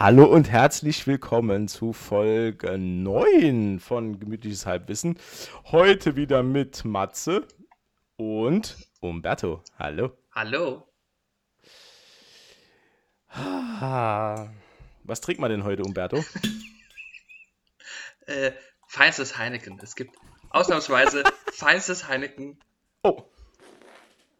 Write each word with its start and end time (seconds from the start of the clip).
Hallo 0.00 0.26
und 0.26 0.48
herzlich 0.48 1.08
willkommen 1.08 1.66
zu 1.66 1.92
Folge 1.92 2.78
9 2.78 3.80
von 3.80 4.20
Gemütliches 4.20 4.64
Halbwissen. 4.64 5.18
Heute 5.72 6.14
wieder 6.14 6.44
mit 6.44 6.84
Matze 6.84 7.48
und 8.16 8.76
Umberto. 9.00 9.60
Hallo. 9.76 10.12
Hallo. 10.30 10.86
Ah, 13.28 14.46
was 15.02 15.20
trinkt 15.20 15.40
man 15.40 15.50
denn 15.50 15.64
heute, 15.64 15.82
Umberto? 15.82 16.24
äh, 18.26 18.52
feinstes 18.86 19.36
Heineken. 19.36 19.80
Es 19.82 19.96
gibt 19.96 20.14
ausnahmsweise 20.50 21.24
feinstes 21.52 22.06
Heineken. 22.06 22.60
Oh. 23.02 23.24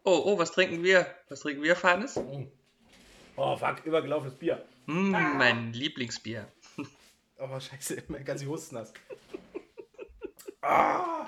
Oh, 0.05 0.21
oh, 0.23 0.37
was 0.37 0.53
trinken 0.53 0.83
wir? 0.85 1.05
Was 1.27 1.41
trinken 1.41 1.63
wir, 1.63 1.75
Feines? 1.75 2.17
Oh, 3.35 3.57
fuck, 3.57 3.85
übergelaufenes 3.85 4.35
Bier. 4.35 4.65
Mm, 4.89 5.11
mein 5.37 5.73
Lieblingsbier. 5.73 6.51
Oh, 7.41 7.57
scheiße, 7.57 8.03
mein 8.09 8.25
ganzes 8.25 8.45
Husten 8.45 8.75
nass. 8.75 8.91
ah, 10.61 11.25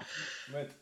Moment. 0.48 0.76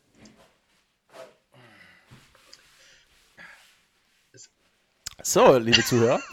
So, 5.22 5.58
liebe 5.58 5.84
Zuhörer. 5.84 6.20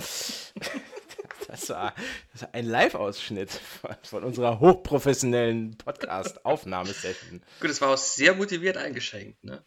Das 1.48 1.68
war, 1.68 1.94
das 2.32 2.42
war 2.42 2.54
ein 2.54 2.66
Live-Ausschnitt 2.66 3.50
von, 3.50 3.96
von, 4.02 4.24
unserer 4.24 4.58
hochprofessionellen 4.58 5.78
Podcast-Aufnahmesession. 5.78 7.42
Gut, 7.60 7.70
es 7.70 7.80
war 7.80 7.90
auch 7.90 7.98
sehr 7.98 8.34
motiviert 8.34 8.76
eingeschenkt, 8.76 9.44
ne? 9.44 9.64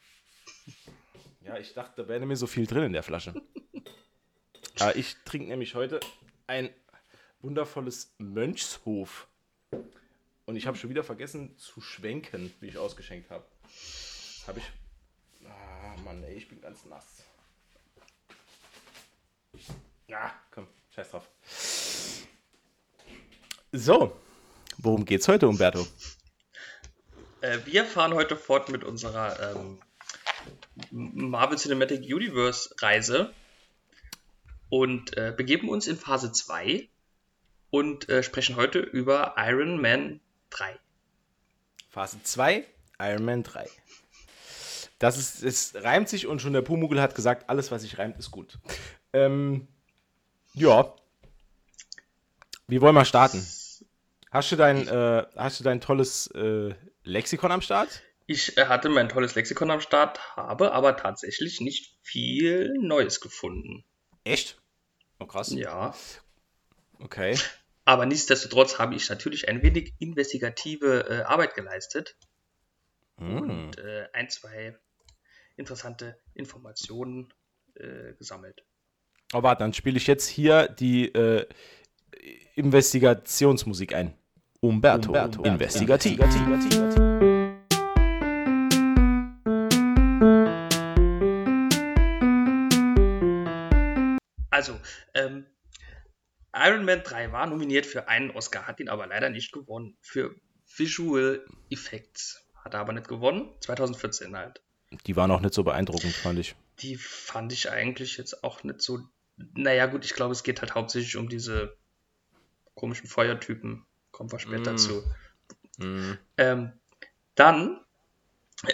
Ja, 1.41 1.57
ich 1.57 1.73
dachte, 1.73 2.01
da 2.01 2.07
wäre 2.09 2.19
nämlich 2.19 2.37
so 2.37 2.47
viel 2.47 2.67
drin 2.67 2.83
in 2.83 2.93
der 2.93 3.01
Flasche. 3.01 3.33
Aber 4.79 4.95
ich 4.97 5.15
trinke 5.23 5.47
nämlich 5.47 5.73
heute 5.73 6.01
ein 6.49 6.73
wundervolles 7.41 8.15
Mönchshof. 8.17 9.27
Und 10.45 10.55
ich 10.55 10.65
habe 10.65 10.75
schon 10.77 10.89
wieder 10.89 11.03
vergessen 11.03 11.55
zu 11.57 11.79
schwenken, 11.79 12.51
wie 12.59 12.67
ich 12.67 12.77
ausgeschenkt 12.77 13.29
habe. 13.29 13.45
Habe 14.47 14.59
ich. 14.59 14.65
Ah, 15.47 15.95
Mann, 16.03 16.23
ey, 16.23 16.33
ich 16.33 16.49
bin 16.49 16.59
ganz 16.59 16.85
nass. 16.85 17.23
Ja, 20.07 20.33
komm, 20.49 20.67
scheiß 20.89 21.11
drauf. 21.11 21.29
So, 23.71 24.19
worum 24.79 25.05
geht's 25.05 25.27
heute, 25.27 25.47
Umberto? 25.47 25.85
Äh, 27.41 27.59
wir 27.65 27.85
fahren 27.85 28.15
heute 28.15 28.35
fort 28.35 28.69
mit 28.69 28.83
unserer 28.83 29.53
ähm, 29.55 29.79
Marvel 30.89 31.59
Cinematic 31.59 31.99
Universe 32.01 32.73
Reise 32.79 33.33
und 34.69 35.17
äh, 35.17 35.33
begeben 35.35 35.69
uns 35.69 35.87
in 35.87 35.97
Phase 35.97 36.31
2 36.31 36.89
und 37.69 38.09
äh, 38.09 38.23
sprechen 38.23 38.55
heute 38.55 38.79
über 38.79 39.35
Iron 39.37 39.81
Man 39.81 40.21
3. 40.51 40.79
Phase 41.89 42.21
2, 42.23 42.65
Iron 42.99 43.25
Man 43.25 43.43
3. 43.43 43.67
Das 44.99 45.17
ist, 45.17 45.43
es 45.43 45.73
reimt 45.75 46.09
sich 46.09 46.27
und 46.27 46.41
schon 46.41 46.53
der 46.53 46.61
Pumugel 46.61 47.01
hat 47.01 47.15
gesagt, 47.15 47.49
alles, 47.49 47.71
was 47.71 47.83
sich 47.83 47.97
reimt, 47.97 48.17
ist 48.17 48.31
gut. 48.31 48.59
Ähm, 49.13 49.67
ja. 50.53 50.93
Wie 52.67 52.81
wollen 52.81 52.95
wir 52.95 53.05
starten? 53.05 53.45
Hast 54.29 54.51
du 54.51 54.55
dein, 54.55 54.87
äh, 54.87 55.25
hast 55.35 55.59
du 55.59 55.63
dein 55.63 55.81
tolles 55.81 56.27
äh, 56.35 56.75
Lexikon 57.03 57.51
am 57.51 57.61
Start? 57.61 58.03
Ich 58.27 58.57
äh, 58.57 58.65
hatte 58.65 58.89
mein 58.89 59.09
tolles 59.09 59.33
Lexikon 59.33 59.71
am 59.71 59.81
Start, 59.81 60.19
habe 60.35 60.73
aber 60.73 60.95
tatsächlich 60.97 61.61
nicht 61.61 61.97
viel 62.03 62.71
Neues 62.79 63.21
gefunden. 63.21 63.85
Echt? 64.23 64.58
Oh, 65.19 65.25
krass. 65.25 65.51
Ja. 65.51 65.93
Okay. 66.99 67.37
Aber 67.85 68.05
nichtsdestotrotz 68.05 68.77
habe 68.77 68.95
ich 68.95 69.09
natürlich 69.09 69.47
ein 69.49 69.61
wenig 69.61 69.93
investigative 69.99 71.07
äh, 71.09 71.21
Arbeit 71.23 71.55
geleistet 71.55 72.15
mm. 73.17 73.37
und 73.37 73.77
äh, 73.79 74.07
ein, 74.13 74.29
zwei 74.29 74.77
interessante 75.57 76.17
Informationen 76.33 77.33
äh, 77.75 78.13
gesammelt. 78.13 78.63
Oh, 79.33 79.43
warte, 79.43 79.63
dann 79.63 79.73
spiele 79.73 79.97
ich 79.97 80.07
jetzt 80.07 80.27
hier 80.27 80.67
die 80.67 81.13
äh, 81.13 81.45
Investigationsmusik 82.55 83.93
ein. 83.93 84.13
Umberto, 84.61 85.09
Umberto 85.09 85.43
Investigativ. 85.43 86.19
Investigativ. 86.19 87.28
Also, 94.59 94.77
ähm, 95.13 95.45
Iron 96.53 96.83
Man 96.83 97.01
3 97.01 97.31
war 97.31 97.47
nominiert 97.47 97.85
für 97.85 98.09
einen 98.09 98.31
Oscar, 98.31 98.67
hat 98.67 98.81
ihn 98.81 98.89
aber 98.89 99.07
leider 99.07 99.29
nicht 99.29 99.53
gewonnen. 99.53 99.95
Für 100.01 100.35
Visual 100.75 101.45
Effects 101.69 102.45
hat 102.65 102.73
er 102.73 102.81
aber 102.81 102.91
nicht 102.91 103.07
gewonnen. 103.07 103.53
2014 103.61 104.35
halt. 104.35 104.61
Die 105.07 105.15
waren 105.15 105.31
auch 105.31 105.39
nicht 105.39 105.53
so 105.53 105.63
beeindruckend, 105.63 106.13
fand 106.13 106.39
ich. 106.39 106.57
Die 106.79 106.97
fand 106.97 107.53
ich 107.53 107.71
eigentlich 107.71 108.17
jetzt 108.17 108.43
auch 108.43 108.65
nicht 108.65 108.81
so. 108.81 108.99
Naja, 109.37 109.85
gut, 109.85 110.03
ich 110.03 110.13
glaube, 110.13 110.33
es 110.33 110.43
geht 110.43 110.59
halt 110.59 110.75
hauptsächlich 110.75 111.15
um 111.15 111.29
diese 111.29 111.77
komischen 112.75 113.07
Feuertypen. 113.07 113.85
Kommen 114.11 114.29
wir 114.29 114.39
später 114.39 114.73
mm. 114.73 114.77
zu. 114.77 115.03
Mm. 115.77 116.17
Ähm, 116.35 116.73
dann 117.35 117.79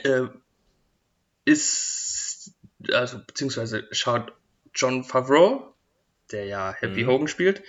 äh, 0.04 0.24
ist, 1.44 2.56
also 2.92 3.20
beziehungsweise 3.24 3.88
schaut 3.92 4.34
John 4.74 5.04
Favreau 5.04 5.75
der 6.32 6.46
ja 6.46 6.74
Happy 6.74 7.04
mhm. 7.04 7.08
Hogan 7.08 7.28
spielt, 7.28 7.64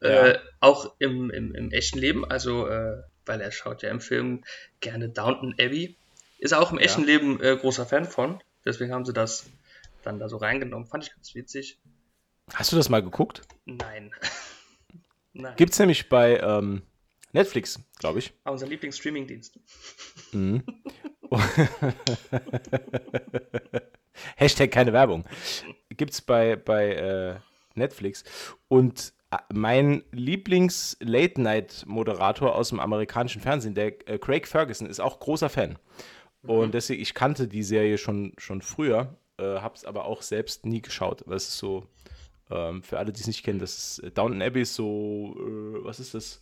ja. 0.00 0.28
äh, 0.28 0.38
auch 0.60 0.94
im, 0.98 1.30
im, 1.30 1.54
im, 1.54 1.70
echten 1.72 1.98
Leben, 1.98 2.24
also 2.24 2.68
äh, 2.68 3.02
weil 3.24 3.40
er 3.40 3.50
schaut 3.50 3.82
ja 3.82 3.90
im 3.90 4.00
Film 4.00 4.44
gerne 4.80 5.08
Downton 5.08 5.54
Abbey, 5.54 5.96
ist 6.38 6.52
er 6.52 6.60
auch 6.60 6.72
im 6.72 6.78
echten 6.78 7.02
ja. 7.02 7.06
Leben 7.06 7.42
äh, 7.42 7.56
großer 7.56 7.86
Fan 7.86 8.04
von, 8.04 8.40
deswegen 8.64 8.92
haben 8.92 9.04
sie 9.04 9.12
das 9.12 9.46
dann 10.02 10.18
da 10.18 10.28
so 10.28 10.36
reingenommen, 10.36 10.86
fand 10.86 11.04
ich 11.04 11.14
ganz 11.14 11.34
witzig. 11.34 11.78
Hast 12.54 12.72
du 12.72 12.76
das 12.76 12.88
mal 12.88 13.02
geguckt? 13.02 13.42
Nein. 13.64 14.12
Nein. 15.32 15.54
Gibt's 15.56 15.78
nämlich 15.78 16.08
bei 16.08 16.38
ähm, 16.38 16.82
Netflix, 17.32 17.80
glaube 17.98 18.20
ich. 18.20 18.32
Ah, 18.44 18.52
unser 18.52 18.66
Lieblingsstreamingdienst. 18.66 19.58
Mhm. 20.32 20.62
Hashtag 24.36 24.70
keine 24.70 24.92
Werbung. 24.92 25.24
Gibt's 25.90 26.22
bei, 26.22 26.56
bei 26.56 26.94
äh, 26.94 27.34
Netflix. 27.76 28.24
Und 28.68 29.12
äh, 29.30 29.38
mein 29.52 30.02
Lieblings-Late-Night-Moderator 30.12 32.54
aus 32.54 32.68
dem 32.70 32.80
amerikanischen 32.80 33.40
Fernsehen, 33.40 33.74
der 33.74 34.08
äh, 34.08 34.18
Craig 34.18 34.46
Ferguson, 34.46 34.88
ist 34.88 35.00
auch 35.00 35.18
großer 35.20 35.48
Fan. 35.48 35.78
Mhm. 36.42 36.50
Und 36.50 36.74
deswegen, 36.74 37.02
ich 37.02 37.14
kannte 37.14 37.48
die 37.48 37.62
Serie 37.62 37.96
schon, 37.98 38.32
schon 38.38 38.62
früher, 38.62 39.16
äh, 39.38 39.60
habe 39.60 39.74
es 39.74 39.84
aber 39.84 40.06
auch 40.06 40.22
selbst 40.22 40.66
nie 40.66 40.82
geschaut. 40.82 41.24
Das 41.26 41.48
ist 41.48 41.58
so, 41.58 41.86
ähm, 42.50 42.82
für 42.82 42.98
alle, 42.98 43.12
die 43.12 43.20
es 43.20 43.26
nicht 43.26 43.44
kennen, 43.44 43.58
das 43.58 43.76
ist 43.76 43.98
äh, 44.00 44.10
Downton 44.10 44.42
Abbey 44.42 44.62
ist 44.62 44.74
so, 44.74 45.36
äh, 45.38 45.84
was 45.84 46.00
ist 46.00 46.14
das? 46.14 46.40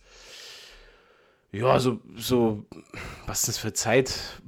Ja, 1.51 1.79
so, 1.79 1.99
so, 2.15 2.65
was 3.25 3.39
ist 3.39 3.47
das 3.47 3.57
für 3.57 3.73
Zeit 3.73 4.41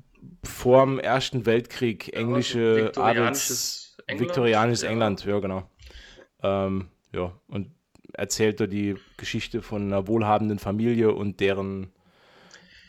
vor 0.44 0.86
dem 0.86 1.00
Ersten 1.00 1.46
Weltkrieg? 1.46 2.14
Englische 2.14 2.92
ja, 2.96 3.02
Adels, 3.02 3.98
England, 4.08 4.30
viktorianisches 4.30 4.84
ja. 4.84 4.90
England, 4.90 5.26
ja, 5.26 5.40
genau. 5.40 5.70
Ähm, 6.44 6.90
ja, 7.12 7.34
und 7.48 7.72
erzählt 8.14 8.62
er 8.62 8.68
die 8.68 8.96
Geschichte 9.18 9.62
von 9.62 9.84
einer 9.84 10.08
wohlhabenden 10.08 10.60
Familie 10.60 11.12
und 11.12 11.40
deren 11.40 11.92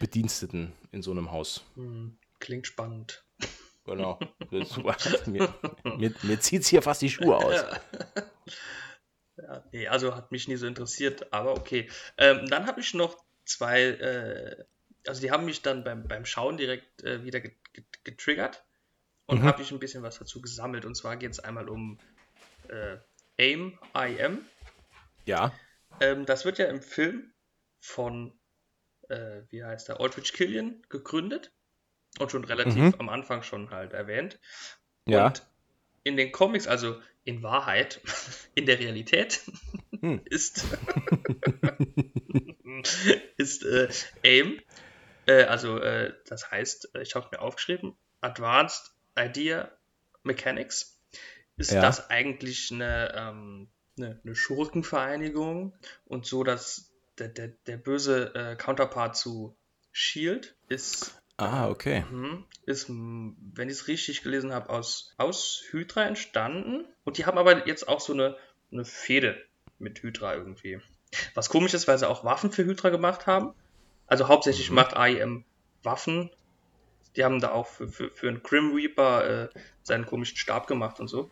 Bediensteten 0.00 0.72
in 0.92 1.02
so 1.02 1.10
einem 1.10 1.30
Haus. 1.32 1.64
Hm, 1.74 2.18
klingt 2.38 2.66
spannend. 2.66 3.24
Genau. 3.84 4.18
mir, 4.50 5.48
mir, 5.96 6.14
mir 6.22 6.40
zieht 6.40 6.60
es 6.60 6.68
hier 6.68 6.82
fast 6.82 7.00
die 7.00 7.08
Schuhe 7.08 7.36
aus. 7.36 7.64
Ja, 9.38 9.64
nee, 9.72 9.88
also 9.88 10.14
hat 10.14 10.30
mich 10.30 10.46
nie 10.46 10.56
so 10.56 10.66
interessiert, 10.66 11.32
aber 11.32 11.52
okay. 11.52 11.88
Ähm, 12.18 12.46
dann 12.50 12.66
habe 12.66 12.80
ich 12.80 12.92
noch 12.92 13.16
zwei, 13.46 13.82
äh, 13.82 14.64
also 15.06 15.22
die 15.22 15.30
haben 15.30 15.46
mich 15.46 15.62
dann 15.62 15.84
beim, 15.84 16.06
beim 16.06 16.26
Schauen 16.26 16.58
direkt 16.58 17.02
äh, 17.02 17.24
wieder 17.24 17.40
getriggert 18.04 18.64
und 19.26 19.40
mhm. 19.40 19.44
habe 19.44 19.62
ich 19.62 19.70
ein 19.70 19.78
bisschen 19.78 20.02
was 20.02 20.18
dazu 20.18 20.42
gesammelt. 20.42 20.84
Und 20.84 20.94
zwar 20.94 21.16
geht 21.16 21.30
es 21.30 21.40
einmal 21.40 21.68
um 21.68 21.98
äh, 22.68 22.98
AIM, 23.38 23.78
IM. 23.94 24.44
Ja. 25.24 25.52
Ähm, 26.00 26.26
das 26.26 26.44
wird 26.44 26.58
ja 26.58 26.66
im 26.66 26.82
Film 26.82 27.32
von, 27.80 28.38
äh, 29.08 29.42
wie 29.50 29.64
heißt 29.64 29.88
der, 29.88 30.00
Aldrich 30.00 30.32
Killian 30.32 30.82
gegründet 30.88 31.52
und 32.18 32.30
schon 32.30 32.44
relativ 32.44 32.76
mhm. 32.76 32.94
am 32.98 33.08
Anfang 33.08 33.42
schon 33.42 33.70
halt 33.70 33.92
erwähnt. 33.92 34.38
Ja. 35.06 35.26
Und 35.26 35.46
in 36.04 36.16
den 36.16 36.32
Comics, 36.32 36.66
also 36.66 37.00
in 37.24 37.42
Wahrheit, 37.42 38.00
in 38.54 38.66
der 38.66 38.78
Realität, 38.78 39.42
hm. 40.00 40.20
ist, 40.24 40.64
ist 43.36 43.64
äh, 43.64 43.88
AIM, 44.24 44.60
äh, 45.26 45.44
also 45.44 45.78
äh, 45.78 46.14
das 46.26 46.50
heißt, 46.50 46.90
ich 47.02 47.14
habe 47.14 47.28
mir 47.32 47.40
aufgeschrieben, 47.40 47.96
Advanced 48.20 48.92
Idea 49.16 49.70
Mechanics 50.22 50.97
ist 51.58 51.72
ja. 51.72 51.82
das 51.82 52.08
eigentlich 52.08 52.72
eine, 52.72 53.12
ähm, 53.14 53.68
eine, 53.96 54.20
eine 54.24 54.34
Schurkenvereinigung 54.34 55.74
und 56.06 56.24
so, 56.24 56.44
dass 56.44 56.90
der, 57.18 57.28
der, 57.28 57.48
der 57.66 57.76
böse 57.76 58.34
äh, 58.34 58.56
Counterpart 58.56 59.16
zu 59.16 59.56
Shield 59.92 60.54
ist. 60.68 61.20
Ah, 61.36 61.68
okay. 61.68 62.04
Mhm, 62.10 62.44
ist, 62.66 62.88
wenn 62.88 63.68
ich 63.68 63.74
es 63.74 63.88
richtig 63.88 64.22
gelesen 64.22 64.52
habe, 64.52 64.70
aus, 64.70 65.14
aus 65.18 65.62
Hydra 65.70 66.04
entstanden. 66.04 66.84
Und 67.04 67.18
die 67.18 67.26
haben 67.26 67.38
aber 67.38 67.66
jetzt 67.66 67.88
auch 67.88 68.00
so 68.00 68.12
eine, 68.12 68.36
eine 68.72 68.84
Fehde 68.84 69.40
mit 69.78 70.02
Hydra 70.02 70.34
irgendwie. 70.34 70.80
Was 71.34 71.48
komisch 71.48 71.74
ist, 71.74 71.88
weil 71.88 71.98
sie 71.98 72.08
auch 72.08 72.24
Waffen 72.24 72.50
für 72.50 72.64
Hydra 72.64 72.90
gemacht 72.90 73.26
haben. 73.26 73.54
Also 74.06 74.28
hauptsächlich 74.28 74.70
mhm. 74.70 74.76
macht 74.76 74.96
AIM 74.96 75.44
Waffen. 75.82 76.30
Die 77.18 77.24
haben 77.24 77.40
da 77.40 77.50
auch 77.50 77.66
für, 77.66 77.88
für, 77.88 78.10
für 78.12 78.28
einen 78.28 78.44
Grim 78.44 78.72
Reaper 78.74 79.44
äh, 79.44 79.48
seinen 79.82 80.06
komischen 80.06 80.36
Stab 80.36 80.68
gemacht 80.68 81.00
und 81.00 81.08
so. 81.08 81.30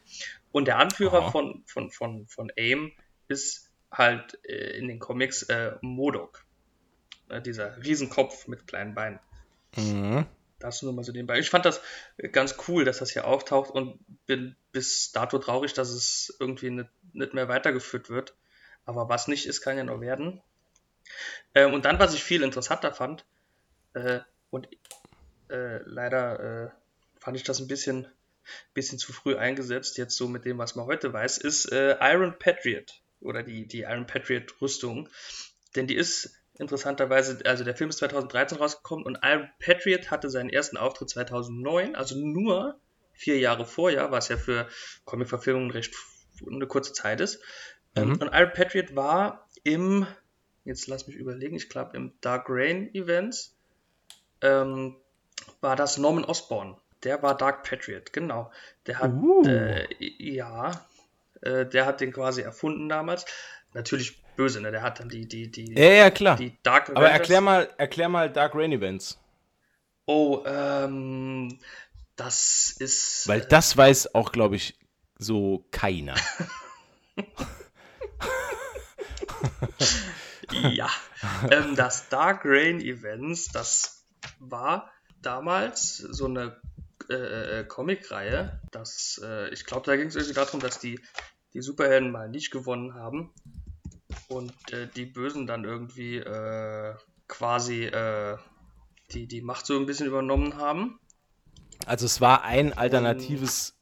Und 0.50 0.66
der 0.66 0.78
Anführer 0.78 1.30
von, 1.30 1.62
von, 1.66 1.90
von, 1.90 2.26
von 2.26 2.50
AIM 2.56 2.92
ist 3.28 3.70
halt 3.92 4.38
äh, 4.44 4.76
in 4.76 4.88
den 4.88 4.98
Comics 4.98 5.44
äh, 5.44 5.76
Modok. 5.82 6.44
Äh, 7.28 7.40
dieser 7.40 7.76
Riesenkopf 7.84 8.48
mit 8.48 8.66
kleinen 8.66 8.94
Beinen. 8.94 9.20
Mhm. 9.76 10.26
Das 10.58 10.82
nur 10.82 10.92
mal 10.92 11.04
so 11.04 11.12
nebenbei. 11.12 11.38
Ich 11.38 11.50
fand 11.50 11.64
das 11.64 11.80
ganz 12.32 12.56
cool, 12.66 12.84
dass 12.84 12.98
das 12.98 13.10
hier 13.10 13.26
auftaucht 13.26 13.70
und 13.70 13.98
bin 14.26 14.56
bis 14.72 15.12
dato 15.12 15.38
traurig, 15.38 15.72
dass 15.74 15.90
es 15.90 16.34
irgendwie 16.40 16.70
nicht, 16.70 16.90
nicht 17.12 17.34
mehr 17.34 17.48
weitergeführt 17.48 18.10
wird. 18.10 18.34
Aber 18.86 19.08
was 19.08 19.28
nicht 19.28 19.46
ist, 19.46 19.60
kann 19.60 19.76
ja 19.76 19.84
noch 19.84 20.00
werden. 20.00 20.42
Ähm, 21.54 21.74
und 21.74 21.84
dann, 21.84 22.00
was 22.00 22.14
ich 22.14 22.24
viel 22.24 22.42
interessanter 22.42 22.92
fand, 22.92 23.24
äh, 23.94 24.20
und 24.50 24.68
äh, 25.50 25.78
leider 25.84 26.40
äh, 26.40 26.70
fand 27.18 27.36
ich 27.36 27.42
das 27.42 27.60
ein 27.60 27.68
bisschen, 27.68 28.06
bisschen 28.74 28.98
zu 28.98 29.12
früh 29.12 29.36
eingesetzt, 29.36 29.98
jetzt 29.98 30.16
so 30.16 30.28
mit 30.28 30.44
dem, 30.44 30.58
was 30.58 30.76
man 30.76 30.86
heute 30.86 31.12
weiß, 31.12 31.38
ist 31.38 31.72
äh, 31.72 31.96
Iron 32.00 32.38
Patriot 32.38 33.00
oder 33.20 33.42
die, 33.42 33.66
die 33.66 33.80
Iron 33.80 34.06
Patriot 34.06 34.60
Rüstung. 34.60 35.08
Denn 35.74 35.86
die 35.86 35.96
ist 35.96 36.34
interessanterweise, 36.58 37.40
also 37.44 37.64
der 37.64 37.76
Film 37.76 37.90
ist 37.90 37.98
2013 37.98 38.58
rausgekommen 38.58 39.04
und 39.04 39.18
Iron 39.22 39.48
Patriot 39.58 40.10
hatte 40.10 40.30
seinen 40.30 40.50
ersten 40.50 40.76
Auftritt 40.76 41.10
2009, 41.10 41.94
also 41.94 42.16
nur 42.16 42.78
vier 43.12 43.38
Jahre 43.38 43.66
vorher, 43.66 44.10
was 44.10 44.28
ja 44.28 44.36
für 44.36 44.68
Comic-Verfilmungen 45.04 45.70
recht 45.70 45.94
eine 46.46 46.66
kurze 46.66 46.92
Zeit 46.92 47.20
ist. 47.20 47.40
Ähm, 47.94 48.10
mhm. 48.10 48.16
Und 48.16 48.30
Iron 48.32 48.52
Patriot 48.52 48.94
war 48.94 49.48
im, 49.64 50.06
jetzt 50.64 50.86
lass 50.86 51.06
mich 51.06 51.16
überlegen, 51.16 51.56
ich 51.56 51.68
glaube 51.68 51.96
im 51.96 52.12
Dark 52.20 52.46
Rain 52.48 52.94
Events, 52.94 53.56
ähm, 54.42 54.96
war 55.66 55.74
das 55.74 55.98
Norman 55.98 56.24
Osborn. 56.24 56.76
Der 57.02 57.22
war 57.24 57.36
Dark 57.36 57.68
Patriot, 57.68 58.12
genau. 58.12 58.52
Der 58.86 59.00
hat, 59.00 59.12
uh. 59.12 59.42
äh, 59.44 59.88
ja, 59.98 60.86
äh, 61.42 61.66
der 61.66 61.86
hat 61.86 62.00
den 62.00 62.12
quasi 62.12 62.42
erfunden 62.42 62.88
damals. 62.88 63.26
Natürlich 63.74 64.22
böse, 64.36 64.60
ne? 64.60 64.70
Der 64.70 64.82
hat 64.82 65.00
dann 65.00 65.08
die, 65.08 65.26
die, 65.26 65.50
die, 65.50 65.74
ja, 65.74 65.90
ja, 65.90 66.10
klar. 66.10 66.36
die 66.36 66.56
Dark 66.62 66.90
Aber 66.90 67.10
erklär 67.10 67.40
mal, 67.40 67.68
erklär 67.78 68.08
mal 68.08 68.30
Dark 68.30 68.54
Rain 68.54 68.70
Events. 68.70 69.18
Oh, 70.06 70.44
ähm, 70.46 71.58
das 72.14 72.76
ist. 72.78 73.26
Weil 73.26 73.40
das 73.40 73.76
weiß 73.76 74.14
auch, 74.14 74.30
glaube 74.30 74.54
ich, 74.54 74.78
so 75.18 75.66
keiner. 75.72 76.14
ja, 80.52 80.88
ähm, 81.50 81.74
das 81.74 82.08
Dark 82.08 82.42
Rain 82.44 82.80
Events, 82.80 83.48
das 83.48 84.04
war 84.38 84.92
damals 85.26 85.96
so 85.96 86.26
eine 86.26 86.56
äh, 87.10 87.60
äh 87.60 87.64
Comic-Reihe, 87.64 88.60
dass 88.70 89.20
äh, 89.24 89.48
ich 89.50 89.64
glaube, 89.64 89.86
da 89.86 89.96
ging 89.96 90.08
es 90.08 90.16
irgendwie 90.16 90.34
darum, 90.34 90.60
dass 90.60 90.78
die, 90.78 91.00
die 91.52 91.62
Superhelden 91.62 92.10
mal 92.10 92.28
nicht 92.28 92.50
gewonnen 92.50 92.94
haben 92.94 93.32
und 94.28 94.54
äh, 94.72 94.88
die 94.94 95.06
Bösen 95.06 95.46
dann 95.46 95.64
irgendwie 95.64 96.18
äh, 96.18 96.94
quasi 97.28 97.84
äh, 97.84 98.36
die, 99.12 99.26
die 99.26 99.42
Macht 99.42 99.66
so 99.66 99.76
ein 99.76 99.86
bisschen 99.86 100.06
übernommen 100.06 100.56
haben. 100.56 100.98
Also 101.86 102.06
es 102.06 102.20
war 102.20 102.42
ein 102.42 102.72
alternatives 102.72 103.74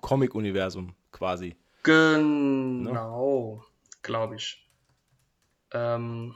Comic-Universum 0.00 0.96
quasi. 1.12 1.56
Genau, 1.84 2.92
no? 2.92 3.64
glaube 4.02 4.36
ich. 4.36 4.66
Ähm, 5.72 6.34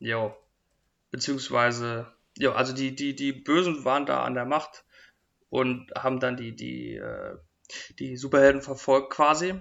ja, 0.00 0.34
beziehungsweise, 1.10 2.12
ja, 2.38 2.52
also 2.52 2.72
die, 2.72 2.94
die, 2.94 3.14
die 3.14 3.32
Bösen 3.32 3.84
waren 3.84 4.06
da 4.06 4.22
an 4.24 4.34
der 4.34 4.44
Macht 4.44 4.84
und 5.48 5.92
haben 5.96 6.20
dann 6.20 6.36
die, 6.36 6.54
die, 6.56 6.96
äh, 6.96 7.36
die 7.98 8.16
Superhelden 8.16 8.62
verfolgt 8.62 9.12
quasi. 9.12 9.60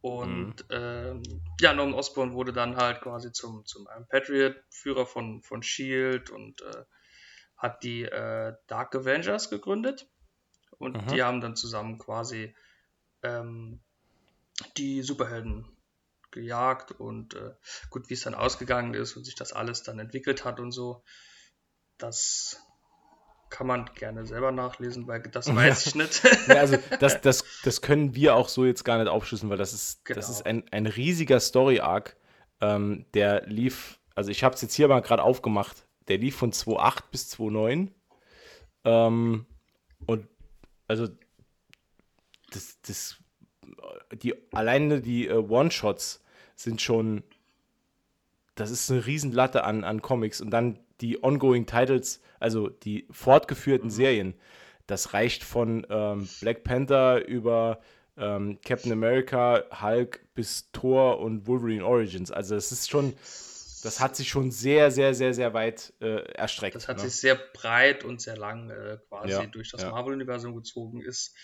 Und 0.00 0.68
mhm. 0.70 0.76
ähm, 0.76 1.22
ja, 1.60 1.74
Norman 1.74 1.94
Osborn 1.94 2.34
wurde 2.34 2.52
dann 2.52 2.76
halt 2.76 3.00
quasi 3.00 3.32
zum, 3.32 3.64
zum 3.66 3.86
Iron 3.92 4.06
Patriot, 4.08 4.56
Führer 4.70 5.06
von, 5.06 5.42
von 5.42 5.62
Shield 5.62 6.30
und 6.30 6.62
äh, 6.62 6.84
hat 7.56 7.82
die 7.82 8.04
äh, 8.04 8.54
Dark 8.68 8.94
Avengers 8.94 9.50
gegründet. 9.50 10.08
Und 10.78 10.96
mhm. 10.96 11.08
die 11.08 11.22
haben 11.22 11.40
dann 11.40 11.56
zusammen 11.56 11.98
quasi 11.98 12.54
ähm, 13.22 13.80
die 14.76 15.02
Superhelden 15.02 15.66
gejagt 16.30 16.92
und 16.92 17.34
äh, 17.34 17.54
gut, 17.90 18.08
wie 18.10 18.14
es 18.14 18.22
dann 18.22 18.34
ausgegangen 18.34 18.94
ist 18.94 19.16
und 19.16 19.24
sich 19.24 19.34
das 19.34 19.52
alles 19.52 19.82
dann 19.82 19.98
entwickelt 19.98 20.44
hat 20.44 20.60
und 20.60 20.72
so, 20.72 21.02
das 21.98 22.62
kann 23.50 23.66
man 23.66 23.86
gerne 23.94 24.26
selber 24.26 24.52
nachlesen, 24.52 25.06
weil 25.06 25.22
das 25.22 25.54
weiß 25.54 25.86
ich 25.86 25.94
nicht. 25.94 26.22
ja, 26.48 26.56
also 26.56 26.76
das, 27.00 27.20
das, 27.22 27.44
das 27.64 27.80
können 27.80 28.14
wir 28.14 28.34
auch 28.34 28.48
so 28.48 28.64
jetzt 28.64 28.84
gar 28.84 28.98
nicht 28.98 29.08
aufschlüsseln, 29.08 29.50
weil 29.50 29.56
das 29.56 29.72
ist, 29.72 30.04
genau. 30.04 30.16
das 30.16 30.28
ist 30.28 30.44
ein, 30.44 30.64
ein 30.70 30.86
riesiger 30.86 31.40
Story-Arc, 31.40 32.16
ähm, 32.60 33.06
der 33.14 33.46
lief, 33.46 33.98
also 34.14 34.30
ich 34.30 34.44
habe 34.44 34.54
es 34.54 34.62
jetzt 34.62 34.74
hier 34.74 34.88
mal 34.88 35.00
gerade 35.00 35.22
aufgemacht, 35.22 35.86
der 36.08 36.18
lief 36.18 36.36
von 36.36 36.52
2.8 36.52 37.04
bis 37.10 37.32
2.9 37.32 37.88
ähm, 38.84 39.46
und 40.06 40.28
also 40.86 41.08
das, 42.50 42.80
das 42.82 43.16
die 44.12 44.34
alleine 44.52 45.00
die 45.00 45.28
äh, 45.28 45.34
One-Shots 45.34 46.22
sind 46.58 46.82
schon, 46.82 47.22
das 48.56 48.70
ist 48.70 48.90
eine 48.90 49.06
Riesenlatte 49.06 49.64
an, 49.64 49.84
an 49.84 50.02
Comics 50.02 50.40
und 50.40 50.50
dann 50.50 50.80
die 51.00 51.22
ongoing 51.22 51.66
Titles, 51.66 52.20
also 52.40 52.68
die 52.68 53.06
fortgeführten 53.10 53.90
Serien, 53.90 54.34
das 54.88 55.14
reicht 55.14 55.44
von 55.44 55.86
ähm, 55.88 56.28
Black 56.40 56.64
Panther 56.64 57.24
über 57.26 57.80
ähm, 58.16 58.58
Captain 58.64 58.90
America, 58.90 59.62
Hulk 59.80 60.26
bis 60.34 60.72
Thor 60.72 61.20
und 61.20 61.46
Wolverine 61.46 61.84
Origins. 61.84 62.32
Also 62.32 62.56
es 62.56 62.72
ist 62.72 62.90
schon, 62.90 63.12
das 63.84 64.00
hat 64.00 64.16
sich 64.16 64.28
schon 64.28 64.50
sehr, 64.50 64.90
sehr, 64.90 65.14
sehr, 65.14 65.34
sehr 65.34 65.54
weit 65.54 65.92
äh, 66.00 66.22
erstreckt. 66.32 66.74
Das 66.74 66.88
hat 66.88 66.96
ne? 66.96 67.04
sich 67.04 67.14
sehr 67.14 67.36
breit 67.36 68.02
und 68.02 68.20
sehr 68.20 68.36
lang 68.36 68.70
äh, 68.70 68.98
quasi 69.08 69.30
ja, 69.30 69.46
durch 69.46 69.70
das 69.70 69.82
ja. 69.82 69.90
Marvel-Universum 69.90 70.56
gezogen. 70.56 71.02
Ist, 71.02 71.36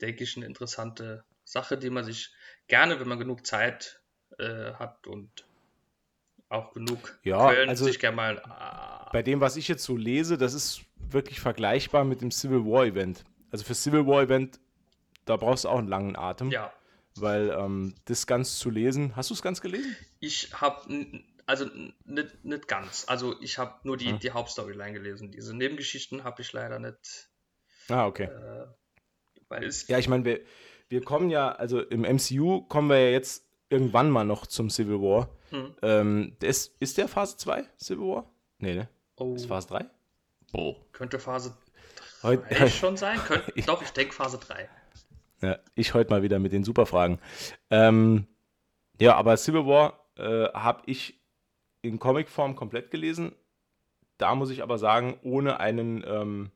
denke 0.00 0.24
ich, 0.24 0.36
eine 0.36 0.46
interessante 0.46 1.22
Sache, 1.44 1.78
die 1.78 1.90
man 1.90 2.04
sich 2.04 2.34
gerne, 2.66 2.98
wenn 2.98 3.06
man 3.06 3.20
genug 3.20 3.46
Zeit 3.46 4.02
äh, 4.38 4.72
hat 4.74 5.06
und 5.06 5.44
auch 6.48 6.72
genug 6.72 7.18
ja, 7.24 7.52
Köln 7.52 7.68
also 7.68 7.84
sich 7.84 7.98
gerne 7.98 8.16
mal. 8.16 8.36
Äh, 8.36 9.12
bei 9.12 9.22
dem, 9.22 9.40
was 9.40 9.56
ich 9.56 9.68
jetzt 9.68 9.84
so 9.84 9.96
lese, 9.96 10.38
das 10.38 10.54
ist 10.54 10.82
wirklich 10.96 11.40
vergleichbar 11.40 12.04
mit 12.04 12.20
dem 12.20 12.30
Civil 12.30 12.64
War 12.64 12.86
Event. 12.86 13.24
Also 13.50 13.64
für 13.64 13.74
Civil 13.74 14.06
War 14.06 14.22
Event, 14.22 14.60
da 15.24 15.36
brauchst 15.36 15.64
du 15.64 15.68
auch 15.68 15.78
einen 15.78 15.88
langen 15.88 16.16
Atem. 16.16 16.50
Ja. 16.50 16.72
Weil 17.16 17.50
ähm, 17.50 17.94
das 18.04 18.26
ganz 18.26 18.58
zu 18.58 18.70
lesen, 18.70 19.16
hast 19.16 19.30
du 19.30 19.34
es 19.34 19.42
ganz 19.42 19.60
gelesen? 19.60 19.96
Ich 20.20 20.52
habe, 20.54 21.22
also 21.46 21.66
nicht, 22.04 22.44
nicht 22.44 22.68
ganz. 22.68 23.04
Also 23.08 23.40
ich 23.40 23.58
habe 23.58 23.74
nur 23.82 23.96
die, 23.96 24.10
hm. 24.10 24.18
die 24.20 24.30
Hauptstoryline 24.30 24.92
gelesen. 24.92 25.32
Diese 25.32 25.56
Nebengeschichten 25.56 26.22
habe 26.24 26.42
ich 26.42 26.52
leider 26.52 26.78
nicht. 26.78 27.28
Ah, 27.88 28.06
okay. 28.06 28.24
Äh, 28.24 28.66
weil 29.48 29.64
es 29.64 29.88
ja, 29.88 29.98
ich 29.98 30.08
meine, 30.08 30.24
wir, 30.24 30.40
wir 30.88 31.02
kommen 31.02 31.30
ja, 31.30 31.50
also 31.50 31.80
im 31.80 32.02
MCU 32.02 32.62
kommen 32.62 32.88
wir 32.88 33.00
ja 33.00 33.10
jetzt 33.10 33.47
irgendwann 33.70 34.10
mal 34.10 34.24
noch 34.24 34.46
zum 34.46 34.70
Civil 34.70 35.00
War. 35.00 35.28
Hm. 35.50 35.74
Ähm, 35.82 36.36
ist, 36.40 36.74
ist 36.80 36.98
der 36.98 37.08
Phase 37.08 37.36
2 37.36 37.64
Civil 37.78 38.06
War? 38.06 38.30
Nee, 38.58 38.74
ne? 38.74 38.88
Oh. 39.16 39.34
Ist 39.34 39.46
Phase 39.46 39.68
3? 39.68 39.86
Boah. 40.52 40.76
Könnte 40.92 41.18
Phase 41.18 41.56
3 42.20 42.28
heute, 42.28 42.70
schon 42.70 42.96
sein? 42.96 43.18
Könnt, 43.18 43.44
doch, 43.66 43.82
ich 43.82 43.90
denke 43.90 44.14
Phase 44.14 44.38
3. 44.38 44.68
Ja, 45.40 45.58
ich 45.74 45.94
heute 45.94 46.10
mal 46.10 46.22
wieder 46.22 46.38
mit 46.38 46.52
den 46.52 46.64
Superfragen. 46.64 47.18
Ähm, 47.70 48.26
ja, 49.00 49.14
aber 49.14 49.36
Civil 49.36 49.66
War 49.66 50.04
äh, 50.16 50.48
habe 50.52 50.82
ich 50.86 51.20
in 51.82 51.98
Comicform 51.98 52.56
komplett 52.56 52.90
gelesen. 52.90 53.32
Da 54.16 54.34
muss 54.34 54.50
ich 54.50 54.62
aber 54.62 54.78
sagen, 54.78 55.18
ohne 55.22 55.60
einen 55.60 56.04
ähm, 56.06 56.50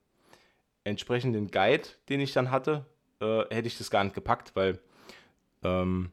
entsprechenden 0.83 1.51
Guide, 1.51 1.89
den 2.09 2.21
ich 2.21 2.33
dann 2.33 2.51
hatte, 2.51 2.87
äh, 3.21 3.43
hätte 3.55 3.69
ich 3.69 3.79
das 3.79 3.91
gar 3.91 4.03
nicht 4.03 4.15
gepackt, 4.15 4.57
weil 4.57 4.81
ähm, 5.63 6.11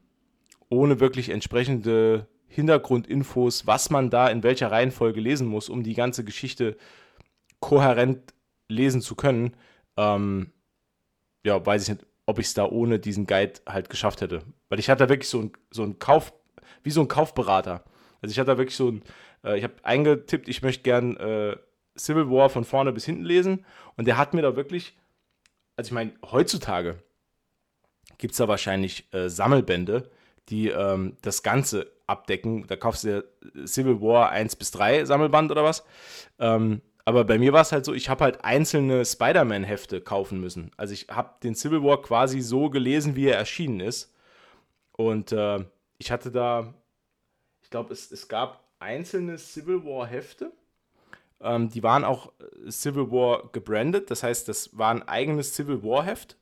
ohne 0.70 1.00
wirklich 1.00 1.28
entsprechende 1.28 2.26
Hintergrundinfos, 2.48 3.66
was 3.66 3.90
man 3.90 4.08
da 4.08 4.28
in 4.28 4.42
welcher 4.42 4.70
Reihenfolge 4.70 5.20
lesen 5.20 5.46
muss, 5.46 5.68
um 5.68 5.82
die 5.82 5.94
ganze 5.94 6.24
Geschichte 6.24 6.76
kohärent 7.60 8.34
lesen 8.68 9.02
zu 9.02 9.14
können, 9.14 9.54
ähm, 9.96 10.52
ja, 11.44 11.64
weiß 11.64 11.82
ich 11.82 11.88
nicht, 11.90 12.06
ob 12.26 12.38
ich 12.38 12.46
es 12.46 12.54
da 12.54 12.64
ohne 12.64 12.98
diesen 12.98 13.26
Guide 13.26 13.60
halt 13.66 13.90
geschafft 13.90 14.20
hätte. 14.20 14.42
Weil 14.68 14.78
ich 14.78 14.88
hatte 14.88 15.04
da 15.04 15.08
wirklich 15.08 15.28
so 15.28 15.40
ein, 15.40 15.52
so 15.70 15.82
ein 15.82 15.98
Kauf, 15.98 16.32
wie 16.82 16.90
so 16.90 17.00
ein 17.00 17.08
Kaufberater. 17.08 17.84
Also 18.22 18.32
ich 18.32 18.38
hatte 18.38 18.52
da 18.52 18.58
wirklich 18.58 18.76
so 18.76 18.88
ein, 18.88 19.02
äh, 19.44 19.58
ich 19.58 19.64
habe 19.64 19.74
eingetippt, 19.82 20.48
ich 20.48 20.62
möchte 20.62 20.82
gern 20.82 21.16
äh, 21.16 21.56
Civil 21.98 22.30
War 22.30 22.48
von 22.48 22.64
vorne 22.64 22.92
bis 22.92 23.04
hinten 23.04 23.24
lesen. 23.24 23.64
Und 23.96 24.06
der 24.06 24.16
hat 24.16 24.34
mir 24.34 24.42
da 24.42 24.56
wirklich, 24.56 24.96
also 25.76 25.88
ich 25.88 25.92
meine, 25.92 26.12
heutzutage 26.30 27.02
gibt 28.18 28.32
es 28.32 28.38
da 28.38 28.48
wahrscheinlich 28.48 29.12
äh, 29.12 29.28
Sammelbände, 29.28 30.10
die 30.48 30.68
ähm, 30.68 31.16
das 31.22 31.42
Ganze 31.42 31.90
abdecken. 32.06 32.66
Da 32.66 32.76
kaufst 32.76 33.04
du 33.04 33.22
dir 33.54 33.66
Civil 33.66 34.00
War 34.00 34.30
1 34.30 34.56
bis 34.56 34.70
3 34.72 35.04
Sammelband 35.04 35.50
oder 35.50 35.64
was. 35.64 35.84
Ähm, 36.38 36.82
aber 37.04 37.24
bei 37.24 37.38
mir 37.38 37.52
war 37.52 37.62
es 37.62 37.72
halt 37.72 37.84
so, 37.84 37.94
ich 37.94 38.08
habe 38.08 38.24
halt 38.24 38.44
einzelne 38.44 39.04
Spider-Man-Hefte 39.04 40.00
kaufen 40.00 40.40
müssen. 40.40 40.70
Also 40.76 40.92
ich 40.92 41.08
habe 41.08 41.34
den 41.42 41.54
Civil 41.54 41.82
War 41.82 42.02
quasi 42.02 42.40
so 42.40 42.70
gelesen, 42.70 43.16
wie 43.16 43.26
er 43.26 43.36
erschienen 43.36 43.80
ist. 43.80 44.14
Und 44.92 45.32
äh, 45.32 45.64
ich 45.98 46.10
hatte 46.10 46.30
da, 46.30 46.74
ich 47.62 47.70
glaube, 47.70 47.92
es, 47.92 48.10
es 48.12 48.28
gab 48.28 48.64
einzelne 48.78 49.38
Civil 49.38 49.84
War-Hefte. 49.84 50.52
Ähm, 51.40 51.70
die 51.70 51.82
waren 51.82 52.04
auch 52.04 52.32
äh, 52.66 52.70
Civil 52.70 53.10
War 53.10 53.48
gebrandet. 53.52 54.10
Das 54.10 54.22
heißt, 54.22 54.48
das 54.48 54.76
war 54.76 54.90
ein 54.90 55.06
eigenes 55.08 55.54
Civil 55.54 55.82
War-Heft. 55.82 56.36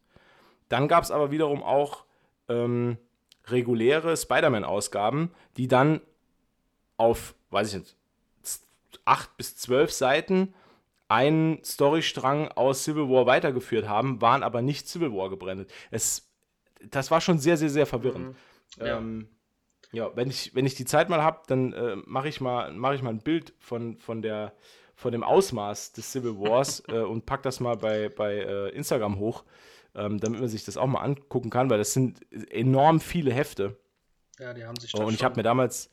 Dann 0.69 0.89
gab 0.89 1.05
es 1.05 1.11
aber 1.11 1.31
wiederum 1.31 1.63
auch 1.63 2.05
ähm, 2.49 2.99
reguläre 3.51 4.17
Spider-Man-Ausgaben, 4.17 5.31
die 5.57 5.69
dann 5.69 6.01
auf, 6.97 7.35
weiß 7.51 7.75
ich 7.75 7.79
nicht, 7.81 7.97
acht 9.05 9.37
bis 9.37 9.57
zwölf 9.57 9.93
Seiten 9.93 10.55
einen 11.09 11.65
Storystrang 11.65 12.49
aus 12.49 12.85
Civil 12.85 13.09
War 13.09 13.27
weitergeführt 13.27 13.89
haben, 13.89 14.21
waren 14.21 14.43
aber 14.43 14.61
nicht 14.63 14.89
Civil 14.89 15.13
War 15.13 15.31
gebrandet. 15.31 15.73
Es, 15.91 16.29
das 16.91 17.11
war 17.11 17.21
schon 17.21 17.39
sehr, 17.39 17.57
sehr, 17.57 17.71
sehr 17.71 17.87
verwirrend. 17.87 18.37
Mhm. 18.77 18.85
Ja. 18.87 18.99
Ähm, 18.99 19.29
ja, 19.91 20.15
wenn 20.15 20.29
ich, 20.29 20.55
wenn 20.55 20.67
ich 20.67 20.75
die 20.75 20.85
Zeit 20.85 21.09
mal 21.09 21.23
habe, 21.23 21.41
dann 21.47 21.73
äh, 21.73 21.97
mache 22.05 22.29
ich, 22.29 22.43
mal, 22.43 22.73
mach 22.73 22.93
ich 22.93 23.03
mal 23.03 23.11
ein 23.11 23.23
Bild 23.23 23.55
von, 23.59 23.97
von, 23.97 24.21
der, 24.21 24.53
von 24.95 25.13
dem 25.13 25.23
Ausmaß 25.23 25.93
des 25.93 26.13
Civil 26.13 26.39
Wars 26.39 26.83
äh, 26.89 26.99
und 26.99 27.25
pack 27.25 27.43
das 27.43 27.61
mal 27.61 27.77
bei, 27.77 28.11
bei 28.11 28.35
äh, 28.37 28.69
Instagram 28.71 29.19
hoch, 29.19 29.45
ähm, 29.95 30.19
damit 30.19 30.41
man 30.41 30.49
sich 30.49 30.65
das 30.65 30.77
auch 30.77 30.87
mal 30.87 31.01
angucken 31.01 31.51
kann, 31.51 31.71
weil 31.71 31.79
das 31.79 31.93
sind 31.93 32.21
enorm 32.51 33.01
viele 33.01 33.33
Hefte. 33.33 33.79
Ja, 34.39 34.55
die 34.55 34.65
haben 34.65 34.79
sich 34.79 34.95
Und 34.95 35.15
ich 35.15 35.25
habe 35.25 35.37
mir 35.37 35.43
damals, 35.43 35.91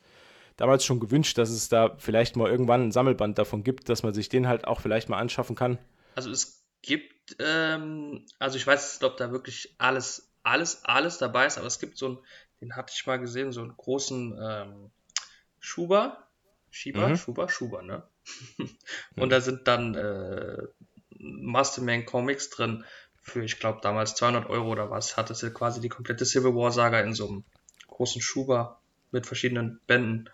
damals 0.58 0.86
schon 0.86 1.00
gewünscht, 1.00 1.38
dass 1.38 1.50
es 1.50 1.70
da 1.70 1.96
vielleicht 1.98 2.36
mal 2.36 2.50
irgendwann 2.50 2.84
ein 2.84 2.92
Sammelband 2.92 3.38
davon 3.38 3.64
gibt, 3.64 3.90
dass 3.90 4.04
man 4.04 4.14
sich 4.14 4.30
den 4.30 4.48
halt 4.48 4.68
auch 4.68 4.82
vielleicht 4.82 5.10
mal 5.10 5.18
anschaffen 5.18 5.56
kann. 5.56 5.80
Also 6.16 6.30
es 6.30 6.64
gibt, 6.82 7.36
ähm, 7.40 8.26
also 8.40 8.58
ich 8.58 8.68
weiß 8.68 8.94
nicht, 8.94 9.04
ob 9.04 9.18
da 9.18 9.32
wirklich 9.32 9.76
alles, 9.80 10.32
alles, 10.44 10.86
alles 10.86 11.18
dabei 11.18 11.48
ist, 11.48 11.58
aber 11.58 11.68
es 11.68 11.80
gibt 11.80 11.98
so 11.98 12.06
einen, 12.06 12.20
den 12.62 12.76
hatte 12.76 12.94
ich 12.96 13.06
mal 13.06 13.18
gesehen, 13.18 13.52
so 13.52 13.62
einen 13.62 13.76
großen 13.76 14.38
ähm, 14.40 14.92
Schuber, 15.60 16.28
Schieber, 16.70 17.10
mhm. 17.10 17.16
Schuber, 17.18 17.50
Schuber, 17.50 17.82
ne? 17.82 18.04
Und 19.16 19.26
mhm. 19.26 19.30
da 19.30 19.42
sind 19.42 19.68
dann 19.68 19.96
äh, 19.96 20.58
Masterman 21.18 22.06
Comics 22.06 22.50
drin 22.50 22.84
für, 23.26 23.44
ich 23.44 23.60
glaube, 23.60 23.80
damals 23.82 24.16
200 24.16 24.50
Euro 24.50 24.70
oder 24.70 24.90
was, 24.90 25.18
hat 25.18 25.30
es 25.30 25.42
ja 25.42 25.50
quasi 25.50 25.82
die 25.82 25.90
komplette 25.90 26.26
Civil 26.26 26.56
War 26.56 26.72
Saga 26.72 27.02
in 27.02 27.14
so 27.14 27.28
einem 27.28 27.44
großen 27.88 28.22
Schuber 28.22 28.80
mit 29.12 29.26
verschiedenen 29.26 29.80
Bänden 29.88 30.30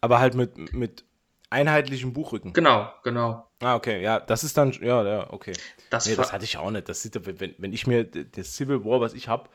aber 0.00 0.20
halt 0.20 0.34
mit, 0.34 0.72
mit 0.72 1.04
einheitlichem 1.50 2.12
Buchrücken. 2.12 2.52
Genau, 2.52 2.90
genau. 3.02 3.46
Ah, 3.60 3.74
okay, 3.74 4.02
ja, 4.02 4.20
das 4.20 4.44
ist 4.44 4.56
dann, 4.56 4.72
ja, 4.72 5.04
ja, 5.04 5.32
okay. 5.32 5.52
Das, 5.90 6.06
nee, 6.06 6.14
das 6.14 6.32
hatte 6.32 6.44
ich 6.44 6.56
auch 6.56 6.70
nicht. 6.70 6.88
Das 6.88 7.02
sieht, 7.02 7.14
wenn, 7.40 7.54
wenn 7.58 7.72
ich 7.72 7.86
mir 7.86 8.04
das 8.04 8.56
Civil 8.56 8.84
War, 8.84 9.00
was 9.00 9.12
ich 9.12 9.28
habe, 9.28 9.48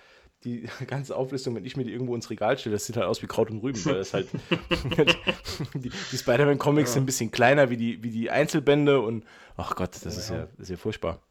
die 0.44 0.70
ganze 0.88 1.16
Auflistung, 1.16 1.56
wenn 1.56 1.66
ich 1.66 1.78
mir 1.78 1.86
die 1.86 1.92
irgendwo 1.92 2.14
ins 2.14 2.30
Regal 2.30 2.58
stelle, 2.58 2.76
das 2.76 2.86
sieht 2.86 2.98
halt 2.98 3.08
aus 3.08 3.24
wie 3.24 3.28
Kraut 3.28 3.50
und 3.50 3.60
Rüben, 3.60 3.84
weil 3.86 3.96
das 3.96 4.14
halt 4.14 4.28
die, 5.74 5.90
die 5.90 6.18
Spider-Man-Comics 6.18 6.92
ja. 6.92 6.94
sind 6.94 7.04
ein 7.04 7.08
bisschen 7.08 7.32
kleiner 7.32 7.70
wie 7.70 7.78
die, 7.78 8.04
wie 8.04 8.12
die 8.12 8.30
Einzelbände 8.30 9.00
und 9.00 9.26
ach 9.58 9.76
Gott, 9.76 9.96
das 10.04 10.04
ja. 10.04 10.10
ist 10.10 10.30
ja, 10.30 10.48
das 10.58 10.60
ist 10.60 10.70
ja 10.70 10.78
furchtbar. 10.78 11.22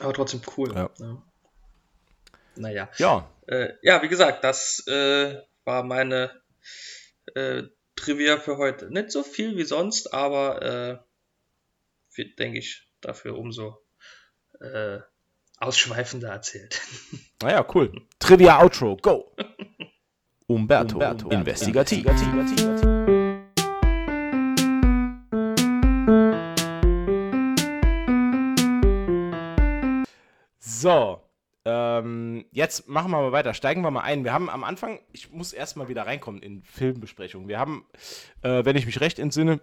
Aber 0.00 0.12
trotzdem 0.12 0.40
cool. 0.56 0.74
Ja. 0.74 0.90
ja. 0.98 1.22
Naja. 2.56 2.90
Ja. 2.98 3.30
Äh, 3.46 3.74
ja, 3.82 4.02
wie 4.02 4.08
gesagt, 4.08 4.44
das 4.44 4.86
äh, 4.86 5.40
war 5.64 5.82
meine 5.82 6.30
äh, 7.34 7.64
Trivia 7.96 8.38
für 8.38 8.56
heute. 8.56 8.90
Nicht 8.90 9.10
so 9.10 9.22
viel 9.22 9.56
wie 9.56 9.64
sonst, 9.64 10.12
aber 10.12 10.62
äh, 10.62 10.98
wird, 12.16 12.38
denke 12.38 12.58
ich, 12.58 12.88
dafür 13.00 13.36
umso 13.36 13.78
äh, 14.60 14.98
ausschweifender 15.58 16.28
erzählt. 16.28 16.80
Naja, 17.42 17.66
cool. 17.74 17.92
Trivia 18.20 18.58
Outro, 18.62 18.96
go! 18.96 19.36
Umberto, 20.46 20.94
Umberto 20.94 21.28
investigativ. 21.28 22.06
investigativ. 22.06 22.93
So, 30.84 31.18
ähm, 31.64 32.44
jetzt 32.50 32.88
machen 32.88 33.10
wir 33.10 33.22
mal 33.22 33.32
weiter. 33.32 33.54
Steigen 33.54 33.80
wir 33.80 33.90
mal 33.90 34.02
ein. 34.02 34.22
Wir 34.22 34.34
haben 34.34 34.50
am 34.50 34.64
Anfang, 34.64 35.00
ich 35.12 35.30
muss 35.30 35.54
erstmal 35.54 35.88
wieder 35.88 36.02
reinkommen 36.04 36.42
in 36.42 36.62
Filmbesprechungen. 36.62 37.48
Wir 37.48 37.58
haben, 37.58 37.86
äh, 38.42 38.66
wenn 38.66 38.76
ich 38.76 38.84
mich 38.84 39.00
recht 39.00 39.18
entsinne, 39.18 39.62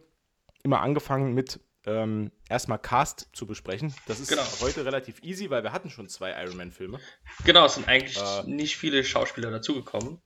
immer 0.63 0.81
angefangen 0.81 1.35
mit 1.35 1.59
ähm, 1.85 2.31
erstmal 2.49 2.79
Cast 2.79 3.29
zu 3.33 3.45
besprechen. 3.45 3.93
Das 4.07 4.19
ist 4.19 4.29
genau. 4.29 4.41
heute 4.61 4.83
relativ 4.83 5.21
easy, 5.21 5.51
weil 5.51 5.61
wir 5.61 5.73
hatten 5.73 5.91
schon 5.91 6.09
zwei 6.09 6.31
Iron 6.43 6.57
Man-Filme. 6.57 6.99
Genau, 7.45 7.67
es 7.67 7.75
sind 7.75 7.87
eigentlich 7.87 8.17
äh, 8.17 8.49
nicht 8.49 8.75
viele 8.75 9.03
Schauspieler 9.03 9.51
dazugekommen. 9.51 10.17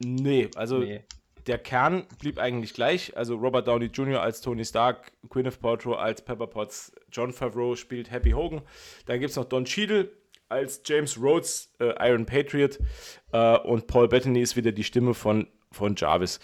Nee, 0.00 0.50
also 0.54 0.80
nee. 0.80 1.02
der 1.46 1.56
Kern 1.56 2.06
blieb 2.18 2.38
eigentlich 2.38 2.74
gleich. 2.74 3.16
Also 3.16 3.36
Robert 3.36 3.68
Downey 3.68 3.86
Jr. 3.86 4.20
als 4.20 4.42
Tony 4.42 4.66
Stark, 4.66 5.12
Gwyneth 5.30 5.62
Paltrow 5.62 5.96
als 5.96 6.22
Pepper 6.22 6.46
Potts, 6.46 6.92
John 7.10 7.32
Favreau 7.32 7.74
spielt 7.74 8.10
Happy 8.10 8.32
Hogan. 8.32 8.60
Dann 9.06 9.18
gibt 9.18 9.30
es 9.30 9.36
noch 9.36 9.46
Don 9.46 9.64
Cheadle 9.64 10.10
als 10.52 10.82
James 10.84 11.20
Rhodes, 11.20 11.72
äh, 11.80 11.94
Iron 12.08 12.26
Patriot. 12.26 12.78
Äh, 13.32 13.58
und 13.58 13.86
Paul 13.86 14.08
Bettany 14.08 14.40
ist 14.40 14.54
wieder 14.56 14.70
die 14.72 14.84
Stimme 14.84 15.14
von, 15.14 15.48
von 15.72 15.96
Jarvis. 15.96 16.38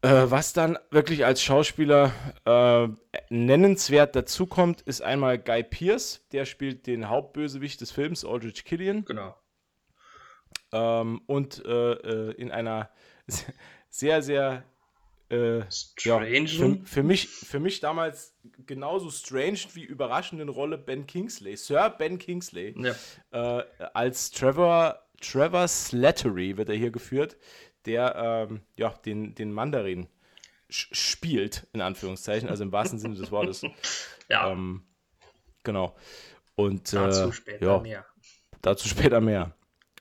Äh, 0.00 0.30
was 0.30 0.52
dann 0.52 0.78
wirklich 0.92 1.24
als 1.24 1.42
Schauspieler 1.42 2.12
äh, 2.44 2.88
nennenswert 3.30 4.14
dazukommt, 4.14 4.82
ist 4.82 5.02
einmal 5.02 5.38
Guy 5.38 5.64
Pierce, 5.64 6.24
der 6.30 6.44
spielt 6.44 6.86
den 6.86 7.08
Hauptbösewicht 7.08 7.80
des 7.80 7.90
Films, 7.90 8.24
Aldrich 8.24 8.64
Killian. 8.64 9.04
Genau. 9.06 9.34
Ähm, 10.70 11.22
und 11.26 11.64
äh, 11.64 11.92
äh, 11.92 12.32
in 12.34 12.52
einer 12.52 12.90
sehr, 13.88 14.22
sehr 14.22 14.62
äh, 15.30 15.62
strange. 15.70 16.46
Ja, 16.46 16.46
für, 16.46 16.86
für, 16.86 17.02
mich, 17.02 17.28
für 17.28 17.60
mich 17.60 17.80
damals 17.80 18.34
genauso 18.66 19.10
strange 19.10 19.58
wie 19.74 19.84
überraschenden 19.84 20.48
Rolle 20.48 20.78
Ben 20.78 21.06
Kingsley, 21.06 21.56
Sir 21.56 21.90
Ben 21.90 22.18
Kingsley, 22.18 22.74
ja. 22.78 22.94
äh, 23.58 23.64
als 23.94 24.30
Trevor, 24.30 25.02
Trevor 25.20 25.68
Slattery 25.68 26.56
wird 26.56 26.68
er 26.68 26.76
hier 26.76 26.90
geführt, 26.90 27.36
der 27.84 28.48
ähm, 28.50 28.62
ja, 28.76 28.90
den, 29.04 29.34
den 29.34 29.52
Mandarin 29.52 30.08
spielt, 30.70 31.66
in 31.72 31.80
Anführungszeichen, 31.80 32.48
also 32.48 32.62
im 32.62 32.72
wahrsten 32.72 32.98
Sinne 32.98 33.14
des 33.14 33.30
Wortes. 33.30 33.62
ja. 34.28 34.50
Ähm, 34.50 34.84
genau. 35.62 35.96
Und 36.54 36.92
dazu 36.92 37.28
äh, 37.28 37.32
später 37.32 37.66
ja, 37.66 37.78
mehr. 37.78 38.06
Dazu 38.62 38.88
später 38.88 39.20
mehr. 39.20 39.54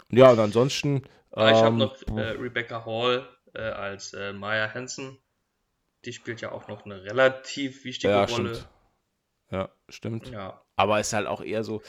Ja, 0.09 0.31
und 0.31 0.39
ansonsten. 0.39 1.03
Ähm, 1.35 1.53
ich 1.53 1.61
habe 1.61 1.75
noch 1.75 2.01
äh, 2.07 2.31
Rebecca 2.31 2.85
Hall 2.85 3.27
äh, 3.57 3.61
als 3.61 4.13
äh, 4.13 4.33
Maya 4.33 4.73
Hansen. 4.73 5.17
Die 6.05 6.13
spielt 6.13 6.41
ja 6.41 6.51
auch 6.51 6.67
noch 6.67 6.85
eine 6.85 7.03
relativ 7.03 7.83
wichtige 7.83 8.13
ja, 8.13 8.23
Rolle. 8.23 8.55
Stimmt. 8.55 8.69
Ja, 9.49 9.69
stimmt. 9.89 10.29
Ja. 10.29 10.61
Aber 10.75 10.99
ist 10.99 11.13
halt 11.13 11.27
auch 11.27 11.41
eher 11.41 11.63
so. 11.63 11.81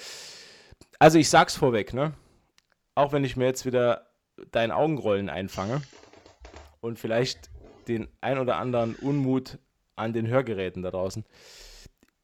Also 0.98 1.18
ich 1.18 1.28
sag's 1.28 1.56
vorweg, 1.56 1.92
ne? 1.92 2.14
Auch 2.94 3.12
wenn 3.12 3.24
ich 3.24 3.36
mir 3.36 3.46
jetzt 3.46 3.66
wieder 3.66 4.10
dein 4.50 4.72
Augenrollen 4.72 5.28
einfange 5.28 5.82
und 6.80 6.98
vielleicht 6.98 7.50
den 7.86 8.08
ein 8.20 8.38
oder 8.38 8.56
anderen 8.56 8.94
Unmut 8.96 9.58
an 9.96 10.12
den 10.12 10.26
Hörgeräten 10.26 10.82
da 10.82 10.90
draußen. 10.90 11.24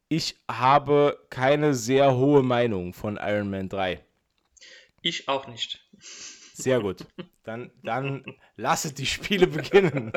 Ich 0.07 0.37
habe 0.49 1.19
keine 1.29 1.73
sehr 1.73 2.15
hohe 2.15 2.43
Meinung 2.43 2.93
von 2.93 3.17
Iron 3.21 3.49
Man 3.49 3.69
3. 3.69 4.03
Ich 5.01 5.27
auch 5.27 5.47
nicht. 5.47 5.83
Sehr 6.55 6.79
gut. 6.79 7.05
Dann, 7.43 7.69
dann 7.83 8.23
lasse 8.55 8.93
die 8.93 9.05
Spiele 9.05 9.45
beginnen. 9.47 10.13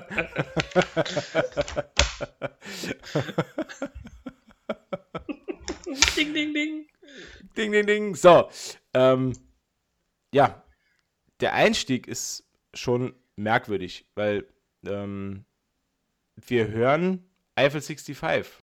ding, 6.16 6.32
ding, 6.32 6.54
ding. 6.54 6.86
Ding, 7.56 7.72
ding, 7.72 7.86
ding. 7.86 8.14
So. 8.14 8.48
Ähm, 8.94 9.32
ja, 10.32 10.62
der 11.40 11.54
Einstieg 11.54 12.06
ist 12.06 12.48
schon 12.72 13.14
merkwürdig, 13.36 14.06
weil 14.14 14.46
ähm, 14.86 15.44
wir 16.36 16.68
hören 16.68 17.28
Eiffel 17.56 17.80
65. 17.80 18.62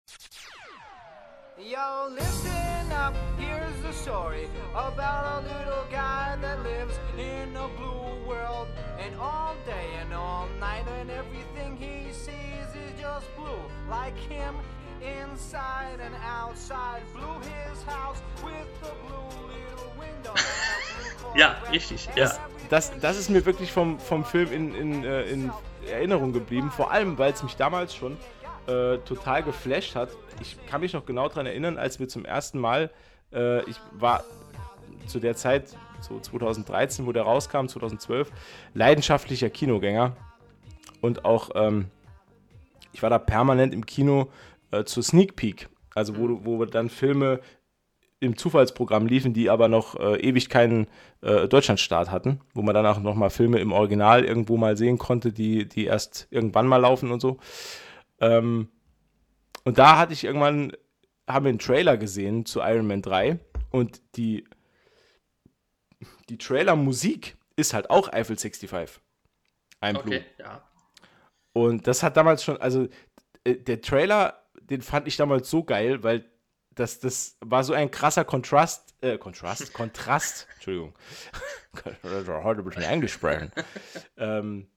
Yo, 1.59 2.09
listen 2.11 2.93
up, 2.93 3.15
here's 3.39 3.83
a 3.89 3.93
story 3.95 4.47
about 4.75 5.43
a 5.43 5.47
little 5.47 5.87
guy 5.91 6.37
that 6.43 6.63
lives 6.63 6.93
in 7.17 7.57
a 7.57 7.67
blue 7.79 8.29
world. 8.29 8.69
And 9.01 9.19
all 9.19 9.55
day 9.65 9.97
and 10.03 10.13
all 10.13 10.49
night, 10.61 10.85
and 11.01 11.11
everything 11.11 11.79
he 11.79 12.13
sees 12.13 12.69
is 12.75 13.01
just 13.01 13.35
blue. 13.37 13.59
Like 13.89 14.19
him, 14.29 14.55
inside 15.01 15.99
and 15.99 16.15
outside. 16.23 17.01
Blue 17.15 17.41
his 17.41 17.83
house 17.85 18.21
with 18.45 18.69
the 18.83 18.93
blue 19.07 19.49
little 19.49 19.93
window. 19.99 20.35
ja, 21.37 21.57
richtig, 21.73 22.07
ja. 22.17 22.33
Das, 22.69 22.93
das 23.01 23.17
ist 23.17 23.31
mir 23.31 23.47
wirklich 23.47 23.73
vom, 23.73 23.99
vom 23.99 24.27
Film 24.27 24.53
in, 24.53 24.75
in, 24.75 25.05
äh, 25.05 25.23
in 25.23 25.51
Erinnerung 25.89 26.35
geblieben. 26.35 26.71
Vor 26.71 26.91
allem, 26.91 27.17
weil 27.17 27.33
es 27.33 27.43
mich 27.43 27.57
damals 27.57 27.95
schon 27.95 28.19
äh, 28.67 28.99
total 28.99 29.43
geflasht 29.43 29.95
hat. 29.95 30.11
Ich 30.41 30.57
kann 30.67 30.81
mich 30.81 30.93
noch 30.93 31.07
genau 31.07 31.29
daran 31.29 31.47
erinnern, 31.47 31.79
als 31.79 31.99
wir 32.01 32.09
zum 32.09 32.25
ersten 32.25 32.59
Mal, 32.59 32.91
äh, 33.33 33.63
ich 33.69 33.77
war 33.93 34.25
zu 35.07 35.21
der 35.21 35.37
Zeit, 35.37 35.77
so 36.01 36.19
2013, 36.19 37.07
wo 37.07 37.13
der 37.13 37.23
rauskam, 37.23 37.67
2012, 37.67 38.31
leidenschaftlicher 38.75 39.51
Kinogänger. 39.51 40.17
Und 41.01 41.25
auch, 41.25 41.51
ähm, 41.55 41.87
ich 42.93 43.03
war 43.03 43.11
da 43.11 43.19
permanent 43.19 43.73
im 43.73 43.87
Kino 43.87 44.31
äh, 44.71 44.85
zur 44.85 45.03
Sneak 45.03 45.37
Peek. 45.37 45.69
Also 45.95 46.17
wo, 46.17 46.45
wo 46.45 46.65
dann 46.65 46.91
Filme 46.91 47.41
im 48.21 48.37
Zufallsprogramm 48.37 49.07
liefen, 49.07 49.35
die 49.35 49.51
aber 49.51 49.69
noch 49.69 49.99
äh, 49.99 50.17
ewig 50.21 50.49
keinen 50.49 50.87
äh, 51.23 51.49
Deutschlandstart 51.49 52.11
hatten, 52.11 52.41
wo 52.55 52.63
man 52.63 52.75
dann 52.75 52.87
auch 52.87 52.99
nochmal 52.99 53.31
Filme 53.31 53.59
im 53.59 53.73
Original 53.73 54.25
irgendwo 54.25 54.57
mal 54.57 54.77
sehen 54.77 54.99
konnte, 54.99 55.33
die, 55.33 55.69
die 55.69 55.85
erst 55.85 56.27
irgendwann 56.31 56.67
mal 56.67 56.79
laufen 56.79 57.11
und 57.11 57.21
so. 57.21 57.39
Ähm, 58.21 58.69
und 59.65 59.79
da 59.79 59.99
hatte 59.99 60.13
ich 60.13 60.25
irgendwann, 60.25 60.73
haben 61.29 61.45
wir 61.45 61.51
einen 61.51 61.59
Trailer 61.59 61.97
gesehen 61.97 62.47
zu 62.47 62.61
Iron 62.61 62.87
Man 62.87 63.03
3 63.03 63.39
und 63.71 64.01
die, 64.17 64.47
die 66.29 66.39
Trailer-Musik 66.39 67.37
ist 67.57 67.75
halt 67.75 67.91
auch 67.91 68.09
Eiffel 68.09 68.37
65. 68.37 69.01
Ein 69.81 69.97
okay, 69.97 70.25
ja. 70.39 70.63
Und 71.53 71.87
das 71.87 72.03
hat 72.03 72.17
damals 72.17 72.45
schon, 72.45 72.59
also 72.59 72.89
äh, 73.45 73.57
der 73.57 73.81
Trailer, 73.81 74.43
den 74.61 74.83
fand 74.83 75.09
ich 75.09 75.17
damals 75.17 75.49
so 75.51 75.65
geil, 75.65 76.03
weil 76.03 76.31
das, 76.75 77.01
das 77.01 77.39
war 77.41 77.65
so 77.65 77.73
ein 77.73 77.91
krasser 77.91 78.25
Kontrast, 78.25 78.95
äh, 79.01 79.19
Kontrast, 79.19 79.73
Kontrast, 79.73 80.47
Entschuldigung, 80.55 80.95
heute 81.85 82.61
ein 82.61 82.65
bisschen 82.65 82.83
Englisch 82.83 83.15
sprechen. 83.15 83.51
ähm, 84.17 84.69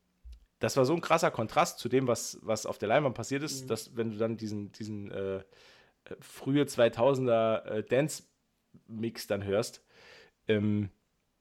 das 0.59 0.77
war 0.77 0.85
so 0.85 0.93
ein 0.93 1.01
krasser 1.01 1.31
Kontrast 1.31 1.79
zu 1.79 1.89
dem, 1.89 2.07
was, 2.07 2.37
was 2.41 2.65
auf 2.65 2.77
der 2.77 2.89
Leinwand 2.89 3.15
passiert 3.15 3.43
ist, 3.43 3.63
mhm. 3.63 3.67
dass 3.67 3.95
wenn 3.95 4.11
du 4.11 4.17
dann 4.17 4.37
diesen, 4.37 4.71
diesen 4.71 5.11
äh, 5.11 5.37
äh 5.37 5.41
frühe 6.19 6.63
2000er 6.63 7.65
äh, 7.65 7.83
Dance-Mix 7.83 9.27
dann 9.27 9.43
hörst. 9.43 9.83
Ähm, 10.47 10.89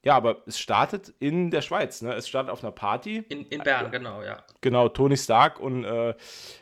ja, 0.04 0.14
aber 0.14 0.42
es 0.46 0.58
startet 0.58 1.12
in 1.18 1.50
der 1.50 1.60
Schweiz. 1.60 2.02
Ne? 2.02 2.14
Es 2.14 2.28
startet 2.28 2.52
auf 2.52 2.62
einer 2.62 2.70
Party. 2.70 3.24
In, 3.28 3.46
in 3.46 3.62
Bern, 3.62 3.86
äh, 3.86 3.90
genau, 3.90 4.22
ja. 4.22 4.44
Genau, 4.60 4.88
Tony 4.88 5.16
Stark 5.16 5.58
und 5.58 5.84
äh, 5.84 6.14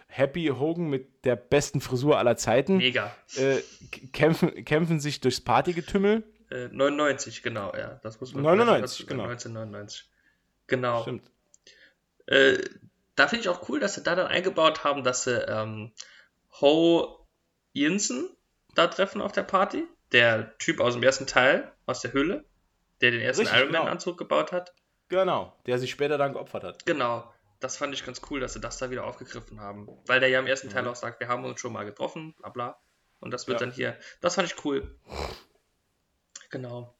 Happy 0.06 0.46
Hogan 0.46 0.88
mit 0.88 1.24
der 1.26 1.36
besten 1.36 1.82
Frisur 1.82 2.18
aller 2.18 2.36
Zeiten. 2.36 2.78
Mega. 2.78 3.14
Äh, 3.36 3.58
kämpfen, 4.12 4.64
kämpfen 4.64 5.00
sich 5.00 5.20
durchs 5.20 5.42
Partygetümmel. 5.42 6.24
99, 6.48 7.42
genau, 7.42 7.74
ja. 7.76 7.98
Das 8.02 8.20
muss 8.20 8.32
man 8.32 8.44
99, 8.44 9.06
genau. 9.06 9.24
1999. 9.24 10.08
Genau. 10.68 11.02
Stimmt. 11.02 11.22
Äh, 12.26 12.58
da 13.14 13.28
finde 13.28 13.42
ich 13.42 13.48
auch 13.48 13.68
cool, 13.68 13.80
dass 13.80 13.94
sie 13.94 14.02
da 14.02 14.14
dann 14.14 14.26
eingebaut 14.26 14.84
haben, 14.84 15.02
dass 15.02 15.24
sie 15.24 15.36
ähm, 15.48 15.92
Ho 16.60 17.26
Jensen 17.72 18.28
da 18.74 18.86
treffen 18.86 19.20
auf 19.20 19.32
der 19.32 19.42
Party. 19.42 19.84
Der 20.12 20.56
Typ 20.58 20.80
aus 20.80 20.94
dem 20.94 21.02
ersten 21.02 21.26
Teil, 21.26 21.72
aus 21.84 22.00
der 22.00 22.12
Höhle, 22.12 22.44
der 23.00 23.10
den 23.10 23.20
ersten 23.20 23.42
Richtig, 23.42 23.58
Iron 23.58 23.72
Man-Anzug 23.72 24.18
genau. 24.18 24.28
gebaut 24.28 24.52
hat. 24.52 24.72
Genau, 25.08 25.56
der 25.66 25.78
sich 25.78 25.90
später 25.90 26.16
dann 26.16 26.32
geopfert 26.32 26.62
hat. 26.62 26.86
Genau, 26.86 27.32
das 27.60 27.76
fand 27.76 27.92
ich 27.94 28.04
ganz 28.04 28.20
cool, 28.30 28.38
dass 28.40 28.52
sie 28.52 28.60
das 28.60 28.78
da 28.78 28.90
wieder 28.90 29.04
aufgegriffen 29.04 29.60
haben. 29.60 29.88
Weil 30.06 30.20
der 30.20 30.28
ja 30.28 30.38
im 30.38 30.46
ersten 30.46 30.68
mhm. 30.68 30.72
Teil 30.72 30.88
auch 30.88 30.94
sagt, 30.94 31.20
wir 31.20 31.28
haben 31.28 31.44
uns 31.44 31.60
schon 31.60 31.72
mal 31.72 31.84
getroffen, 31.84 32.34
bla 32.38 32.50
bla. 32.50 32.78
Und 33.18 33.32
das 33.32 33.48
wird 33.48 33.60
ja. 33.60 33.66
dann 33.66 33.74
hier. 33.74 33.96
Das 34.20 34.36
fand 34.36 34.50
ich 34.50 34.64
cool. 34.64 34.96
Genau. 36.50 36.94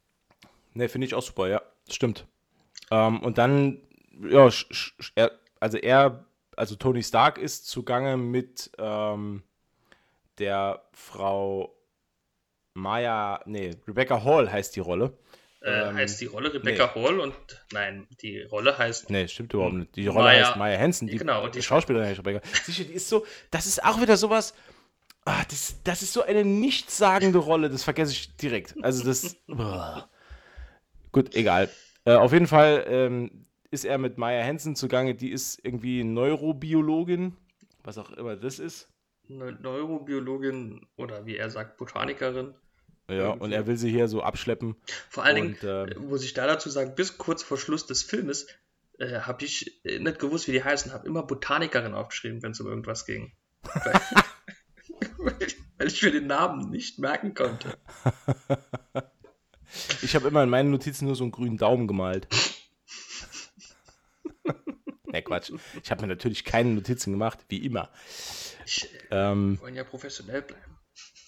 Ne, 0.74 0.88
finde 0.88 1.06
ich 1.06 1.14
auch 1.14 1.22
super, 1.22 1.46
ja. 1.48 1.62
Stimmt. 1.88 2.26
Ähm, 2.90 3.22
und 3.22 3.38
dann 3.38 3.86
ja, 4.22 4.50
er, 5.14 5.32
also 5.60 5.78
er, 5.78 6.26
also 6.56 6.76
Tony 6.76 7.02
Stark 7.02 7.38
ist 7.38 7.66
zugange 7.66 8.16
mit 8.16 8.70
ähm, 8.78 9.42
der 10.38 10.82
Frau 10.92 11.76
Maya, 12.74 13.40
nee, 13.46 13.74
Rebecca 13.88 14.22
Hall 14.22 14.50
heißt 14.50 14.76
die 14.76 14.80
Rolle. 14.80 15.16
Äh, 15.62 15.88
ähm, 15.88 15.96
heißt 15.96 16.20
die 16.20 16.26
Rolle 16.26 16.52
Rebecca 16.52 16.92
nee. 16.94 17.02
Hall 17.02 17.20
und 17.20 17.34
nein, 17.72 18.06
die 18.20 18.42
Rolle 18.42 18.76
heißt. 18.76 19.10
Nee, 19.10 19.26
stimmt 19.28 19.54
überhaupt 19.54 19.74
nicht. 19.74 19.96
Die 19.96 20.06
Rolle 20.06 20.24
Maya, 20.24 20.46
heißt 20.46 20.56
Maya 20.56 20.78
Hansen, 20.78 21.08
die, 21.08 21.16
genau, 21.16 21.48
die 21.48 21.62
Schauspielerin 21.62 22.08
heißt 22.08 22.18
Rebecca. 22.20 22.40
Sicher, 22.64 22.84
die 22.84 22.92
ist 22.92 23.08
so, 23.08 23.26
das 23.50 23.66
ist 23.66 23.82
auch 23.82 24.00
wieder 24.00 24.16
sowas. 24.16 24.54
Ah, 25.24 25.42
das, 25.50 25.82
das 25.82 26.02
ist 26.02 26.12
so 26.12 26.22
eine 26.22 26.44
nichtssagende 26.44 27.38
Rolle, 27.38 27.68
das 27.68 27.82
vergesse 27.82 28.12
ich 28.12 28.36
direkt. 28.36 28.76
Also 28.82 29.04
das. 29.04 29.36
Gut, 31.12 31.34
egal. 31.34 31.68
Äh, 32.04 32.14
auf 32.14 32.32
jeden 32.32 32.46
Fall, 32.46 32.84
ähm, 32.88 33.46
ist 33.76 33.84
er 33.84 33.98
mit 33.98 34.16
Maya 34.16 34.42
Hansen 34.42 34.74
zugange, 34.74 35.14
die 35.14 35.30
ist 35.30 35.60
irgendwie 35.62 36.02
Neurobiologin, 36.02 37.36
was 37.84 37.98
auch 37.98 38.10
immer 38.12 38.34
das 38.34 38.58
ist. 38.58 38.88
Neurobiologin 39.28 40.86
oder 40.96 41.26
wie 41.26 41.36
er 41.36 41.50
sagt, 41.50 41.76
Botanikerin. 41.76 42.54
Ja, 43.10 43.16
irgendwie. 43.16 43.44
und 43.44 43.52
er 43.52 43.66
will 43.66 43.76
sie 43.76 43.90
hier 43.90 44.08
so 44.08 44.22
abschleppen. 44.22 44.76
Vor 45.10 45.24
allen 45.24 45.48
und, 45.48 45.62
Dingen, 45.62 45.88
äh, 45.92 45.98
muss 45.98 46.24
ich 46.24 46.32
da 46.32 46.46
dazu 46.46 46.70
sagen, 46.70 46.94
bis 46.94 47.18
kurz 47.18 47.42
vor 47.42 47.58
Schluss 47.58 47.84
des 47.84 48.02
Filmes 48.02 48.46
äh, 48.98 49.20
habe 49.20 49.44
ich 49.44 49.84
äh, 49.84 49.98
nicht 49.98 50.20
gewusst, 50.20 50.48
wie 50.48 50.52
die 50.52 50.64
heißen, 50.64 50.94
habe 50.94 51.06
immer 51.06 51.22
Botanikerin 51.22 51.92
aufgeschrieben, 51.92 52.42
wenn 52.42 52.52
es 52.52 52.60
um 52.60 52.66
irgendwas 52.66 53.04
ging. 53.04 53.34
weil 55.18 55.86
ich 55.86 56.02
mir 56.02 56.12
den 56.12 56.28
Namen 56.28 56.70
nicht 56.70 56.98
merken 56.98 57.34
konnte. 57.34 57.76
Ich 60.02 60.14
habe 60.14 60.28
immer 60.28 60.42
in 60.42 60.48
meinen 60.48 60.70
Notizen 60.70 61.06
nur 61.06 61.16
so 61.16 61.24
einen 61.24 61.32
grünen 61.32 61.56
Daumen 61.56 61.86
gemalt. 61.86 62.28
Ne, 65.16 65.22
Quatsch. 65.22 65.50
Ich 65.82 65.90
habe 65.90 66.02
mir 66.02 66.08
natürlich 66.08 66.44
keine 66.44 66.70
Notizen 66.70 67.10
gemacht, 67.10 67.38
wie 67.48 67.64
immer. 67.64 67.90
Ich, 68.66 68.88
ähm, 69.10 69.56
wir 69.56 69.62
wollen 69.62 69.74
ja 69.74 69.84
professionell 69.84 70.42
bleiben. 70.42 70.76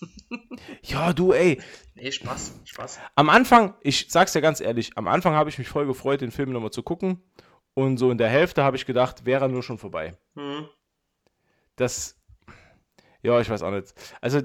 ja, 0.83 1.13
du, 1.13 1.33
ey. 1.33 1.61
Nee, 1.95 2.13
Spaß, 2.13 2.61
Spaß. 2.65 3.01
Am 3.15 3.31
Anfang, 3.31 3.75
ich 3.81 4.07
sag's 4.11 4.33
dir 4.33 4.43
ganz 4.43 4.61
ehrlich, 4.61 4.97
am 4.97 5.09
Anfang 5.09 5.35
habe 5.35 5.49
ich 5.49 5.59
mich 5.59 5.69
voll 5.69 5.87
gefreut, 5.87 6.21
den 6.21 6.31
Film 6.31 6.53
nochmal 6.53 6.71
zu 6.71 6.83
gucken. 6.83 7.23
Und 7.73 7.97
so 7.97 8.11
in 8.11 8.19
der 8.19 8.29
Hälfte 8.29 8.63
habe 8.63 8.77
ich 8.77 8.85
gedacht, 8.85 9.25
wäre 9.25 9.47
er 9.47 9.49
nur 9.49 9.63
schon 9.63 9.79
vorbei. 9.79 10.17
Mhm. 10.35 10.69
Das, 11.77 12.21
ja, 13.23 13.41
ich 13.41 13.49
weiß 13.49 13.63
auch 13.63 13.71
nicht. 13.71 13.95
Also, 14.21 14.43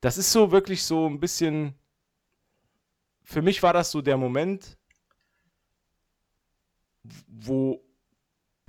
das 0.00 0.18
ist 0.18 0.32
so 0.32 0.52
wirklich 0.52 0.82
so 0.82 1.08
ein 1.08 1.20
bisschen, 1.20 1.78
für 3.22 3.40
mich 3.40 3.62
war 3.62 3.72
das 3.72 3.90
so 3.90 4.02
der 4.02 4.16
Moment, 4.16 4.76
wo, 7.28 7.82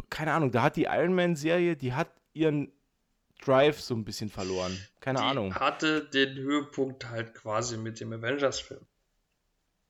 keine 0.09 0.33
Ahnung, 0.33 0.51
da 0.51 0.63
hat 0.63 0.75
die 0.75 0.83
Iron 0.83 1.13
Man-Serie, 1.13 1.75
die 1.75 1.93
hat 1.93 2.11
ihren 2.33 2.71
Drive 3.43 3.81
so 3.81 3.95
ein 3.95 4.05
bisschen 4.05 4.29
verloren. 4.29 4.77
Keine 4.99 5.19
die 5.19 5.25
Ahnung. 5.25 5.55
hatte 5.55 6.05
den 6.05 6.35
Höhepunkt 6.37 7.09
halt 7.09 7.33
quasi 7.33 7.77
mit 7.77 7.99
dem 7.99 8.13
Avengers-Film. 8.13 8.85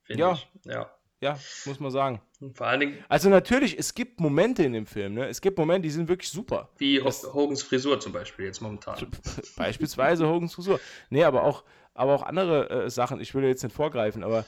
Ja. 0.07 0.33
Ich. 0.33 0.47
Ja. 0.65 0.89
Ja, 1.21 1.37
muss 1.65 1.79
man 1.79 1.91
sagen. 1.91 2.19
Und 2.39 2.57
vor 2.57 2.65
allen 2.65 2.79
Dingen. 2.79 3.05
Also 3.07 3.29
natürlich, 3.29 3.77
es 3.77 3.93
gibt 3.93 4.19
Momente 4.19 4.63
in 4.63 4.73
dem 4.73 4.87
Film, 4.87 5.13
ne? 5.13 5.27
Es 5.27 5.39
gibt 5.39 5.55
Momente, 5.59 5.83
die 5.83 5.91
sind 5.91 6.09
wirklich 6.09 6.31
super. 6.31 6.69
Wie 6.77 6.99
das, 6.99 7.31
Hogans 7.31 7.61
Frisur 7.61 7.99
zum 7.99 8.11
Beispiel 8.11 8.45
jetzt 8.45 8.59
momentan. 8.59 8.97
Beispielsweise 9.55 10.27
Hogans 10.27 10.55
Frisur. 10.55 10.79
Nee, 11.11 11.23
aber 11.23 11.43
auch, 11.43 11.63
aber 11.93 12.15
auch 12.15 12.23
andere 12.23 12.85
äh, 12.85 12.89
Sachen. 12.89 13.21
Ich 13.21 13.35
will 13.35 13.43
jetzt 13.43 13.61
nicht 13.61 13.75
vorgreifen, 13.75 14.23
aber. 14.23 14.45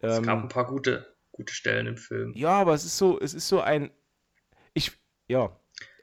Ähm, 0.00 0.10
es 0.10 0.22
gab 0.22 0.38
ähm, 0.38 0.42
ein 0.44 0.48
paar 0.48 0.66
gute 0.66 1.14
gute 1.38 1.54
Stellen 1.54 1.86
im 1.86 1.96
Film. 1.96 2.32
Ja, 2.34 2.50
aber 2.50 2.74
es 2.74 2.84
ist 2.84 2.98
so, 2.98 3.18
es 3.18 3.32
ist 3.32 3.48
so 3.48 3.60
ein. 3.60 3.90
Ich, 4.74 4.92
ja, 5.28 5.56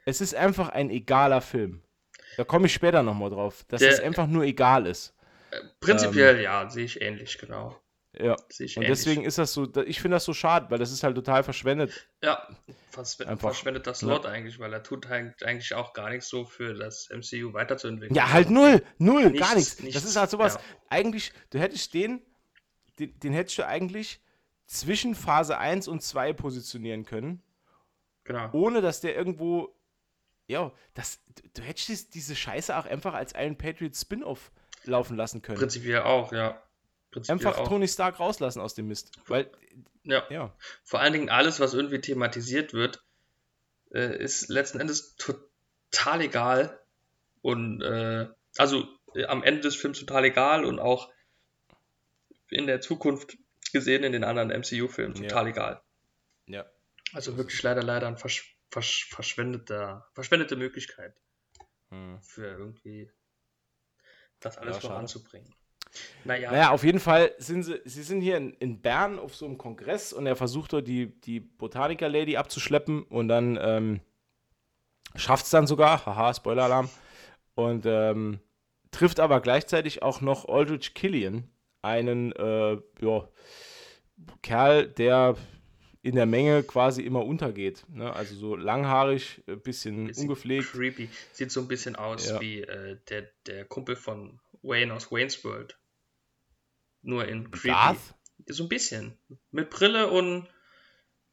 es 0.06 0.20
ist 0.20 0.34
einfach 0.34 0.70
ein 0.70 0.90
egaler 0.90 1.42
Film. 1.42 1.82
Da 2.36 2.44
komme 2.44 2.66
ich 2.66 2.72
später 2.72 3.02
nochmal 3.02 3.30
drauf, 3.30 3.64
dass 3.68 3.80
Der, 3.80 3.90
es 3.90 4.00
einfach 4.00 4.26
nur 4.26 4.44
egal 4.44 4.86
ist. 4.86 5.14
Prinzipiell 5.80 6.36
ähm, 6.36 6.42
ja, 6.42 6.68
sehe 6.68 6.84
ich 6.84 7.00
ähnlich, 7.00 7.38
genau. 7.38 7.80
Ja. 8.18 8.32
und 8.32 8.60
ähnlich. 8.60 8.88
deswegen 8.88 9.24
ist 9.24 9.36
das 9.36 9.52
so, 9.52 9.70
ich 9.84 10.00
finde 10.00 10.16
das 10.16 10.24
so 10.24 10.32
schade, 10.32 10.70
weil 10.70 10.78
das 10.78 10.90
ist 10.90 11.02
halt 11.02 11.14
total 11.14 11.42
verschwendet. 11.44 12.08
Ja, 12.22 12.48
verschwendet, 12.90 13.32
Einfach, 13.32 13.50
verschwendet 13.50 13.86
das 13.86 13.98
Slot 13.98 14.24
ja. 14.24 14.30
eigentlich, 14.30 14.58
weil 14.58 14.72
er 14.72 14.82
tut 14.82 15.06
eigentlich 15.06 15.74
auch 15.74 15.92
gar 15.92 16.08
nichts 16.08 16.28
so 16.28 16.46
für 16.46 16.74
das 16.74 17.08
MCU 17.10 17.52
weiterzuentwickeln. 17.52 18.16
Ja, 18.16 18.32
halt 18.32 18.48
null, 18.48 18.82
null, 18.98 19.30
nichts, 19.30 19.46
gar 19.46 19.54
nichts. 19.54 19.80
nichts. 19.80 20.00
Das 20.00 20.08
ist 20.08 20.16
halt 20.16 20.30
sowas, 20.30 20.54
ja. 20.54 20.60
eigentlich, 20.88 21.32
du 21.50 21.58
hättest 21.58 21.92
den, 21.92 22.22
den, 22.98 23.18
den 23.20 23.32
hättest 23.34 23.58
du 23.58 23.66
eigentlich 23.66 24.22
zwischen 24.66 25.14
Phase 25.14 25.58
1 25.58 25.88
und 25.88 26.02
2 26.02 26.32
positionieren 26.32 27.04
können. 27.04 27.42
Genau. 28.24 28.50
Ohne 28.52 28.80
dass 28.80 29.00
der 29.00 29.14
irgendwo. 29.14 29.74
Ja, 30.48 30.72
das, 30.94 31.20
du 31.54 31.62
hättest 31.62 32.14
diese 32.14 32.36
Scheiße 32.36 32.76
auch 32.76 32.86
einfach 32.86 33.14
als 33.14 33.32
Iron 33.34 33.56
Patriot 33.56 33.96
Spin-off 33.96 34.52
laufen 34.84 35.16
lassen 35.16 35.42
können. 35.42 35.58
Prinzipiell 35.58 36.02
auch, 36.02 36.32
ja. 36.32 36.62
einfach 37.28 37.58
auch. 37.58 37.68
Tony 37.68 37.88
Stark 37.88 38.20
rauslassen 38.20 38.60
aus 38.60 38.74
dem 38.74 38.86
Mist. 38.86 39.10
Weil, 39.26 39.50
ja. 40.04 40.24
ja. 40.30 40.54
Vor 40.84 41.00
allen 41.00 41.12
Dingen 41.12 41.30
alles, 41.30 41.58
was 41.58 41.74
irgendwie 41.74 42.00
thematisiert 42.00 42.74
wird, 42.74 43.02
äh, 43.92 44.22
ist 44.22 44.48
letzten 44.48 44.78
Endes 44.78 45.16
total 45.16 46.20
egal. 46.20 46.80
Und 47.42 47.82
äh, 47.82 48.28
also 48.56 48.86
äh, 49.14 49.24
am 49.24 49.42
Ende 49.42 49.62
des 49.62 49.74
Films 49.74 49.98
total 49.98 50.24
egal 50.24 50.64
und 50.64 50.78
auch 50.78 51.10
in 52.50 52.66
der 52.66 52.80
Zukunft 52.80 53.36
gesehen 53.76 54.04
in 54.04 54.12
den 54.12 54.24
anderen 54.24 54.48
MCU-Filmen 54.50 55.14
total 55.14 55.44
ja. 55.44 55.50
egal. 55.50 55.82
Ja. 56.46 56.66
Also 57.12 57.36
wirklich 57.36 57.62
leider, 57.62 57.82
leider 57.82 58.06
ein 58.08 58.16
versch 58.16 58.56
versch 58.70 59.08
verschwendeter, 59.10 60.08
verschwendete 60.12 60.56
Möglichkeit 60.56 61.14
hm. 61.90 62.20
für 62.20 62.46
irgendwie 62.46 63.10
das 64.40 64.58
alles 64.58 64.82
ja, 64.82 64.88
noch 64.88 64.96
anzubringen. 64.96 65.54
Naja. 66.24 66.50
naja, 66.50 66.70
auf 66.70 66.84
jeden 66.84 67.00
Fall 67.00 67.32
sind 67.38 67.62
sie, 67.62 67.80
sie 67.84 68.02
sind 68.02 68.20
hier 68.20 68.36
in, 68.36 68.52
in 68.54 68.82
Bern 68.82 69.18
auf 69.18 69.34
so 69.34 69.46
einem 69.46 69.56
Kongress 69.56 70.12
und 70.12 70.26
er 70.26 70.36
versucht 70.36 70.72
dort 70.72 70.88
die, 70.88 71.18
die 71.20 71.40
Botaniker-Lady 71.40 72.36
abzuschleppen 72.36 73.04
und 73.04 73.28
dann 73.28 73.58
ähm, 73.60 74.00
schafft 75.14 75.46
es 75.46 75.50
dann 75.50 75.66
sogar, 75.66 76.04
haha, 76.04 76.34
Spoiler-Alarm, 76.34 76.90
und 77.54 77.86
ähm, 77.86 78.40
trifft 78.90 79.20
aber 79.20 79.40
gleichzeitig 79.40 80.02
auch 80.02 80.20
noch 80.20 80.46
Aldrich 80.48 80.94
Killian, 80.94 81.48
einen 81.86 82.32
äh, 82.32 82.78
ja, 83.00 83.28
Kerl, 84.42 84.88
der 84.88 85.36
in 86.02 86.14
der 86.14 86.26
Menge 86.26 86.62
quasi 86.62 87.02
immer 87.02 87.24
untergeht. 87.24 87.84
Ne? 87.88 88.12
Also 88.12 88.36
so 88.36 88.54
langhaarig, 88.54 89.42
ein 89.48 89.60
bisschen, 89.60 90.06
bisschen 90.06 90.24
ungepflegt. 90.24 90.70
Creepy. 90.70 91.08
Sieht 91.32 91.50
so 91.50 91.60
ein 91.60 91.68
bisschen 91.68 91.96
aus 91.96 92.28
ja. 92.28 92.40
wie 92.40 92.60
äh, 92.60 92.98
der, 93.08 93.28
der 93.46 93.64
Kumpel 93.64 93.96
von 93.96 94.38
Wayne 94.62 94.94
aus 94.94 95.10
Wayne's 95.10 95.44
World. 95.44 95.76
Nur 97.02 97.26
in 97.26 97.50
creepy. 97.50 97.68
Darth? 97.68 98.14
So 98.46 98.64
ein 98.64 98.68
bisschen. 98.68 99.18
Mit 99.50 99.70
Brille 99.70 100.08
und, 100.08 100.48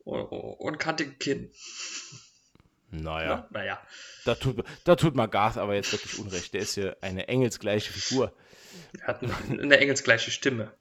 und, 0.05 0.23
und 0.23 0.79
kantigem 0.79 1.19
Kinn. 1.19 1.51
Naja. 2.89 3.47
Na, 3.51 3.59
naja. 3.59 3.87
Da 4.25 4.35
tut, 4.35 4.63
da 4.85 4.95
tut 4.95 5.15
mal 5.15 5.27
Garth 5.27 5.57
aber 5.57 5.75
jetzt 5.75 5.91
wirklich 5.91 6.17
Unrecht. 6.19 6.53
Der 6.53 6.61
ist 6.61 6.75
ja 6.75 6.95
eine 7.01 7.27
engelsgleiche 7.27 7.91
Figur. 7.91 8.33
Er 9.01 9.07
hat 9.07 9.23
eine 9.49 9.77
engelsgleiche 9.77 10.31
Stimme. 10.31 10.71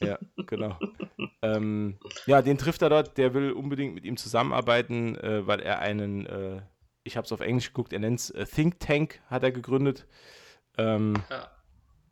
Ja, 0.00 0.18
genau. 0.46 0.78
ähm, 1.42 1.98
ja, 2.26 2.42
den 2.42 2.58
trifft 2.58 2.82
er 2.82 2.90
dort. 2.90 3.16
Der 3.18 3.34
will 3.34 3.52
unbedingt 3.52 3.94
mit 3.94 4.04
ihm 4.04 4.16
zusammenarbeiten, 4.16 5.16
äh, 5.16 5.46
weil 5.46 5.60
er 5.60 5.78
einen, 5.78 6.26
äh, 6.26 6.62
ich 7.02 7.16
habe 7.16 7.24
es 7.24 7.32
auf 7.32 7.40
Englisch 7.40 7.68
geguckt, 7.68 7.92
er 7.92 8.00
nennt 8.00 8.20
es 8.20 8.30
äh, 8.30 8.44
Think 8.44 8.80
Tank, 8.80 9.20
hat 9.28 9.42
er 9.42 9.52
gegründet. 9.52 10.06
Ähm, 10.78 11.14
ja. 11.30 11.50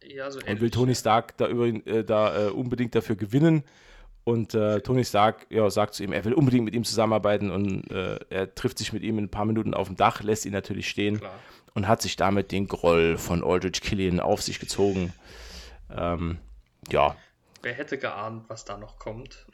Ja, 0.07 0.30
so 0.30 0.38
und 0.38 0.61
will 0.61 0.70
Tony 0.70 0.94
Stark 0.94 1.37
da, 1.38 1.48
über, 1.48 1.66
äh, 1.66 2.04
da 2.04 2.48
äh, 2.48 2.50
unbedingt 2.50 2.94
dafür 2.94 3.16
gewinnen. 3.16 3.64
Und 4.24 4.54
äh, 4.54 4.80
Tony 4.80 5.04
Stark 5.04 5.46
ja, 5.50 5.68
sagt 5.68 5.94
zu 5.94 6.02
ihm, 6.02 6.12
er 6.12 6.24
will 6.24 6.33
unbedingt 6.33 6.64
mit 6.64 6.74
ihm 6.74 6.85
zusammenarbeiten 6.85 7.50
und 7.50 7.90
äh, 7.90 8.18
er 8.30 8.54
trifft 8.54 8.78
sich 8.78 8.92
mit 8.92 9.02
ihm 9.02 9.18
in 9.18 9.24
ein 9.24 9.30
paar 9.30 9.44
Minuten 9.44 9.74
auf 9.74 9.87
dem 9.87 9.96
Dach, 9.96 10.22
lässt 10.22 10.46
ihn 10.46 10.52
natürlich 10.52 10.88
stehen 10.88 11.18
Klar. 11.18 11.38
Und 11.74 11.88
hat 11.88 12.00
sich 12.00 12.16
damit 12.16 12.52
den 12.52 12.68
Groll 12.68 13.18
von 13.18 13.44
Aldrich 13.44 13.80
Killian 13.80 14.20
auf 14.20 14.42
sich 14.42 14.60
gezogen. 14.60 15.12
Ähm, 15.90 16.38
ja. 16.90 17.16
Wer 17.62 17.74
hätte 17.74 17.98
geahnt, 17.98 18.44
was 18.48 18.64
da 18.64 18.78
noch 18.78 18.98
kommt? 18.98 19.46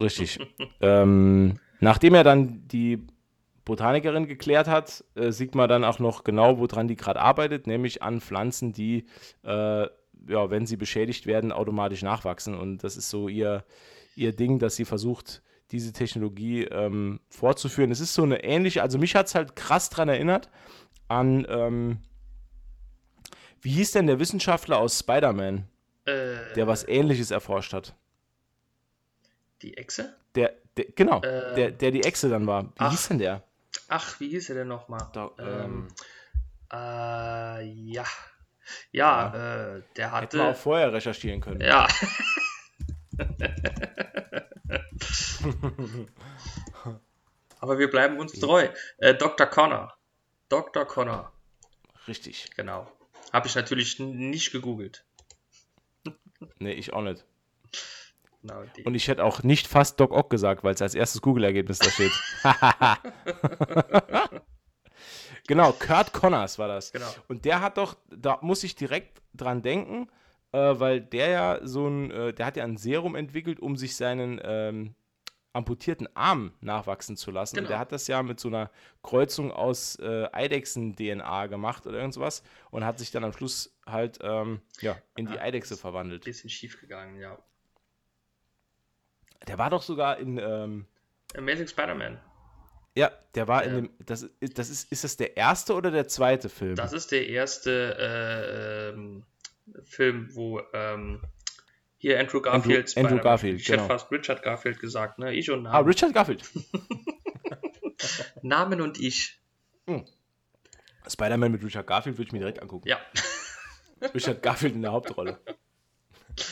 Richtig. 0.00 0.38
ähm, 0.80 1.58
nachdem 1.78 2.14
er 2.14 2.24
dann 2.24 2.66
die 2.68 3.06
Botanikerin 3.64 4.26
geklärt 4.26 4.66
hat, 4.66 5.04
äh, 5.14 5.30
sieht 5.30 5.54
man 5.54 5.68
dann 5.68 5.84
auch 5.84 5.98
noch 5.98 6.24
genau, 6.24 6.58
woran 6.58 6.88
die 6.88 6.96
gerade 6.96 7.20
arbeitet, 7.20 7.66
nämlich 7.66 8.02
an 8.02 8.20
Pflanzen, 8.20 8.72
die, 8.72 9.06
äh, 9.44 9.82
ja, 9.82 10.50
wenn 10.50 10.66
sie 10.66 10.76
beschädigt 10.76 11.26
werden, 11.26 11.52
automatisch 11.52 12.02
nachwachsen. 12.02 12.56
Und 12.56 12.82
das 12.82 12.96
ist 12.96 13.10
so 13.10 13.28
ihr, 13.28 13.64
ihr 14.16 14.34
Ding, 14.34 14.58
dass 14.58 14.76
sie 14.76 14.84
versucht, 14.84 15.42
diese 15.70 15.92
Technologie 15.92 16.64
ähm, 16.64 17.20
fortzuführen. 17.28 17.92
Es 17.92 18.00
ist 18.00 18.14
so 18.14 18.24
eine 18.24 18.42
ähnliche, 18.42 18.82
also 18.82 18.98
mich 18.98 19.14
hat 19.14 19.26
es 19.26 19.36
halt 19.36 19.54
krass 19.54 19.88
daran 19.88 20.08
erinnert 20.08 20.48
an, 21.10 21.46
ähm, 21.48 21.98
wie 23.60 23.70
hieß 23.70 23.92
denn 23.92 24.06
der 24.06 24.18
Wissenschaftler 24.18 24.78
aus 24.78 24.98
Spider-Man, 24.98 25.68
äh, 26.06 26.54
der 26.54 26.66
was 26.66 26.86
ähnliches 26.86 27.30
erforscht 27.30 27.72
hat? 27.72 27.94
Die 29.62 29.76
Echse? 29.76 30.16
Der, 30.34 30.54
der 30.76 30.86
genau, 30.94 31.22
äh, 31.22 31.54
der, 31.54 31.70
der 31.70 31.90
die 31.90 32.04
Echse 32.04 32.30
dann 32.30 32.46
war. 32.46 32.64
Wie 32.64 32.68
ach, 32.78 32.90
hieß 32.90 33.08
denn 33.08 33.18
der? 33.18 33.42
Ach, 33.88 34.18
wie 34.20 34.28
hieß 34.28 34.50
er 34.50 34.56
denn 34.56 34.68
nochmal? 34.68 35.10
ähm, 35.38 35.38
ähm, 35.38 35.88
äh, 36.72 37.64
ja. 37.64 38.04
Ja, 38.92 39.34
ja. 39.34 39.76
Äh, 39.76 39.82
der 39.96 40.12
hatte. 40.12 40.22
Hätten 40.22 40.38
wir 40.38 40.50
auch 40.50 40.56
vorher 40.56 40.92
recherchieren 40.92 41.40
können. 41.40 41.60
Ja. 41.60 41.88
Aber 47.58 47.78
wir 47.78 47.90
bleiben 47.90 48.18
uns 48.18 48.38
treu. 48.38 48.68
Äh, 48.98 49.14
Dr. 49.14 49.46
Connor. 49.46 49.92
Dr. 50.50 50.84
Connor. 50.84 51.32
Richtig. 52.06 52.50
Genau. 52.56 52.90
Habe 53.32 53.46
ich 53.46 53.54
natürlich 53.54 53.98
nicht 53.98 54.52
gegoogelt. 54.52 55.04
Nee, 56.58 56.72
ich 56.72 56.94
auch 56.94 57.02
nicht. 57.02 57.26
Genau 58.40 58.64
Und 58.84 58.94
ich 58.94 59.08
hätte 59.08 59.22
auch 59.22 59.42
nicht 59.42 59.66
fast 59.66 60.00
Doc 60.00 60.10
Ock 60.10 60.30
gesagt, 60.30 60.64
weil 60.64 60.72
es 60.72 60.80
als 60.80 60.94
erstes 60.94 61.20
Google-Ergebnis 61.20 61.78
da 61.78 61.90
steht. 61.90 62.12
genau, 65.46 65.72
Kurt 65.72 66.14
Connors 66.14 66.58
war 66.58 66.68
das. 66.68 66.92
Genau. 66.92 67.12
Und 67.28 67.44
der 67.44 67.60
hat 67.60 67.76
doch, 67.76 67.98
da 68.08 68.38
muss 68.40 68.64
ich 68.64 68.74
direkt 68.74 69.20
dran 69.34 69.60
denken, 69.60 70.08
äh, 70.52 70.58
weil 70.58 71.02
der 71.02 71.28
ja 71.28 71.60
so 71.62 71.86
ein, 71.86 72.10
äh, 72.10 72.32
der 72.32 72.46
hat 72.46 72.56
ja 72.56 72.64
ein 72.64 72.78
Serum 72.78 73.14
entwickelt, 73.14 73.60
um 73.60 73.76
sich 73.76 73.94
seinen 73.96 74.40
ähm, 74.42 74.94
amputierten 75.52 76.08
Arm 76.14 76.52
nachwachsen 76.60 77.16
zu 77.16 77.30
lassen. 77.30 77.56
Genau. 77.56 77.66
Und 77.66 77.70
der 77.70 77.78
hat 77.78 77.92
das 77.92 78.06
ja 78.06 78.22
mit 78.22 78.38
so 78.38 78.48
einer 78.48 78.70
Kreuzung 79.02 79.50
aus 79.50 79.96
äh, 79.96 80.28
Eidechsen-DNA 80.32 81.46
gemacht 81.48 81.86
oder 81.86 81.98
irgendwas 81.98 82.42
und 82.70 82.84
hat 82.84 82.98
sich 82.98 83.10
dann 83.10 83.24
am 83.24 83.32
Schluss 83.32 83.76
halt 83.86 84.18
ähm, 84.22 84.60
ja, 84.80 84.96
in 85.16 85.26
die 85.26 85.38
Eidechse 85.38 85.76
verwandelt. 85.76 86.24
Bisschen 86.24 86.50
schief 86.50 86.80
gegangen, 86.80 87.16
ja. 87.16 87.38
Der 89.48 89.58
war 89.58 89.70
doch 89.70 89.82
sogar 89.82 90.18
in 90.18 90.38
ähm, 90.38 90.86
Amazing 91.36 91.66
Spider-Man. 91.66 92.20
Ja, 92.94 93.10
der 93.34 93.48
war 93.48 93.62
in 93.64 93.74
dem. 93.74 93.90
Das, 94.04 94.28
das 94.40 94.68
ist, 94.68 94.90
ist 94.90 95.04
das 95.04 95.16
der 95.16 95.36
erste 95.36 95.74
oder 95.74 95.90
der 95.90 96.08
zweite 96.08 96.48
Film? 96.48 96.74
Das 96.74 96.92
ist 96.92 97.12
der 97.12 97.28
erste 97.28 97.96
äh, 97.98 98.88
ähm, 98.90 99.24
Film, 99.84 100.34
wo 100.34 100.60
ähm, 100.72 101.22
hier 102.00 102.18
Andrew 102.18 102.40
Garfield. 102.40 102.96
Andrew, 102.96 103.10
Andrew 103.10 103.22
Garfield. 103.22 103.60
Ich 103.60 103.66
genau. 103.66 103.82
hätte 103.82 103.92
fast 103.92 104.10
Richard 104.10 104.42
Garfield 104.42 104.80
gesagt, 104.80 105.18
ne? 105.18 105.34
Ich 105.34 105.50
und 105.50 105.64
Namen. 105.64 105.74
Ah, 105.76 105.80
Richard 105.80 106.14
Garfield. 106.14 106.42
Namen 108.42 108.80
und 108.80 108.98
ich. 108.98 109.38
Hm. 109.86 110.06
Spider-Man 111.06 111.52
mit 111.52 111.62
Richard 111.62 111.86
Garfield 111.86 112.16
würde 112.16 112.28
ich 112.28 112.32
mir 112.32 112.38
direkt 112.38 112.62
angucken. 112.62 112.88
Ja. 112.88 112.98
Richard 114.14 114.42
Garfield 114.42 114.74
in 114.74 114.82
der 114.82 114.92
Hauptrolle. 114.92 115.40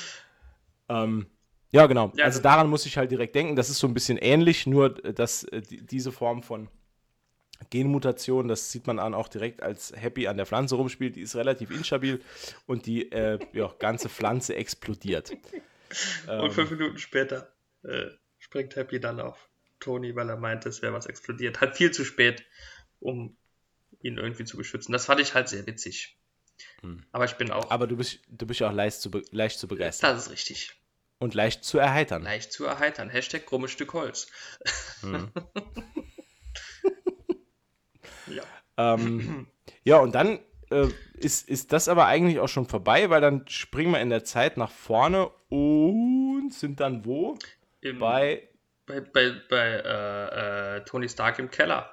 ähm, 0.90 1.26
ja, 1.70 1.86
genau. 1.86 2.12
Ja, 2.14 2.26
also 2.26 2.42
daran 2.42 2.68
muss 2.68 2.84
ich 2.84 2.98
halt 2.98 3.10
direkt 3.10 3.34
denken. 3.34 3.56
Das 3.56 3.70
ist 3.70 3.78
so 3.78 3.86
ein 3.86 3.94
bisschen 3.94 4.18
ähnlich, 4.18 4.66
nur 4.66 4.90
dass 4.90 5.44
äh, 5.44 5.62
diese 5.62 6.12
Form 6.12 6.42
von 6.42 6.68
Genmutation, 7.70 8.48
das 8.48 8.72
sieht 8.72 8.86
man 8.86 8.98
dann 8.98 9.14
auch 9.14 9.28
direkt 9.28 9.62
als 9.62 9.92
Happy 9.94 10.28
an 10.28 10.36
der 10.36 10.46
Pflanze 10.46 10.76
rumspielt, 10.76 11.16
die 11.16 11.22
ist 11.22 11.36
relativ 11.36 11.70
instabil 11.70 12.20
und 12.66 12.86
die 12.86 13.10
äh, 13.12 13.38
ja, 13.52 13.74
ganze 13.78 14.08
Pflanze 14.08 14.54
explodiert. 14.56 15.32
und 16.28 16.52
fünf 16.52 16.70
Minuten 16.70 16.98
später 16.98 17.52
äh, 17.82 18.06
springt 18.38 18.76
Happy 18.76 19.00
dann 19.00 19.20
auf 19.20 19.48
Tony, 19.80 20.14
weil 20.14 20.28
er 20.28 20.36
meint, 20.36 20.66
es 20.66 20.82
wäre 20.82 20.92
was 20.92 21.06
explodiert. 21.06 21.60
Halt 21.60 21.76
viel 21.76 21.90
zu 21.90 22.04
spät, 22.04 22.44
um 23.00 23.36
ihn 24.02 24.16
irgendwie 24.18 24.44
zu 24.44 24.56
beschützen. 24.56 24.92
Das 24.92 25.06
fand 25.06 25.20
ich 25.20 25.34
halt 25.34 25.48
sehr 25.48 25.66
witzig. 25.66 26.16
Hm. 26.80 27.04
Aber 27.12 27.24
ich 27.24 27.34
bin 27.34 27.50
auch. 27.50 27.70
Aber 27.70 27.86
du 27.86 27.96
bist, 27.96 28.20
du 28.28 28.46
bist 28.46 28.60
ja 28.60 28.68
auch 28.68 28.74
leicht 28.74 29.00
zu, 29.00 29.10
leicht 29.30 29.58
zu 29.58 29.68
begeistern. 29.68 30.14
Das 30.14 30.26
ist 30.26 30.32
richtig. 30.32 30.72
Und 31.18 31.34
leicht 31.34 31.64
zu 31.64 31.78
erheitern. 31.78 32.22
Leicht 32.22 32.52
zu 32.52 32.64
erheitern. 32.64 33.10
Hashtag 33.10 33.46
krummes 33.46 33.72
Stück 33.72 33.92
Holz. 33.92 34.28
Hm. 35.00 35.30
Ähm, 38.78 39.48
ja, 39.84 39.98
und 39.98 40.14
dann 40.14 40.38
äh, 40.70 40.86
ist, 41.14 41.48
ist 41.48 41.72
das 41.72 41.88
aber 41.88 42.06
eigentlich 42.06 42.38
auch 42.38 42.48
schon 42.48 42.66
vorbei, 42.66 43.10
weil 43.10 43.20
dann 43.20 43.46
springen 43.48 43.92
wir 43.92 44.00
in 44.00 44.10
der 44.10 44.24
Zeit 44.24 44.56
nach 44.56 44.70
vorne 44.70 45.28
und 45.50 46.52
sind 46.52 46.80
dann 46.80 47.04
wo? 47.04 47.36
Im, 47.80 47.98
bei, 47.98 48.48
bei, 48.86 49.00
bei, 49.00 49.32
bei 49.50 49.66
äh, 49.66 50.76
äh, 50.76 50.84
Tony 50.84 51.08
Stark 51.08 51.38
im 51.38 51.50
Keller. 51.50 51.92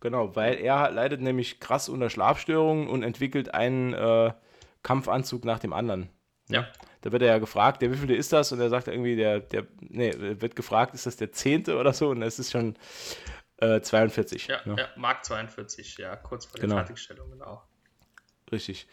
Genau, 0.00 0.36
weil 0.36 0.54
er 0.54 0.90
leidet 0.90 1.20
nämlich 1.20 1.58
krass 1.60 1.88
unter 1.88 2.08
Schlafstörungen 2.08 2.88
und 2.88 3.02
entwickelt 3.02 3.52
einen 3.52 3.94
äh, 3.94 4.32
Kampfanzug 4.82 5.44
nach 5.44 5.58
dem 5.58 5.72
anderen. 5.72 6.08
Ja. 6.48 6.66
Da 7.02 7.12
wird 7.12 7.22
er 7.22 7.28
ja 7.28 7.38
gefragt, 7.38 7.82
der 7.82 7.92
wievielte 7.92 8.14
ist 8.14 8.32
das? 8.32 8.52
Und 8.52 8.60
er 8.60 8.70
sagt 8.70 8.88
irgendwie, 8.88 9.16
der, 9.16 9.40
der, 9.40 9.66
nee, 9.80 10.12
wird 10.16 10.56
gefragt, 10.56 10.94
ist 10.94 11.06
das 11.06 11.16
der 11.16 11.32
zehnte 11.32 11.76
oder 11.76 11.92
so? 11.92 12.10
Und 12.10 12.22
es 12.22 12.38
ist 12.38 12.52
schon, 12.52 12.76
äh, 13.58 13.80
42. 13.80 14.46
Ja, 14.46 14.60
ne? 14.64 14.76
ja, 14.78 14.88
Mark 14.96 15.24
42, 15.24 15.98
ja, 15.98 16.16
kurz 16.16 16.46
vor 16.46 16.58
der 16.58 16.68
genau. 16.68 16.76
Fertigstellung, 16.76 17.30
genau. 17.30 17.62
Richtig. 18.50 18.86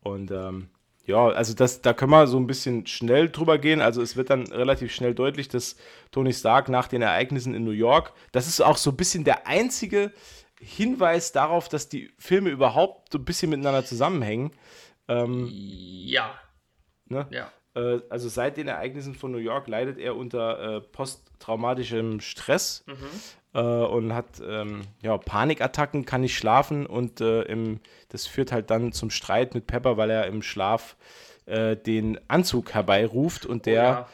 Und 0.00 0.30
ähm, 0.30 0.70
ja, 1.06 1.28
also 1.28 1.54
das, 1.54 1.82
da 1.82 1.92
können 1.92 2.12
wir 2.12 2.26
so 2.26 2.38
ein 2.38 2.46
bisschen 2.46 2.86
schnell 2.86 3.28
drüber 3.28 3.58
gehen. 3.58 3.80
Also 3.80 4.00
es 4.00 4.16
wird 4.16 4.30
dann 4.30 4.46
relativ 4.46 4.92
schnell 4.92 5.14
deutlich, 5.14 5.48
dass 5.48 5.76
Tony 6.10 6.32
Stark 6.32 6.68
nach 6.68 6.88
den 6.88 7.02
Ereignissen 7.02 7.54
in 7.54 7.64
New 7.64 7.72
York, 7.72 8.12
das 8.32 8.46
ist 8.46 8.60
auch 8.60 8.78
so 8.78 8.90
ein 8.90 8.96
bisschen 8.96 9.24
der 9.24 9.46
einzige 9.46 10.12
Hinweis 10.60 11.32
darauf, 11.32 11.68
dass 11.68 11.88
die 11.88 12.12
Filme 12.18 12.48
überhaupt 12.50 13.12
so 13.12 13.18
ein 13.18 13.24
bisschen 13.24 13.50
miteinander 13.50 13.84
zusammenhängen. 13.84 14.52
Ähm, 15.08 15.50
Ja, 15.52 16.34
ne? 17.06 17.26
ja. 17.30 17.52
Äh, 17.74 18.00
also 18.08 18.28
seit 18.30 18.56
den 18.56 18.68
Ereignissen 18.68 19.14
von 19.14 19.30
New 19.32 19.38
York 19.38 19.68
leidet 19.68 19.98
er 19.98 20.16
unter 20.16 20.76
äh, 20.76 20.80
posttraumatischem 20.80 22.20
Stress 22.20 22.84
äh, 23.54 23.58
und 23.60 24.12
hat 24.12 24.40
ähm, 24.44 24.82
ja, 25.02 25.16
Panikattacken, 25.16 26.04
kann 26.04 26.20
nicht 26.20 26.36
schlafen 26.36 26.86
und 26.86 27.20
äh, 27.20 27.42
im, 27.42 27.80
das 28.10 28.26
führt 28.26 28.52
halt 28.52 28.70
dann 28.70 28.92
zum 28.92 29.10
Streit 29.10 29.54
mit 29.54 29.66
Pepper, 29.66 29.96
weil 29.96 30.10
er 30.10 30.26
im 30.26 30.42
Schlaf 30.42 30.96
äh, 31.46 31.76
den 31.76 32.18
Anzug 32.28 32.74
herbeiruft 32.74 33.46
und 33.46 33.66
der 33.66 33.82
Oh, 33.82 33.86
ja, 33.86 34.08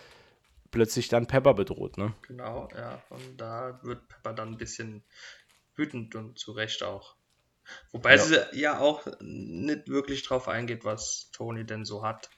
plötzlich 0.71 1.09
dann 1.09 1.27
Pepper 1.27 1.55
bedroht. 1.55 1.99
Ne? 1.99 2.13
genau, 2.29 2.69
ja. 2.77 3.03
Und 3.11 3.41
da 3.41 3.81
wird 3.83 4.07
Pepper 4.09 4.33
dann 4.35 4.51
ein 4.51 4.57
bisschen 4.59 5.03
wütend 5.75 6.15
und 6.15 6.39
zu 6.39 6.53
Recht 6.53 6.83
auch. 6.83 7.17
Wobei 7.93 8.13
Ja. 8.17 8.19
sie 8.19 8.37
ja 8.53 8.79
auch 8.81 9.07
nicht 9.21 9.89
wirklich 9.89 10.23
drauf 10.25 10.49
eingeht, 10.49 10.85
was 10.85 11.31
Tony 11.33 11.65
denn 11.65 11.85
so 11.85 12.03
hat. 12.05 12.31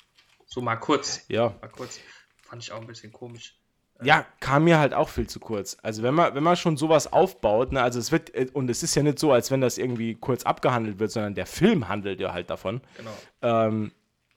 So 0.47 0.61
mal 0.61 0.77
kurz. 0.77 1.25
Ja. 1.29 1.55
Mal 1.61 1.69
kurz. 1.69 1.99
Fand 2.43 2.63
ich 2.63 2.73
auch 2.73 2.81
ein 2.81 2.87
bisschen 2.87 3.13
komisch. 3.13 3.57
Ja, 4.05 4.27
kam 4.41 4.65
mir 4.65 4.79
halt 4.79 4.95
auch 4.95 5.09
viel 5.09 5.29
zu 5.29 5.41
kurz. 5.41 5.77
Also 5.83 6.03
wenn 6.03 6.15
man, 6.15 6.35
wenn 6.35 6.43
man 6.43 6.57
schon 6.57 6.77
sowas 6.77 7.13
aufbaut, 7.13 7.73
ne, 7.73 7.83
also 7.83 7.99
es 7.99 8.13
wird, 8.13 8.35
äh, 8.35 8.49
und 8.53 8.69
es 8.71 8.83
ist 8.83 8.95
ja 8.95 9.03
nicht 9.03 9.19
so, 9.19 9.33
als 9.33 9.51
wenn 9.51 9.61
das 9.61 9.79
irgendwie 9.79 10.15
kurz 10.15 10.45
abgehandelt 10.45 10.99
wird, 10.99 11.11
sondern 11.11 11.35
der 11.35 11.47
Film 11.47 11.89
handelt 11.89 12.21
ja 12.21 12.33
halt 12.33 12.51
davon. 12.51 12.81
Genau. 12.97 13.17
Ähm, 13.43 13.93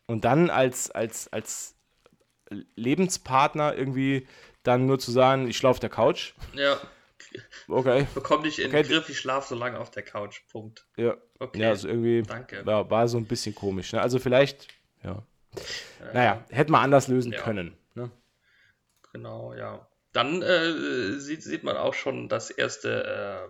und 0.07 0.25
dann 0.25 0.49
als, 0.49 0.91
als, 0.91 1.31
als 1.33 1.75
Lebenspartner 2.75 3.75
irgendwie 3.75 4.27
dann 4.63 4.85
nur 4.85 4.99
zu 4.99 5.11
sagen, 5.11 5.47
ich 5.47 5.57
schlafe 5.57 5.71
auf 5.71 5.79
der 5.79 5.89
Couch. 5.89 6.33
Ja, 6.53 6.77
Okay. 7.67 8.07
bekomm 8.13 8.43
dich 8.43 8.59
in 8.59 8.67
Okay. 8.67 8.83
den 8.83 8.91
Griff, 8.91 9.09
ich 9.09 9.19
schlaf 9.19 9.45
so 9.47 9.55
lange 9.55 9.79
auf 9.79 9.91
der 9.91 10.03
Couch. 10.03 10.41
Punkt. 10.51 10.85
Ja, 10.95 11.15
Okay. 11.39 11.61
ja 11.61 11.69
also 11.69 11.87
irgendwie 11.87 12.21
Danke. 12.23 12.65
war, 12.65 12.89
war 12.89 13.07
so 13.07 13.17
ein 13.17 13.25
bisschen 13.25 13.53
komisch. 13.55 13.91
Ne? 13.93 14.01
Also 14.01 14.19
vielleicht, 14.19 14.67
ja. 15.03 15.23
Naja, 16.13 16.43
hätte 16.49 16.71
man 16.71 16.81
anders 16.81 17.07
lösen 17.07 17.31
ja. 17.33 17.41
können. 17.41 17.75
Ne? 17.93 18.09
Genau, 19.15 19.53
ja. 19.53 19.87
Dann 20.11 20.41
äh, 20.41 21.13
sieht, 21.19 21.41
sieht 21.41 21.63
man 21.63 21.77
auch 21.77 21.93
schon 21.93 22.27
das 22.27 22.49
erste 22.49 23.47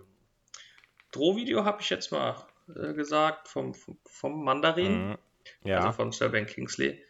Drohvideo, 1.10 1.64
habe 1.64 1.80
ich 1.82 1.90
jetzt 1.90 2.12
mal 2.12 2.36
äh, 2.74 2.92
gesagt, 2.94 3.48
vom, 3.48 3.74
vom, 4.04 4.44
Mandarin, 4.44 5.08
Mhm. 5.08 5.18
Ja. 5.64 5.78
also 5.78 5.92
von 5.92 6.12
Sir 6.12 6.28
Ben 6.28 6.46
Kingsley. 6.46 7.02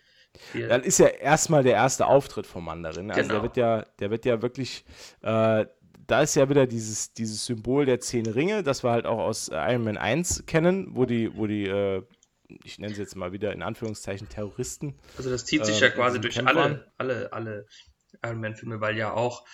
Hier, 0.52 0.68
Dann 0.68 0.82
ist 0.82 0.98
ja 0.98 1.06
erstmal 1.06 1.62
der 1.62 1.74
erste 1.74 2.06
Auftritt 2.06 2.46
vom 2.46 2.64
Mandarin. 2.64 3.10
Also 3.10 3.22
der 3.22 3.28
Genau. 3.28 3.42
wird 3.42 3.56
ja, 3.58 3.82
der 3.98 4.10
wird 4.10 4.24
ja 4.24 4.40
wirklich, 4.40 4.84
äh, 5.22 5.66
da 6.06 6.22
ist 6.22 6.34
ja 6.34 6.48
wieder 6.48 6.66
dieses, 6.66 7.12
dieses 7.12 7.44
Symbol 7.44 7.84
der 7.84 8.00
zehn 8.00 8.26
Ringe, 8.26 8.62
das 8.62 8.84
wir 8.84 8.90
halt 8.90 9.04
auch 9.06 9.18
aus 9.18 9.48
äh, 9.50 9.54
Iron 9.54 9.84
Man 9.84 9.96
1 9.98 10.44
kennen, 10.46 10.88
wo 10.96 11.04
die, 11.04 11.34
wo 11.36 11.46
die, 11.46 11.66
äh, 11.66 12.02
ich 12.64 12.78
nenne 12.78 12.94
sie 12.94 13.00
jetzt 13.02 13.16
mal 13.16 13.32
wieder 13.32 13.52
in 13.52 13.62
Anführungszeichen 13.62 14.28
Terroristen. 14.30 14.98
also 15.18 15.28
das 15.30 15.44
zieht 15.44 15.64
sich 15.66 15.80
äh, 15.82 15.86
ja 15.86 15.90
quasi 15.90 16.20
durch 16.20 16.36
waren. 16.36 16.48
alle, 16.48 16.92
alle, 16.98 17.32
alle 17.32 17.66
Iron 18.24 18.40
Man-Filme, 18.40 18.80
weil 18.80 18.96
ja 18.96 19.12
auch 19.12 19.46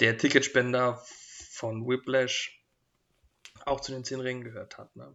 der 0.00 0.16
Ticketspender 0.18 1.02
von 1.50 1.86
Whiplash 1.86 2.62
auch 3.66 3.80
zu 3.80 3.92
den 3.92 4.04
zehn 4.04 4.20
Ringen 4.20 4.42
gehört 4.44 4.76
hat. 4.78 4.94
Ne? 4.96 5.14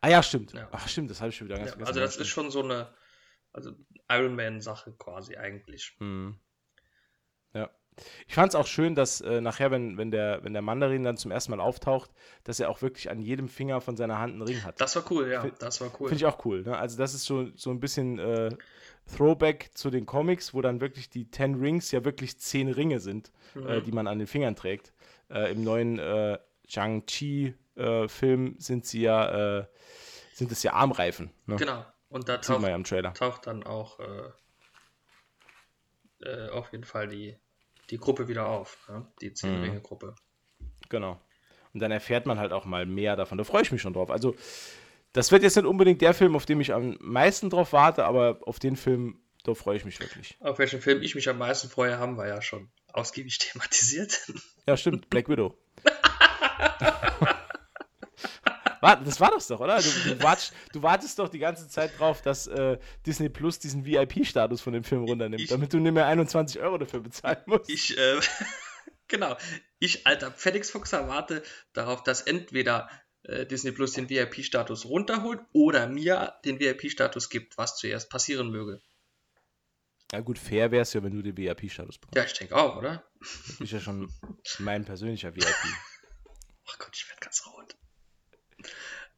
Ah 0.00 0.08
ja, 0.08 0.22
stimmt. 0.22 0.52
Ja. 0.52 0.68
Ach 0.72 0.88
stimmt, 0.88 1.10
das 1.10 1.20
habe 1.20 1.30
ich 1.30 1.36
schon 1.36 1.48
wieder 1.48 1.56
ganz 1.56 1.70
Ja, 1.70 1.72
vergessen. 1.76 1.88
also 1.88 2.00
das 2.00 2.16
ist 2.16 2.28
schon 2.28 2.50
so 2.50 2.62
eine 2.62 2.94
also 3.52 3.72
Iron 4.10 4.36
Man-Sache 4.36 4.92
quasi 4.98 5.36
eigentlich. 5.36 5.96
Mhm. 5.98 6.38
Ja. 7.54 7.70
Ich 8.26 8.34
fand 8.34 8.50
es 8.50 8.54
auch 8.54 8.66
schön, 8.66 8.94
dass 8.94 9.22
äh, 9.22 9.40
nachher, 9.40 9.70
wenn, 9.70 9.96
wenn, 9.96 10.10
der, 10.10 10.44
wenn 10.44 10.52
der 10.52 10.60
Mandarin 10.60 11.02
dann 11.02 11.16
zum 11.16 11.30
ersten 11.30 11.50
Mal 11.52 11.60
auftaucht, 11.60 12.10
dass 12.44 12.60
er 12.60 12.68
auch 12.68 12.82
wirklich 12.82 13.08
an 13.08 13.22
jedem 13.22 13.48
Finger 13.48 13.80
von 13.80 13.96
seiner 13.96 14.18
Hand 14.18 14.34
einen 14.34 14.42
Ring 14.42 14.62
hat. 14.62 14.78
Das 14.78 14.94
war 14.96 15.10
cool, 15.10 15.30
ja, 15.30 15.40
Find- 15.40 15.62
das 15.62 15.80
war 15.80 15.88
cool. 15.98 16.10
Finde 16.10 16.16
ich 16.16 16.26
auch 16.26 16.44
cool. 16.44 16.62
Ne? 16.64 16.76
Also 16.76 16.98
das 16.98 17.14
ist 17.14 17.24
so, 17.24 17.48
so 17.56 17.70
ein 17.70 17.80
bisschen 17.80 18.18
äh, 18.18 18.50
Throwback 19.14 19.70
zu 19.74 19.90
den 19.90 20.04
Comics, 20.06 20.52
wo 20.54 20.60
dann 20.62 20.80
wirklich 20.80 21.08
die 21.10 21.30
Ten 21.30 21.54
Rings 21.54 21.90
ja 21.92 22.04
wirklich 22.04 22.38
zehn 22.38 22.68
Ringe 22.68 22.98
sind, 23.00 23.30
äh, 23.54 23.58
Mhm. 23.80 23.84
die 23.84 23.92
man 23.92 24.06
an 24.06 24.18
den 24.18 24.26
Fingern 24.26 24.56
trägt. 24.56 24.92
Äh, 25.30 25.52
Im 25.52 25.62
neuen 25.64 25.98
äh, 25.98 26.38
Shang-Chi-Film 26.68 28.56
sind 28.58 28.86
sie 28.86 29.02
ja, 29.02 29.58
äh, 29.60 29.66
sind 30.34 30.50
es 30.52 30.62
ja 30.62 30.72
Armreifen. 30.72 31.30
Ne? 31.46 31.56
Genau. 31.56 31.84
Und 32.08 32.28
da 32.28 32.38
taucht, 32.38 32.62
ja 32.62 33.10
taucht 33.12 33.46
dann 33.46 33.64
auch 33.64 33.98
äh, 34.00 34.30
äh, 36.22 36.48
auf 36.50 36.72
jeden 36.72 36.84
Fall 36.84 37.08
die, 37.08 37.36
die 37.90 37.98
Gruppe 37.98 38.28
wieder 38.28 38.46
auf. 38.48 38.86
Ja? 38.88 39.06
Die 39.20 39.28
Mhm. 39.30 39.34
Zehn-Ringe-Gruppe. 39.34 40.14
Genau. 40.88 41.20
Und 41.74 41.80
dann 41.80 41.90
erfährt 41.90 42.26
man 42.26 42.38
halt 42.38 42.52
auch 42.52 42.64
mal 42.64 42.86
mehr 42.86 43.16
davon. 43.16 43.38
Da 43.38 43.44
freue 43.44 43.62
ich 43.62 43.72
mich 43.72 43.82
schon 43.82 43.92
drauf. 43.92 44.10
Also, 44.10 44.34
das 45.16 45.32
wird 45.32 45.42
jetzt 45.42 45.56
nicht 45.56 45.66
unbedingt 45.66 46.00
der 46.02 46.14
Film, 46.14 46.36
auf 46.36 46.46
den 46.46 46.60
ich 46.60 46.72
am 46.72 46.96
meisten 47.00 47.50
drauf 47.50 47.72
warte, 47.72 48.04
aber 48.04 48.38
auf 48.46 48.58
den 48.58 48.76
Film, 48.76 49.20
da 49.44 49.54
freue 49.54 49.76
ich 49.76 49.84
mich 49.84 49.98
wirklich. 50.00 50.36
Auf 50.40 50.58
welchen 50.58 50.80
Film 50.80 51.02
ich 51.02 51.14
mich 51.14 51.28
am 51.28 51.38
meisten 51.38 51.68
freue, 51.68 51.98
haben 51.98 52.16
wir 52.16 52.26
ja 52.28 52.40
schon 52.42 52.70
ausgiebig 52.92 53.38
thematisiert. 53.40 54.20
Ja, 54.66 54.76
stimmt, 54.76 55.10
Black 55.10 55.28
Widow. 55.28 55.56
Das 59.04 59.18
war 59.20 59.32
das 59.32 59.48
doch, 59.48 59.58
oder? 59.58 59.80
Du, 59.82 59.88
du, 60.14 60.22
wartest, 60.22 60.52
du 60.72 60.80
wartest 60.82 61.18
doch 61.18 61.28
die 61.28 61.40
ganze 61.40 61.66
Zeit 61.68 61.98
drauf, 61.98 62.22
dass 62.22 62.46
äh, 62.46 62.78
Disney 63.04 63.28
Plus 63.28 63.58
diesen 63.58 63.84
VIP-Status 63.84 64.60
von 64.60 64.74
dem 64.74 64.84
Film 64.84 65.02
runternimmt, 65.04 65.42
Ich- 65.42 65.48
damit 65.48 65.72
du 65.72 65.78
nicht 65.80 65.92
mehr 65.92 66.06
21 66.06 66.60
Euro 66.60 66.78
dafür 66.78 67.00
bezahlen 67.00 67.38
musst. 67.46 67.68
Ich, 67.68 67.98
äh, 67.98 68.20
genau. 69.08 69.36
Ich, 69.80 70.06
alter 70.06 70.30
Felix 70.30 70.70
Fuchser, 70.70 71.08
warte 71.08 71.42
darauf, 71.72 72.04
dass 72.04 72.20
entweder 72.22 72.88
äh, 73.26 73.46
Disney 73.46 73.72
Plus 73.72 73.92
den 73.92 74.08
VIP-Status 74.08 74.86
runterholt 74.86 75.40
oder 75.52 75.86
mir 75.86 76.34
den 76.44 76.58
VIP-Status 76.58 77.28
gibt, 77.30 77.56
was 77.58 77.76
zuerst 77.76 78.10
passieren 78.10 78.50
möge. 78.50 78.80
Ja 80.12 80.20
gut, 80.20 80.38
fair 80.38 80.70
wäre 80.70 80.82
es 80.82 80.92
ja, 80.92 81.02
wenn 81.02 81.12
du 81.14 81.22
den 81.22 81.36
VIP-Status 81.36 81.98
bekommst. 81.98 82.16
Ja, 82.16 82.24
ich 82.24 82.32
denke 82.34 82.54
auch, 82.56 82.76
oder? 82.76 83.02
Du 83.20 83.58
bist 83.58 83.72
ja 83.72 83.80
schon 83.80 84.08
mein 84.60 84.84
persönlicher 84.84 85.34
VIP. 85.34 85.46
Ach 86.68 86.78
Gott, 86.78 86.90
ich 86.94 87.08
werde 87.08 87.20
ganz 87.20 87.44
rot. 87.46 87.76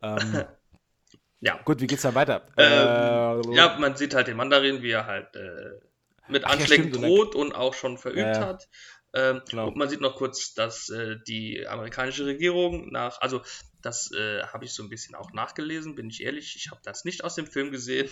ähm, 0.02 0.44
Ja. 1.40 1.56
gut, 1.62 1.80
wie 1.80 1.86
geht's 1.86 2.02
dann 2.02 2.14
weiter? 2.16 2.46
Ähm, 2.56 3.42
Äh, 3.52 3.54
Ja, 3.54 3.76
man 3.78 3.94
sieht 3.96 4.12
halt 4.14 4.26
den 4.26 4.36
Mandarin, 4.36 4.82
wie 4.82 4.90
er 4.90 5.06
halt 5.06 5.36
äh, 5.36 5.78
mit 6.26 6.42
ja, 6.42 6.48
Anschlägen 6.48 6.90
dann- 6.90 7.02
droht 7.02 7.34
und 7.36 7.54
auch 7.54 7.74
schon 7.74 7.96
verübt 7.96 8.18
Ja, 8.18 8.32
ja. 8.32 8.46
hat. 8.46 8.68
Ähm, 9.14 9.42
Genau. 9.48 9.68
Und 9.68 9.76
man 9.76 9.88
sieht 9.88 10.00
noch 10.00 10.16
kurz, 10.16 10.54
dass 10.54 10.88
äh, 10.90 11.16
die 11.28 11.66
amerikanische 11.68 12.26
Regierung 12.26 12.90
nach, 12.90 13.20
also 13.20 13.42
das 13.82 14.10
äh, 14.12 14.42
habe 14.42 14.64
ich 14.64 14.72
so 14.74 14.82
ein 14.82 14.88
bisschen 14.88 15.14
auch 15.14 15.32
nachgelesen, 15.32 15.94
bin 15.94 16.08
ich 16.10 16.22
ehrlich, 16.22 16.56
ich 16.56 16.70
habe 16.70 16.80
das 16.84 17.04
nicht 17.04 17.24
aus 17.24 17.34
dem 17.36 17.46
Film 17.46 17.70
gesehen, 17.70 18.08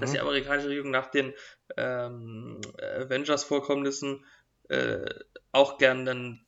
dass 0.00 0.10
die 0.12 0.18
Mhm. 0.18 0.22
amerikanische 0.22 0.68
Regierung 0.68 0.90
nach 0.90 1.10
den 1.10 1.32
ähm, 1.76 2.60
Avengers-Vorkommnissen 2.80 4.24
äh, 4.68 5.04
auch 5.52 5.78
gerne 5.78 6.10
einen, 6.10 6.46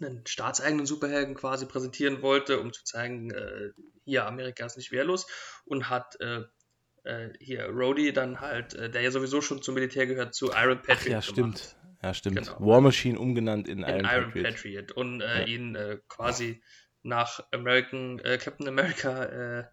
einen 0.00 0.26
staatseigenen 0.26 0.86
Superhelden 0.86 1.34
quasi 1.34 1.66
präsentieren 1.66 2.22
wollte, 2.22 2.60
um 2.60 2.72
zu 2.72 2.84
zeigen, 2.84 3.30
äh, 3.30 3.70
hier 4.04 4.26
Amerika 4.26 4.64
ist 4.66 4.76
nicht 4.76 4.92
wehrlos 4.92 5.26
und 5.66 5.88
hat 5.90 6.18
äh, 6.20 6.42
äh, 7.04 7.30
hier 7.38 7.66
Rhodey 7.66 8.12
dann 8.12 8.40
halt, 8.40 8.74
äh, 8.74 8.90
der 8.90 9.02
ja 9.02 9.10
sowieso 9.10 9.40
schon 9.40 9.62
zum 9.62 9.74
Militär 9.74 10.06
gehört, 10.06 10.34
zu 10.34 10.50
Iron 10.52 10.78
Patriot 10.82 10.98
Ach 10.98 11.04
ja, 11.06 11.22
gemacht. 11.22 11.32
stimmt. 11.32 11.76
Ja, 12.02 12.14
stimmt. 12.14 12.36
Genau. 12.38 12.66
War 12.66 12.80
Machine 12.80 13.18
umgenannt 13.18 13.68
in, 13.68 13.80
In 13.80 13.84
Iron, 13.84 14.04
Iron 14.06 14.32
Patriot. 14.32 14.44
Patriot, 14.54 14.92
und 14.92 15.20
äh, 15.20 15.40
Ja. 15.40 15.46
ihn 15.46 15.74
äh, 15.74 15.98
quasi 16.08 16.62
nach 17.02 17.42
American 17.52 18.18
äh, 18.20 18.38
Captain 18.38 18.68
America 18.68 19.24
äh, 19.24 19.64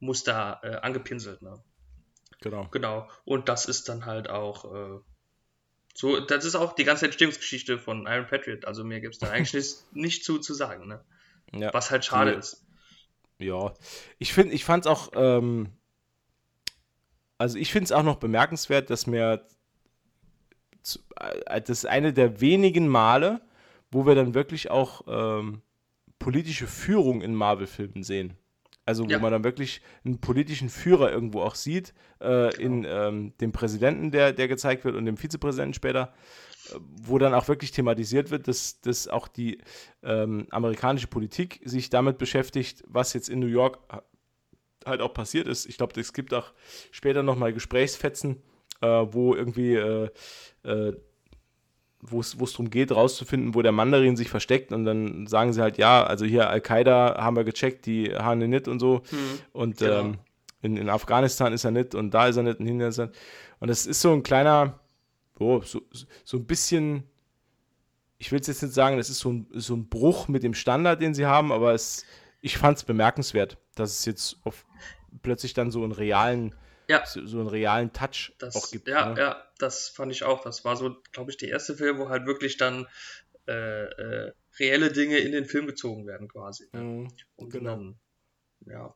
Muster 0.00 0.60
äh, 0.62 0.76
angepinselt. 0.76 1.42
Ne? 1.42 1.62
Genau. 2.40 2.68
Genau. 2.70 3.08
Und 3.24 3.48
das 3.48 3.66
ist 3.66 3.88
dann 3.88 4.06
halt 4.06 4.28
auch 4.28 4.64
äh, 4.74 5.00
so, 5.94 6.20
das 6.20 6.44
ist 6.44 6.54
auch 6.56 6.72
die 6.74 6.84
ganze 6.84 7.04
Entstehungsgeschichte 7.06 7.78
von 7.78 8.06
Iron 8.06 8.26
Patriot. 8.26 8.64
Also 8.64 8.82
mir 8.84 9.00
gibt 9.00 9.14
es 9.14 9.20
da 9.20 9.30
eigentlich 9.30 9.54
nicht, 9.54 9.76
nicht 9.94 10.24
zu, 10.24 10.38
zu 10.38 10.54
sagen, 10.54 10.86
ne? 10.88 11.04
Ja. 11.52 11.72
Was 11.72 11.90
halt 11.90 12.04
schade 12.04 12.32
Die- 12.32 12.38
ist. 12.38 12.60
Ja, 13.38 13.74
ich 14.18 14.32
finde, 14.32 14.54
ich 14.54 14.64
fand 14.64 14.86
es 14.86 14.90
auch, 14.90 15.10
ähm, 15.14 15.72
also 17.36 17.58
ich 17.58 17.72
finde 17.72 17.86
es 17.86 17.92
auch 17.92 18.04
noch 18.04 18.16
bemerkenswert, 18.16 18.90
dass 18.90 19.08
mir, 19.08 19.44
zu, 20.82 21.00
äh, 21.16 21.60
das 21.60 21.78
ist 21.78 21.86
eine 21.86 22.12
der 22.12 22.40
wenigen 22.40 22.86
Male, 22.86 23.40
wo 23.90 24.06
wir 24.06 24.14
dann 24.14 24.34
wirklich 24.34 24.70
auch 24.70 25.02
ähm, 25.08 25.62
politische 26.18 26.66
Führung 26.66 27.22
in 27.22 27.34
Marvel-Filmen 27.34 28.02
sehen. 28.02 28.34
Also 28.86 29.04
wo 29.06 29.10
Ja. 29.10 29.18
man 29.18 29.32
dann 29.32 29.44
wirklich 29.44 29.80
einen 30.04 30.20
politischen 30.20 30.68
Führer 30.68 31.10
irgendwo 31.10 31.40
auch 31.40 31.54
sieht, 31.54 31.94
äh, 32.20 32.54
in 32.60 32.84
ähm, 32.86 33.32
dem 33.40 33.52
Präsidenten, 33.52 34.10
der, 34.10 34.32
der 34.32 34.46
gezeigt 34.46 34.84
wird 34.84 34.94
und 34.94 35.06
dem 35.06 35.16
Vizepräsidenten 35.16 35.72
später, 35.72 36.12
äh, 36.70 36.78
wo 37.02 37.18
dann 37.18 37.32
auch 37.32 37.48
wirklich 37.48 37.70
thematisiert 37.72 38.30
wird, 38.30 38.46
dass, 38.46 38.80
dass 38.82 39.08
auch 39.08 39.26
die 39.26 39.58
ähm, 40.02 40.46
amerikanische 40.50 41.06
Politik 41.06 41.60
sich 41.64 41.88
damit 41.88 42.18
beschäftigt, 42.18 42.84
was 42.86 43.14
jetzt 43.14 43.30
in 43.30 43.38
New 43.38 43.46
York 43.46 43.78
halt 44.84 45.00
auch 45.00 45.14
passiert 45.14 45.48
ist. 45.48 45.64
Ich 45.64 45.78
glaube, 45.78 45.98
es 45.98 46.12
gibt 46.12 46.34
auch 46.34 46.52
später 46.90 47.22
nochmal 47.22 47.54
Gesprächsfetzen, 47.54 48.42
äh, 48.82 48.86
wo 48.86 49.34
irgendwie 49.34 49.76
äh, 49.76 50.10
äh, 50.62 50.94
wo 52.06 52.20
es 52.20 52.36
darum 52.36 52.70
geht, 52.70 52.92
rauszufinden, 52.92 53.54
wo 53.54 53.62
der 53.62 53.72
Mandarin 53.72 54.16
sich 54.16 54.28
versteckt. 54.28 54.72
Und 54.72 54.84
dann 54.84 55.26
sagen 55.26 55.52
sie 55.52 55.60
halt, 55.60 55.78
ja, 55.78 56.04
also 56.04 56.24
hier 56.24 56.50
Al-Qaida 56.50 57.16
haben 57.18 57.36
wir 57.36 57.44
gecheckt, 57.44 57.86
die 57.86 58.12
nicht 58.36 58.68
und 58.68 58.78
so. 58.78 59.02
Hm, 59.08 59.18
und 59.52 59.76
genau. 59.78 60.00
ähm, 60.00 60.18
in, 60.62 60.76
in 60.76 60.88
Afghanistan 60.88 61.52
ist 61.52 61.64
er 61.64 61.70
nicht 61.70 61.94
und 61.94 62.12
da 62.12 62.26
ist 62.26 62.36
er 62.36 62.42
nicht 62.42 62.58
und 62.58 62.66
hinter 62.66 62.88
ist 62.88 62.98
er 62.98 63.10
und 63.60 63.68
das 63.68 63.86
ist 63.86 64.00
so 64.00 64.12
ein 64.12 64.22
kleiner, 64.22 64.80
oh, 65.38 65.60
so, 65.62 65.82
so 66.24 66.36
ein 66.36 66.46
bisschen, 66.46 67.04
ich 68.18 68.32
will 68.32 68.40
es 68.40 68.46
jetzt 68.46 68.62
nicht 68.62 68.74
sagen, 68.74 68.96
das 68.96 69.10
ist 69.10 69.20
so 69.20 69.32
ein, 69.32 69.46
so 69.52 69.74
ein 69.74 69.88
Bruch 69.88 70.28
mit 70.28 70.42
dem 70.42 70.54
Standard, 70.54 71.00
den 71.00 71.14
sie 71.14 71.26
haben, 71.26 71.52
aber 71.52 71.72
es, 71.72 72.04
ich 72.40 72.58
fand 72.58 72.78
es 72.78 72.84
bemerkenswert, 72.84 73.58
dass 73.74 73.98
es 73.98 74.04
jetzt 74.04 74.36
auf, 74.44 74.66
plötzlich 75.22 75.54
dann 75.54 75.70
so 75.70 75.82
einen 75.82 75.92
realen, 75.92 76.54
Ja. 76.88 77.04
so, 77.06 77.24
so 77.26 77.38
einen 77.40 77.48
realen 77.48 77.92
Touch 77.92 78.32
Das, 78.38 78.56
auch 78.56 78.70
gibt. 78.70 78.88
ja, 78.88 79.12
ne? 79.14 79.20
ja, 79.20 79.48
das 79.58 79.88
fand 79.88 80.12
ich 80.12 80.24
auch. 80.24 80.42
Das 80.42 80.64
war 80.64 80.76
so, 80.76 80.96
glaube 81.12 81.30
ich, 81.30 81.36
der 81.36 81.48
erste 81.50 81.76
Film, 81.76 81.98
wo 81.98 82.08
halt 82.08 82.26
wirklich 82.26 82.56
dann 82.56 82.86
äh, 83.46 83.84
äh, 83.84 84.32
reelle 84.58 84.92
Dinge 84.92 85.18
in 85.18 85.32
den 85.32 85.46
Film 85.46 85.66
gezogen 85.66 86.06
werden, 86.06 86.28
quasi. 86.28 86.68
Ne? 86.72 86.80
Mhm. 86.80 87.12
Und 87.36 87.50
genau. 87.50 87.70
dann, 87.70 87.98
ja. 88.66 88.94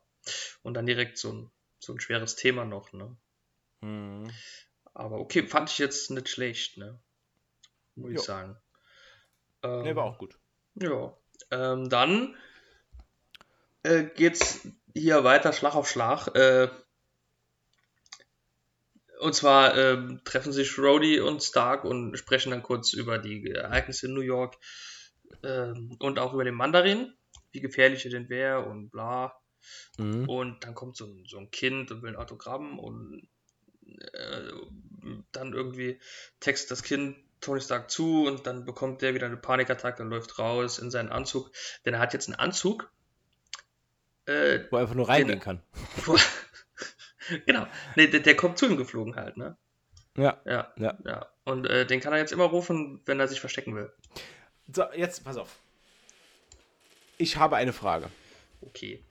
Und 0.63 0.73
dann 0.75 0.85
direkt 0.85 1.17
so 1.17 1.31
ein, 1.31 1.51
so 1.79 1.93
ein 1.93 1.99
schweres 1.99 2.35
Thema 2.35 2.65
noch, 2.65 2.91
ne? 2.93 3.15
Mhm. 3.81 4.29
Aber 4.93 5.19
okay, 5.19 5.47
fand 5.47 5.69
ich 5.69 5.77
jetzt 5.77 6.11
nicht 6.11 6.29
schlecht, 6.29 6.77
ne? 6.77 6.99
Muss 7.95 8.11
Jo. 8.11 8.19
ich 8.19 8.25
sagen. 8.25 8.57
Ähm, 9.63 9.83
Nee, 9.83 9.95
war 9.95 10.05
auch 10.05 10.17
gut. 10.17 10.37
Ja. 10.75 11.13
Ähm, 11.51 11.89
dann 11.89 12.35
äh, 13.83 14.03
geht's 14.03 14.67
hier 14.93 15.23
weiter 15.23 15.53
Schlag 15.53 15.75
auf 15.75 15.89
Schlag. 15.89 16.27
Äh, 16.35 16.69
und 19.19 19.35
zwar 19.35 19.77
ähm, 19.77 20.21
treffen 20.23 20.51
sich 20.51 20.77
Rhodey 20.77 21.19
und 21.19 21.43
Stark 21.43 21.83
und 21.83 22.17
sprechen 22.17 22.51
dann 22.51 22.63
kurz 22.63 22.93
über 22.93 23.17
die 23.17 23.49
Ereignisse 23.51 24.07
in 24.07 24.13
New 24.13 24.21
York 24.21 24.57
ähm, 25.43 25.95
und 25.99 26.19
auch 26.19 26.33
über 26.33 26.43
den 26.43 26.55
Mandarin, 26.55 27.13
wie 27.51 27.61
gefährlich 27.61 28.05
er 28.05 28.11
denn 28.11 28.29
wäre 28.29 28.65
und 28.65 28.89
bla. 28.89 29.33
Mhm. 29.97 30.27
Und 30.27 30.63
dann 30.63 30.73
kommt 30.73 30.95
so 30.95 31.05
ein, 31.05 31.25
so 31.27 31.37
ein 31.37 31.51
Kind 31.51 31.91
und 31.91 32.01
will 32.01 32.11
ein 32.11 32.15
Autogramm 32.15 32.79
und 32.79 33.27
äh, 34.13 34.51
dann 35.31 35.53
irgendwie 35.53 35.99
textet 36.39 36.71
das 36.71 36.83
Kind 36.83 37.17
Tony 37.41 37.61
Stark 37.61 37.89
zu 37.89 38.25
und 38.25 38.45
dann 38.47 38.65
bekommt 38.65 39.01
der 39.01 39.13
wieder 39.13 39.25
eine 39.25 39.37
Panikattacke 39.37 40.03
und 40.03 40.09
läuft 40.09 40.39
raus 40.39 40.79
in 40.79 40.91
seinen 40.91 41.09
Anzug. 41.09 41.51
Denn 41.85 41.93
er 41.93 41.99
hat 41.99 42.13
jetzt 42.13 42.27
einen 42.27 42.39
Anzug. 42.39 42.91
Äh, 44.25 44.59
Wo 44.69 44.77
er 44.77 44.81
einfach 44.83 44.95
nur 44.95 45.07
reingehen 45.09 45.39
Den- 45.39 45.43
kann. 45.43 45.63
wo, 46.05 46.17
genau. 47.45 47.67
Nee, 47.95 48.07
der, 48.07 48.19
der 48.21 48.35
kommt 48.35 48.57
zu 48.57 48.67
ihm 48.67 48.77
geflogen 48.77 49.15
halt, 49.15 49.37
ne? 49.37 49.57
Ja. 50.17 50.41
Ja. 50.45 50.73
Ja. 50.77 50.97
ja. 51.05 51.27
Und 51.45 51.65
äh, 51.67 51.85
den 51.85 51.99
kann 51.99 52.13
er 52.13 52.19
jetzt 52.19 52.31
immer 52.31 52.45
rufen, 52.45 53.01
wenn 53.05 53.19
er 53.19 53.27
sich 53.27 53.39
verstecken 53.39 53.75
will. 53.75 53.91
So, 54.73 54.83
jetzt 54.93 55.23
pass 55.23 55.37
auf. 55.37 55.57
Ich 57.17 57.37
habe 57.37 57.55
eine 57.55 57.73
Frage. 57.73 58.09
Okay. 58.61 59.03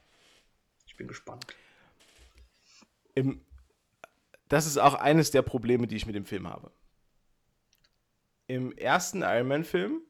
Ich 0.87 0.97
bin 0.97 1.09
gespannt. 1.09 1.47
Im, 3.15 3.45
das 4.49 4.67
ist 4.67 4.79
auch 4.79 4.95
eines 4.95 5.31
der 5.31 5.43
Probleme, 5.43 5.87
die 5.87 5.97
ich 5.97 6.07
mit 6.07 6.15
dem 6.15 6.25
Film 6.25 6.49
habe. 6.49 6.71
Im 8.47 8.73
ersten 8.73 9.23
Iron 9.23 9.49
Man-Film 9.49 10.03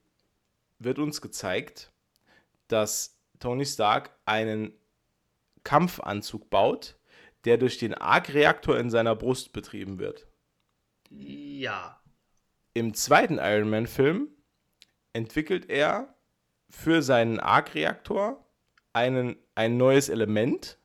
wird 0.78 0.98
uns 0.98 1.20
gezeigt, 1.20 1.92
dass 2.68 3.18
Tony 3.40 3.66
Stark 3.66 4.16
einen 4.24 4.72
Kampfanzug 5.64 6.50
baut, 6.50 6.97
der 7.48 7.56
durch 7.56 7.78
den 7.78 7.94
Arc-Reaktor 7.94 8.78
in 8.78 8.90
seiner 8.90 9.16
Brust 9.16 9.54
betrieben 9.54 9.98
wird. 9.98 10.26
Ja. 11.08 11.98
Im 12.74 12.92
zweiten 12.92 13.38
Iron 13.38 13.70
Man-Film 13.70 14.28
entwickelt 15.14 15.70
er 15.70 16.14
für 16.68 17.00
seinen 17.00 17.40
Arc-Reaktor 17.40 18.44
ein 18.92 19.38
neues 19.78 20.10
Element, 20.10 20.78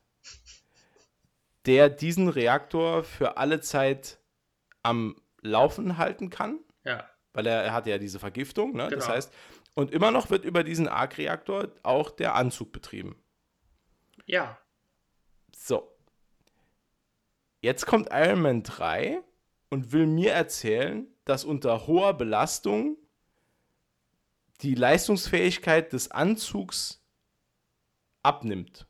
der 1.66 1.90
diesen 1.90 2.30
Reaktor 2.30 3.04
für 3.04 3.36
alle 3.36 3.60
Zeit 3.60 4.18
am 4.82 5.20
Laufen 5.42 5.98
halten 5.98 6.30
kann, 6.30 6.60
Ja. 6.82 7.06
weil 7.34 7.46
er, 7.46 7.62
er 7.62 7.72
hat 7.74 7.86
ja 7.86 7.98
diese 7.98 8.18
Vergiftung. 8.18 8.72
Ne? 8.74 8.88
Das 8.88 9.04
Genau. 9.04 9.16
heißt, 9.16 9.30
und 9.74 9.90
immer 9.90 10.10
noch 10.10 10.30
wird 10.30 10.46
über 10.46 10.64
diesen 10.64 10.88
Arc-Reaktor 10.88 11.68
auch 11.82 12.10
der 12.10 12.34
Anzug 12.36 12.72
betrieben. 12.72 13.22
Ja. 14.24 14.56
So. 15.54 15.93
Jetzt 17.64 17.86
kommt 17.86 18.10
Iron 18.12 18.42
Man 18.42 18.62
3 18.62 19.22
und 19.70 19.90
will 19.92 20.06
mir 20.06 20.32
erzählen, 20.32 21.06
dass 21.24 21.46
unter 21.46 21.86
hoher 21.86 22.12
Belastung 22.12 22.98
die 24.60 24.74
Leistungsfähigkeit 24.74 25.94
des 25.94 26.10
Anzugs 26.10 27.02
abnimmt. 28.22 28.86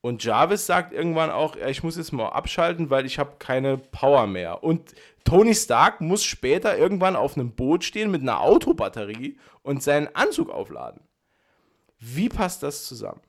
Und 0.00 0.24
Jarvis 0.24 0.66
sagt 0.66 0.92
irgendwann 0.92 1.30
auch, 1.30 1.54
ich 1.54 1.84
muss 1.84 1.96
jetzt 1.96 2.10
mal 2.10 2.30
abschalten, 2.30 2.90
weil 2.90 3.06
ich 3.06 3.20
habe 3.20 3.36
keine 3.38 3.78
Power 3.78 4.26
mehr. 4.26 4.64
Und 4.64 4.92
Tony 5.22 5.54
Stark 5.54 6.00
muss 6.00 6.24
später 6.24 6.76
irgendwann 6.76 7.14
auf 7.14 7.36
einem 7.36 7.52
Boot 7.52 7.84
stehen 7.84 8.10
mit 8.10 8.22
einer 8.22 8.40
Autobatterie 8.40 9.38
und 9.62 9.84
seinen 9.84 10.12
Anzug 10.16 10.50
aufladen. 10.50 11.00
Wie 12.00 12.28
passt 12.28 12.64
das 12.64 12.86
zusammen? 12.86 13.20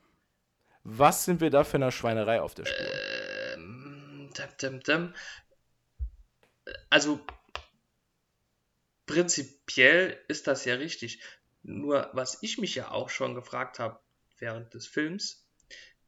Was 0.82 1.24
sind 1.24 1.40
wir 1.40 1.50
da 1.50 1.62
für 1.62 1.76
eine 1.76 1.92
Schweinerei 1.92 2.42
auf 2.42 2.54
der 2.54 2.64
Spur? 2.64 3.13
Dim, 4.60 4.80
dim. 4.82 5.14
Also 6.90 7.20
prinzipiell 9.06 10.18
ist 10.28 10.46
das 10.46 10.64
ja 10.64 10.74
richtig. 10.74 11.20
Nur 11.62 12.10
was 12.12 12.42
ich 12.42 12.58
mich 12.58 12.74
ja 12.74 12.90
auch 12.90 13.10
schon 13.10 13.34
gefragt 13.34 13.78
habe 13.78 14.00
während 14.38 14.74
des 14.74 14.86
Films, 14.86 15.46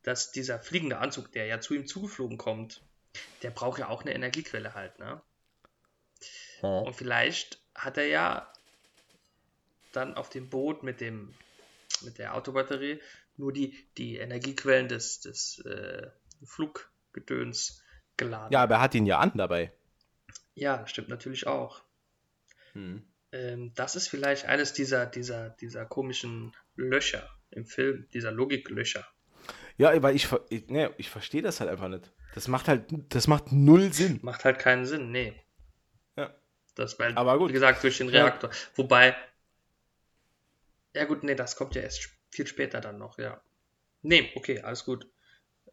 dass 0.03 0.33
dieser 0.33 0.59
fliegende 0.59 0.99
Anzug, 0.99 1.33
der 1.33 1.47
ja 1.47 1.61
zu 1.61 1.75
ihm 1.75 1.87
zugeflogen 1.87 2.39
kommt, 2.39 2.83
der 3.43 3.51
braucht 3.51 3.79
ja 3.79 3.89
auch 3.89 4.03
eine 4.03 4.15
Energiequelle 4.15 4.75
halt, 4.75 4.99
ne? 4.99 5.23
Und 6.85 6.95
vielleicht 6.95 7.61
hat 7.75 7.97
er 7.99 8.07
ja 8.07 8.53
dann 9.93 10.15
auf 10.15 10.31
dem 10.31 10.49
Boot 10.51 10.83
mit 10.83 11.01
dem 11.01 11.35
mit 12.03 12.19
der 12.19 12.35
Autobatterie 12.35 13.01
nur 13.37 13.53
die, 13.53 13.77
die 13.97 14.17
Energiequellen 14.17 14.89
des, 14.89 15.21
des 15.21 15.59
äh, 15.61 16.11
Fluggedöns 16.45 17.83
geladen. 18.17 18.53
Ja, 18.53 18.63
aber 18.63 18.77
er 18.77 18.81
hat 18.81 18.95
ihn 18.95 19.07
ja 19.07 19.19
an 19.19 19.33
dabei. 19.35 19.73
Ja, 20.55 20.87
stimmt 20.87 21.09
natürlich 21.09 21.47
auch. 21.47 21.83
Hm. 22.73 23.03
Ähm, 23.33 23.73
das 23.75 23.97
ist 23.97 24.09
vielleicht 24.09 24.47
eines 24.47 24.73
dieser, 24.73 25.07
dieser, 25.07 25.51
dieser 25.51 25.85
komischen 25.85 26.55
Löcher 26.77 27.29
im 27.51 27.67
Film, 27.67 28.09
dieser 28.13 28.33
Logiklöcher. 28.33 29.07
Ja, 29.77 30.03
weil 30.03 30.17
ich, 30.17 30.29
ich, 30.49 30.69
nee, 30.69 30.89
ich 30.97 31.11
verstehe 31.11 31.43
das 31.43 31.61
halt 31.61 31.71
einfach 31.71 31.89
nicht. 31.89 32.11
Das 32.35 32.49
macht 32.49 32.69
halt, 32.69 32.85
das 33.11 33.29
macht 33.29 33.53
null 33.53 33.93
Sinn. 33.93 34.19
Macht 34.23 34.45
halt 34.45 34.59
keinen 34.59 34.87
Sinn, 34.87 35.11
nee. 35.11 35.35
Ja. 36.17 36.35
Das, 36.75 36.99
weil, 36.99 37.17
Aber 37.17 37.39
gut. 37.39 37.51
wie 37.51 37.55
gesagt, 37.55 37.83
durch 37.83 37.99
den 37.99 38.09
Ja. 38.09 38.25
Reaktor. 38.25 38.51
Wobei, 38.75 39.15
ja 40.95 41.05
gut, 41.05 41.23
nee, 41.25 41.35
das 41.35 41.57
kommt 41.57 41.75
ja 41.75 41.83
erst 41.83 42.11
viel 42.31 42.47
später 42.47 42.81
dann 42.81 42.99
noch, 42.99 43.19
ja. 43.19 43.41
Nee, 44.03 44.33
okay, 44.35 44.61
alles 44.61 44.85
gut. 44.85 45.09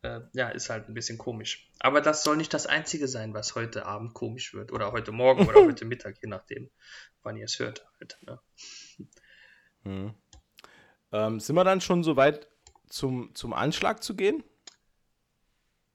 Äh, 0.03 0.19
ja, 0.33 0.49
ist 0.49 0.69
halt 0.69 0.89
ein 0.89 0.93
bisschen 0.93 1.17
komisch. 1.17 1.69
Aber 1.79 2.01
das 2.01 2.23
soll 2.23 2.35
nicht 2.35 2.53
das 2.53 2.67
Einzige 2.67 3.07
sein, 3.07 3.33
was 3.33 3.55
heute 3.55 3.85
Abend 3.85 4.13
komisch 4.13 4.53
wird. 4.53 4.71
Oder 4.71 4.91
heute 4.91 5.11
Morgen 5.11 5.47
oder 5.47 5.65
heute 5.65 5.85
Mittag, 5.85 6.17
je 6.21 6.27
nachdem, 6.27 6.69
wann 7.23 7.37
ihr 7.37 7.45
es 7.45 7.57
hört. 7.57 7.85
Halt, 7.99 8.17
ne? 8.21 8.39
Hm. 9.83 10.13
Ähm, 11.13 11.39
sind 11.39 11.55
wir 11.55 11.63
dann 11.63 11.79
schon 11.81 12.03
so 12.03 12.17
weit 12.17 12.47
zum, 12.89 13.33
zum 13.33 13.53
Anschlag 13.53 14.03
zu 14.03 14.15
gehen? 14.15 14.43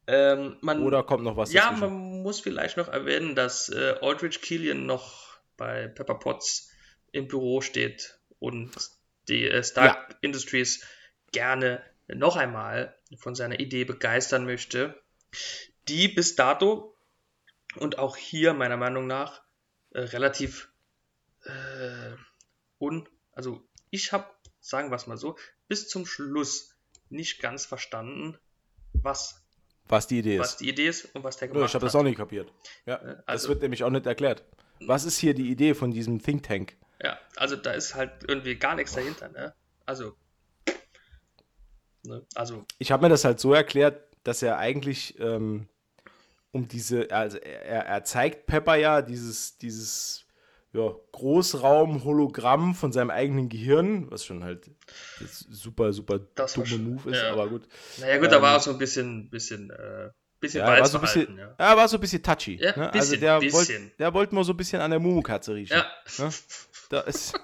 Ähm, 0.06 0.56
man, 0.62 0.82
Oder 0.82 1.02
kommt 1.02 1.24
noch 1.24 1.36
was 1.36 1.52
Ja, 1.52 1.70
dazwischen? 1.70 1.80
man 1.80 2.22
muss 2.22 2.40
vielleicht 2.40 2.78
noch 2.78 2.88
erwähnen, 2.88 3.34
dass 3.34 3.68
äh, 3.68 3.96
Aldrich 4.00 4.40
Killian 4.40 4.86
noch 4.86 5.38
bei 5.58 5.86
Pepper 5.86 6.14
Potts 6.14 6.70
im 7.12 7.28
Büro 7.28 7.60
steht 7.60 8.18
und 8.38 8.70
die 9.28 9.46
äh, 9.46 9.62
Stark 9.62 10.16
Industries 10.22 10.82
gerne 11.30 11.82
noch 12.08 12.36
einmal 12.36 12.96
von 13.18 13.34
seiner 13.34 13.60
Idee 13.60 13.84
begeistern 13.84 14.44
möchte, 14.46 15.00
die 15.88 16.08
bis 16.08 16.36
dato 16.36 16.96
und 17.76 17.98
auch 17.98 18.16
hier 18.16 18.54
meiner 18.54 18.76
Meinung 18.76 19.06
nach 19.06 19.42
äh, 19.90 20.00
relativ 20.00 20.70
äh, 21.44 22.12
un, 22.78 23.08
also 23.32 23.62
ich 23.90 24.12
habe, 24.12 24.26
sagen 24.60 24.90
wir 24.90 24.96
es 24.96 25.06
mal 25.06 25.16
so, 25.16 25.36
bis 25.68 25.88
zum 25.88 26.06
Schluss 26.06 26.74
nicht 27.10 27.40
ganz 27.40 27.66
verstanden, 27.66 28.38
was, 28.92 29.42
was 29.86 30.06
die 30.06 30.18
Idee 30.18 30.38
was 30.40 30.52
ist. 30.52 30.60
die 30.60 30.68
Idee 30.68 30.88
ist 30.88 31.14
und 31.14 31.24
was 31.24 31.36
der 31.36 31.48
gemacht 31.48 31.68
ich 31.68 31.74
habe 31.74 31.84
das 31.84 31.94
hat. 31.94 32.00
auch 32.00 32.04
nicht 32.04 32.16
kapiert. 32.18 32.52
Ja, 32.86 32.96
also- 32.96 33.22
das 33.26 33.48
wird 33.48 33.62
nämlich 33.62 33.84
auch 33.84 33.90
nicht 33.90 34.06
erklärt. 34.06 34.44
Was 34.80 35.04
ist 35.04 35.18
hier 35.18 35.34
die 35.34 35.50
Idee 35.50 35.74
von 35.74 35.90
diesem 35.90 36.22
Think 36.22 36.44
Tank? 36.44 36.76
Ja, 37.02 37.18
also 37.36 37.56
da 37.56 37.72
ist 37.72 37.94
halt 37.94 38.12
irgendwie 38.28 38.54
gar 38.56 38.76
nichts 38.76 38.92
dahinter, 38.92 39.28
ne? 39.28 39.52
Also, 39.86 40.16
Ne? 42.08 42.22
Also, 42.34 42.64
Ich 42.78 42.90
habe 42.90 43.02
mir 43.04 43.08
das 43.08 43.24
halt 43.24 43.38
so 43.40 43.52
erklärt, 43.54 44.02
dass 44.24 44.42
er 44.42 44.58
eigentlich 44.58 45.18
ähm, 45.20 45.68
um 46.50 46.66
diese, 46.68 47.10
also 47.10 47.38
er, 47.38 47.86
er 47.86 48.04
zeigt 48.04 48.46
Pepper 48.46 48.76
ja 48.76 49.02
dieses, 49.02 49.58
dieses 49.58 50.24
ja, 50.72 50.90
Großraum-Hologramm 51.12 52.74
von 52.74 52.92
seinem 52.92 53.10
eigenen 53.10 53.48
Gehirn, 53.48 54.10
was 54.10 54.24
schon 54.24 54.44
halt 54.44 54.70
super, 55.50 55.92
super 55.92 56.20
Das 56.34 56.54
dumme 56.54 56.66
schon- 56.66 56.84
Move 56.84 57.10
ist, 57.10 57.16
ja. 57.22 57.32
aber 57.32 57.48
gut. 57.48 57.62
naja, 57.98 58.18
gut, 58.18 58.30
da 58.32 58.40
war 58.42 58.52
Ähm, 58.52 58.56
auch 58.58 58.62
so 58.62 58.70
ein 58.72 58.78
bisschen, 58.78 59.30
bisschen, 59.30 59.70
äh, 59.70 60.10
bisschen 60.40 60.60
Ja, 60.60 60.74
er 60.74 60.80
war 60.80 60.86
so 60.88 60.98
ein 60.98 61.00
bisschen, 61.02 61.36
ja. 61.38 61.54
ja. 61.58 61.76
war 61.76 61.88
so 61.88 61.96
ein 61.96 62.00
bisschen 62.00 62.22
touchy. 62.22 62.56
Ja, 62.60 62.76
ne? 62.76 62.90
bisschen, 62.92 63.00
also 63.00 63.16
der 63.16 63.38
bisschen. 63.40 63.52
wollte 63.82 63.90
der 63.98 64.14
wollte 64.14 64.34
mal 64.34 64.44
so 64.44 64.52
ein 64.52 64.56
bisschen 64.56 64.80
an 64.80 64.90
der 64.90 65.00
Mumu-Katze 65.00 65.54
riechen. 65.54 65.76
Ja, 65.76 65.86
Ne? 66.24 66.30
Da 66.90 67.00
ist, 67.00 67.34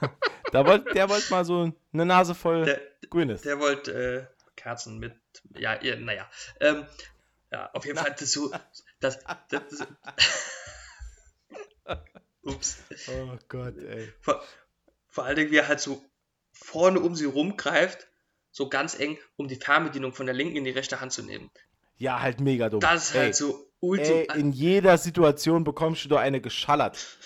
da 0.54 0.66
wollte, 0.66 0.94
der 0.94 1.08
wollte 1.08 1.30
mal 1.30 1.44
so 1.44 1.72
eine 1.92 2.06
Nase 2.06 2.34
voll 2.34 2.64
der, 2.64 2.80
Gwyneth. 3.10 3.44
der 3.44 3.58
wollte 3.58 3.92
äh, 3.92 4.52
Kerzen 4.54 4.98
mit, 4.98 5.14
ja, 5.56 5.74
ihr, 5.80 5.96
naja. 5.96 6.30
Ähm, 6.60 6.86
ja, 7.50 7.70
auf 7.72 7.84
jeden 7.84 7.98
Fall, 7.98 8.14
das 8.18 8.32
so, 8.32 8.52
das, 9.00 9.18
das, 9.18 9.18
das 9.48 9.86
Ups. 12.42 12.78
Oh 13.08 13.36
Gott, 13.48 13.76
ey. 13.78 14.12
Vor, 14.20 14.42
vor 15.08 15.24
allen 15.24 15.36
Dingen, 15.36 15.50
wie 15.50 15.56
er 15.56 15.66
halt 15.66 15.80
so 15.80 16.04
vorne 16.52 17.00
um 17.00 17.16
sie 17.16 17.24
rumgreift, 17.24 18.06
so 18.52 18.68
ganz 18.68 18.98
eng, 18.98 19.18
um 19.36 19.48
die 19.48 19.56
Fernbedienung 19.56 20.12
von 20.12 20.26
der 20.26 20.34
linken 20.36 20.56
in 20.56 20.64
die 20.64 20.70
rechte 20.70 21.00
Hand 21.00 21.12
zu 21.12 21.24
nehmen. 21.24 21.50
Ja, 21.96 22.20
halt 22.20 22.40
mega 22.40 22.68
dumm. 22.68 22.80
Das 22.80 23.08
ist 23.08 23.14
ey, 23.16 23.22
halt 23.22 23.34
so 23.34 23.72
ultra. 23.80 24.12
ey, 24.12 24.28
in 24.38 24.52
jeder 24.52 24.98
Situation 24.98 25.64
bekommst 25.64 26.04
du 26.04 26.08
doch 26.10 26.18
eine 26.18 26.40
geschallert, 26.40 27.18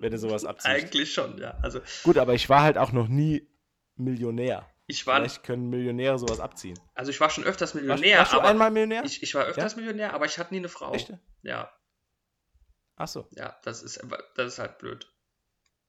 wenn 0.00 0.10
du 0.12 0.18
sowas 0.18 0.44
abziehst. 0.44 0.66
eigentlich 0.66 1.12
schon, 1.12 1.38
ja. 1.38 1.52
Also, 1.62 1.80
Gut, 2.04 2.18
aber 2.18 2.34
ich 2.34 2.48
war 2.48 2.62
halt 2.62 2.78
auch 2.78 2.92
noch 2.92 3.08
nie 3.08 3.48
Millionär. 3.96 4.68
ich 4.86 5.06
war, 5.06 5.16
Vielleicht 5.16 5.44
können 5.44 5.68
Millionäre 5.70 6.18
sowas 6.18 6.40
abziehen. 6.40 6.78
also 6.94 7.10
ich 7.10 7.20
war 7.20 7.30
schon 7.30 7.44
öfters 7.44 7.74
Warst, 7.74 7.82
Millionär, 7.86 8.18
warst 8.18 8.32
du 8.32 8.38
aber 8.38 8.48
einmal 8.48 8.70
Millionär? 8.70 9.04
ich, 9.04 9.22
ich 9.22 9.34
war 9.34 9.44
öfters 9.44 9.76
Millionär, 9.76 10.14
aber 10.14 10.24
ich 10.26 10.38
hatte 10.38 10.52
nie 10.54 10.60
eine 10.60 10.68
Frau. 10.68 10.92
Echt? 10.94 11.12
Ja, 11.42 11.72
Achso. 12.96 13.26
ja, 13.32 13.58
das 13.64 13.82
ist, 13.82 14.00
das 14.36 14.52
ist 14.54 14.58
halt 14.58 14.78
blöd. 14.78 15.08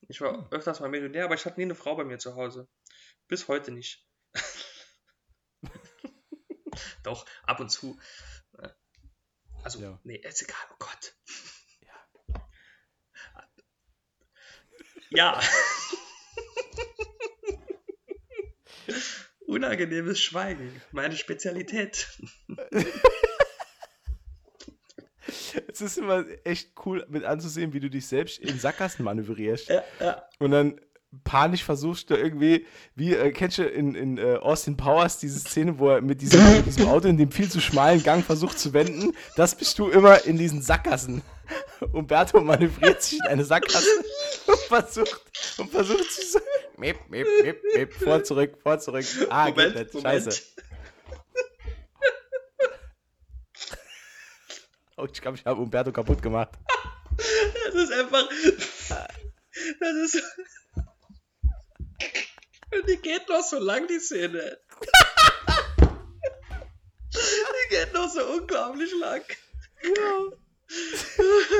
Ich 0.09 0.19
war 0.21 0.47
öfters 0.51 0.79
mal 0.81 0.89
Millionär, 0.89 1.25
aber 1.25 1.35
ich 1.35 1.45
hatte 1.45 1.57
nie 1.59 1.63
eine 1.65 1.75
Frau 1.75 1.95
bei 1.95 2.03
mir 2.03 2.17
zu 2.17 2.35
Hause. 2.35 2.67
Bis 3.27 3.47
heute 3.47 3.71
nicht. 3.71 4.05
Doch, 7.03 7.25
ab 7.43 7.59
und 7.59 7.69
zu. 7.69 7.97
Also, 9.63 9.79
Ja. 9.79 9.99
nee, 10.03 10.17
ist 10.17 10.41
egal, 10.41 10.57
oh 10.71 10.75
Gott. 10.79 11.13
Ja. 15.13 15.39
Unangenehmes 19.47 20.19
Schweigen, 20.19 20.81
meine 20.91 21.15
Spezialität. 21.15 22.07
Es 25.71 25.81
ist 25.81 25.97
immer 25.97 26.25
echt 26.43 26.71
cool 26.85 27.05
mit 27.09 27.23
anzusehen, 27.23 27.73
wie 27.73 27.79
du 27.79 27.89
dich 27.89 28.05
selbst 28.05 28.37
in 28.39 28.59
Sackgassen 28.59 29.03
manövrierst. 29.03 29.69
Ja, 29.69 29.83
ja. 29.99 30.23
Und 30.37 30.51
dann 30.51 30.79
panisch 31.23 31.63
versuchst 31.63 32.09
du 32.09 32.15
irgendwie, 32.15 32.65
wie, 32.95 33.13
äh, 33.13 33.31
kennst 33.31 33.57
du 33.57 33.63
in, 33.63 33.95
in 33.95 34.17
äh, 34.17 34.35
Austin 34.35 34.77
Powers 34.77 35.19
diese 35.19 35.39
Szene, 35.39 35.79
wo 35.79 35.89
er 35.89 36.01
mit 36.01 36.21
diesem, 36.21 36.43
mit 36.57 36.65
diesem 36.65 36.87
Auto 36.87 37.07
in 37.07 37.17
dem 37.17 37.31
viel 37.31 37.49
zu 37.49 37.59
schmalen 37.61 38.03
Gang 38.03 38.23
versucht 38.23 38.59
zu 38.59 38.73
wenden? 38.73 39.15
Das 39.35 39.55
bist 39.55 39.79
du 39.79 39.89
immer 39.89 40.25
in 40.25 40.37
diesen 40.37 40.61
Sackgassen. 40.61 41.21
Umberto 41.91 42.39
manövriert 42.41 43.01
sich 43.01 43.19
in 43.19 43.27
eine 43.27 43.45
Sackgasse 43.45 43.87
versucht, 44.81 45.59
und 45.59 45.71
versucht 45.71 46.11
sich 46.11 46.31
so, 46.31 46.39
mip, 46.77 46.97
mip, 47.09 47.27
mip, 47.43 47.61
mip, 47.75 47.93
vor, 47.93 48.23
zurück, 48.23 48.57
vor, 48.61 48.79
zurück. 48.79 49.05
Ah, 49.29 49.49
geht 49.51 49.75
nicht, 49.75 50.01
scheiße. 50.01 50.41
Oh, 54.97 55.07
ich 55.11 55.21
glaube, 55.21 55.37
ich 55.37 55.45
habe 55.45 55.61
Umberto 55.61 55.91
kaputt 55.91 56.21
gemacht. 56.21 56.51
Das 57.17 57.75
ist 57.75 57.91
einfach. 57.91 58.29
Das 59.79 59.95
ist. 60.03 60.23
Und 62.71 62.89
die 62.89 62.97
geht 62.97 63.27
noch 63.27 63.43
so 63.43 63.59
lang, 63.59 63.87
die 63.87 63.99
Szene. 63.99 64.59
Die 67.11 67.69
geht 67.69 67.93
noch 67.93 68.09
so 68.09 68.25
unglaublich 68.25 68.93
lang. 68.99 69.23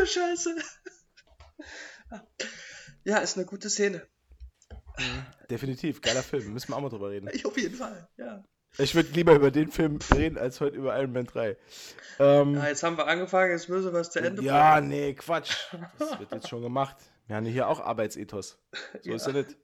Scheiße. 0.05 0.55
Ja, 3.05 3.17
ist 3.17 3.37
eine 3.37 3.45
gute 3.45 3.69
Szene. 3.69 4.01
Definitiv, 5.49 6.01
geiler 6.01 6.23
Film. 6.23 6.53
Müssen 6.53 6.69
wir 6.69 6.77
auch 6.77 6.81
mal 6.81 6.89
drüber 6.89 7.09
reden. 7.09 7.29
Ich 7.33 7.45
auf 7.45 7.57
jeden 7.57 7.75
Fall, 7.75 8.07
ja. 8.17 8.43
Ich 8.77 8.95
würde 8.95 9.09
lieber 9.11 9.33
über 9.35 9.51
den 9.51 9.69
Film 9.71 9.99
reden, 10.15 10.37
als 10.37 10.59
heute 10.59 10.77
über 10.77 10.97
Iron 10.97 11.11
Man 11.13 11.25
3. 11.25 11.57
Ähm, 12.19 12.55
ja. 12.55 12.67
Jetzt 12.67 12.81
haben 12.81 12.97
wir 12.97 13.07
angefangen, 13.07 13.51
jetzt 13.51 13.69
müssen 13.69 13.93
wir 13.93 13.99
es 13.99 14.09
zu 14.09 14.19
Ende 14.19 14.41
ja, 14.41 14.81
nee, 14.81 15.13
Quatsch. 15.13 15.73
Das 15.99 16.19
wird 16.19 16.31
jetzt 16.31 16.49
schon 16.49 16.61
gemacht. 16.63 16.97
Wir 17.27 17.35
haben 17.35 17.45
hier 17.45 17.67
auch 17.67 17.79
Arbeitsethos. 17.79 18.57
So 19.01 19.09
Ja. 19.09 19.15
ist 19.15 19.27
er 19.27 19.33
nicht. 19.33 19.57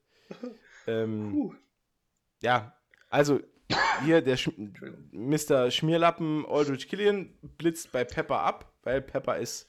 Ähm, 0.86 1.56
ja, 2.40 2.76
also 3.10 3.40
hier 4.04 4.22
der 4.22 4.36
Sch 4.36 4.50
Mr. 5.12 5.70
Schmierlappen 5.70 6.46
Aldrich 6.46 6.88
Killian 6.88 7.36
blitzt 7.58 7.92
bei 7.92 8.04
Pepper 8.04 8.40
ab, 8.40 8.72
weil 8.82 9.02
Pepper 9.02 9.38
ist 9.38 9.68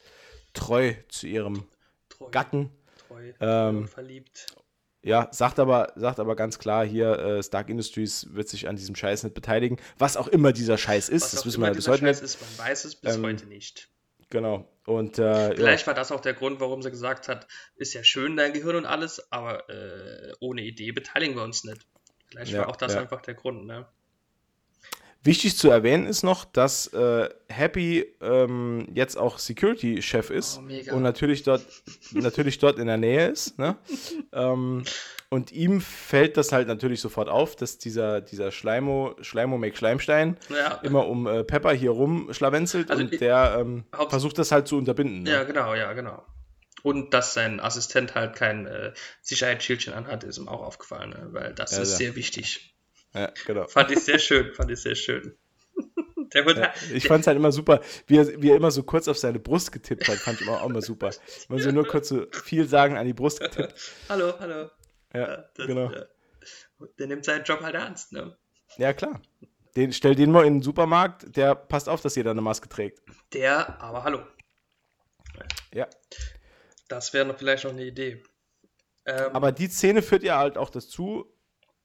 treu 0.53 0.93
zu 1.09 1.27
ihrem 1.27 1.67
Treu, 2.09 2.29
Gatten. 2.29 2.69
Treu, 3.11 3.33
Ähm, 3.39 3.87
verliebt. 3.87 4.47
Ja, 5.03 5.29
sagt 5.31 5.59
aber, 5.59 5.93
sagt 5.95 6.19
aber 6.19 6.35
ganz 6.35 6.59
klar 6.59 6.85
hier, 6.85 7.17
äh, 7.17 7.43
Stark 7.43 7.69
Industries 7.69 8.27
wird 8.33 8.49
sich 8.49 8.67
an 8.67 8.75
diesem 8.75 8.95
Scheiß 8.95 9.23
nicht 9.23 9.33
beteiligen. 9.33 9.77
Was 9.97 10.15
auch 10.15 10.27
immer 10.27 10.53
dieser 10.53 10.77
Scheiß 10.77 11.09
ist, 11.09 11.23
Was 11.23 11.31
das 11.31 11.45
wissen 11.45 11.61
wir 11.61 11.67
ja 11.69 11.73
bis 11.73 11.87
heute 11.87 12.05
Scheiß 12.05 12.21
nicht. 12.21 12.35
ist, 12.35 12.41
man 12.41 12.67
weiß 12.67 12.85
es 12.85 12.95
bis 12.95 13.15
Ähm, 13.15 13.23
heute 13.25 13.47
nicht. 13.47 13.89
Genau. 14.29 14.67
Und 14.85 15.17
äh, 15.19 15.55
Vielleicht 15.55 15.87
war 15.87 15.93
das 15.95 16.11
auch 16.11 16.21
der 16.21 16.33
Grund, 16.33 16.59
warum 16.59 16.81
sie 16.83 16.91
gesagt 16.91 17.27
hat, 17.27 17.47
ist 17.75 17.93
ja 17.93 18.03
schön 18.03 18.37
dein 18.37 18.53
Gehirn 18.53 18.75
und 18.75 18.85
alles, 18.85 19.31
aber 19.31 19.67
äh, 19.69 20.33
ohne 20.39 20.61
Idee 20.61 20.91
beteiligen 20.91 21.35
wir 21.35 21.43
uns 21.43 21.63
nicht. 21.63 21.85
Vielleicht 22.27 22.51
Ja, 22.53 22.59
war 22.61 22.69
auch 22.69 22.75
das 22.77 22.93
ja. 22.93 23.01
einfach 23.01 23.21
der 23.21 23.33
Grund, 23.33 23.65
ne? 23.65 23.87
Wichtig 25.23 25.55
zu 25.55 25.69
erwähnen 25.69 26.07
ist 26.07 26.23
noch, 26.23 26.45
dass 26.45 26.87
äh, 26.87 27.29
Happy 27.47 28.05
ähm, 28.21 28.87
jetzt 28.93 29.17
auch 29.17 29.37
Security-Chef 29.37 30.31
ist 30.31 30.59
Oh, 30.59 30.95
und 30.95 31.03
natürlich 31.03 31.43
dort, 31.43 31.63
natürlich 32.11 32.57
dort 32.57 32.79
in 32.79 32.87
der 32.87 32.97
Nähe 32.97 33.27
ist. 33.27 33.59
Ne? 33.59 33.75
ähm, 34.33 34.83
und 35.29 35.51
ihm 35.51 35.79
fällt 35.79 36.37
das 36.37 36.51
halt 36.51 36.67
natürlich 36.67 37.01
sofort 37.01 37.29
auf, 37.29 37.55
dass 37.55 37.77
dieser, 37.77 38.19
dieser 38.19 38.51
Schleimo, 38.51 39.15
Schleimo 39.21 39.57
Make 39.57 39.77
Schleimstein 39.77 40.37
Ja, 40.49 40.75
immer 40.83 41.07
um 41.07 41.27
äh, 41.27 41.43
Pepper 41.43 41.71
hier 41.71 41.91
rumschlawenzelt 41.91 42.89
Also 42.89 43.03
und 43.03 43.21
der 43.21 43.57
ähm, 43.59 43.85
versucht 44.09 44.39
das 44.39 44.51
halt 44.51 44.67
zu 44.67 44.75
unterbinden. 44.77 45.23
Ne? 45.23 45.31
ja, 45.31 45.43
genau, 45.43 45.75
ja, 45.75 45.93
genau. 45.93 46.25
Und 46.83 47.13
dass 47.13 47.35
sein 47.35 47.59
Assistent 47.59 48.15
halt 48.15 48.35
kein 48.35 48.65
äh, 48.65 48.93
Sicherheitsschildchen 49.21 49.93
anhat, 49.93 50.23
ist 50.23 50.39
ihm 50.39 50.47
auch 50.47 50.61
aufgefallen, 50.63 51.11
ne? 51.11 51.27
weil 51.31 51.53
das 51.53 51.73
Ja, 51.73 51.83
ist 51.83 51.91
ja. 51.91 51.97
sehr 51.97 52.15
wichtig. 52.15 52.75
Ja, 53.13 53.31
genau. 53.45 53.67
Fand 53.67 53.91
ich 53.91 53.99
sehr 53.99 54.19
schön, 54.19 54.53
fand 54.53 54.71
ich 54.71 54.81
sehr 54.81 54.95
schön. 54.95 55.35
Ja, 56.33 56.73
ich 56.93 57.07
fand 57.07 57.21
es 57.21 57.27
halt 57.27 57.35
immer 57.35 57.51
super, 57.51 57.81
wie 58.07 58.15
er, 58.15 58.41
wie 58.41 58.51
er 58.51 58.55
immer 58.55 58.71
so 58.71 58.83
kurz 58.83 59.09
auf 59.09 59.17
seine 59.17 59.37
Brust 59.37 59.73
getippt 59.73 60.07
hat, 60.07 60.15
fand 60.15 60.39
ich 60.39 60.47
immer 60.47 60.61
auch 60.61 60.69
immer 60.69 60.81
super. 60.81 61.09
Man 61.49 61.59
so 61.59 61.71
nur 61.71 61.85
kurz 61.85 62.07
so 62.07 62.25
viel 62.31 62.69
sagen 62.69 62.95
an 62.95 63.05
die 63.05 63.11
Brust 63.11 63.41
getippt. 63.41 63.73
hallo, 64.07 64.33
hallo. 64.39 64.69
Ja, 65.13 65.43
das, 65.55 65.67
genau. 65.67 65.91
Der 66.97 67.07
nimmt 67.07 67.25
seinen 67.25 67.43
Job 67.43 67.59
halt 67.59 67.75
ernst, 67.75 68.13
ne? 68.13 68.37
Ja, 68.77 68.93
klar. 68.93 69.21
Den, 69.75 69.91
stell 69.91 70.15
den 70.15 70.31
mal 70.31 70.45
in 70.45 70.55
den 70.55 70.61
Supermarkt, 70.61 71.35
der 71.35 71.53
passt 71.53 71.89
auf, 71.89 71.99
dass 71.99 72.15
jeder 72.15 72.31
eine 72.31 72.41
Maske 72.41 72.69
trägt. 72.69 73.01
Der, 73.33 73.81
aber 73.81 74.05
hallo. 74.05 74.21
Ja. 75.73 75.87
Das 76.87 77.13
wäre 77.13 77.33
vielleicht 77.37 77.63
noch 77.63 77.71
eine 77.71 77.83
Idee. 77.85 78.23
Ähm, 79.05 79.33
Aber 79.33 79.51
die 79.51 79.67
Szene 79.67 80.01
führt 80.01 80.23
ja 80.23 80.37
halt 80.37 80.57
auch 80.57 80.69
dazu, 80.69 81.25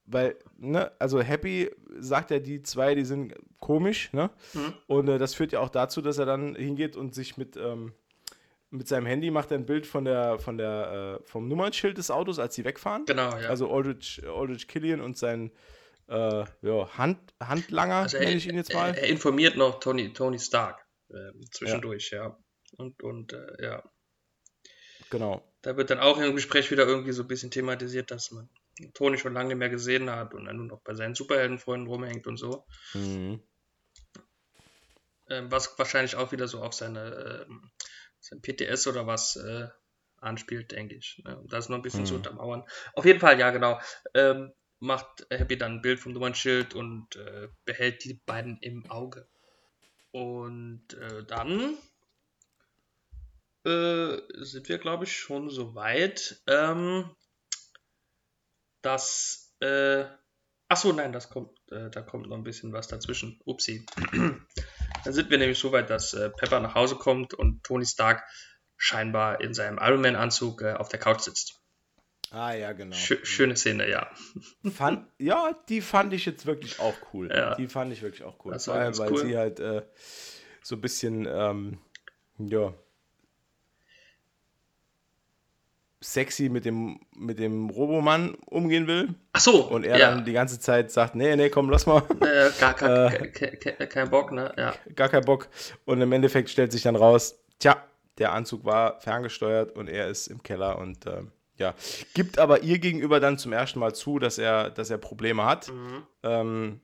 weil, 0.06 0.36
ne, 0.56 0.92
also 0.98 1.20
Happy 1.20 1.70
sagt 1.98 2.30
ja, 2.30 2.38
die 2.38 2.62
zwei, 2.62 2.94
die 2.94 3.04
sind 3.04 3.34
komisch, 3.60 4.12
ne? 4.12 4.30
Mhm. 4.54 4.74
Und 4.86 5.08
äh, 5.08 5.18
das 5.18 5.34
führt 5.34 5.52
ja 5.52 5.60
auch 5.60 5.68
dazu, 5.68 6.00
dass 6.00 6.18
er 6.18 6.26
dann 6.26 6.54
hingeht 6.54 6.96
und 6.96 7.14
sich 7.14 7.36
mit, 7.36 7.56
ähm, 7.56 7.92
mit 8.70 8.88
seinem 8.88 9.06
Handy 9.06 9.30
macht 9.30 9.50
er 9.50 9.58
ein 9.58 9.66
Bild 9.66 9.86
von 9.86 10.04
der, 10.04 10.38
von 10.38 10.58
der, 10.58 11.20
äh, 11.20 11.26
vom 11.26 11.48
Nummernschild 11.48 11.98
des 11.98 12.10
Autos, 12.10 12.38
als 12.38 12.54
sie 12.54 12.64
wegfahren. 12.64 13.04
genau, 13.06 13.36
ja. 13.36 13.48
Also 13.48 13.70
Aldrich, 13.70 14.22
Aldrich 14.26 14.68
Killian 14.68 15.00
und 15.00 15.16
sein 15.16 15.50
äh, 16.08 16.44
ja, 16.62 16.98
Hand, 16.98 17.34
Handlanger, 17.40 17.96
Also 17.96 18.18
nenne 18.18 18.34
ich 18.34 18.46
ihn 18.48 18.56
jetzt 18.56 18.72
mal. 18.72 18.90
Er, 18.90 19.02
er 19.02 19.08
informiert 19.08 19.56
noch 19.56 19.80
Tony, 19.80 20.12
Tony 20.12 20.38
Stark 20.38 20.86
ähm, 21.10 21.44
zwischendurch, 21.50 22.10
ja. 22.12 22.38
Und, 22.76 23.02
und 23.02 23.32
äh, 23.32 23.62
ja, 23.62 23.82
genau. 25.10 25.42
da 25.62 25.76
wird 25.76 25.90
dann 25.90 25.98
auch 25.98 26.18
im 26.18 26.34
Gespräch 26.34 26.70
wieder 26.70 26.86
irgendwie 26.86 27.12
so 27.12 27.22
ein 27.22 27.28
bisschen 27.28 27.50
thematisiert, 27.50 28.10
dass 28.10 28.30
man 28.30 28.48
Tony 28.94 29.18
schon 29.18 29.34
lange 29.34 29.54
mehr 29.54 29.70
gesehen 29.70 30.10
hat 30.10 30.34
und 30.34 30.46
dann 30.46 30.56
nur 30.56 30.66
noch 30.66 30.80
bei 30.80 30.94
seinen 30.94 31.14
Superheldenfreunden 31.14 31.88
rumhängt 31.88 32.26
und 32.26 32.36
so. 32.36 32.66
Mhm. 32.94 33.42
Ähm, 35.28 35.50
was 35.50 35.78
wahrscheinlich 35.78 36.16
auch 36.16 36.32
wieder 36.32 36.46
so 36.46 36.62
auf 36.62 36.74
seine 36.74 37.46
ähm, 37.48 37.70
sein 38.20 38.40
PTS 38.40 38.86
oder 38.86 39.06
was 39.06 39.36
äh, 39.36 39.68
anspielt, 40.18 40.72
denke 40.72 40.94
ich. 40.94 41.22
Ne? 41.24 41.38
Um 41.38 41.48
das 41.48 41.68
noch 41.68 41.76
ein 41.76 41.82
bisschen 41.82 42.06
zu 42.06 42.14
Mhm. 42.14 42.18
untermauern. 42.18 42.64
Auf 42.94 43.04
jeden 43.04 43.20
Fall, 43.20 43.38
ja, 43.38 43.50
genau. 43.50 43.80
Ähm, 44.14 44.52
macht 44.78 45.26
Happy 45.30 45.56
dann 45.56 45.74
ein 45.76 45.82
Bild 45.82 46.00
vom 46.00 46.12
Nummernschild 46.12 46.74
und 46.74 47.16
äh, 47.16 47.48
behält 47.64 48.04
die 48.04 48.20
beiden 48.26 48.58
im 48.60 48.88
Auge. 48.90 49.26
Und 50.12 50.94
äh, 50.94 51.24
dann 51.24 51.76
äh, 53.64 54.18
sind 54.44 54.68
wir, 54.68 54.78
glaube 54.78 55.04
ich, 55.04 55.16
schon 55.16 55.50
so 55.50 55.74
weit, 55.74 56.42
ähm, 56.46 57.10
dass. 58.86 59.54
Äh, 59.60 60.04
achso, 60.68 60.92
nein, 60.92 61.12
das 61.12 61.28
kommt, 61.28 61.50
äh, 61.70 61.90
da 61.90 62.02
kommt 62.02 62.28
noch 62.28 62.36
ein 62.36 62.44
bisschen 62.44 62.72
was 62.72 62.88
dazwischen. 62.88 63.40
Upsi. 63.44 63.86
dann 64.12 65.12
sind 65.12 65.30
wir 65.30 65.38
nämlich 65.38 65.58
so 65.58 65.72
weit, 65.72 65.90
dass 65.90 66.14
äh, 66.14 66.30
Pepper 66.30 66.60
nach 66.60 66.74
Hause 66.74 66.96
kommt 66.96 67.34
und 67.34 67.64
Tony 67.64 67.86
Stark 67.86 68.24
scheinbar 68.76 69.40
in 69.40 69.54
seinem 69.54 69.78
Iron 69.80 70.00
Man-Anzug 70.00 70.62
äh, 70.62 70.74
auf 70.74 70.88
der 70.88 71.00
Couch 71.00 71.20
sitzt. 71.20 71.60
Ah, 72.30 72.52
ja, 72.52 72.72
genau. 72.72 72.94
Schö 72.94 73.24
schöne 73.24 73.56
Szene, 73.56 73.88
ja. 73.88 74.10
Fand, 74.70 75.08
ja, 75.18 75.58
die 75.68 75.80
fand 75.80 76.12
ich 76.12 76.26
jetzt 76.26 76.44
wirklich 76.44 76.80
auch 76.80 76.94
cool. 77.12 77.30
Ja. 77.32 77.54
Die 77.54 77.68
fand 77.68 77.92
ich 77.92 78.02
wirklich 78.02 78.24
auch 78.24 78.44
cool. 78.44 78.52
Das 78.52 78.68
war 78.68 78.78
ganz 78.78 78.98
weil 78.98 79.12
cool. 79.12 79.26
sie 79.26 79.36
halt 79.36 79.60
äh, 79.60 79.82
so 80.62 80.74
ein 80.76 80.80
bisschen, 80.80 81.26
ähm, 81.30 81.78
ja, 82.38 82.74
sexy 86.12 86.48
mit 86.48 86.64
dem, 86.64 87.00
mit 87.16 87.38
dem 87.38 87.68
Robomann 87.68 88.34
umgehen 88.46 88.86
will. 88.86 89.14
Achso, 89.32 89.60
Und 89.62 89.84
er 89.84 89.98
ja. 89.98 90.10
dann 90.10 90.24
die 90.24 90.32
ganze 90.32 90.60
Zeit 90.60 90.92
sagt, 90.92 91.14
nee, 91.16 91.34
nee, 91.34 91.50
komm, 91.50 91.68
lass 91.68 91.86
mal. 91.86 92.02
äh, 92.20 92.50
gar, 92.60 92.74
gar, 92.74 93.10
ke- 93.10 93.56
ke- 93.56 93.86
kein 93.88 94.08
Bock, 94.10 94.30
ne? 94.30 94.52
Ja. 94.56 94.74
Gar 94.94 95.08
kein 95.08 95.24
Bock. 95.24 95.48
Und 95.84 96.00
im 96.00 96.12
Endeffekt 96.12 96.48
stellt 96.50 96.70
sich 96.72 96.82
dann 96.82 96.94
raus, 96.96 97.38
tja, 97.58 97.82
der 98.18 98.32
Anzug 98.32 98.64
war 98.64 99.00
ferngesteuert 99.00 99.72
und 99.76 99.88
er 99.88 100.08
ist 100.08 100.28
im 100.28 100.42
Keller 100.42 100.78
und 100.78 101.06
ähm, 101.06 101.32
ja, 101.58 101.74
gibt 102.14 102.38
aber 102.38 102.62
ihr 102.62 102.78
gegenüber 102.78 103.18
dann 103.18 103.36
zum 103.38 103.52
ersten 103.52 103.78
Mal 103.80 103.94
zu, 103.94 104.18
dass 104.18 104.38
er, 104.38 104.70
dass 104.70 104.90
er 104.90 104.98
Probleme 104.98 105.44
hat. 105.44 105.68
Mhm. 105.72 106.06
Ähm, 106.22 106.80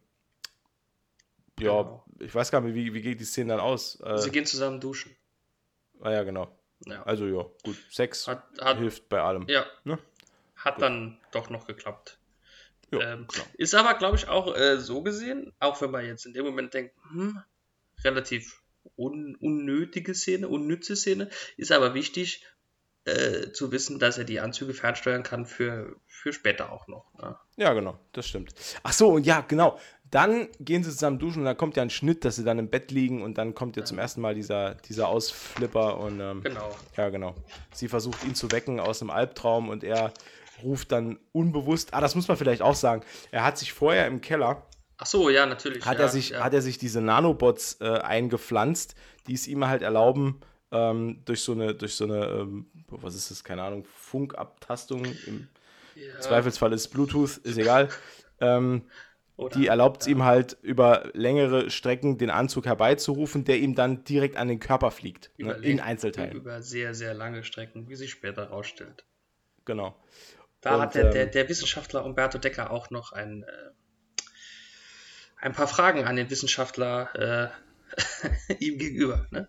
ja, 1.60 1.70
Genau. 1.82 2.04
ich 2.18 2.34
weiß 2.34 2.50
gar 2.50 2.60
nicht, 2.60 2.74
wie, 2.74 2.92
wie 2.92 3.02
geht 3.02 3.20
die 3.20 3.24
Szene 3.24 3.50
dann 3.52 3.60
aus? 3.60 4.00
Äh, 4.04 4.18
Sie 4.18 4.30
gehen 4.30 4.46
zusammen 4.46 4.80
duschen. 4.80 5.14
ah, 6.00 6.10
ja, 6.10 6.22
genau. 6.24 6.48
Ja. 6.87 7.03
Also 7.05 7.26
ja, 7.26 7.45
gut, 7.62 7.76
Sex 7.91 8.26
Hat, 8.28 8.45
hat, 8.61 8.78
hilft 8.78 9.09
bei 9.09 9.20
allem. 9.20 9.47
ja, 9.49 9.66
Ne? 9.85 9.99
hat 10.57 10.80
dann 10.80 11.18
doch 11.33 11.51
noch 11.51 11.66
geklappt. 11.66 12.18
Ja, 12.93 13.14
ähm. 13.14 13.26
Ist 13.55 13.74
aber, 13.74 13.95
glaube 13.95 14.16
ich, 14.16 14.28
auch 14.28 14.55
äh, 14.55 14.78
so 14.78 15.03
gesehen, 15.03 15.53
auch 15.59 15.80
wenn 15.80 15.91
man 15.91 16.05
jetzt 16.05 16.26
in 16.26 16.35
dem 16.35 16.45
Moment 16.45 16.74
denkt, 16.74 16.95
hm, 17.11 17.43
relativ 18.05 18.62
un 18.97 19.35
unnötige 19.37 20.14
Szene, 20.14 20.49
unnütze 20.49 20.95
Szene, 20.95 21.30
ist 21.57 21.72
aber 21.72 21.95
wichtig 21.95 22.45
äh, 23.05 23.51
zu 23.51 23.72
wissen, 23.72 23.99
dass 23.99 24.18
er 24.18 24.24
die 24.24 24.41
Anzüge 24.41 24.74
fernsteuern 24.74 25.22
kann 25.22 25.47
für, 25.47 25.97
für 26.07 26.33
später 26.33 26.70
auch 26.70 26.87
noch. 26.87 27.12
Ne? 27.14 27.37
Ja, 27.57 27.72
genau, 27.72 27.99
das 28.12 28.28
stimmt. 28.28 28.55
Ach 28.83 28.93
so, 28.93 29.18
ja, 29.18 29.41
genau. 29.41 29.80
Dann 30.12 30.48
gehen 30.60 30.84
sie 30.84 30.90
zusammen 30.90 31.18
duschen 31.18 31.40
und 31.40 31.46
dann 31.46 31.56
kommt 31.56 31.74
ja 31.76 31.82
ein 31.82 31.88
Schnitt, 31.90 32.24
dass 32.24 32.36
sie 32.36 32.44
dann 32.44 32.58
im 32.58 32.68
Bett 32.68 32.90
liegen 32.90 33.22
und 33.22 33.38
dann 33.38 33.54
kommt 33.54 33.76
ja 33.78 33.84
zum 33.84 33.98
ersten 33.98 34.20
Mal 34.20 34.34
dieser, 34.34 34.74
dieser 34.74 35.08
Ausflipper 35.08 35.98
und 35.98 36.20
ähm, 36.20 36.42
Genau. 36.42 36.70
ja, 36.98 37.08
genau. 37.08 37.34
Sie 37.72 37.88
versucht 37.88 38.22
ihn 38.24 38.34
zu 38.34 38.52
wecken 38.52 38.78
aus 38.78 39.00
einem 39.00 39.10
Albtraum 39.10 39.70
und 39.70 39.82
er 39.82 40.12
ruft 40.62 40.92
dann 40.92 41.18
unbewusst, 41.32 41.94
ah, 41.94 42.02
das 42.02 42.14
muss 42.14 42.28
man 42.28 42.36
vielleicht 42.36 42.60
auch 42.60 42.74
sagen, 42.74 43.02
er 43.30 43.42
hat 43.42 43.56
sich 43.56 43.72
vorher 43.72 44.06
im 44.06 44.20
Keller, 44.20 44.66
Ach 44.98 45.06
so, 45.06 45.30
ja, 45.30 45.46
natürlich. 45.46 45.84
hat, 45.84 45.98
ja, 45.98 46.04
er, 46.04 46.08
sich, 46.10 46.28
ja. 46.30 46.44
hat 46.44 46.52
er 46.54 46.62
sich 46.62 46.76
diese 46.78 47.00
Nanobots 47.00 47.78
äh, 47.80 47.88
eingepflanzt, 47.88 48.94
die 49.26 49.32
es 49.32 49.48
ihm 49.48 49.66
halt 49.66 49.80
erlauben, 49.82 50.40
ähm, 50.70 51.22
durch 51.24 51.40
so 51.40 51.52
eine, 51.52 51.74
durch 51.74 51.94
so 51.94 52.04
eine, 52.04 52.26
ähm, 52.26 52.66
was 52.86 53.14
ist 53.14 53.30
das, 53.30 53.42
keine 53.42 53.62
Ahnung, 53.62 53.84
Funkabtastung, 53.96 55.04
im 55.26 55.48
ja, 55.96 56.20
Zweifelsfall 56.20 56.72
ist 56.74 56.88
Bluetooth, 56.88 57.38
ist 57.38 57.56
egal, 57.58 57.88
ähm, 58.40 58.82
oder- 59.45 59.57
die 59.59 59.66
erlaubt 59.66 60.03
es 60.03 60.09
ihm 60.09 60.24
halt 60.24 60.57
über 60.62 61.11
längere 61.14 61.70
Strecken 61.70 62.18
den 62.18 62.30
Anzug 62.30 62.66
herbeizurufen, 62.66 63.45
der 63.45 63.59
ihm 63.59 63.74
dann 63.74 64.05
direkt 64.05 64.36
an 64.36 64.49
den 64.49 64.61
Körper 64.61 64.90
fliegt, 64.90 65.30
ne, 65.38 65.53
in 65.62 65.80
Einzelteilen. 65.80 66.32
Über 66.36 66.62
sehr, 66.62 66.95
sehr 66.95 67.14
lange 67.14 67.45
Strecken, 67.45 67.88
wie 67.88 67.97
sich 67.97 68.11
später 68.11 68.45
rausstellt. 68.45 69.05
Genau. 69.64 69.95
Da 70.61 70.76
Und, 70.76 70.80
hat 70.82 70.95
der, 70.95 71.11
der, 71.11 71.24
ähm, 71.24 71.30
der 71.32 71.49
Wissenschaftler 71.49 72.05
Umberto 72.05 72.38
Decker 72.38 72.70
auch 72.70 72.90
noch 72.90 73.12
ein, 73.12 73.43
äh, 73.43 73.47
ein 75.36 75.53
paar 75.53 75.66
Fragen 75.68 76.05
an 76.05 76.16
den 76.16 76.30
Wissenschaftler 76.30 77.53
äh, 77.99 78.55
ihm 78.61 78.78
gegenüber. 78.78 79.26
Ne? 79.30 79.49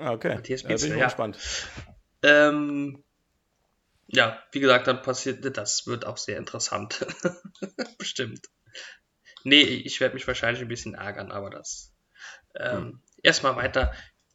Ah, 0.00 0.12
Okay, 0.12 0.34
Matthias 0.34 0.62
da 0.62 0.68
bin 0.68 0.76
ich 0.76 0.86
ja. 0.98 1.04
gespannt. 1.06 1.38
Ähm, 2.22 3.02
ja, 4.06 4.42
wie 4.52 4.60
gesagt, 4.60 4.86
dann 4.86 5.02
passiert, 5.02 5.56
das 5.56 5.86
wird 5.86 6.06
auch 6.06 6.16
sehr 6.16 6.38
interessant. 6.38 7.06
Bestimmt. 7.98 8.46
Nee, 9.44 9.62
ich 9.62 10.00
werde 10.00 10.14
mich 10.14 10.26
wahrscheinlich 10.26 10.62
ein 10.62 10.68
bisschen 10.68 10.94
ärgern, 10.94 11.30
aber 11.32 11.50
das. 11.50 11.92
Ähm, 12.54 12.76
Hm. 12.76 13.02
Erstmal 13.22 13.56
weiter 13.56 13.92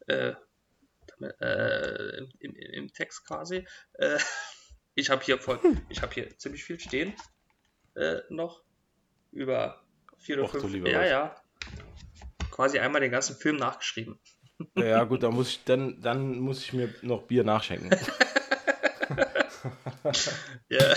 äh, 0.07 0.33
äh, 1.21 2.17
im, 2.17 2.29
im, 2.39 2.55
im 2.55 2.93
Text 2.93 3.25
quasi. 3.25 3.67
Äh, 3.93 4.17
ich 4.95 5.09
habe 5.09 5.23
hier 5.23 5.39
voll, 5.39 5.61
Hm. 5.61 5.81
ich 5.89 6.01
habe 6.01 6.13
hier 6.13 6.37
ziemlich 6.37 6.63
viel 6.63 6.79
stehen 6.79 7.13
äh, 7.95 8.19
noch 8.29 8.61
über 9.31 9.83
vier 10.17 10.37
oder 10.37 10.45
Och, 10.45 10.51
fünf. 10.61 10.73
Ja, 10.87 10.99
Gott. 11.01 11.09
ja. 11.09 11.41
Quasi 12.51 12.79
einmal 12.79 13.01
den 13.01 13.11
ganzen 13.11 13.35
Film 13.35 13.57
nachgeschrieben. 13.57 14.19
Ja, 14.75 15.03
gut, 15.05 15.21
dann 15.23 15.33
muss 15.33 15.49
ich, 15.49 15.63
dann, 15.63 16.01
dann 16.01 16.39
muss 16.39 16.63
ich 16.63 16.73
mir 16.73 16.93
noch 17.01 17.23
Bier 17.23 17.43
nachschenken. 17.43 17.91
Ja. 20.69 20.95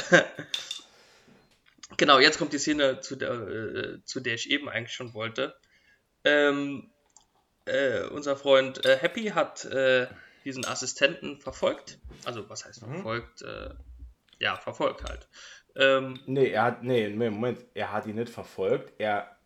Genau, 2.01 2.19
jetzt 2.19 2.39
kommt 2.39 2.55
die 2.55 2.59
Szene, 2.59 3.01
zu 3.01 3.15
der, 3.15 3.31
äh, 3.31 4.05
zu 4.05 4.21
der 4.21 4.33
ich 4.33 4.49
eben 4.51 4.71
eigentlich 4.71 4.95
schon 4.95 5.13
wollte. 5.13 5.55
Ähm, 6.25 6.91
äh, 7.67 8.05
unser 8.05 8.37
Freund 8.37 8.83
äh, 8.87 8.97
Happy 8.97 9.27
hat 9.27 9.67
äh, 9.67 10.07
diesen 10.47 10.65
Assistenten 10.65 11.39
verfolgt. 11.43 11.99
Also, 12.25 12.49
was 12.49 12.65
heißt 12.65 12.81
Mhm. 12.87 12.95
verfolgt? 12.95 13.43
Äh, 13.43 13.75
ja, 14.39 14.57
verfolgt 14.57 15.05
halt. 15.05 15.29
Ähm, 15.77 16.19
Nee, 16.25 16.49
er 16.49 16.63
hat, 16.63 16.83
nee, 16.83 17.07
nee, 17.11 17.29
Moment, 17.29 17.67
er 17.75 17.93
hat 17.93 18.07
ihn 18.07 18.17
nicht 18.17 18.33
verfolgt. 18.33 18.99
Er 18.99 19.37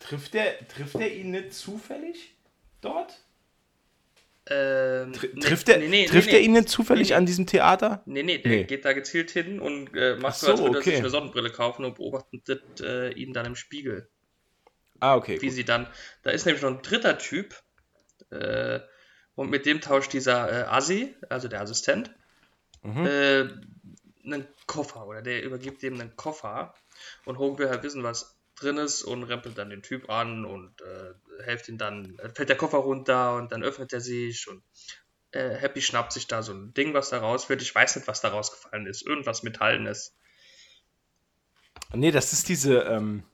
trifft 0.00 0.34
er, 0.34 0.68
trifft 0.68 0.96
er 0.96 1.14
ihn 1.14 1.30
nicht 1.30 1.54
zufällig 1.54 2.36
dort? 2.82 3.18
Ähm, 4.46 5.12
Tr 5.12 5.28
nee, 5.34 5.40
trifft 5.40 5.68
er, 5.68 5.78
nee, 5.78 5.88
nee, 5.88 6.06
trifft 6.06 6.28
nee, 6.28 6.34
er 6.34 6.40
ihn 6.40 6.52
nicht 6.52 6.68
zufällig 6.68 7.08
Nee, 7.08 7.14
nee. 7.14 7.18
an 7.18 7.26
diesem 7.26 7.46
Theater? 7.46 8.02
Nee, 8.06 8.22
nee, 8.22 8.38
der 8.38 8.50
Nee. 8.50 8.64
geht 8.64 8.84
da 8.84 8.92
gezielt 8.92 9.30
hin 9.30 9.60
und 9.60 9.94
äh, 9.96 10.16
macht 10.16 10.34
Ach 10.34 10.38
so, 10.38 10.50
als 10.50 10.60
würde 10.60 10.78
er 10.78 10.82
sich 10.82 10.92
okay. 10.94 10.98
eine 11.00 11.10
Sonnenbrille 11.10 11.50
kaufen 11.50 11.84
und 11.84 11.94
beobachtet 11.94 12.80
äh, 12.80 13.10
ihn 13.12 13.32
dann 13.32 13.46
im 13.46 13.54
Spiegel. 13.56 14.08
Ah, 15.00 15.16
okay. 15.16 15.40
wie 15.40 15.46
Gut. 15.46 15.54
sie 15.54 15.64
dann, 15.64 15.86
da 16.22 16.30
ist 16.30 16.46
nämlich 16.46 16.62
noch 16.62 16.70
ein 16.70 16.82
dritter 16.82 17.18
Typ 17.18 17.54
äh, 18.30 18.80
und 19.34 19.50
mit 19.50 19.64
dem 19.66 19.80
tauscht 19.80 20.12
dieser 20.12 20.50
äh, 20.50 20.64
Assi, 20.68 21.14
also 21.28 21.48
der 21.48 21.60
Assistent, 21.60 22.10
Mhm. 22.84 23.06
äh, 23.06 23.48
einen 24.24 24.46
Koffer 24.66 25.06
oder 25.06 25.22
der 25.22 25.44
übergibt 25.44 25.82
dem 25.82 26.00
einen 26.00 26.16
Koffer 26.16 26.74
und 27.24 27.38
Hogan 27.38 27.58
will 27.60 27.68
halt 27.68 27.84
wissen, 27.84 28.02
was 28.02 28.36
drin 28.56 28.76
ist 28.76 29.02
und 29.04 29.22
rempelt 29.22 29.56
dann 29.56 29.70
den 29.70 29.82
Typ 29.82 30.10
an 30.10 30.44
und 30.44 30.80
äh, 30.82 31.14
hilft 31.44 31.68
ihm 31.68 31.78
dann, 31.78 32.18
äh, 32.18 32.30
fällt 32.30 32.48
der 32.48 32.56
Koffer 32.56 32.78
runter 32.78 33.36
und 33.36 33.52
dann 33.52 33.62
öffnet 33.62 33.92
er 33.92 34.00
sich 34.00 34.48
und 34.48 34.62
äh, 35.32 35.50
Happy 35.56 35.80
schnappt 35.80 36.12
sich 36.12 36.26
da 36.26 36.42
so 36.42 36.52
ein 36.52 36.74
Ding, 36.74 36.94
was 36.94 37.10
da 37.10 37.18
rausfällt. 37.18 37.62
Ich 37.62 37.74
weiß 37.74 37.96
nicht, 37.96 38.08
was 38.08 38.20
da 38.20 38.28
rausgefallen 38.28 38.86
ist. 38.86 39.02
Irgendwas 39.06 39.42
Metallenes. 39.42 40.14
Nee, 41.94 42.10
das 42.10 42.32
ist 42.32 42.48
diese. 42.48 42.80
Ähm 42.80 43.24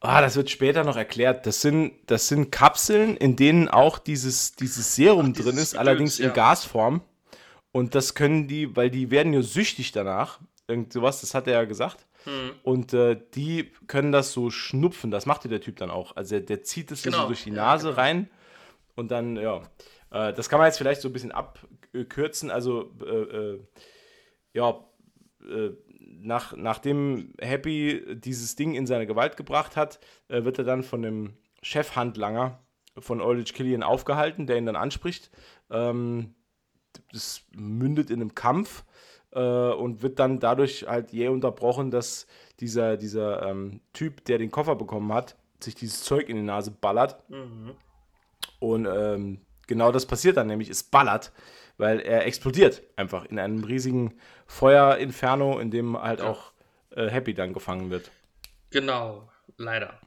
ah, 0.00 0.20
das 0.20 0.36
wird 0.36 0.50
später 0.50 0.84
noch 0.84 0.96
erklärt. 0.96 1.46
Das 1.46 1.60
sind, 1.60 1.92
das 2.06 2.28
sind 2.28 2.50
Kapseln, 2.50 3.16
in 3.16 3.36
denen 3.36 3.68
auch 3.68 3.98
dieses, 3.98 4.52
dieses 4.52 4.94
Serum 4.94 5.30
Ach, 5.30 5.32
dieses 5.32 5.44
drin 5.44 5.58
ist, 5.58 5.70
Gedöns, 5.72 5.80
allerdings 5.80 6.18
in 6.18 6.26
ja. 6.26 6.32
Gasform. 6.32 7.02
Und 7.72 7.94
das 7.94 8.14
können 8.14 8.48
die, 8.48 8.74
weil 8.76 8.90
die 8.90 9.10
werden 9.10 9.32
ja 9.32 9.42
süchtig 9.42 9.92
danach. 9.92 10.40
Irgend 10.66 10.92
sowas, 10.92 11.20
das 11.20 11.34
hat 11.34 11.46
er 11.46 11.54
ja 11.54 11.64
gesagt. 11.64 12.06
Hm. 12.28 12.52
Und 12.62 12.92
äh, 12.92 13.18
die 13.34 13.72
können 13.86 14.12
das 14.12 14.32
so 14.32 14.50
schnupfen. 14.50 15.10
Das 15.10 15.24
macht 15.24 15.44
ja 15.44 15.50
der 15.50 15.62
Typ 15.62 15.76
dann 15.76 15.90
auch. 15.90 16.14
Also 16.14 16.36
der, 16.36 16.40
der 16.40 16.62
zieht 16.62 16.90
es 16.92 17.02
so 17.02 17.10
Genau, 17.10 17.26
durch 17.26 17.44
die 17.44 17.50
ja, 17.50 17.56
Nase 17.56 17.88
genau. 17.88 18.00
rein. 18.00 18.30
Und 18.96 19.10
dann, 19.10 19.36
ja. 19.36 19.62
Äh, 20.10 20.34
das 20.34 20.48
kann 20.48 20.58
man 20.58 20.66
jetzt 20.66 20.76
vielleicht 20.78 21.00
so 21.00 21.08
ein 21.08 21.12
bisschen 21.12 21.32
abkürzen. 21.32 22.50
Also, 22.50 22.92
äh, 23.02 23.06
äh, 23.06 23.60
ja, 24.52 24.84
äh, 25.48 25.70
nach, 26.20 26.54
nachdem 26.56 27.32
Happy 27.40 28.04
dieses 28.16 28.56
Ding 28.56 28.74
in 28.74 28.86
seine 28.86 29.06
Gewalt 29.06 29.36
gebracht 29.36 29.76
hat, 29.76 29.98
äh, 30.28 30.44
wird 30.44 30.58
er 30.58 30.64
dann 30.64 30.82
von 30.82 31.00
dem 31.00 31.34
Chefhandlanger 31.62 32.58
von 32.98 33.20
Ulrich 33.20 33.54
Killian 33.54 33.82
aufgehalten, 33.82 34.46
der 34.46 34.58
ihn 34.58 34.66
dann 34.66 34.76
anspricht. 34.76 35.30
Ähm, 35.70 36.34
das 37.12 37.42
mündet 37.52 38.10
in 38.10 38.20
einem 38.20 38.34
Kampf 38.34 38.84
äh, 39.32 39.40
und 39.40 40.02
wird 40.02 40.18
dann 40.18 40.40
dadurch 40.40 40.86
halt 40.88 41.12
jäh 41.12 41.28
unterbrochen, 41.28 41.90
dass 41.90 42.26
dieser, 42.60 42.96
dieser 42.96 43.42
ähm, 43.48 43.80
Typ, 43.92 44.24
der 44.24 44.38
den 44.38 44.50
Koffer 44.50 44.74
bekommen 44.76 45.12
hat, 45.12 45.36
sich 45.60 45.74
dieses 45.74 46.02
Zeug 46.02 46.28
in 46.28 46.36
die 46.36 46.42
Nase 46.42 46.70
ballert. 46.70 47.16
Mhm. 47.30 47.72
Und 48.60 48.86
ähm, 48.86 49.40
genau 49.66 49.92
das 49.92 50.06
passiert 50.06 50.36
dann 50.36 50.46
nämlich, 50.48 50.68
es 50.68 50.82
ballert. 50.82 51.32
weil 51.76 52.00
er 52.00 52.26
explodiert 52.26 52.82
einfach 52.96 53.24
in 53.26 53.38
einem 53.38 53.62
riesigen 53.62 54.14
Feuerinferno, 54.48 55.58
in 55.60 55.70
dem 55.70 55.96
halt 56.00 56.20
Ja. 56.20 56.30
auch 56.30 56.52
äh, 56.90 57.08
Happy 57.08 57.34
dann 57.34 57.52
gefangen 57.52 57.90
wird. 57.90 58.10
Genau, 58.70 59.28
leider. 59.56 59.98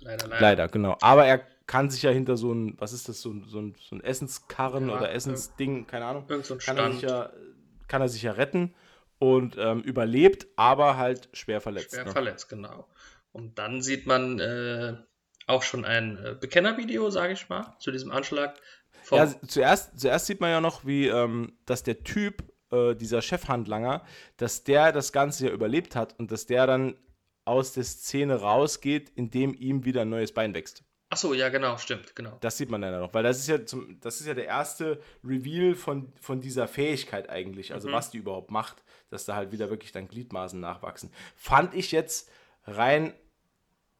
Leider, 0.00 0.26
leider. 0.26 0.40
Leider, 0.40 0.68
genau. 0.68 0.96
Aber 1.00 1.26
er 1.26 1.38
kann 1.66 1.90
sich 1.90 2.02
ja 2.02 2.10
hinter 2.10 2.36
so 2.36 2.52
ein, 2.52 2.74
was 2.78 2.92
ist 2.92 3.08
das, 3.08 3.20
so 3.20 3.30
ein, 3.30 3.44
so 3.46 3.58
ein, 3.60 3.74
so 3.80 3.96
ein 3.96 4.02
Essenskarren 4.04 4.88
Ja, 4.88 4.96
oder 4.96 5.10
Essensding, 5.12 5.86
keine 5.86 6.06
Ahnung, 6.06 6.24
Irgend 6.28 6.46
so 6.46 6.54
ein 6.54 6.60
kann 6.60 6.76
er, 6.78 6.90
sich 6.92 6.98
Stand. 7.00 7.12
ja, 7.12 7.30
kann 7.88 8.02
er 8.02 8.08
sich 8.08 8.22
ja 8.22 8.32
retten 8.32 8.74
und 9.18 9.56
ähm, 9.58 9.82
überlebt, 9.82 10.46
aber 10.56 10.96
halt 10.96 11.28
schwer 11.32 11.60
verletzt. 11.60 11.94
Schwer 11.94 12.04
ne? 12.04 12.12
verletzt, 12.12 12.48
genau. 12.48 12.88
Und 13.32 13.58
dann 13.58 13.82
sieht 13.82 14.06
man 14.06 14.38
äh, 14.40 14.96
auch 15.46 15.62
schon 15.62 15.84
ein 15.84 16.16
äh, 16.16 16.34
Bekennervideo, 16.38 17.10
sage 17.10 17.32
ich 17.32 17.48
mal, 17.48 17.76
zu 17.78 17.90
diesem 17.90 18.10
Anschlag. 18.10 18.58
Ja, 19.10 19.28
zuerst, 19.46 19.98
zuerst 20.00 20.26
sieht 20.26 20.40
man 20.40 20.50
ja 20.50 20.60
noch, 20.60 20.84
wie, 20.84 21.06
ähm, 21.06 21.56
dass 21.64 21.82
der 21.82 22.02
Typ, 22.02 22.42
äh, 22.72 22.94
dieser 22.94 23.22
Chefhandlanger, 23.22 24.04
dass 24.36 24.64
der 24.64 24.92
das 24.92 25.12
Ganze 25.12 25.46
ja 25.46 25.52
überlebt 25.52 25.94
hat 25.94 26.18
und 26.18 26.32
dass 26.32 26.46
der 26.46 26.66
dann 26.66 26.96
aus 27.44 27.72
der 27.72 27.84
Szene 27.84 28.40
rausgeht, 28.40 29.12
indem 29.14 29.54
ihm 29.54 29.84
wieder 29.84 30.02
ein 30.02 30.08
neues 30.08 30.32
Bein 30.32 30.52
wächst. 30.54 30.82
Ach 31.08 31.16
so, 31.16 31.34
ja, 31.34 31.48
genau, 31.50 31.76
stimmt, 31.78 32.16
genau. 32.16 32.36
Das 32.40 32.56
sieht 32.56 32.68
man 32.68 32.80
dann 32.82 32.92
ja 32.92 32.98
noch, 33.00 33.14
weil 33.14 33.22
das 33.22 33.38
ist 33.38 33.46
ja, 33.46 33.64
zum, 33.64 34.00
das 34.00 34.20
ist 34.20 34.26
ja 34.26 34.34
der 34.34 34.46
erste 34.46 35.00
Reveal 35.22 35.74
von, 35.74 36.12
von 36.20 36.40
dieser 36.40 36.66
Fähigkeit 36.66 37.30
eigentlich, 37.30 37.72
also 37.72 37.92
was 37.92 38.10
die 38.10 38.18
überhaupt 38.18 38.50
macht, 38.50 38.82
dass 39.08 39.24
da 39.24 39.36
halt 39.36 39.52
wieder 39.52 39.70
wirklich 39.70 39.92
dann 39.92 40.08
Gliedmaßen 40.08 40.58
nachwachsen. 40.58 41.12
Fand 41.36 41.74
ich 41.74 41.92
jetzt 41.92 42.28
rein 42.64 43.14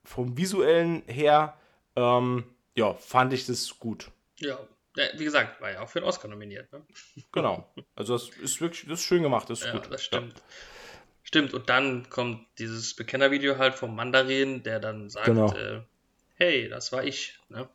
vom 0.03 0.37
visuellen 0.37 1.03
her, 1.07 1.57
ähm, 1.95 2.45
ja, 2.75 2.95
fand 2.95 3.33
ich 3.33 3.47
das 3.47 3.79
gut. 3.79 4.11
Ja, 4.39 4.59
ja, 4.97 5.05
wie 5.17 5.25
gesagt, 5.25 5.61
war 5.61 5.71
ja 5.73 5.83
auch 5.83 5.89
für 5.89 6.01
den 6.01 6.09
Oscar 6.09 6.29
nominiert. 6.29 6.73
Ne? 6.73 6.85
Genau. 7.33 7.73
Also 7.95 8.15
das 8.15 8.31
ist 8.39 8.61
wirklich, 8.61 8.87
das 8.89 9.01
ist 9.01 9.07
schön 9.07 9.23
gemacht, 9.23 9.49
das 9.49 9.61
ist 9.61 9.67
Ja, 9.67 9.73
gut. 9.73 9.93
das 9.93 10.03
stimmt. 10.03 10.43
Stimmt, 11.23 11.55
und 11.55 11.69
dann 11.69 12.09
kommt 12.09 12.47
dieses 12.59 12.95
Bekennervideo 12.95 13.59
halt 13.59 13.75
vom 13.75 13.95
Mandarin, 13.97 14.63
der 14.63 14.79
dann 14.81 15.11
sagt, 15.11 15.27
Genau. 15.27 15.53
äh, 15.55 15.83
hey, 16.37 16.69
das 16.69 16.93
war 16.93 17.05
ich. 17.05 17.39
Ne? 17.49 17.69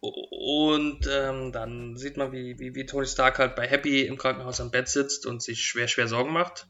Und 0.00 1.08
ähm, 1.10 1.52
dann 1.52 1.96
sieht 1.96 2.16
man, 2.16 2.32
wie, 2.32 2.58
wie, 2.58 2.74
wie 2.74 2.86
Tony 2.86 3.06
Stark 3.06 3.38
halt 3.38 3.56
bei 3.56 3.66
Happy 3.66 4.02
im 4.02 4.16
Krankenhaus 4.16 4.60
am 4.60 4.70
Bett 4.70 4.88
sitzt 4.88 5.26
und 5.26 5.42
sich 5.42 5.64
schwer, 5.64 5.88
schwer 5.88 6.08
Sorgen 6.08 6.32
macht. 6.32 6.66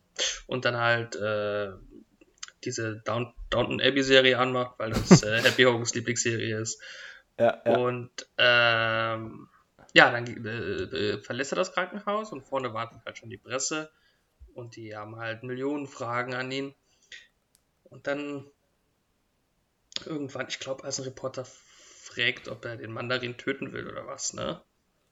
Und 0.47 0.65
dann 0.65 0.77
halt 0.77 1.17
äh, 1.17 1.73
diese 2.65 2.97
Down 3.05 3.35
Downton 3.51 3.81
Abbey 3.81 4.03
Serie 4.03 4.39
anmacht, 4.39 4.79
weil 4.79 4.91
das 4.91 5.23
äh, 5.23 5.41
Happy 5.45 5.65
Hogans 5.65 5.95
Lieblingsserie 5.95 6.59
ist. 6.59 6.81
Ja, 7.39 7.63
ja. 7.65 7.77
Und 7.77 8.11
ähm, 8.39 9.49
ja, 9.93 10.11
dann 10.11 10.27
äh, 10.27 10.51
äh, 10.51 11.23
verlässt 11.23 11.53
er 11.53 11.57
das 11.57 11.73
Krankenhaus 11.73 12.33
und 12.33 12.43
vorne 12.43 12.73
wartet 12.73 13.05
halt 13.05 13.19
schon 13.19 13.31
die 13.31 13.37
Presse 13.37 13.91
und 14.55 14.77
die 14.77 14.97
haben 14.97 15.17
halt 15.17 15.43
Millionen 15.43 15.87
Fragen 15.87 16.35
an 16.35 16.51
ihn. 16.51 16.75
Und 17.85 18.07
dann 18.07 18.51
irgendwann, 20.05 20.47
ich 20.49 20.59
glaube, 20.59 20.85
als 20.85 20.99
ein 20.99 21.05
Reporter 21.05 21.47
fragt, 21.47 22.49
ob 22.49 22.65
er 22.65 22.77
den 22.77 22.93
Mandarin 22.93 23.37
töten 23.37 23.73
will 23.73 23.89
oder 23.89 24.07
was, 24.07 24.33
ne? 24.33 24.61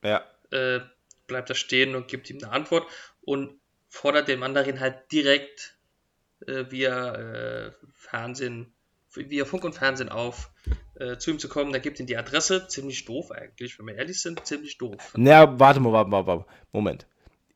ja. 0.02 0.24
Äh, 0.50 0.80
bleibt 1.26 1.48
er 1.48 1.56
stehen 1.56 1.94
und 1.94 2.08
gibt 2.08 2.28
ihm 2.30 2.38
eine 2.42 2.52
Antwort 2.52 2.86
und 3.22 3.58
fordert 3.88 4.28
den 4.28 4.38
Mandarin 4.38 4.80
halt 4.80 5.10
direkt 5.10 5.78
äh, 6.46 6.64
via 6.70 7.14
äh, 7.14 7.72
Fernsehen, 7.94 8.72
via 9.14 9.44
Funk 9.44 9.64
und 9.64 9.74
Fernsehen 9.74 10.08
auf, 10.08 10.50
äh, 10.96 11.16
zu 11.16 11.30
ihm 11.30 11.38
zu 11.38 11.48
kommen. 11.48 11.72
Der 11.72 11.80
gibt 11.80 11.98
ihm 12.00 12.06
die 12.06 12.16
Adresse, 12.16 12.68
ziemlich 12.68 13.04
doof 13.04 13.30
eigentlich, 13.30 13.78
wenn 13.78 13.86
wir 13.86 13.94
ehrlich 13.94 14.20
sind, 14.20 14.44
ziemlich 14.46 14.78
doof. 14.78 15.14
Naja, 15.16 15.58
warte 15.58 15.80
mal, 15.80 15.92
warte 15.92 16.10
mal, 16.10 16.26
warte 16.26 16.44
mal. 16.44 16.54
Moment. 16.72 17.06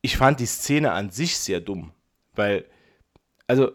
Ich 0.01 0.17
fand 0.17 0.41
die 0.41 0.47
Szene 0.47 0.93
an 0.93 1.11
sich 1.11 1.37
sehr 1.37 1.61
dumm. 1.61 1.93
Weil, 2.35 2.65
also, 3.47 3.73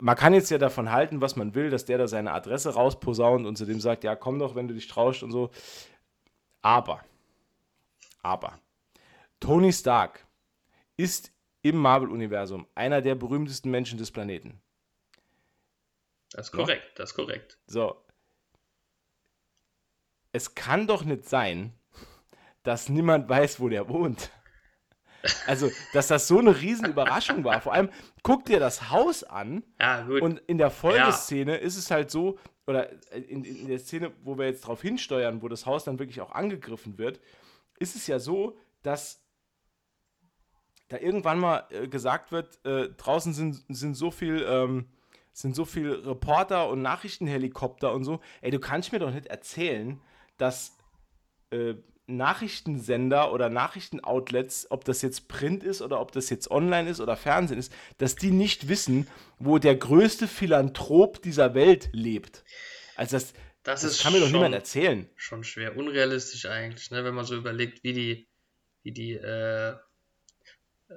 man 0.00 0.16
kann 0.16 0.34
jetzt 0.34 0.50
ja 0.50 0.58
davon 0.58 0.90
halten, 0.90 1.20
was 1.20 1.36
man 1.36 1.54
will, 1.54 1.70
dass 1.70 1.84
der 1.84 1.98
da 1.98 2.08
seine 2.08 2.32
Adresse 2.32 2.74
rausposaunt 2.74 3.46
und 3.46 3.56
zu 3.56 3.64
dem 3.64 3.80
sagt, 3.80 4.04
ja, 4.04 4.16
komm 4.16 4.38
doch, 4.38 4.54
wenn 4.54 4.68
du 4.68 4.74
dich 4.74 4.88
traust 4.88 5.22
und 5.22 5.32
so. 5.32 5.50
Aber, 6.62 7.04
aber, 8.22 8.58
Tony 9.40 9.72
Stark 9.72 10.26
ist 10.96 11.32
im 11.62 11.76
Marvel-Universum 11.76 12.66
einer 12.74 13.02
der 13.02 13.14
berühmtesten 13.14 13.70
Menschen 13.70 13.98
des 13.98 14.10
Planeten. 14.10 14.60
Das 16.30 16.46
ist 16.46 16.52
korrekt, 16.52 16.98
das 16.98 17.10
ist 17.10 17.16
korrekt. 17.16 17.58
So. 17.66 17.96
Es 20.32 20.54
kann 20.54 20.86
doch 20.86 21.04
nicht 21.04 21.28
sein, 21.28 21.72
dass 22.64 22.88
niemand 22.88 23.28
weiß, 23.28 23.60
wo 23.60 23.68
der 23.68 23.88
wohnt. 23.88 24.30
Also, 25.46 25.70
dass 25.92 26.08
das 26.08 26.28
so 26.28 26.38
eine 26.38 26.60
riesen 26.60 26.86
Überraschung 26.86 27.44
war. 27.44 27.60
Vor 27.60 27.72
allem, 27.72 27.88
guck 28.22 28.44
dir 28.44 28.60
das 28.60 28.90
Haus 28.90 29.24
an 29.24 29.62
Ja, 29.80 30.02
gut. 30.02 30.22
und 30.22 30.38
in 30.46 30.58
der 30.58 30.70
Folgeszene 30.70 31.56
ist 31.56 31.76
es 31.76 31.90
halt 31.90 32.10
so, 32.10 32.38
oder 32.66 32.90
in, 33.12 33.44
in 33.44 33.68
der 33.68 33.78
Szene, 33.78 34.12
wo 34.22 34.38
wir 34.38 34.46
jetzt 34.46 34.62
drauf 34.62 34.82
hinsteuern, 34.82 35.42
wo 35.42 35.48
das 35.48 35.66
Haus 35.66 35.84
dann 35.84 35.98
wirklich 35.98 36.20
auch 36.20 36.32
angegriffen 36.32 36.98
wird, 36.98 37.20
ist 37.78 37.96
es 37.96 38.06
ja 38.06 38.18
so, 38.18 38.58
dass 38.82 39.22
da 40.88 40.98
irgendwann 40.98 41.38
mal 41.38 41.66
äh, 41.70 41.88
gesagt 41.88 42.30
wird, 42.32 42.64
äh, 42.64 42.90
draußen 42.90 43.32
sind, 43.32 43.64
sind 43.68 43.94
so 43.94 44.10
viel, 44.10 44.44
ähm, 44.48 44.88
sind 45.32 45.56
so 45.56 45.64
viel 45.64 45.90
Reporter 45.90 46.68
und 46.68 46.82
Nachrichtenhelikopter 46.82 47.92
und 47.92 48.04
so. 48.04 48.20
Ey, 48.42 48.50
du 48.50 48.60
kannst 48.60 48.92
mir 48.92 48.98
doch 48.98 49.12
nicht 49.12 49.26
erzählen, 49.26 50.00
dass 50.36 50.76
äh, 51.50 51.74
Nachrichtensender 52.06 53.32
oder 53.32 53.48
Nachrichtenoutlets, 53.48 54.66
ob 54.70 54.84
das 54.84 55.00
jetzt 55.02 55.28
Print 55.28 55.64
ist 55.64 55.80
oder 55.82 56.00
ob 56.00 56.12
das 56.12 56.28
jetzt 56.30 56.50
online 56.50 56.88
ist 56.90 57.00
oder 57.00 57.16
Fernsehen 57.16 57.58
ist, 57.58 57.72
dass 57.98 58.14
die 58.16 58.30
nicht 58.30 58.68
wissen, 58.68 59.06
wo 59.38 59.58
der 59.58 59.74
größte 59.76 60.28
Philanthrop 60.28 61.22
dieser 61.22 61.54
Welt 61.54 61.88
lebt. 61.92 62.44
Also 62.96 63.16
das, 63.16 63.32
das, 63.62 63.82
das 63.82 63.92
ist 63.92 64.02
kann 64.02 64.12
mir 64.12 64.20
doch 64.20 64.26
schon, 64.26 64.34
niemand 64.34 64.54
erzählen. 64.54 65.08
schon 65.16 65.44
schwer 65.44 65.76
unrealistisch 65.76 66.46
eigentlich, 66.46 66.90
ne? 66.90 67.04
wenn 67.04 67.14
man 67.14 67.24
so 67.24 67.34
überlegt, 67.36 67.82
wie 67.84 67.92
die, 67.94 68.28
wie 68.82 68.92
die, 68.92 69.12
äh, 69.14 69.70
äh, 70.90 70.94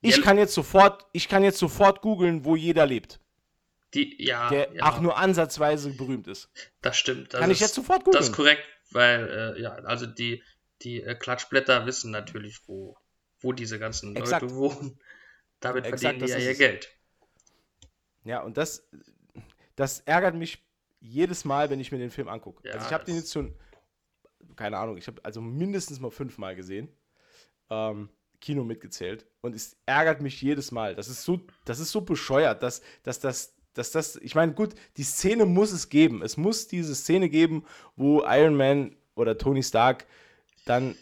Ich 0.00 0.20
kann 0.22 0.38
jetzt 0.38 0.54
sofort, 0.54 1.06
ich 1.12 1.28
kann 1.28 1.42
jetzt 1.44 1.58
sofort 1.58 2.02
googeln, 2.02 2.44
wo 2.44 2.56
jeder 2.56 2.86
lebt, 2.86 3.18
die, 3.94 4.22
ja, 4.22 4.48
der 4.50 4.72
ja, 4.74 4.84
auch 4.84 5.00
nur 5.00 5.16
ansatzweise 5.16 5.90
berühmt 5.90 6.26
ist. 6.28 6.50
das 6.80 6.96
stimmt. 6.96 7.32
Das 7.32 7.40
Kann 7.40 7.50
ich 7.50 7.56
ist- 7.56 7.60
jetzt 7.62 7.74
sofort 7.74 8.00
Das 8.00 8.04
googeln? 8.04 8.22
ist 8.24 8.32
korrekt, 8.32 8.62
weil, 8.94 9.28
äh, 9.56 9.60
ja, 9.62 9.72
also 9.72 10.06
die, 10.06 10.42
die 10.82 11.02
äh, 11.02 11.14
Klatschblätter 11.14 11.86
wissen 11.86 12.10
natürlich, 12.10 12.66
wo, 12.66 12.96
wo 13.40 13.52
diese 13.52 13.78
ganzen 13.78 14.16
Exakt. 14.16 14.42
Leute 14.42 14.54
wohnen. 14.54 14.98
Damit 15.60 15.86
Exakt, 15.86 16.02
verdienen 16.02 16.26
die 16.26 16.32
ja 16.32 16.38
ihr 16.38 16.50
es. 16.50 16.58
Geld. 16.58 16.88
Ja, 18.24 18.42
und 18.42 18.56
das, 18.56 18.88
das 19.76 20.00
ärgert 20.00 20.34
mich 20.34 20.64
jedes 21.00 21.44
Mal, 21.44 21.70
wenn 21.70 21.80
ich 21.80 21.92
mir 21.92 21.98
den 21.98 22.10
Film 22.10 22.28
angucke. 22.28 22.66
Ja, 22.66 22.74
also 22.74 22.86
ich 22.86 22.92
habe 22.92 23.04
den 23.04 23.16
jetzt 23.16 23.32
schon, 23.32 23.54
keine 24.56 24.78
Ahnung, 24.78 24.96
ich 24.96 25.06
habe 25.06 25.24
also 25.24 25.40
mindestens 25.40 26.00
mal 26.00 26.10
fünfmal 26.10 26.54
gesehen. 26.54 26.88
Ähm, 27.70 28.08
Kino 28.42 28.64
mitgezählt. 28.64 29.24
Und 29.40 29.54
es 29.54 29.76
ärgert 29.86 30.20
mich 30.20 30.42
jedes 30.42 30.72
Mal. 30.72 30.94
Das 30.94 31.08
ist 31.08 31.22
so, 31.22 31.40
das 31.64 31.78
ist 31.78 31.92
so 31.92 32.02
bescheuert, 32.02 32.62
dass, 32.62 32.82
dass 33.04 33.20
das, 33.20 33.54
dass 33.74 33.90
das, 33.90 34.16
ich 34.16 34.34
meine, 34.34 34.52
gut, 34.52 34.74
die 34.96 35.02
Szene 35.02 35.44
muss 35.46 35.72
es 35.72 35.88
geben. 35.88 36.22
Es 36.22 36.36
muss 36.36 36.68
diese 36.68 36.94
Szene 36.94 37.28
geben, 37.28 37.64
wo 37.96 38.22
Iron 38.24 38.56
Man 38.56 38.96
oder 39.14 39.38
Tony 39.38 39.62
Stark 39.62 40.06
dann 40.66 40.96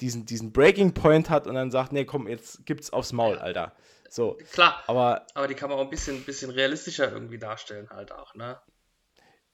diesen, 0.00 0.26
diesen 0.26 0.52
Breaking 0.52 0.92
Point 0.94 1.30
hat 1.30 1.46
und 1.46 1.54
dann 1.54 1.70
sagt, 1.70 1.92
nee, 1.92 2.04
komm, 2.04 2.26
jetzt 2.28 2.66
gibt's 2.66 2.90
aufs 2.92 3.12
Maul, 3.12 3.38
Alter. 3.38 3.74
So, 4.10 4.38
Klar, 4.52 4.82
aber 4.86 5.26
aber 5.34 5.48
die 5.48 5.54
kann 5.54 5.70
man 5.70 5.78
auch 5.78 5.82
ein 5.82 5.90
bisschen, 5.90 6.22
bisschen 6.24 6.50
realistischer 6.50 7.10
irgendwie 7.10 7.38
darstellen, 7.38 7.88
halt 7.90 8.12
auch, 8.12 8.34
ne? 8.34 8.60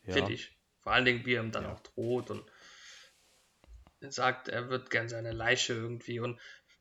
ja. 0.05 0.15
Finde 0.15 0.33
ich. 0.33 0.57
Vor 0.83 0.93
allen 0.93 1.05
Dingen, 1.05 1.25
wie 1.27 1.35
er 1.35 1.43
ihm 1.43 1.53
dann 1.53 1.65
Ja. 1.65 1.73
auch 1.73 1.81
droht 1.81 2.31
und 2.31 2.45
sagt, 4.01 4.49
er 4.49 4.71
wird 4.71 4.91
gern 4.91 5.09
seine 5.09 5.33
Leiche 5.33 5.75
irgendwie 5.75 6.21
und 6.21 6.41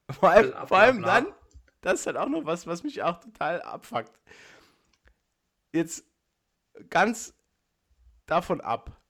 Vor 0.10 0.30
allem, 0.30 0.54
vor 0.68 0.78
allem 0.78 1.02
dann, 1.02 1.28
das 1.82 2.02
ist 2.02 2.08
halt 2.08 2.18
auch 2.18 2.30
noch 2.30 2.46
was, 2.46 2.66
was 2.66 2.84
mich 2.84 3.04
auch 3.04 3.20
total 3.20 3.62
abfuckt. 3.62 4.12
Jetzt 5.72 6.04
ganz 6.90 7.34
davon 8.26 8.62
ab, 8.62 9.02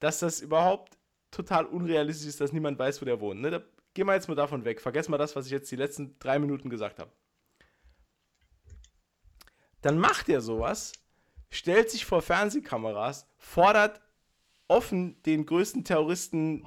dass 0.00 0.18
das 0.18 0.40
überhaupt 0.40 0.98
total 1.30 1.66
unrealistisch 1.66 2.28
ist, 2.28 2.40
dass 2.40 2.52
niemand 2.52 2.78
weiß, 2.78 3.00
wo 3.00 3.04
der 3.04 3.20
wohnt. 3.20 3.40
Ne? 3.40 3.50
Da 3.50 3.62
gehen 3.94 4.06
wir 4.06 4.14
jetzt 4.14 4.28
mal 4.28 4.34
davon 4.34 4.64
weg. 4.64 4.80
Vergessen 4.80 5.10
mal 5.10 5.18
das, 5.18 5.36
was 5.36 5.46
ich 5.46 5.52
jetzt 5.52 5.70
die 5.70 5.76
letzten 5.76 6.18
drei 6.18 6.38
Minuten 6.38 6.70
gesagt 6.70 6.98
habe. 6.98 7.12
Dann 9.80 9.98
macht 9.98 10.28
er 10.28 10.40
sowas, 10.40 10.92
stellt 11.50 11.90
sich 11.90 12.04
vor 12.04 12.22
Fernsehkameras, 12.22 13.26
fordert 13.36 14.00
offen 14.68 15.20
den 15.24 15.44
größten 15.44 15.84
Terroristen 15.84 16.66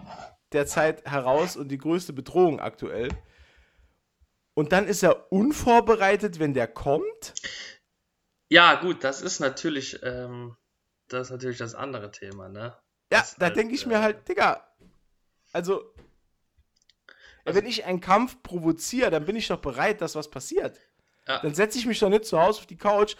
der 0.51 0.67
Zeit 0.67 1.05
heraus 1.05 1.55
und 1.57 1.69
die 1.69 1.77
größte 1.77 2.13
Bedrohung 2.13 2.59
aktuell. 2.59 3.09
Und 4.53 4.71
dann 4.71 4.87
ist 4.87 5.03
er 5.03 5.31
unvorbereitet, 5.31 6.39
wenn 6.39 6.53
der 6.53 6.67
kommt. 6.67 7.33
Ja, 8.49 8.75
gut, 8.75 9.03
das 9.03 9.21
ist 9.21 9.39
natürlich, 9.39 9.99
ähm, 10.03 10.55
das 11.07 11.27
ist 11.27 11.31
natürlich 11.31 11.57
das 11.57 11.75
andere 11.75 12.11
Thema, 12.11 12.49
ne? 12.49 12.75
Ja, 13.11 13.19
Das 13.19 13.35
da 13.35 13.47
halt, 13.47 13.55
denke 13.55 13.75
ich 13.75 13.85
äh, 13.85 13.89
mir 13.89 14.01
halt, 14.01 14.27
Digga, 14.27 14.65
also, 15.51 15.93
wenn 17.45 17.65
ich 17.65 17.85
einen 17.85 18.01
Kampf 18.01 18.41
provoziere, 18.43 19.11
dann 19.11 19.25
bin 19.25 19.35
ich 19.35 19.47
doch 19.47 19.59
bereit, 19.59 20.01
dass 20.01 20.15
was 20.15 20.29
passiert. 20.29 20.79
Ja. 21.27 21.39
Dann 21.39 21.53
setze 21.55 21.77
ich 21.77 21.85
mich 21.85 21.99
doch 21.99 22.09
nicht 22.09 22.25
zu 22.25 22.39
Hause 22.39 22.59
auf 22.59 22.65
die 22.65 22.77
Couch, 22.77 23.15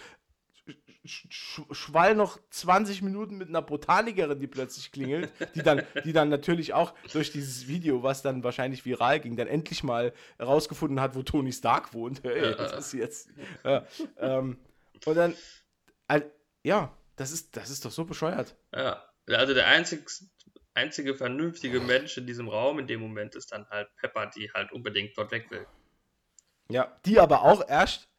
sch 1.05 1.61
schwall 1.71 2.15
noch 2.15 2.39
20 2.49 3.01
Minuten 3.03 3.38
mit 3.38 3.49
einer 3.49 3.61
Botanikerin, 3.61 4.39
die 4.39 4.47
plötzlich 4.47 4.91
klingelt, 4.91 5.32
die 5.55 5.61
dann, 5.61 5.84
die 6.03 6.13
dann 6.13 6.30
natürlich 6.30 6.73
auch 6.73 6.93
durch 7.13 7.32
dieses 7.32 7.67
Video, 7.67 8.03
was 8.03 8.21
dann 8.21 8.43
wahrscheinlich 8.43 8.86
viral 8.86 9.19
ging, 9.19 9.36
dann 9.36 9.47
endlich 9.47 9.84
mal 9.84 10.13
herausgefunden 10.38 10.99
hat, 10.99 11.15
wo 11.15 11.23
Tony 11.23 11.53
Stark 11.53 11.93
wohnt. 11.93 12.23
Hey, 12.23 12.55
was 12.57 12.73
ist 12.73 12.93
jetzt? 12.93 13.30
Ja, 13.63 13.86
ähm, 14.17 14.57
und 15.05 15.15
dann, 15.15 15.35
halt, 16.09 16.31
ja, 16.63 16.95
das 17.15 17.31
ist, 17.31 17.55
das 17.55 17.69
ist 17.69 17.85
doch 17.85 17.91
so 17.91 18.05
bescheuert. 18.05 18.55
Ja, 18.73 19.03
also 19.27 19.53
der 19.53 19.67
einzig, 19.67 20.09
einzige 20.73 21.15
vernünftige 21.15 21.79
Mensch 21.79 22.17
in 22.17 22.27
diesem 22.27 22.49
Raum 22.49 22.79
in 22.79 22.87
dem 22.87 23.01
Moment 23.01 23.35
ist 23.35 23.51
dann 23.51 23.67
halt 23.69 23.87
Pepper, 23.97 24.27
die 24.27 24.51
halt 24.51 24.71
unbedingt 24.71 25.17
dort 25.17 25.31
weg 25.31 25.49
will. 25.49 25.65
Ja, 26.69 26.99
die 27.05 27.19
aber 27.19 27.43
auch 27.43 27.67
erst 27.67 28.09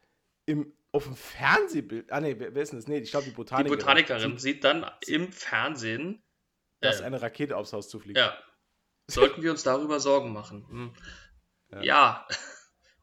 im, 0.45 0.73
auf 0.91 1.03
dem 1.03 1.15
Fernsehbild, 1.15 2.11
ah 2.11 2.21
nee, 2.21 2.35
wer, 2.37 2.55
wer 2.55 2.63
ist 2.63 2.71
denn 2.71 2.79
das? 2.79 2.87
Nee, 2.87 2.99
ich 2.99 3.11
glaube 3.11 3.25
die 3.25 3.31
Die 3.31 3.35
Botanikerin. 3.35 3.77
Botanikerin 3.77 4.37
sieht 4.37 4.63
dann 4.63 4.89
im 5.05 5.31
Fernsehen, 5.31 6.23
dass 6.81 7.01
äh, 7.01 7.03
eine 7.03 7.21
Rakete 7.21 7.57
aufs 7.57 7.73
Haus 7.73 7.89
zufliegt. 7.89 8.17
ja, 8.17 8.37
sollten 9.07 9.41
wir 9.41 9.51
uns 9.51 9.63
darüber 9.63 9.99
Sorgen 9.99 10.33
machen. 10.33 10.67
Hm. 10.69 10.93
Ja. 11.71 11.81
Ja. 11.81 12.27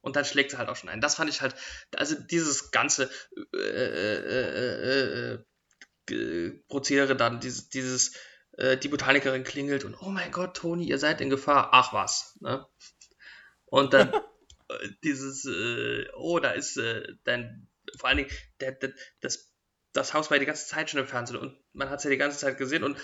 Und 0.04 0.16
dann 0.16 0.26
schlägt 0.26 0.50
sie 0.50 0.58
halt 0.58 0.68
auch 0.68 0.76
schon 0.76 0.90
ein. 0.90 1.00
Das 1.00 1.14
fand 1.14 1.30
ich 1.30 1.40
halt, 1.40 1.54
also 1.96 2.14
dieses 2.14 2.70
ganze 2.70 3.10
äh, 3.54 3.58
äh, 3.58 4.18
äh, 4.28 5.38
äh, 6.10 6.14
äh, 6.14 6.50
Prozedere 6.68 7.16
dann, 7.16 7.40
dieses, 7.40 7.70
dieses 7.70 8.14
äh, 8.58 8.76
die 8.76 8.88
Botanikerin 8.88 9.44
klingelt 9.44 9.84
und 9.84 9.94
oh 9.94 10.10
mein 10.10 10.30
Gott, 10.30 10.58
Toni, 10.58 10.84
ihr 10.84 10.98
seid 10.98 11.22
in 11.22 11.30
Gefahr. 11.30 11.70
Ach 11.72 11.94
was. 11.94 12.36
Ne? 12.40 12.66
Und 13.64 13.94
dann 13.94 14.12
äh, 14.68 14.88
dieses, 15.02 15.46
äh, 15.46 16.06
oh, 16.14 16.38
da 16.38 16.50
ist 16.50 16.76
äh, 16.76 17.14
dann 17.24 17.66
vor 17.98 18.10
allen 18.10 18.18
Dingen, 18.18 18.30
der, 18.60 18.72
der, 18.72 18.92
das, 19.20 19.54
das 19.94 20.12
Haus 20.12 20.30
war 20.30 20.36
ja 20.36 20.40
die 20.40 20.46
ganze 20.46 20.66
Zeit 20.66 20.90
schon 20.90 21.00
im 21.00 21.06
Fernsehen 21.06 21.38
und 21.38 21.58
man 21.72 21.88
hat 21.88 22.00
es 22.00 22.04
ja 22.04 22.10
die 22.10 22.18
ganze 22.18 22.38
Zeit 22.38 22.58
gesehen 22.58 22.84
und 22.84 22.98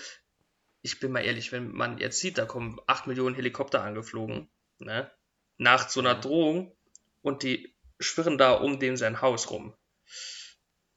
ich 0.83 0.99
bin 0.99 1.11
mal 1.11 1.25
ehrlich, 1.25 1.51
wenn 1.51 1.71
man 1.71 1.97
jetzt 1.97 2.19
sieht, 2.19 2.37
da 2.37 2.45
kommen 2.45 2.79
8 2.85 3.07
Millionen 3.07 3.35
Helikopter 3.35 3.81
angeflogen, 3.81 4.51
ne? 4.77 5.11
nach 5.57 5.89
so 5.89 5.99
einer 5.99 6.15
Drohung 6.15 6.75
und 7.21 7.43
die 7.43 7.75
schwirren 7.99 8.37
da 8.37 8.53
um 8.53 8.79
dem 8.79 8.97
sein 8.97 9.21
Haus 9.21 9.49
rum. 9.51 9.75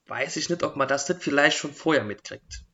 Weiß 0.07 0.37
ich 0.37 0.49
nicht, 0.51 0.63
ob 0.63 0.77
man 0.77 0.89
das 0.89 1.09
nicht 1.09 1.23
vielleicht 1.23 1.57
schon 1.59 1.73
vorher 1.73 2.05
mitkriegt. 2.05 2.65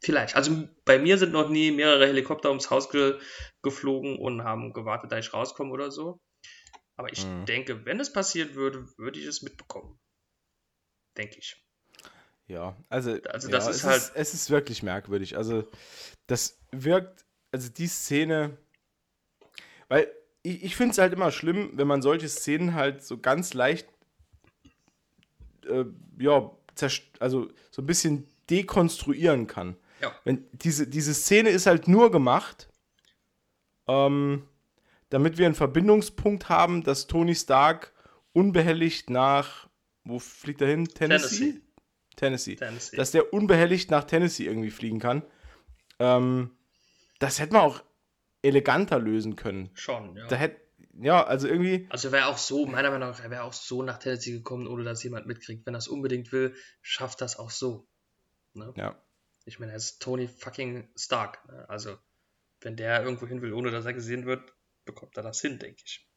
Vielleicht. 0.00 0.36
Also 0.36 0.68
bei 0.84 0.98
mir 0.98 1.18
sind 1.18 1.32
noch 1.32 1.48
nie 1.48 1.70
mehrere 1.70 2.06
Helikopter 2.06 2.50
ums 2.50 2.70
Haus 2.70 2.90
ge 2.90 3.18
geflogen 3.62 4.18
und 4.18 4.44
haben 4.44 4.72
gewartet, 4.72 5.10
da 5.10 5.18
ich 5.18 5.32
rauskomme 5.32 5.72
oder 5.72 5.90
so. 5.90 6.20
Aber 6.96 7.10
ich 7.12 7.26
Mhm. 7.26 7.46
denke, 7.46 7.84
wenn 7.84 7.98
es 7.98 8.12
passieren 8.12 8.54
würde, 8.54 8.86
würde 8.96 9.18
ich 9.18 9.26
es 9.26 9.42
mitbekommen. 9.42 9.98
Denke 11.16 11.38
ich. 11.38 11.56
Ja, 12.46 12.76
also, 12.88 13.18
Also 13.24 13.48
ja, 13.48 13.52
das 13.52 13.66
ist 13.68 13.76
es 13.76 13.84
halt- 13.84 14.02
Ist, 14.02 14.12
es 14.14 14.34
ist 14.34 14.50
wirklich 14.50 14.82
merkwürdig. 14.84 15.36
Also, 15.36 15.68
das 16.28 16.58
wirkt, 16.70 17.24
also 17.50 17.68
die 17.70 17.88
Szene, 17.88 18.56
weil 19.88 20.12
ich, 20.46 20.62
ich 20.62 20.76
finde 20.76 20.92
es 20.92 20.98
halt 20.98 21.12
immer 21.12 21.30
schlimm, 21.30 21.70
wenn 21.72 21.88
man 21.88 22.02
solche 22.02 22.28
Szenen 22.28 22.74
halt 22.74 23.02
so 23.02 23.18
ganz 23.18 23.52
leicht, 23.54 23.88
äh, 25.68 25.84
ja, 26.18 26.50
also 27.18 27.48
so 27.70 27.82
ein 27.82 27.86
bisschen 27.86 28.28
dekonstruieren 28.48 29.46
kann. 29.46 29.76
Ja. 30.00 30.14
Wenn 30.24 30.46
diese, 30.52 30.86
diese 30.86 31.14
Szene 31.14 31.48
ist 31.50 31.66
halt 31.66 31.88
nur 31.88 32.10
gemacht, 32.10 32.68
ähm, 33.88 34.46
damit 35.08 35.38
wir 35.38 35.46
einen 35.46 35.54
Verbindungspunkt 35.54 36.48
haben, 36.48 36.84
dass 36.84 37.06
Tony 37.06 37.34
Stark 37.34 37.92
unbehelligt 38.32 39.10
nach, 39.10 39.68
wo 40.04 40.18
fliegt 40.18 40.60
er 40.60 40.68
hin? 40.68 40.86
Tennessee? 40.86 41.36
Tennessee. 41.36 41.60
Tennessee. 42.16 42.56
Tennessee. 42.56 42.96
Dass 42.96 43.10
der 43.10 43.32
unbehelligt 43.32 43.90
nach 43.90 44.04
Tennessee 44.04 44.46
irgendwie 44.46 44.70
fliegen 44.70 45.00
kann. 45.00 45.22
Ähm, 45.98 46.50
das 47.18 47.40
hätte 47.40 47.54
man 47.54 47.62
auch 47.62 47.82
eleganter 48.46 48.98
lösen 48.98 49.36
können. 49.36 49.70
Schon, 49.74 50.16
ja. 50.16 50.26
Da 50.26 50.36
hätte, 50.36 50.60
ja, 50.98 51.24
also 51.24 51.46
irgendwie, 51.48 51.86
Also 51.90 52.08
er 52.08 52.12
wäre 52.12 52.26
auch 52.26 52.38
so, 52.38 52.66
meiner 52.66 52.90
Meinung 52.90 53.10
nach, 53.10 53.22
er 53.22 53.30
wäre 53.30 53.42
auch 53.42 53.52
so 53.52 53.82
nach 53.82 53.98
Tennessee 53.98 54.32
gekommen, 54.32 54.66
ohne 54.66 54.84
dass 54.84 55.02
jemand 55.02 55.26
mitkriegt. 55.26 55.66
Wenn 55.66 55.74
er 55.74 55.78
es 55.78 55.88
unbedingt 55.88 56.32
will, 56.32 56.54
schafft 56.80 57.20
das 57.20 57.38
auch 57.38 57.50
so. 57.50 57.86
Ne? 58.54 58.72
ja. 58.76 58.96
Ich 59.44 59.60
meine, 59.60 59.72
er 59.72 59.76
ist 59.76 60.00
Tony 60.00 60.26
fucking 60.26 60.88
Stark. 60.96 61.46
Ne? 61.48 61.68
Also, 61.68 61.96
wenn 62.60 62.76
der 62.76 63.02
irgendwo 63.04 63.26
hin 63.26 63.42
will, 63.42 63.52
ohne 63.52 63.70
dass 63.70 63.84
er 63.84 63.92
gesehen 63.92 64.26
wird, 64.26 64.52
bekommt 64.84 65.16
er 65.16 65.22
das 65.22 65.40
hin, 65.40 65.58
denke 65.58 65.82
ich. 65.84 66.08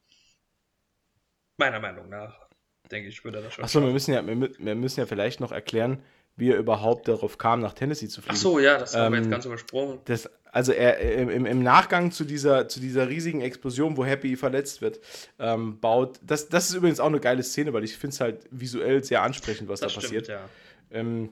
Meiner 1.58 1.78
Meinung 1.78 2.08
nach, 2.08 2.48
denke 2.90 3.08
ich, 3.08 3.22
würde 3.22 3.38
er 3.38 3.44
das 3.44 3.54
schon 3.54 3.64
Achso, 3.64 3.80
wir 3.80 3.92
müssen 3.92 4.14
ja, 4.14 4.26
wir, 4.26 4.40
wir 4.40 4.74
müssen 4.74 5.00
ja 5.00 5.06
vielleicht 5.06 5.40
noch 5.40 5.52
erklären, 5.52 6.02
wie 6.36 6.50
er 6.50 6.56
überhaupt 6.56 7.06
darauf 7.06 7.38
kam, 7.38 7.60
nach 7.60 7.74
Tennessee 7.74 8.08
zu 8.08 8.22
fliegen. 8.22 8.34
Ach 8.36 8.40
so, 8.40 8.58
ja, 8.58 8.78
das 8.78 8.94
haben 8.94 9.12
wir 9.12 9.18
Ähm, 9.18 9.24
jetzt 9.24 9.30
ganz 9.30 9.44
übersprungen. 9.44 10.00
Das, 10.06 10.28
also 10.52 10.72
er 10.72 10.98
im, 11.00 11.46
im 11.46 11.62
Nachgang 11.62 12.10
zu 12.10 12.24
dieser, 12.24 12.68
zu 12.68 12.80
dieser 12.80 13.08
riesigen 13.08 13.40
Explosion, 13.40 13.96
wo 13.96 14.04
Happy 14.04 14.36
verletzt 14.36 14.82
wird, 14.82 15.00
ähm, 15.38 15.78
baut. 15.80 16.18
Das, 16.22 16.48
das 16.48 16.70
ist 16.70 16.76
übrigens 16.76 17.00
auch 17.00 17.06
eine 17.06 17.20
geile 17.20 17.42
Szene, 17.42 17.72
weil 17.72 17.84
ich 17.84 17.96
finde 17.96 18.14
es 18.14 18.20
halt 18.20 18.46
visuell 18.50 19.04
sehr 19.04 19.22
ansprechend, 19.22 19.68
was 19.68 19.80
Das 19.80 19.94
da 19.94 20.00
stimmt, 20.00 20.24
passiert. 20.24 20.28
ja. 20.28 20.48
Ähm, 20.90 21.30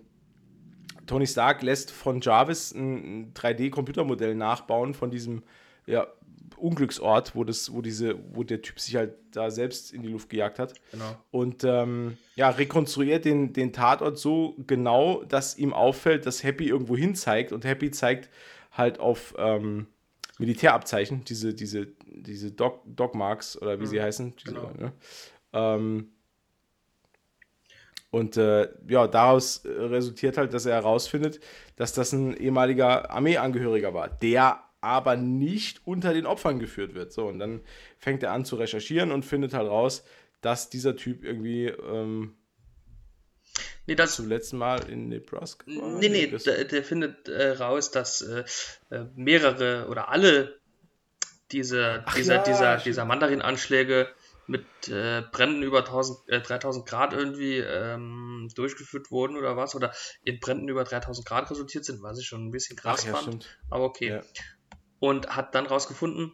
Tony 1.06 1.26
Stark 1.26 1.62
lässt 1.62 1.90
von 1.90 2.20
Jarvis 2.20 2.72
ein, 2.72 3.22
ein 3.22 3.34
3D-Computermodell 3.34 4.34
nachbauen 4.34 4.94
von 4.94 5.10
diesem 5.10 5.42
ja, 5.86 6.06
Unglücksort, 6.56 7.34
wo, 7.34 7.44
das, 7.44 7.72
wo, 7.72 7.82
diese, 7.82 8.16
wo 8.34 8.42
der 8.42 8.62
Typ 8.62 8.78
sich 8.78 8.96
halt 8.96 9.14
da 9.32 9.50
selbst 9.50 9.92
in 9.92 10.02
die 10.02 10.08
Luft 10.08 10.28
gejagt 10.28 10.58
hat. 10.58 10.74
Genau. 10.92 11.16
Und 11.30 11.64
ähm, 11.64 12.18
ja, 12.36 12.50
rekonstruiert 12.50 13.24
den, 13.24 13.52
den 13.52 13.72
Tatort 13.72 14.18
so 14.18 14.54
genau, 14.66 15.24
dass 15.24 15.56
ihm 15.56 15.72
auffällt, 15.72 16.26
dass 16.26 16.42
Happy 16.42 16.68
irgendwo 16.68 16.96
hin 16.96 17.14
zeigt 17.14 17.52
und 17.52 17.64
Happy 17.64 17.90
zeigt 17.90 18.28
halt 18.78 19.00
auf 19.00 19.34
ähm, 19.36 19.86
Militärabzeichen, 20.38 21.24
diese, 21.24 21.52
diese, 21.52 21.88
diese 22.06 22.52
Dog, 22.52 22.82
Dogmarks 22.86 23.60
oder 23.60 23.80
wie 23.80 23.86
sie 23.86 24.00
heißen. 24.00 24.34
Diese, 24.36 24.54
genau. 24.54 24.72
ne? 24.78 24.92
ähm, 25.52 26.08
und 28.10 28.36
äh, 28.38 28.68
ja, 28.88 29.06
daraus 29.06 29.64
äh, 29.64 29.68
resultiert 29.68 30.38
halt, 30.38 30.54
dass 30.54 30.64
er 30.64 30.76
herausfindet, 30.76 31.40
dass 31.76 31.92
das 31.92 32.12
ein 32.12 32.34
ehemaliger 32.36 33.10
Armeeangehöriger 33.10 33.92
war, 33.92 34.08
der 34.08 34.60
aber 34.80 35.16
nicht 35.16 35.86
unter 35.86 36.14
den 36.14 36.24
Opfern 36.24 36.58
geführt 36.58 36.94
wird. 36.94 37.12
So, 37.12 37.26
und 37.26 37.38
dann 37.38 37.60
fängt 37.98 38.22
er 38.22 38.32
an 38.32 38.44
zu 38.44 38.56
recherchieren 38.56 39.10
und 39.10 39.24
findet 39.24 39.52
halt 39.52 39.68
raus, 39.68 40.04
dass 40.40 40.70
dieser 40.70 40.96
Typ 40.96 41.24
irgendwie 41.24 41.66
ähm, 41.66 42.34
Nee, 43.86 43.94
das, 43.94 44.16
zum 44.16 44.28
letzten 44.28 44.58
Mal 44.58 44.88
in 44.88 45.08
Nebraska. 45.08 45.64
Nee, 45.66 46.08
nee, 46.08 46.26
der, 46.26 46.64
der 46.64 46.84
findet 46.84 47.28
äh, 47.28 47.50
raus, 47.52 47.90
dass 47.90 48.20
äh, 48.20 48.44
äh, 48.90 49.04
mehrere 49.14 49.86
oder 49.88 50.08
alle 50.08 50.58
diese, 51.52 52.02
Ach 52.06 52.14
dieser, 52.14 52.36
ja, 52.36 52.42
dieser, 52.42 52.76
dieser 52.78 53.04
Mandarin-Anschläge 53.04 54.08
mit 54.46 54.64
äh, 54.88 55.22
Bränden 55.30 55.62
über 55.62 55.80
1000, 55.80 56.28
äh, 56.28 56.40
3000 56.40 56.86
Grad 56.86 57.12
irgendwie 57.12 57.58
ähm, 57.58 58.48
durchgeführt 58.54 59.10
wurden 59.10 59.36
oder 59.36 59.56
was, 59.56 59.74
oder 59.74 59.92
in 60.22 60.40
Bränden 60.40 60.68
über 60.68 60.84
3000 60.84 61.26
Grad 61.26 61.50
resultiert 61.50 61.84
sind, 61.84 62.02
was 62.02 62.18
ich 62.18 62.26
schon 62.26 62.46
ein 62.46 62.50
bisschen 62.50 62.76
krass 62.76 63.00
Ach 63.02 63.06
ja, 63.06 63.12
fand. 63.12 63.22
stimmt. 63.24 63.58
Aber 63.70 63.84
okay. 63.84 64.08
Ja. 64.08 64.22
Und 65.00 65.36
hat 65.36 65.54
dann 65.54 65.66
rausgefunden, 65.66 66.32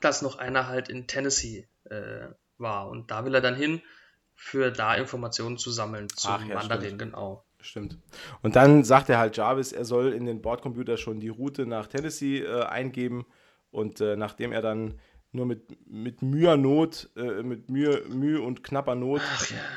dass 0.00 0.22
noch 0.22 0.38
einer 0.38 0.66
halt 0.66 0.88
in 0.88 1.06
Tennessee 1.06 1.68
äh, 1.84 2.28
war. 2.56 2.88
Und 2.88 3.10
da 3.10 3.24
will 3.24 3.34
er 3.34 3.42
dann 3.42 3.54
hin, 3.54 3.82
für 4.34 4.70
da 4.70 4.94
Informationen 4.94 5.58
zu 5.58 5.70
sammeln 5.70 6.08
zum 6.08 6.30
Ach 6.32 6.46
ja, 6.46 6.54
Mandarin, 6.56 6.84
stimmt. 6.84 6.98
genau. 6.98 7.44
Stimmt. 7.60 7.98
Und 8.42 8.56
dann 8.56 8.84
sagt 8.84 9.08
er 9.08 9.18
halt 9.18 9.36
Jarvis, 9.38 9.72
er 9.72 9.86
soll 9.86 10.12
in 10.12 10.26
den 10.26 10.42
Bordcomputer 10.42 10.98
schon 10.98 11.18
die 11.18 11.30
Route 11.30 11.64
nach 11.64 11.86
Tennessee 11.86 12.40
äh, 12.40 12.62
eingeben. 12.64 13.24
Und 13.70 14.02
äh, 14.02 14.16
nachdem 14.16 14.52
er 14.52 14.60
dann 14.60 15.00
nur 15.32 15.46
mit, 15.46 15.88
mit 15.88 16.20
Mühe 16.20 16.56
Not, 16.58 17.10
äh, 17.16 17.42
mit 17.42 17.70
Mühe, 17.70 18.04
Mühe 18.08 18.40
und 18.40 18.62
knapper 18.62 18.94
Not 18.94 19.22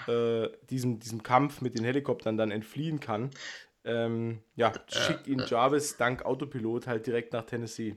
ja. 0.07 0.13
äh, 0.13 0.51
diesem, 0.69 0.99
diesem 0.99 1.23
Kampf 1.23 1.61
mit 1.61 1.77
den 1.77 1.85
Helikoptern 1.85 2.37
dann 2.37 2.51
entfliehen 2.51 2.99
kann, 2.99 3.31
ähm, 3.85 4.41
ja, 4.55 4.73
schickt 4.87 5.27
ihn 5.27 5.43
Jarvis 5.47 5.95
dank 5.95 6.25
Autopilot 6.25 6.87
halt 6.87 7.07
direkt 7.07 7.31
nach 7.31 7.45
Tennessee. 7.45 7.95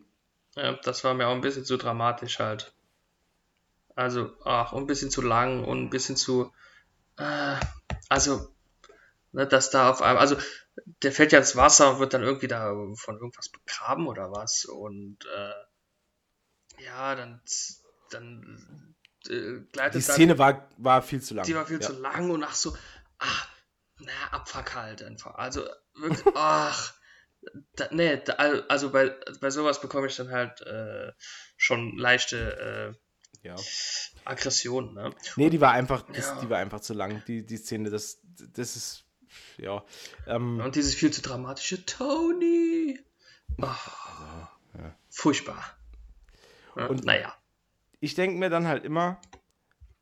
Ja, 0.55 0.73
das 0.85 1.05
war 1.05 1.15
mir 1.15 1.27
auch 1.27 1.35
ein 1.35 1.41
bisschen 1.41 1.65
zu 1.65 1.77
dramatisch 1.77 2.39
halt. 2.39 2.73
Also, 3.97 4.33
ach, 4.45 4.73
und 4.73 4.85
ein 4.85 4.87
bisschen 4.87 5.11
zu 5.11 5.23
lang 5.23 5.65
und 5.65 5.83
ein 5.85 5.91
bisschen 5.91 6.17
zu. 6.17 6.53
Äh, 7.19 7.57
also, 8.09 8.55
ne, 9.33 9.47
dass 9.47 9.71
da 9.71 9.91
auf 9.91 10.01
einmal. 10.03 10.21
Also, 10.23 10.37
der 11.03 11.13
fällt 11.13 11.33
ja 11.33 11.39
ins 11.39 11.57
Wasser 11.57 11.93
und 11.93 11.99
wird 12.01 12.15
dann 12.15 12.23
irgendwie 12.23 12.49
da 12.49 12.73
von 12.95 13.17
irgendwas 13.17 13.49
begraben 13.49 14.07
oder 14.07 14.31
was. 14.33 14.65
Und 14.65 15.19
äh, 15.27 16.83
ja, 16.85 17.15
dann, 17.15 17.41
dann 18.11 18.95
äh, 19.29 19.61
gleitet 19.73 20.03
Die 20.03 20.07
dann- 20.07 20.15
Szene 20.15 20.39
war, 20.39 20.69
war 20.79 21.03
viel 21.03 21.21
zu 21.21 21.35
lang. 21.35 21.45
die 21.45 21.55
war 21.55 21.67
viel 21.67 21.81
ja. 21.81 21.87
zu 21.87 21.93
lang 21.95 22.31
und 22.31 22.43
ach 22.43 22.55
so, 22.55 22.77
ach, 23.19 23.49
na, 23.99 24.13
Abfuck 24.31 24.75
halt 24.75 25.03
einfach. 25.03 25.35
Also 25.35 25.67
wirklich, 25.95 26.25
ach, 26.35 26.95
Da, 27.77 27.89
nee, 27.91 28.17
da, 28.25 28.33
also 28.69 28.91
bei, 28.91 29.17
bei 29.41 29.51
sowas 29.51 29.81
bekomme 29.81 30.07
ich 30.07 30.17
dann 30.17 30.31
halt 30.31 30.61
äh, 30.63 31.13
schon 31.57 31.97
leichte 31.99 32.95
äh, 32.95 32.99
Ja. 33.43 33.57
Aggression. 34.25 34.95
Ne? 34.95 35.11
Nee, 35.37 35.51
die 35.51 35.61
war 35.61 35.73
einfach, 35.73 36.03
das, 36.03 36.27
Ja. 36.27 36.41
die 36.43 36.51
war 36.51 36.59
einfach 36.59 36.81
zu 36.81 36.93
lang, 36.95 37.23
die, 37.27 37.45
die 37.45 37.57
Szene. 37.57 37.89
Das, 37.91 38.21
das 38.55 38.77
ist, 38.77 39.05
ja. 39.57 39.83
Ähm, 40.27 40.61
Und 40.61 40.75
dieses 40.77 40.95
viel 40.95 41.11
zu 41.11 41.23
dramatische 41.23 41.85
Tony. 41.87 42.99
Oh, 43.61 43.67
Furchtbar. 45.09 45.77
Ja, 46.77 46.87
Und- 46.87 47.05
naja. 47.05 47.35
ich 48.01 48.15
denke 48.15 48.39
mir 48.39 48.51
dann 48.51 48.67
halt 48.67 48.85
immer, 48.85 49.21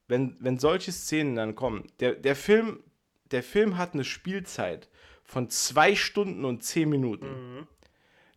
wenn, 0.07 0.37
wenn 0.41 0.59
solche 0.59 0.93
Szenen 0.93 1.35
dann 1.35 1.55
kommen, 1.55 1.91
der, 2.01 2.15
der, 2.15 2.37
Film, 2.37 2.83
der 3.31 3.43
Film 3.43 3.79
hat 3.79 3.95
eine 3.95 4.05
Spielzeit 4.05 4.89
von 5.25 5.49
zwei 5.51 5.95
Stunden 5.95 6.45
und 6.45 6.63
zehn 6.65 6.89
Minuten. 6.89 7.67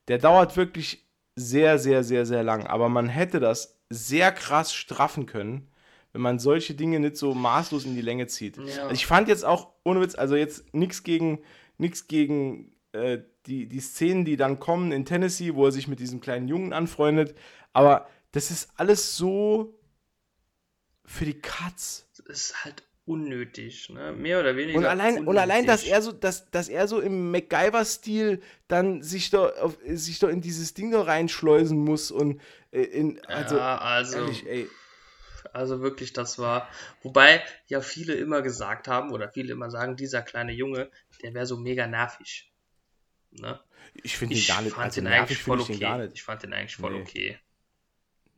Der 0.08 0.18
dauert 0.18 0.58
wirklich 0.58 1.06
sehr, 1.36 1.78
sehr, 1.80 2.04
sehr, 2.04 2.26
sehr 2.26 2.44
lang. 2.44 2.68
Aber 2.68 2.90
man 2.90 3.08
hätte 3.08 3.40
das 3.40 3.78
sehr 3.92 4.32
krass 4.32 4.74
straffen 4.74 5.26
können, 5.26 5.68
wenn 6.14 6.22
man 6.22 6.40
solche 6.40 6.74
Dinge 6.74 7.00
nicht 7.00 7.18
so 7.18 7.34
maßlos 7.34 7.86
in 7.86 7.96
die 7.96 8.02
Länge 8.02 8.28
zieht. 8.28 8.58
Ja. 8.58 8.84
Also 8.84 8.94
ich 8.94 9.06
fand 9.06 9.28
jetzt 9.28 9.46
auch, 9.46 9.74
ohne 9.84 10.02
Witz, 10.02 10.16
also 10.16 10.36
jetzt 10.36 10.74
nichts 10.74 11.04
gegen, 11.04 11.44
nichts 11.78 12.08
gegen 12.08 12.74
äh, 12.94 13.20
die, 13.46 13.68
die 13.68 13.80
Szenen, 13.80 14.26
die 14.26 14.38
dann 14.38 14.60
kommen 14.60 14.92
in 14.92 15.06
Tennessee, 15.06 15.56
wo 15.56 15.66
er 15.66 15.72
sich 15.72 15.88
mit 15.88 16.00
diesem 16.00 16.22
kleinen 16.22 16.48
Jungen 16.48 16.74
anfreundet. 16.74 17.36
Aber 17.74 18.08
das 18.32 18.52
ist 18.52 18.70
alles 18.76 19.18
so 19.18 19.80
für 21.06 21.26
die 21.26 21.40
Katz. 21.40 22.08
Das 22.18 22.28
ist 22.28 22.64
halt 22.64 22.84
unnötig. 23.12 23.90
Ne? 23.90 24.14
Mehr 24.14 24.40
oder 24.40 24.56
weniger. 24.56 24.78
Und 24.80 24.86
allein, 24.86 25.28
und 25.28 25.38
allein, 25.38 25.66
dass 25.66 25.82
unnötig. 25.82 25.94
er 25.94 26.02
so, 26.02 26.12
dass, 26.12 26.50
dass 26.52 26.70
er 26.70 26.88
so 26.88 27.00
im 27.00 27.32
MacGyver-Stil 27.32 28.42
dann 28.68 29.04
sich 29.04 29.30
da, 29.30 29.50
auf, 29.50 29.78
sich 29.86 30.20
da 30.20 30.30
in 30.30 30.42
dieses 30.42 30.74
Ding 30.74 30.92
da 30.92 31.02
reinschleusen 31.02 31.78
muss 31.78 32.12
und 32.12 32.42
äh, 32.72 32.82
in, 32.82 33.24
also, 33.26 33.58
ja, 33.58 33.78
also, 33.78 34.18
ehrlich, 34.18 34.48
ey, 34.48 34.68
also 35.54 35.82
wirklich, 35.82 36.14
das 36.14 36.40
war. 36.40 36.70
Wobei 37.04 37.44
ja 37.68 37.82
viele 37.82 38.14
immer 38.14 38.42
gesagt 38.42 38.88
haben, 38.88 39.12
oder 39.12 39.30
viele 39.30 39.52
immer 39.52 39.70
sagen, 39.70 39.96
dieser 39.96 40.22
kleine 40.22 40.54
Junge, 40.54 40.90
der 41.24 41.34
wäre 41.34 41.46
so 41.46 41.58
mega 41.58 41.88
nervig. 41.88 42.52
Ne? 43.32 43.60
ich 44.04 44.18
finde 44.18 44.36
ihn 44.36 44.40
Ich 44.40 44.48
gar 44.48 44.62
nicht, 44.62 44.74
fand 44.74 44.86
also 44.86 45.02
nervig 45.02 45.20
eigentlich 45.20 45.44
voll 45.44 45.62
ich 45.62 45.70
okay. 45.70 45.80
gar 45.80 45.98
nicht. 45.98 46.14
Ich 46.14 46.24
fand 46.24 46.44
den 46.44 46.54
eigentlich 46.54 46.76
voll 46.76 46.94
Nee. 46.94 47.02
okay. 47.02 47.40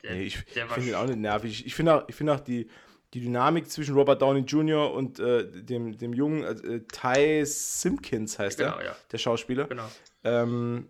Der, 0.03 0.15
Nee, 0.15 0.23
ich 0.23 0.37
war 0.57 0.69
finde 0.69 0.89
ihn 0.89 0.95
auch 0.95 1.05
nicht 1.05 1.19
nervig. 1.19 1.65
Ich 1.65 1.75
finde 1.75 1.95
auch, 1.95 2.09
ich 2.09 2.15
find 2.15 2.29
auch 2.29 2.39
die, 2.39 2.69
die 3.13 3.21
Dynamik 3.21 3.69
zwischen 3.69 3.93
Robert 3.95 4.21
Downey 4.21 4.41
Jr. 4.41 4.91
und 4.93 5.19
äh, 5.19 5.45
dem, 5.49 5.97
dem 5.97 6.13
Jungen, 6.13 6.43
äh, 6.43 6.81
Ty 6.91 7.45
Simpkins 7.45 8.39
heißt 8.39 8.57
Genau, 8.57 8.77
er, 8.77 8.85
ja. 8.85 8.95
der 9.11 9.17
Schauspieler. 9.19 9.65
Genau. 9.65 9.87
Ähm, 10.23 10.89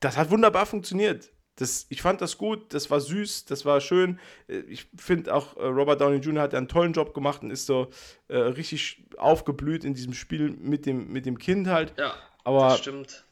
das 0.00 0.16
hat 0.16 0.30
wunderbar 0.30 0.66
funktioniert. 0.66 1.30
Das, 1.56 1.86
ich 1.88 2.02
fand 2.02 2.20
das 2.20 2.36
gut, 2.36 2.74
das 2.74 2.90
war 2.90 3.00
süß, 3.00 3.44
das 3.44 3.64
war 3.64 3.80
schön. 3.80 4.18
Äh, 4.48 4.58
Ich 4.68 4.88
finde 4.96 5.32
auch, 5.32 5.56
äh, 5.56 5.64
Robert 5.66 6.00
Downey 6.00 6.16
Jr. 6.16 6.42
hat 6.42 6.54
einen 6.54 6.66
tollen 6.66 6.92
Job 6.92 7.14
gemacht 7.14 7.42
und 7.42 7.50
ist 7.52 7.66
so 7.66 7.90
äh, 8.26 8.36
richtig 8.36 9.04
aufgeblüht 9.16 9.84
in 9.84 9.94
diesem 9.94 10.12
Spiel 10.14 10.50
mit 10.50 10.84
dem, 10.86 11.12
mit 11.12 11.24
dem 11.26 11.38
Kind 11.38 11.68
halt. 11.68 11.94
Ja, 11.96 12.14
Aber 12.42 12.70
das 12.70 12.78
stimmt. 12.80 13.24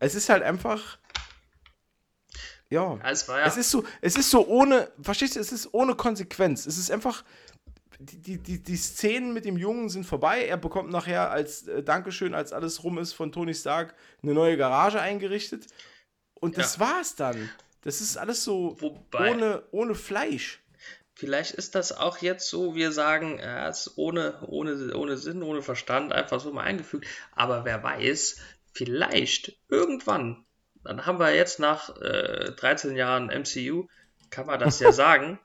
es 0.00 0.16
ist 0.16 0.28
halt 0.28 0.42
einfach. 0.42 0.98
Ja. 2.70 2.98
Ja, 3.02 3.10
es 3.10 3.28
war 3.28 3.38
ja. 3.40 3.46
Es 3.46 3.56
ist 3.56 3.70
so, 3.70 3.84
es 4.00 4.16
ist 4.16 4.30
so 4.30 4.46
ohne, 4.46 4.90
verstehst 5.00 5.36
du, 5.36 5.40
es 5.40 5.50
ist 5.52 5.72
ohne 5.72 5.94
Konsequenz. 5.94 6.66
Es 6.66 6.78
ist 6.78 6.90
einfach, 6.90 7.24
die, 8.00 8.38
die, 8.38 8.62
die, 8.62 8.76
Szenen 8.76 9.32
mit 9.34 9.44
dem 9.44 9.56
Jungen 9.58 9.88
sind 9.90 10.04
vorbei. 10.04 10.46
Er 10.46 10.56
bekommt 10.56 10.90
nachher 10.90 11.30
als 11.30 11.66
äh, 11.68 11.82
Dankeschön, 11.82 12.34
als 12.34 12.52
alles 12.52 12.82
rum 12.82 12.98
ist, 12.98 13.12
von 13.12 13.30
Tony 13.32 13.54
Stark 13.54 13.94
eine 14.22 14.32
neue 14.34 14.56
Garage 14.56 15.00
eingerichtet. 15.00 15.66
Und 16.34 16.56
das 16.56 16.76
Ja. 16.76 16.80
war's 16.80 17.14
dann. 17.16 17.50
Das 17.82 18.00
ist 18.00 18.16
alles 18.16 18.42
so 18.44 18.76
Wobei- 18.80 19.30
ohne, 19.32 19.62
ohne 19.70 19.94
Fleisch. 19.94 20.62
Vielleicht 21.14 21.52
ist 21.52 21.74
das 21.74 21.92
auch 21.92 22.18
jetzt 22.18 22.48
so, 22.48 22.74
wir 22.74 22.92
sagen, 22.92 23.38
er 23.38 23.68
ist 23.68 23.92
ohne, 23.96 24.40
ohne, 24.46 24.96
ohne 24.96 25.18
Sinn, 25.18 25.42
ohne 25.42 25.60
Verstand 25.60 26.12
einfach 26.12 26.40
so 26.40 26.50
mal 26.52 26.62
eingefügt. 26.64 27.06
Aber 27.32 27.66
wer 27.66 27.82
weiß, 27.82 28.38
vielleicht 28.72 29.58
irgendwann, 29.68 30.46
dann 30.82 31.04
haben 31.04 31.18
wir 31.18 31.34
jetzt 31.34 31.58
nach 31.58 31.94
äh, 32.00 32.52
13 32.52 32.96
Jahren 32.96 33.26
MCU, 33.26 33.86
kann 34.30 34.46
man 34.46 34.58
das 34.58 34.80
ja 34.80 34.92
sagen, 34.92 35.38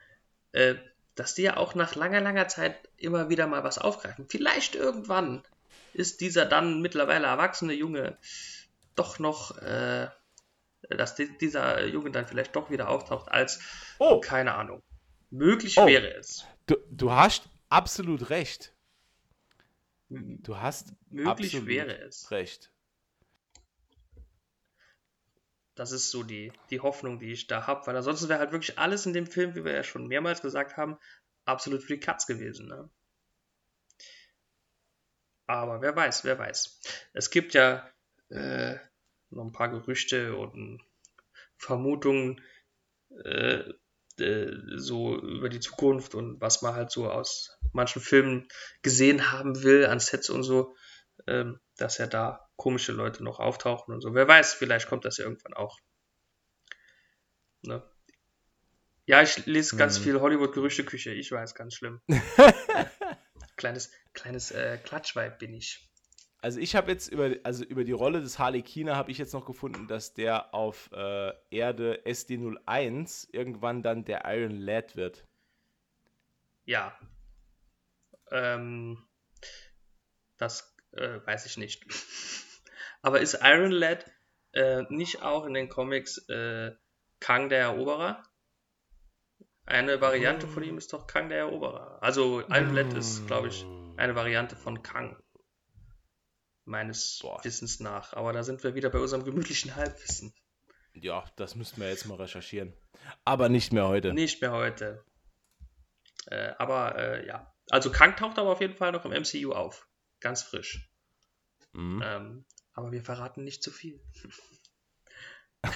äh, 0.53 0.75
dass 1.15 1.33
die 1.35 1.43
ja 1.43 1.57
auch 1.57 1.75
nach 1.75 1.95
langer, 1.95 2.21
langer 2.21 2.47
Zeit 2.47 2.77
immer 2.97 3.29
wieder 3.29 3.47
mal 3.47 3.63
was 3.63 3.77
aufgreifen. 3.77 4.25
Vielleicht 4.29 4.75
irgendwann 4.75 5.43
ist 5.93 6.21
dieser 6.21 6.45
dann 6.45 6.81
mittlerweile 6.81 7.27
erwachsene 7.27 7.73
Junge 7.73 8.17
doch 8.95 9.17
noch, 9.19 9.57
äh, 9.61 10.07
dass 10.89 11.15
di- 11.15 11.37
dieser 11.39 11.85
Junge 11.85 12.11
dann 12.11 12.27
vielleicht 12.27 12.55
doch 12.55 12.69
wieder 12.69 12.89
auftaucht 12.89 13.29
als, 13.31 13.59
Oh, 13.97 14.19
keine 14.19 14.55
Ahnung. 14.55 14.81
Möglich 15.31 15.77
Oh. 15.77 15.87
wäre 15.87 16.13
es. 16.15 16.45
du, 16.67 16.75
du 16.91 17.11
hast 17.11 17.43
absolut 17.69 18.29
recht. 18.29 18.73
Du 20.09 20.57
hast 20.57 20.93
Möglich 21.09 21.29
absolut 21.55 21.67
wäre 21.67 21.97
es. 21.97 22.29
recht. 22.31 22.71
Das 25.75 25.91
ist 25.91 26.09
so 26.09 26.23
die, 26.23 26.53
die 26.69 26.79
Hoffnung, 26.79 27.19
die 27.19 27.33
ich 27.33 27.47
da 27.47 27.67
habe, 27.67 27.85
weil 27.85 27.95
ansonsten 27.95 28.29
wäre 28.29 28.39
halt 28.39 28.51
wirklich 28.51 28.79
alles 28.79 29.05
in 29.05 29.13
dem 29.13 29.27
Film, 29.27 29.55
wie 29.55 29.65
wir 29.65 29.73
ja 29.73 29.83
schon 29.83 30.07
mehrmals 30.07 30.41
gesagt 30.41 30.77
haben, 30.77 30.97
absolut 31.43 31.83
für 31.83 31.93
die 31.93 31.99
Katz 31.99 32.25
gewesen. 32.25 32.67
Ne? 32.67 32.89
Aber 35.47 35.81
wer 35.81 35.95
weiß, 35.95 36.23
wer 36.23 36.39
weiß. 36.39 36.81
Es 37.13 37.29
gibt 37.29 37.53
ja 37.53 37.87
äh, 38.29 38.75
noch 39.29 39.43
ein 39.43 39.51
paar 39.51 39.69
Gerüchte 39.69 40.35
und 40.35 40.81
Vermutungen 41.57 42.41
äh, 43.23 43.63
äh, 44.17 44.51
so 44.77 45.19
über 45.19 45.49
die 45.49 45.59
Zukunft 45.59 46.15
und 46.15 46.39
was 46.39 46.61
man 46.61 46.73
halt 46.73 46.91
so 46.91 47.09
aus 47.09 47.57
manchen 47.73 48.01
Filmen 48.01 48.47
gesehen 48.81 49.31
haben 49.31 49.61
will 49.63 49.85
an 49.85 49.99
Sets 49.99 50.29
und 50.29 50.43
so, 50.43 50.75
ähm, 51.27 51.59
dass 51.77 51.97
ja 51.97 52.07
da 52.07 52.44
komische 52.55 52.91
Leute 52.91 53.23
noch 53.23 53.39
auftauchen 53.39 53.93
und 53.93 54.01
so. 54.01 54.13
Wer 54.13 54.27
weiß, 54.27 54.53
vielleicht 54.53 54.87
kommt 54.87 55.05
das 55.05 55.17
ja 55.17 55.25
irgendwann 55.25 55.53
auch. 55.53 55.79
Ne? 57.63 57.83
Ja, 59.05 59.21
ich 59.21 59.45
lese 59.45 59.75
ganz 59.75 59.99
Mhm. 59.99 60.03
viel 60.03 60.21
Hollywood-Gerüchteküche. 60.21 61.11
Ich 61.13 61.31
weiß, 61.31 61.53
ganz 61.55 61.75
schlimm. 61.75 62.01
kleines 63.57 63.91
kleines 64.13 64.51
äh, 64.51 64.77
Klatschweib 64.83 65.39
bin 65.39 65.53
ich. 65.53 65.89
Also 66.41 66.59
ich 66.59 66.75
habe 66.75 66.91
jetzt 66.91 67.07
über, 67.07 67.35
also 67.43 67.63
über 67.63 67.83
die 67.83 67.91
Rolle 67.91 68.21
des 68.21 68.37
Harley 68.37 68.61
Keener 68.61 68.95
habe 68.95 69.09
ich 69.11 69.17
jetzt 69.17 69.33
noch 69.33 69.45
gefunden, 69.45 69.87
dass 69.87 70.13
der 70.13 70.53
auf 70.53 70.91
äh, 70.91 71.33
Erde 71.49 72.03
SD01 72.05 73.29
irgendwann 73.31 73.81
dann 73.81 74.05
der 74.05 74.23
Iron 74.25 74.55
Lad 74.55 74.95
wird. 74.95 75.25
Ja. 76.65 76.97
Ähm, 78.31 79.03
das 80.37 80.75
äh, 80.91 81.19
weiß 81.25 81.45
ich 81.47 81.57
nicht. 81.57 81.85
Aber 83.05 83.21
ist 83.21 83.37
Iron 83.43 83.69
Lad 83.69 84.03
äh, 84.53 84.81
nicht 84.89 85.21
auch 85.21 85.45
in 85.45 85.53
den 85.53 85.69
Comics 85.69 86.27
äh, 86.27 86.71
Kang 87.19 87.49
der 87.49 87.59
Eroberer? 87.59 88.23
Eine 89.67 90.01
Variante 90.01 90.47
von 90.47 90.63
ihm 90.63 90.79
ist 90.79 90.91
doch 90.91 91.05
Kang 91.05 91.29
der 91.29 91.37
Eroberer. 91.37 92.01
Also 92.01 92.41
Iron 92.49 92.73
Lad 92.73 92.93
ist, 92.93 93.27
glaube 93.27 93.49
ich, 93.49 93.63
eine 93.95 94.15
Variante 94.15 94.55
von 94.55 94.81
Kang. 94.81 95.21
Meines 96.63 97.19
Boah. 97.21 97.43
Wissens 97.45 97.79
nach. 97.79 98.13
Aber 98.13 98.33
da 98.33 98.41
sind 98.41 98.63
wir 98.63 98.73
wieder 98.73 98.89
bei 98.89 98.97
unserem 98.97 99.23
gemütlichen 99.23 99.75
Halbwissen. 99.75 100.33
Ja, 100.95 101.25
das 101.35 101.53
müssten 101.53 101.81
wir 101.81 101.89
jetzt 101.89 102.07
mal 102.07 102.15
recherchieren. 102.15 102.73
Aber 103.23 103.49
nicht 103.49 103.71
mehr 103.71 103.87
heute. 103.87 104.15
Nicht 104.15 104.41
mehr 104.41 104.51
heute. 104.51 105.05
Äh, 106.25 106.53
aber 106.57 106.97
äh, 106.97 107.27
ja. 107.27 107.53
Also 107.69 107.91
Kang 107.91 108.15
taucht 108.15 108.39
aber 108.39 108.49
auf 108.53 108.61
jeden 108.61 108.75
Fall 108.75 108.93
noch 108.93 109.05
im 109.05 109.11
MCU 109.11 109.51
auf. 109.51 109.87
Ganz 110.21 110.41
frisch. 110.41 110.89
Mhm. 111.73 112.01
Ähm, 112.03 112.45
aber 112.75 112.91
wir 112.91 113.01
verraten 113.03 113.43
nicht 113.43 113.63
zu 113.63 113.71
viel. 113.71 113.99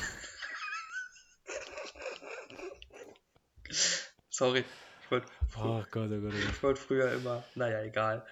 Sorry. 4.30 4.64
Ich 5.04 5.12
wollte 5.12 5.28
Oh 5.58 5.84
Gott, 5.92 6.10
oh 6.12 6.22
Gott, 6.22 6.34
oh 6.34 6.46
Gott. 6.48 6.64
wollt 6.64 6.80
früher 6.80 7.12
immer. 7.12 7.44
Naja, 7.56 7.82
egal. 7.82 8.26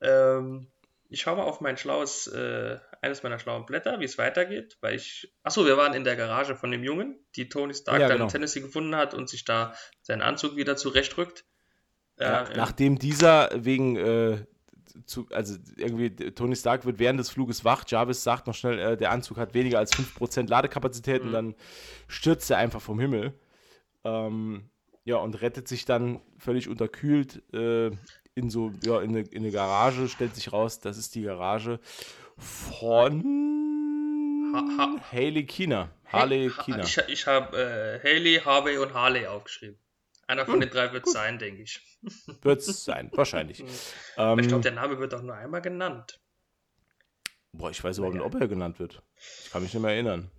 Ähm, 0.00 0.66
ich 1.08 1.20
schaue 1.20 1.36
mal 1.36 1.44
auf 1.44 1.60
mein 1.60 1.76
schlaues, 1.76 2.26
äh, 2.26 2.78
eines 3.00 3.22
meiner 3.22 3.38
schlauen 3.38 3.64
Blätter, 3.66 4.00
wie 4.00 4.04
es 4.04 4.18
weitergeht, 4.18 4.76
weil 4.80 4.96
ich. 4.96 5.32
Achso, 5.42 5.64
wir 5.64 5.76
waren 5.76 5.94
in 5.94 6.04
der 6.04 6.16
Garage 6.16 6.56
von 6.56 6.70
dem 6.70 6.82
Jungen, 6.82 7.24
die 7.36 7.48
Tony 7.48 7.74
Stark 7.74 8.00
Ja, 8.00 8.08
dann 8.08 8.16
genau. 8.16 8.24
in 8.26 8.30
Tennessee 8.32 8.60
gefunden 8.60 8.96
hat 8.96 9.14
und 9.14 9.28
sich 9.28 9.44
da 9.44 9.74
seinen 10.02 10.22
Anzug 10.22 10.56
wieder 10.56 10.76
zurechtrückt. 10.76 11.44
Ja, 12.18 12.44
Äh, 12.44 12.56
nachdem 12.56 12.98
dieser 12.98 13.50
wegen, 13.54 13.96
äh, 13.96 14.44
zu, 15.06 15.26
also 15.30 15.56
irgendwie, 15.76 16.10
Tony 16.10 16.54
Stark 16.56 16.84
wird 16.84 16.98
während 16.98 17.18
des 17.20 17.30
Fluges 17.30 17.64
wach, 17.64 17.84
Jarvis 17.86 18.22
sagt 18.22 18.46
noch 18.46 18.54
schnell, 18.54 18.78
äh, 18.78 18.96
der 18.96 19.10
Anzug 19.10 19.36
hat 19.38 19.54
weniger 19.54 19.78
als 19.78 19.92
5% 19.94 20.48
Ladekapazität 20.48 21.22
und 21.22 21.28
Mhm. 21.28 21.32
dann 21.32 21.54
stürzt 22.08 22.50
er 22.50 22.58
einfach 22.58 22.80
vom 22.80 22.98
Himmel. 23.00 23.34
Ähm, 24.04 24.70
ja, 25.04 25.16
und 25.16 25.40
rettet 25.42 25.68
sich 25.68 25.84
dann 25.84 26.20
völlig 26.38 26.68
unterkühlt 26.68 27.42
äh, 27.52 27.90
in 28.34 28.50
so, 28.50 28.72
ja, 28.84 29.00
in 29.00 29.10
eine, 29.10 29.20
in 29.20 29.38
eine 29.42 29.50
Garage, 29.50 30.08
stellt 30.08 30.34
sich 30.34 30.52
raus, 30.52 30.80
das 30.80 30.96
ist 30.98 31.14
die 31.14 31.22
Garage 31.22 31.78
von 32.36 33.22
ha 34.52 34.96
Haley 35.12 35.46
Keener. 35.46 35.90
Harley 36.06 36.50
Ha- 36.50 36.62
Keener. 36.62 36.84
Ich, 36.84 36.98
ich 37.08 37.26
habe 37.26 37.56
äh, 37.56 37.98
Haley, 38.02 38.40
Harvey 38.44 38.78
und 38.78 38.94
Harley 38.94 39.26
aufgeschrieben. 39.26 39.78
Einer 40.26 40.46
Hm, 40.46 40.52
von 40.52 40.60
den 40.60 40.70
drei 40.70 40.92
wird 40.92 41.06
es 41.06 41.12
sein, 41.12 41.38
denke 41.38 41.62
ich. 41.62 41.80
Wird 42.42 42.60
es 42.60 42.84
sein, 42.84 43.10
wahrscheinlich. 43.14 43.62
Ähm, 44.16 44.38
ich 44.38 44.48
glaube, 44.48 44.62
der 44.62 44.72
Name 44.72 44.98
wird 44.98 45.14
auch 45.14 45.22
nur 45.22 45.34
einmal 45.34 45.62
genannt. 45.62 46.20
boah, 47.52 47.70
ich 47.70 47.82
weiß 47.82 47.98
überhaupt 47.98 48.16
nicht, 48.16 48.24
ob 48.24 48.34
er 48.40 48.48
genannt 48.48 48.78
wird. 48.78 49.02
Ich 49.44 49.50
kann 49.50 49.62
mich 49.62 49.72
nicht 49.72 49.82
mehr 49.82 49.92
erinnern. 49.92 50.30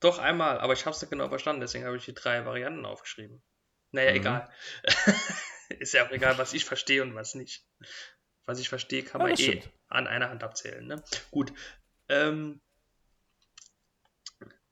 Doch 0.00 0.18
einmal, 0.18 0.58
aber 0.60 0.72
ich 0.72 0.86
habe 0.86 0.94
es 0.94 1.02
nicht 1.02 1.10
genau 1.10 1.28
verstanden, 1.28 1.60
deswegen 1.60 1.84
habe 1.84 1.96
ich 1.96 2.04
die 2.04 2.14
drei 2.14 2.44
Varianten 2.46 2.86
aufgeschrieben. 2.86 3.42
Naja, 3.92 4.10
Mhm. 4.10 4.16
egal. 4.16 4.52
Ist 5.78 5.92
ja 5.94 6.06
auch 6.06 6.10
egal, 6.10 6.38
was 6.38 6.52
ich 6.52 6.64
verstehe 6.64 7.02
und 7.02 7.14
was 7.14 7.34
nicht. 7.34 7.66
Was 8.46 8.58
ich 8.60 8.68
verstehe, 8.68 9.02
kann 9.02 9.20
Ja, 9.20 9.26
man 9.28 9.32
eh 9.36 9.36
stimmt. 9.42 9.70
an 9.88 10.06
einer 10.06 10.28
Hand 10.30 10.42
abzählen. 10.42 10.86
Ne? 10.86 11.02
Gut. 11.30 11.52
Ähm, 12.08 12.60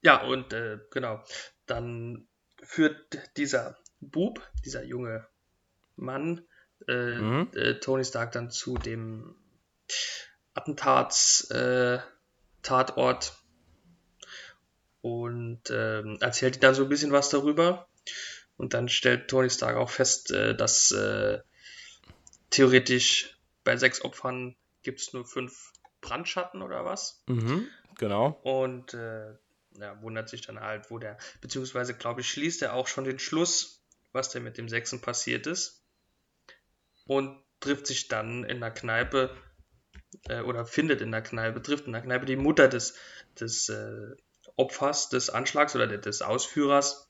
ja, 0.02 0.22
und 0.22 0.52
äh, 0.52 0.78
genau. 0.90 1.22
Dann 1.66 2.28
führt 2.62 3.36
dieser 3.36 3.78
Bub, 4.02 4.40
dieser 4.64 4.84
junge 4.84 5.26
Mann, 5.96 6.44
äh, 6.88 7.18
Mhm. 7.18 7.50
äh, 7.54 7.74
Tony 7.74 8.04
Stark 8.04 8.32
dann 8.32 8.50
zu 8.50 8.74
dem 8.76 9.36
Attentats 10.54 11.50
äh, 11.50 12.00
Tatort 12.62 13.36
und 15.00 15.62
ähm, 15.70 16.18
erzählt 16.20 16.56
ihm 16.56 16.60
dann 16.60 16.74
so 16.74 16.82
ein 16.84 16.88
bisschen 16.88 17.12
was 17.12 17.28
darüber. 17.30 17.88
Und 18.56 18.74
dann 18.74 18.88
stellt 18.88 19.28
Tony 19.28 19.50
Stark 19.50 19.76
auch 19.76 19.90
fest, 19.90 20.30
äh, 20.30 20.54
dass 20.54 20.90
äh, 20.92 21.40
theoretisch 22.50 23.36
bei 23.64 23.76
sechs 23.76 24.04
Opfern 24.04 24.56
gibt 24.82 25.00
es 25.00 25.12
nur 25.12 25.24
fünf 25.24 25.72
Brandschatten 26.00 26.62
oder 26.62 26.84
was. 26.84 27.22
Mhm, 27.26 27.68
genau. 27.98 28.40
Und 28.42 28.94
äh, 28.94 29.32
ja, 29.78 30.00
wundert 30.02 30.28
sich 30.28 30.42
dann 30.42 30.60
halt, 30.60 30.90
wo 30.90 30.98
der, 30.98 31.16
beziehungsweise 31.40 31.94
glaube 31.94 32.20
ich, 32.20 32.28
schließt 32.30 32.62
er 32.62 32.74
auch 32.74 32.88
schon 32.88 33.04
den 33.04 33.18
Schluss, 33.18 33.81
was 34.12 34.30
denn 34.30 34.42
mit 34.42 34.58
dem 34.58 34.68
Sechsen 34.68 35.00
passiert 35.00 35.46
ist. 35.46 35.84
Und 37.06 37.42
trifft 37.60 37.86
sich 37.86 38.08
dann 38.08 38.44
in 38.44 38.60
der 38.60 38.70
Kneipe 38.70 39.36
äh, 40.28 40.40
oder 40.40 40.66
findet 40.66 41.00
in 41.00 41.10
der 41.10 41.22
Kneipe, 41.22 41.62
trifft 41.62 41.86
in 41.86 41.92
der 41.92 42.02
Kneipe 42.02 42.26
die 42.26 42.36
Mutter 42.36 42.68
des, 42.68 42.94
des 43.38 43.68
äh, 43.68 44.14
Opfers 44.56 45.08
des 45.08 45.30
Anschlags 45.30 45.74
oder 45.74 45.86
des 45.86 46.22
Ausführers. 46.22 47.08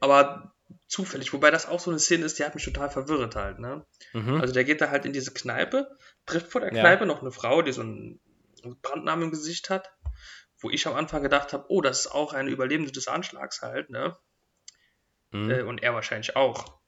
Aber 0.00 0.54
zufällig, 0.88 1.32
wobei 1.32 1.50
das 1.50 1.66
auch 1.66 1.80
so 1.80 1.90
eine 1.90 2.00
Szene 2.00 2.24
ist, 2.24 2.38
die 2.38 2.44
hat 2.44 2.54
mich 2.54 2.64
total 2.64 2.88
verwirrt 2.88 3.36
halt, 3.36 3.58
ne? 3.58 3.84
Mhm. 4.12 4.40
Also 4.40 4.54
der 4.54 4.64
geht 4.64 4.80
da 4.80 4.90
halt 4.90 5.04
in 5.04 5.12
diese 5.12 5.32
Kneipe, 5.32 5.98
trifft 6.26 6.50
vor 6.50 6.60
der 6.60 6.72
Ja. 6.72 6.80
Kneipe 6.80 7.06
noch 7.06 7.20
eine 7.20 7.32
Frau, 7.32 7.62
die 7.62 7.72
so 7.72 7.82
einen 7.82 8.20
Brandnamen 8.82 9.24
im 9.24 9.30
Gesicht 9.30 9.68
hat, 9.68 9.92
wo 10.58 10.70
ich 10.70 10.86
am 10.86 10.94
Anfang 10.94 11.22
gedacht 11.22 11.52
habe, 11.52 11.66
oh, 11.68 11.82
das 11.82 12.00
ist 12.00 12.06
auch 12.06 12.32
eine 12.32 12.50
Überlebende 12.50 12.92
des 12.92 13.08
Anschlags 13.08 13.60
halt, 13.60 13.90
ne? 13.90 14.16
Mhm. 15.34 15.50
Äh, 15.50 15.62
und 15.62 15.82
er 15.82 15.94
wahrscheinlich 15.94 16.36
auch. 16.36 16.78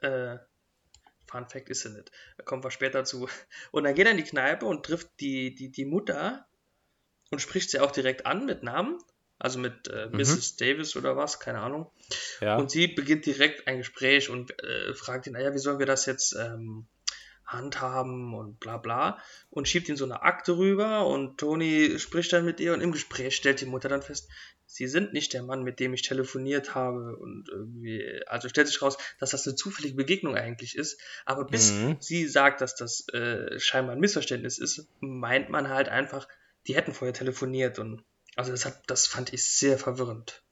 Äh, 0.00 0.36
Fun 1.26 1.46
Fact 1.48 1.70
ist 1.70 1.84
er 1.84 1.92
nicht. 1.92 2.10
Da 2.38 2.42
kommen 2.44 2.64
wir 2.64 2.70
später 2.70 3.04
zu. 3.04 3.28
Und 3.70 3.84
dann 3.84 3.94
geht 3.94 4.06
er 4.06 4.10
in 4.12 4.16
die 4.18 4.24
Kneipe 4.24 4.66
und 4.66 4.84
trifft 4.84 5.08
die, 5.20 5.54
die, 5.54 5.70
die 5.70 5.84
Mutter 5.84 6.46
und 7.30 7.40
spricht 7.40 7.70
sie 7.70 7.78
auch 7.80 7.92
direkt 7.92 8.26
an 8.26 8.46
mit 8.46 8.62
Namen. 8.62 8.98
Also 9.38 9.58
mit 9.58 9.88
äh, 9.88 10.08
Mhm. 10.10 10.18
Mrs. 10.18 10.56
Davis 10.56 10.96
oder 10.96 11.16
was, 11.16 11.40
keine 11.40 11.60
Ahnung. 11.60 11.90
ja. 12.40 12.56
Und 12.56 12.70
sie 12.70 12.88
beginnt 12.88 13.24
direkt 13.24 13.66
ein 13.68 13.78
Gespräch 13.78 14.28
und 14.28 14.60
äh, 14.62 14.92
fragt 14.92 15.26
ihn, 15.26 15.32
naja, 15.32 15.54
wie 15.54 15.58
sollen 15.58 15.78
wir 15.78 15.86
das 15.86 16.04
jetzt 16.04 16.34
ähm, 16.34 16.86
handhaben 17.46 18.34
und 18.34 18.60
bla 18.60 18.76
bla. 18.76 19.18
Und 19.48 19.66
schiebt 19.66 19.88
ihm 19.88 19.96
so 19.96 20.04
eine 20.04 20.22
Akte 20.22 20.58
rüber 20.58 21.06
und 21.06 21.38
Tony 21.38 21.98
spricht 21.98 22.32
dann 22.34 22.44
mit 22.44 22.60
ihr 22.60 22.74
und 22.74 22.80
im 22.82 22.92
Gespräch 22.92 23.34
stellt 23.36 23.60
die 23.62 23.66
Mutter 23.66 23.88
dann 23.88 24.02
fest, 24.02 24.28
sie 24.72 24.86
sind 24.86 25.12
nicht 25.12 25.32
der 25.32 25.42
Mann, 25.42 25.62
mit 25.64 25.80
dem 25.80 25.92
ich 25.94 26.02
telefoniert 26.02 26.74
habe. 26.74 27.16
Und 27.16 27.48
irgendwie, 27.48 28.22
also 28.26 28.48
stellt 28.48 28.68
sich 28.68 28.80
raus, 28.82 28.96
dass 29.18 29.30
das 29.30 29.46
eine 29.46 29.56
zufällige 29.56 29.96
Begegnung 29.96 30.36
eigentlich 30.36 30.76
ist. 30.76 31.00
Aber 31.26 31.44
bis 31.44 31.72
Mhm. 31.72 31.96
sie 32.00 32.26
sagt, 32.28 32.60
dass 32.60 32.76
das 32.76 33.08
äh, 33.08 33.58
scheinbar 33.58 33.94
ein 33.96 34.00
Missverständnis 34.00 34.58
ist, 34.58 34.86
meint 35.00 35.50
man 35.50 35.68
halt 35.68 35.88
einfach, 35.88 36.28
die 36.66 36.76
hätten 36.76 36.94
vorher 36.94 37.14
telefoniert 37.14 37.78
und 37.78 38.04
also 38.36 38.52
das, 38.52 38.64
hat, 38.64 38.80
das 38.86 39.06
fand 39.08 39.32
ich 39.32 39.44
sehr 39.44 39.76
verwirrend. 39.78 40.42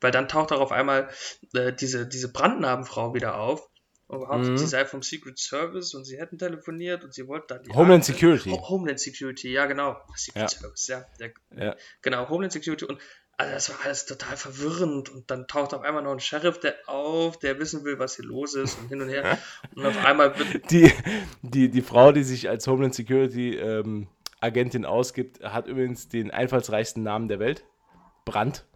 Weil 0.00 0.10
dann 0.10 0.26
taucht 0.28 0.52
auch 0.52 0.60
auf 0.60 0.72
einmal 0.72 1.10
äh, 1.52 1.72
diese, 1.72 2.06
diese 2.08 2.32
Brandnarbenfrau 2.32 3.12
wieder 3.14 3.38
auf. 3.38 3.68
Und 4.06 4.20
behauptet, 4.20 4.50
Mhm. 4.52 4.56
sie 4.58 4.66
sei 4.66 4.84
vom 4.86 5.02
Secret 5.04 5.38
Service 5.38 5.94
und 5.94 6.04
sie 6.04 6.18
hätten 6.18 6.36
telefoniert 6.36 7.04
und 7.04 7.14
sie 7.14 7.28
wollten 7.28 7.46
dann 7.48 7.62
die 7.62 7.70
Homeland 7.72 8.04
Security. 8.04 8.50
Ho- 8.50 8.68
Homeland 8.68 8.98
Security, 8.98 9.52
ja 9.52 9.66
genau. 9.66 10.00
Secret 10.16 10.42
Ja. 10.42 10.48
Service, 10.48 10.86
ja. 10.88 11.04
Der, 11.20 11.32
Ja. 11.56 11.76
Genau, 12.02 12.28
Homeland 12.28 12.52
Security 12.52 12.86
und 12.86 13.00
also 13.40 13.54
das 13.54 13.70
war 13.70 13.86
alles 13.86 14.04
total 14.04 14.36
verwirrend 14.36 15.08
und 15.08 15.30
dann 15.30 15.46
taucht 15.46 15.72
auf 15.72 15.80
einmal 15.82 16.02
noch 16.02 16.12
ein 16.12 16.20
Sheriff 16.20 16.60
der 16.60 16.74
auf, 16.86 17.38
der 17.38 17.58
wissen 17.58 17.84
will, 17.84 17.98
was 17.98 18.16
hier 18.16 18.26
los 18.26 18.54
ist 18.54 18.78
und 18.78 18.88
hin 18.88 19.00
und 19.00 19.08
her. 19.08 19.38
Und 19.74 19.86
auf 19.86 20.04
einmal 20.04 20.38
wird 20.38 20.70
Die, 20.70 20.92
die, 21.40 21.70
die 21.70 21.80
Frau, 21.80 22.12
die 22.12 22.22
sich 22.22 22.50
als 22.50 22.66
Homeland 22.66 22.94
Security 22.94 23.56
ähm, 23.56 24.08
Agentin 24.40 24.84
ausgibt, 24.84 25.42
hat 25.42 25.66
übrigens 25.66 26.08
den 26.08 26.30
einfallsreichsten 26.30 27.02
Namen 27.02 27.28
der 27.28 27.38
Welt. 27.38 27.64
Brandt. 28.26 28.66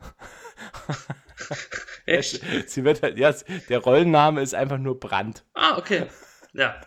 echt. 2.06 2.42
Sie 2.70 2.84
wird 2.84 3.02
halt, 3.02 3.18
ja, 3.18 3.34
der 3.68 3.78
Rollenname 3.80 4.40
ist 4.40 4.54
einfach 4.54 4.78
nur 4.78 4.98
Brandt. 4.98 5.44
Ah, 5.52 5.76
okay. 5.76 6.06
Ja, 6.54 6.80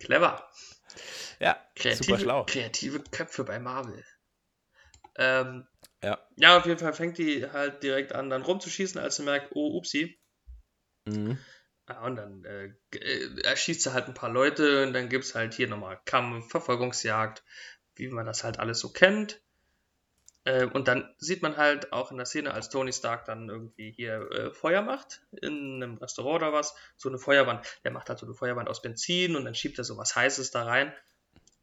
clever. 0.00 0.46
Ja, 1.40 1.56
Kreative, 1.76 2.04
super 2.04 2.18
schlau. 2.18 2.44
kreative 2.44 3.00
Köpfe 3.10 3.44
bei 3.44 3.58
Marvel. 3.58 4.04
Ähm, 5.16 5.66
Ja. 6.02 6.18
ja, 6.36 6.58
auf 6.58 6.66
jeden 6.66 6.78
Fall 6.78 6.92
fängt 6.92 7.18
die 7.18 7.48
halt 7.50 7.82
direkt 7.82 8.12
an, 8.12 8.28
dann 8.28 8.42
rumzuschießen, 8.42 9.00
als 9.00 9.16
sie 9.16 9.22
merkt, 9.22 9.52
oh, 9.54 9.76
upsi. 9.76 10.18
Mhm. 11.04 11.38
Ja, 11.88 12.02
und 12.02 12.16
dann 12.16 12.44
äh, 12.44 12.72
äh, 12.96 13.42
erschießt 13.42 13.82
sie 13.82 13.92
halt 13.92 14.06
ein 14.06 14.14
paar 14.14 14.30
Leute 14.30 14.84
und 14.84 14.92
dann 14.92 15.08
gibt 15.08 15.24
es 15.24 15.34
halt 15.34 15.54
hier 15.54 15.68
nochmal 15.68 16.00
Kampf, 16.04 16.50
Verfolgungsjagd, 16.50 17.44
wie 17.96 18.08
man 18.08 18.26
das 18.26 18.44
halt 18.44 18.58
alles 18.58 18.80
so 18.80 18.90
kennt. 18.92 19.40
Äh, 20.44 20.64
und 20.66 20.88
dann 20.88 21.14
sieht 21.18 21.42
man 21.42 21.56
halt 21.56 21.92
auch 21.92 22.10
in 22.10 22.16
der 22.16 22.26
Szene, 22.26 22.52
als 22.52 22.68
Tony 22.68 22.92
Stark 22.92 23.24
dann 23.26 23.48
irgendwie 23.48 23.92
hier 23.92 24.28
äh, 24.32 24.52
Feuer 24.52 24.82
macht, 24.82 25.22
in 25.40 25.82
einem 25.82 25.98
Restaurant 25.98 26.42
oder 26.42 26.52
was, 26.52 26.74
so 26.96 27.08
eine 27.08 27.18
Feuerwand. 27.18 27.64
Der 27.84 27.92
macht 27.92 28.08
halt 28.08 28.18
so 28.18 28.26
eine 28.26 28.34
Feuerwand 28.34 28.68
aus 28.68 28.82
Benzin 28.82 29.36
und 29.36 29.44
dann 29.44 29.54
schiebt 29.54 29.78
er 29.78 29.84
so 29.84 29.96
was 29.96 30.16
Heißes 30.16 30.50
da 30.50 30.64
rein 30.64 30.92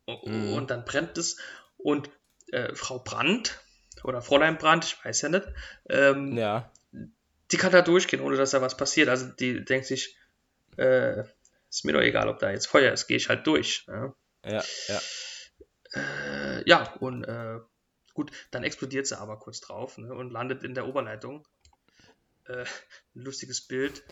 und, 0.06 0.26
Mhm. 0.26 0.54
und 0.54 0.72
dann 0.72 0.86
brennt 0.86 1.18
es. 1.18 1.38
Und 1.78 2.10
äh, 2.52 2.74
Frau 2.76 3.00
Brandt 3.00 3.60
oder 4.04 4.22
Fräulein 4.22 4.58
Brandt, 4.58 4.86
ich 4.86 5.04
weiß 5.06 5.22
ja 5.24 5.30
nicht, 5.30 5.48
ähm, 5.90 6.38
Ja. 6.38 6.72
die 7.52 7.58
kann 7.58 7.72
da 7.72 7.82
durchgehen, 7.82 8.22
ohne 8.22 8.38
dass 8.38 8.52
da 8.52 8.62
was 8.62 8.78
passiert. 8.78 9.10
Also 9.10 9.28
die 9.28 9.64
denkt 9.66 9.88
sich, 9.88 10.18
äh, 10.78 11.24
ist 11.70 11.86
mir 11.86 11.94
doch 11.94 12.02
egal, 12.02 12.30
ob 12.30 12.40
da 12.40 12.50
jetzt 12.52 12.68
Feuer 12.68 12.92
ist, 12.94 13.08
gehe 13.08 13.18
ich 13.18 13.30
halt 13.30 13.46
durch. 13.48 13.86
Ja, 13.88 14.14
Ja, 14.46 14.64
ja. 14.88 15.00
äh, 15.94 16.64
ja 16.70 16.94
und 17.00 17.24
äh, 17.26 17.60
gut, 18.14 18.32
dann 18.52 18.64
explodiert 18.64 19.08
sie 19.08 19.20
aber 19.20 19.38
kurz 19.40 19.60
drauf 19.62 19.98
ne, 19.98 20.14
und 20.14 20.32
landet 20.32 20.64
in 20.64 20.74
der 20.74 20.88
Oberleitung. 20.88 21.48
Äh, 22.46 22.62
ein 23.16 23.22
lustiges 23.22 23.62
Bild. 23.68 24.04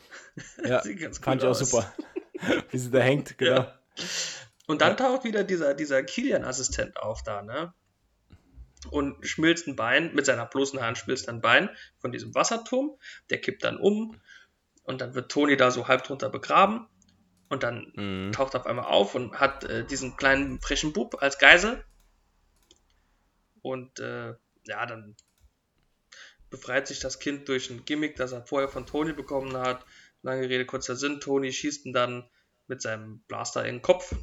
ja. 0.63 0.81
Sieht 0.83 0.99
ganz 0.99 1.17
Fand 1.19 1.41
ich 1.41 1.47
auch 1.47 1.51
aus. 1.51 1.59
super. 1.59 1.91
Wie 2.71 2.77
sie 2.77 2.91
da 2.91 2.99
hängt, 2.99 3.37
genau. 3.37 3.55
Ja. 3.61 3.79
Und 4.67 4.81
dann 4.81 4.95
taucht 4.97 5.23
wieder 5.23 5.43
dieser, 5.43 5.73
dieser 5.73 6.03
Kilian-Assistent 6.03 6.97
auf 6.97 7.23
da, 7.23 7.41
ne? 7.41 7.73
Und 8.89 9.25
schmilzt 9.27 9.67
ein 9.67 9.75
Bein, 9.75 10.13
mit 10.13 10.25
seiner 10.25 10.45
bloßen 10.45 10.81
Hand 10.81 10.97
schmilzt 10.97 11.29
ein 11.29 11.41
Bein 11.41 11.69
von 11.99 12.11
diesem 12.11 12.33
Wasserturm. 12.35 12.97
Der 13.29 13.39
kippt 13.39 13.63
dann 13.63 13.77
um. 13.77 14.19
Und 14.83 15.01
dann 15.01 15.15
wird 15.15 15.31
Toni 15.31 15.57
da 15.57 15.71
so 15.71 15.87
halb 15.87 16.03
drunter 16.03 16.29
begraben. 16.29 16.87
Und 17.49 17.63
dann 17.63 17.91
Mhm. 17.95 18.31
taucht 18.33 18.53
er 18.53 18.61
auf 18.61 18.65
einmal 18.65 18.85
auf 18.85 19.15
und 19.15 19.39
hat 19.39 19.63
äh, 19.63 19.85
diesen 19.85 20.17
kleinen 20.17 20.59
frischen 20.59 20.93
Bub 20.93 21.21
als 21.21 21.37
Geisel. 21.39 21.83
Und 23.61 23.99
äh, 23.99 24.35
ja, 24.65 24.85
dann 24.85 25.15
befreit 26.49 26.87
sich 26.87 26.99
das 26.99 27.19
Kind 27.19 27.47
durch 27.49 27.69
ein 27.69 27.85
Gimmick, 27.85 28.15
das 28.15 28.31
er 28.31 28.45
vorher 28.45 28.69
von 28.69 28.85
Toni 28.85 29.13
bekommen 29.13 29.55
hat. 29.57 29.85
Lange 30.21 30.49
Rede, 30.49 30.65
kurzer 30.65 30.95
Sinn. 30.95 31.19
Toni 31.19 31.51
schießt 31.51 31.85
ihn 31.85 31.93
dann 31.93 32.29
mit 32.67 32.81
seinem 32.81 33.19
Blaster 33.27 33.65
in 33.65 33.75
den 33.75 33.81
Kopf. 33.81 34.15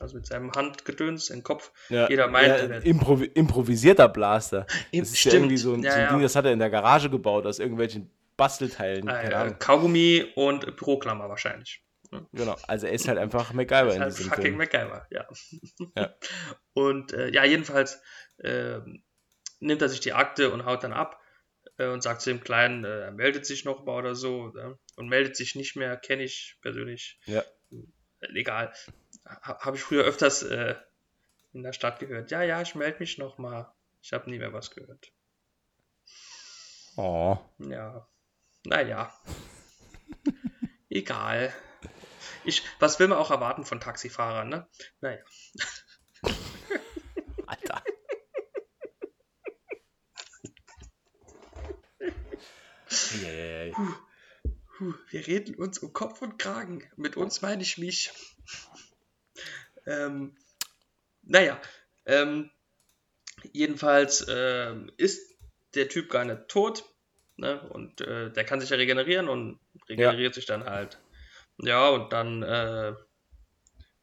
Also 0.00 0.16
mit 0.16 0.26
seinem 0.26 0.52
Handgedöns 0.52 1.26
den 1.26 1.42
Kopf. 1.42 1.72
Ja, 1.88 2.08
Jeder 2.08 2.28
meint, 2.28 2.48
ja, 2.48 2.54
er 2.56 2.84
improvi 2.86 3.24
improvisierter 3.26 4.08
Blaster. 4.08 4.66
Im- 4.92 5.00
Das 5.00 5.10
ist 5.10 5.24
ja 5.24 5.32
irgendwie 5.32 5.56
so 5.56 5.74
ein, 5.74 5.82
so 5.82 5.88
ein. 5.88 6.08
Ding, 6.10 6.22
das 6.22 6.36
hat 6.36 6.44
er 6.44 6.52
in 6.52 6.60
der 6.60 6.70
Garage 6.70 7.10
gebaut, 7.10 7.46
aus 7.46 7.58
irgendwelchen 7.58 8.10
Bastelteilen. 8.36 9.08
Äh. 9.08 9.54
Kaugummi 9.58 10.24
und 10.36 10.76
Büroklammer 10.76 11.28
wahrscheinlich. 11.28 11.82
Genau. 12.32 12.56
Also 12.66 12.86
er 12.86 12.92
ist 12.92 13.06
halt 13.08 13.18
einfach 13.18 13.52
MacGyver 13.52 13.94
in 13.94 14.00
halt 14.00 14.12
diesem 14.16 14.30
fucking 14.30 14.42
Film. 14.44 14.56
MacGyver, 14.56 15.06
ja. 15.10 15.28
Ja. 15.94 16.14
Und 16.72 17.12
äh, 17.12 17.28
ja, 17.30 17.44
jedenfalls 17.44 18.00
ähm, 18.42 19.02
nimmt 19.60 19.82
er 19.82 19.88
sich 19.90 20.00
die 20.00 20.12
Akte 20.14 20.50
und 20.50 20.64
haut 20.64 20.84
dann 20.84 20.92
ab 20.94 21.20
äh, 21.76 21.88
und 21.88 22.02
sagt 22.02 22.22
zu 22.22 22.30
dem 22.30 22.40
Kleinen, 22.40 22.84
äh, 22.84 23.00
er 23.00 23.10
meldet 23.10 23.44
sich 23.44 23.64
noch 23.64 23.84
mal 23.84 23.96
oder 23.98 24.14
so 24.14 24.54
ja, 24.56 24.78
und 24.96 25.08
meldet 25.08 25.36
sich 25.36 25.54
nicht 25.54 25.76
mehr, 25.76 25.96
kenne 25.98 26.22
ich 26.22 26.56
persönlich. 26.62 27.18
Ja. 27.26 27.42
Äh, 28.20 28.26
egal. 28.36 28.72
Ha, 29.28 29.58
Habe 29.60 29.76
ich 29.76 29.82
früher 29.82 30.04
öfters 30.04 30.42
äh, 30.42 30.74
in 31.52 31.62
der 31.62 31.72
Stadt 31.72 31.98
gehört. 32.00 32.30
Ja, 32.30 32.42
ja, 32.42 32.62
ich 32.62 32.74
melde 32.74 32.98
mich 33.00 33.18
noch 33.18 33.38
mal. 33.38 33.72
Ich 34.02 34.12
habe 34.12 34.30
nie 34.30 34.38
mehr 34.38 34.52
was 34.52 34.70
gehört. 34.70 35.12
Oh. 36.96 37.38
Ja. 37.58 38.08
Naja. 38.64 39.12
Egal. 40.88 41.52
Ich, 42.44 42.62
was 42.78 42.98
will 42.98 43.08
man 43.08 43.18
auch 43.18 43.30
erwarten 43.30 43.64
von 43.64 43.80
Taxifahrern, 43.80 44.48
ne? 44.48 44.68
Naja. 45.00 45.22
Alter. 47.46 47.82
Puh, 54.78 54.94
wir 55.10 55.26
reden 55.26 55.56
uns 55.56 55.78
um 55.78 55.92
Kopf 55.92 56.22
und 56.22 56.38
Kragen. 56.38 56.88
Mit 56.96 57.16
uns 57.16 57.42
meine 57.42 57.62
ich 57.62 57.78
mich. 57.78 58.12
Ähm, 59.88 60.36
naja, 61.22 61.60
ähm, 62.06 62.50
jedenfalls 63.52 64.26
ähm, 64.28 64.90
ist 64.96 65.36
der 65.74 65.88
Typ 65.88 66.10
gar 66.10 66.24
nicht 66.24 66.48
tot. 66.48 66.84
Ne? 67.36 67.60
Und 67.70 68.00
äh, 68.00 68.30
der 68.32 68.44
kann 68.44 68.60
sich 68.60 68.70
ja 68.70 68.76
regenerieren 68.76 69.28
und 69.28 69.60
regeneriert 69.88 70.34
sich 70.34 70.46
dann 70.46 70.64
halt. 70.64 70.98
Ja, 71.58 71.88
und 71.88 72.12
dann 72.12 72.42
äh, 72.42 72.94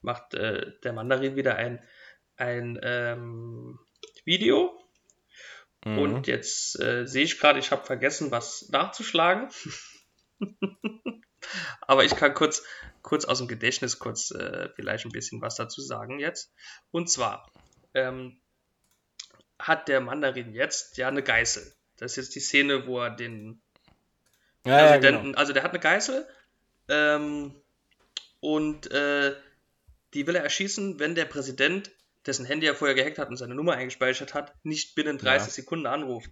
macht 0.01 0.33
äh, 0.33 0.71
der 0.83 0.93
Mandarin 0.93 1.35
wieder 1.35 1.55
ein, 1.55 1.81
ein 2.37 2.79
ähm, 2.81 3.79
Video. 4.23 4.79
Mhm. 5.85 5.99
Und 5.99 6.27
jetzt 6.27 6.79
äh, 6.79 7.05
sehe 7.05 7.23
ich 7.23 7.39
gerade, 7.39 7.59
ich 7.59 7.71
habe 7.71 7.85
vergessen, 7.85 8.31
was 8.31 8.69
nachzuschlagen. 8.69 9.49
Aber 11.81 12.03
ich 12.03 12.15
kann 12.15 12.33
kurz, 12.33 12.63
kurz 13.05 13.23
aus 13.23 13.37
dem 13.37 13.47
Gedächtnis 13.47 13.99
kurz 13.99 14.31
äh, 14.31 14.69
vielleicht 14.75 15.05
ein 15.05 15.11
bisschen 15.11 15.39
was 15.39 15.55
dazu 15.55 15.79
sagen 15.79 16.19
jetzt. 16.19 16.51
Und 16.89 17.07
zwar 17.07 17.47
ähm, 17.93 18.41
hat 19.59 19.87
der 19.87 20.01
Mandarin 20.01 20.53
jetzt 20.53 20.97
ja 20.97 21.07
eine 21.07 21.21
Geißel. 21.21 21.71
Das 21.97 22.13
ist 22.13 22.17
jetzt 22.17 22.35
die 22.35 22.39
Szene, 22.39 22.87
wo 22.87 22.99
er 22.99 23.11
den 23.11 23.61
ja, 24.65 24.79
ja, 24.79 24.87
Präsidenten, 24.87 25.25
genau. 25.27 25.37
also 25.37 25.53
der 25.53 25.61
hat 25.61 25.69
eine 25.71 25.79
Geißel 25.79 26.27
ähm, 26.89 27.55
und 28.39 28.91
äh, 28.91 29.35
die 30.15 30.25
will 30.25 30.35
er 30.35 30.43
erschießen, 30.43 30.97
wenn 30.99 31.13
der 31.13 31.25
Präsident, 31.25 31.91
dessen 32.25 32.45
Handy 32.45 32.65
er 32.65 32.73
vorher 32.73 32.95
gehackt 32.95 33.19
hat 33.19 33.29
und 33.29 33.37
seine 33.37 33.53
Nummer 33.53 33.73
eingespeichert 33.73 34.33
hat, 34.33 34.51
nicht 34.65 34.95
binnen 34.95 35.19
30 35.19 35.47
Ja. 35.49 35.53
Sekunden 35.53 35.85
anruft. 35.85 36.31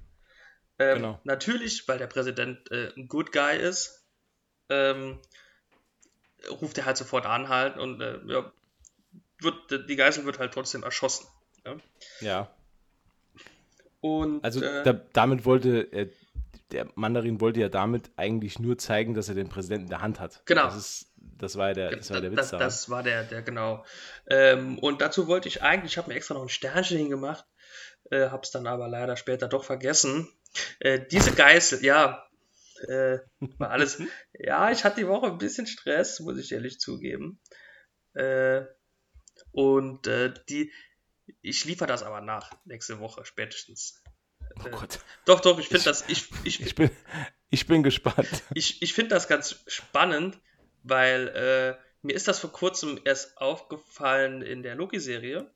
Ähm, 0.80 0.96
Genau. 0.96 1.22
Natürlich, 1.24 1.88
weil 1.88 2.00
der 2.00 2.08
Präsident 2.08 2.72
äh, 2.72 2.92
ein 2.98 3.08
Good 3.08 3.32
Guy 3.32 3.60
ist, 3.60 4.08
ähm, 4.70 5.20
ruft 6.50 6.78
er 6.78 6.86
halt 6.86 6.98
sofort 6.98 7.26
an 7.26 7.50
halt 7.50 7.78
und 7.78 8.02
äh, 8.02 8.20
ja, 8.28 8.52
wird, 9.40 9.90
die 9.90 9.96
Geißel 9.96 10.26
wird 10.26 10.40
halt 10.40 10.54
trotzdem 10.54 10.84
erschossen. 10.84 11.28
Ja? 11.66 11.76
Ja. 12.22 12.52
Und 14.02 14.44
Also 14.44 14.62
äh, 14.62 14.84
da, 14.84 14.94
damit 15.14 15.46
wollte 15.46 15.92
äh, 15.92 16.10
der 16.74 16.88
Mandarin 16.96 17.40
wollte 17.40 17.62
ja 17.62 17.70
damit 17.70 18.12
eigentlich 18.18 18.60
nur 18.60 18.78
zeigen, 18.78 19.14
dass 19.14 19.30
er 19.30 19.36
den 19.36 19.48
Präsidenten 19.48 19.86
in 19.86 19.90
der 19.90 20.02
Hand 20.02 20.20
hat. 20.20 20.42
Genau. 20.46 20.66
Das, 20.66 20.76
ist, 20.76 21.14
das 21.18 21.56
war 21.56 21.74
der, 21.74 21.96
das 21.96 22.10
war 22.10 22.20
der 22.20 22.32
Witz 22.32 22.50
das, 22.50 22.52
das 22.52 22.90
war 22.90 23.04
der, 23.04 23.24
der 23.24 23.44
genau. 23.44 23.86
Ähm, 24.28 24.80
und 24.80 25.02
dazu 25.02 25.28
wollte 25.28 25.48
ich 25.48 25.62
eigentlich, 25.62 25.94
ich 25.94 25.98
habe 25.98 26.10
mir 26.10 26.16
extra 26.16 26.34
noch 26.34 26.42
ein 26.42 26.50
Sternchen 26.50 26.98
hingemacht, 26.98 27.46
äh, 28.10 28.30
habe 28.30 28.44
es 28.44 28.52
dann 28.52 28.68
aber 28.68 28.88
leider 28.88 29.16
später 29.16 29.48
doch 29.48 29.64
vergessen. 29.64 30.28
Äh, 30.80 31.00
diese 31.12 31.32
Geißel, 31.32 31.84
ja, 31.84 32.26
äh, 32.84 33.20
war 33.58 33.70
alles. 33.72 34.02
ja, 34.34 34.72
ich 34.72 34.84
hatte 34.84 35.02
die 35.02 35.08
Woche 35.08 35.28
ein 35.28 35.38
bisschen 35.38 35.68
Stress, 35.68 36.20
muss 36.20 36.38
ich 36.38 36.52
ehrlich 36.52 36.80
zugeben. 36.80 37.40
Äh, 38.14 38.64
und 39.52 40.08
äh, 40.08 40.34
die, 40.50 40.72
ich 41.42 41.66
liefere 41.66 41.88
das 41.88 42.04
aber 42.04 42.22
nach 42.22 42.52
nächste 42.66 43.00
Woche 43.00 43.26
spätestens. 43.26 44.04
oh 44.66 44.70
Gott. 44.70 45.00
Doch, 45.26 45.40
doch, 45.40 45.60
ich 45.60 45.68
finde 45.68 45.86
das, 45.86 46.08
ich, 46.10 46.30
ich, 46.44 46.62
Ich 46.62 46.76
bin, 46.76 46.92
ich 47.50 47.68
bin 47.68 47.84
gespannt. 47.84 48.44
ich, 48.54 48.82
ich 48.82 48.94
finde 48.94 49.10
das 49.10 49.28
ganz 49.28 49.64
spannend, 49.68 50.40
weil 50.84 51.28
äh, 51.30 51.84
mir 52.02 52.14
ist 52.14 52.28
das 52.28 52.40
vor 52.40 52.52
kurzem 52.52 53.00
erst 53.06 53.38
aufgefallen 53.38 54.42
in 54.42 54.64
der 54.64 54.76
Loki-Serie, 54.76 55.54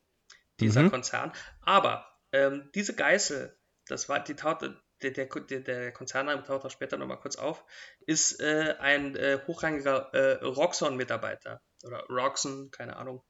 dieser 0.60 0.84
Mhm. 0.84 0.92
Konzern. 0.92 1.34
Aber 1.62 2.08
ähm, 2.32 2.70
diese 2.74 2.96
Geißel, 2.96 3.58
das 3.88 4.10
war 4.10 4.24
die 4.24 4.36
taute, 4.36 4.82
der, 5.02 5.12
der, 5.12 5.60
der, 5.60 5.92
Konzernname 5.92 6.44
taucht 6.44 6.66
auch 6.66 6.72
später 6.72 6.98
nochmal 6.98 7.20
kurz 7.20 7.36
auf, 7.36 7.64
ist 8.06 8.40
äh, 8.42 8.76
ein 8.80 9.16
äh, 9.16 9.40
hochrangiger 9.48 10.14
äh, 10.14 10.44
Roxxon-Mitarbeiter. 10.44 11.62
Oder 11.84 12.06
Roxxon, 12.10 12.72
keine 12.72 12.96
Ahnung. 12.96 13.24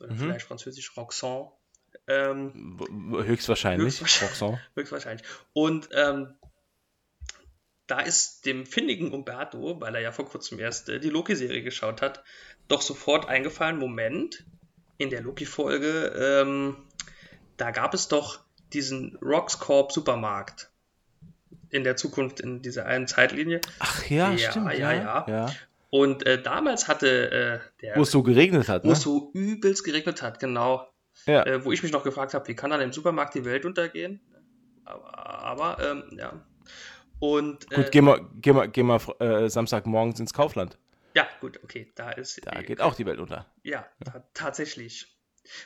Oder 0.00 0.12
Mhm. 0.12 0.18
vielleicht 0.18 0.46
französisch 0.46 0.96
Roxxon. 0.96 1.50
Ähm, 2.08 2.78
Höchstwahrscheinlich. 3.12 4.00
Höchstwahrscheinlich. 4.00 4.30
Roxanne. 4.30 4.60
Höchstwahrscheinlich. 4.76 5.26
Und 5.52 5.88
ähm, 5.92 6.34
da 7.86 8.00
ist 8.00 8.44
dem 8.46 8.66
findigen 8.66 9.12
Umberto, 9.12 9.80
weil 9.80 9.94
er 9.94 10.00
ja 10.00 10.12
vor 10.12 10.26
kurzem 10.26 10.58
erst 10.58 10.88
äh, 10.88 11.00
die 11.00 11.10
Loki-Serie 11.10 11.62
geschaut 11.62 12.02
hat, 12.02 12.24
doch 12.68 12.82
sofort 12.82 13.28
eingefallen, 13.28 13.78
Moment, 13.78 14.44
in 14.98 15.10
der 15.10 15.22
Loki-Folge, 15.22 16.12
ähm, 16.16 16.76
da 17.56 17.70
gab 17.70 17.94
es 17.94 18.08
doch 18.08 18.40
diesen 18.72 19.16
Roxcorp 19.22 19.92
Supermarkt 19.92 20.70
in 21.76 21.84
der 21.84 21.96
Zukunft, 21.96 22.40
in 22.40 22.62
dieser 22.62 22.86
einen 22.86 23.06
Zeitlinie. 23.06 23.60
Ach 23.78 24.04
ja, 24.06 24.32
Ja, 24.32 24.50
stimmt. 24.50 24.72
ja, 24.74 24.92
Ja, 24.92 25.26
ja. 25.28 25.52
Und 25.90 26.26
äh, 26.26 26.42
damals 26.42 26.88
hatte 26.88 27.30
äh, 27.30 27.58
der, 27.82 27.96
Wo 27.96 28.02
es 28.02 28.10
so 28.10 28.22
geregnet 28.22 28.68
hat, 28.68 28.82
wo 28.84 28.88
ne? 28.88 28.92
es 28.94 29.02
so 29.02 29.30
übelst 29.34 29.84
geregnet 29.84 30.20
hat, 30.22 30.40
genau, 30.40 30.88
Ja. 31.26 31.44
äh, 31.46 31.64
wo 31.64 31.70
ich 31.72 31.82
mich 31.82 31.92
noch 31.92 32.02
gefragt 32.02 32.34
habe, 32.34 32.48
wie 32.48 32.54
kann 32.56 32.70
dann 32.70 32.80
im 32.80 32.92
Supermarkt 32.92 33.34
die 33.34 33.44
Welt 33.44 33.64
untergehen? 33.64 34.20
Aber, 34.84 35.18
aber 35.18 35.78
ähm, 35.90 36.04
ja. 36.18 36.44
Und 37.18 37.70
Gut, 37.70 37.86
äh, 37.86 37.90
geh 37.90 38.00
mal, 38.00 38.20
geh 38.40 38.52
mal, 38.52 38.68
geh 38.68 38.82
mal 38.82 39.00
äh, 39.20 39.48
Samstagmorgens 39.48 40.20
ins 40.20 40.32
Kaufland. 40.34 40.76
ja, 41.14 41.26
gut, 41.40 41.60
okay, 41.64 41.90
da 41.94 42.10
ist 42.10 42.40
Da 42.44 42.60
geht 42.62 42.80
auch 42.80 42.94
die 42.94 43.06
Welt 43.06 43.18
unter. 43.20 43.46
ja, 43.62 43.86
ta 44.04 44.22
tatsächlich. 44.34 45.12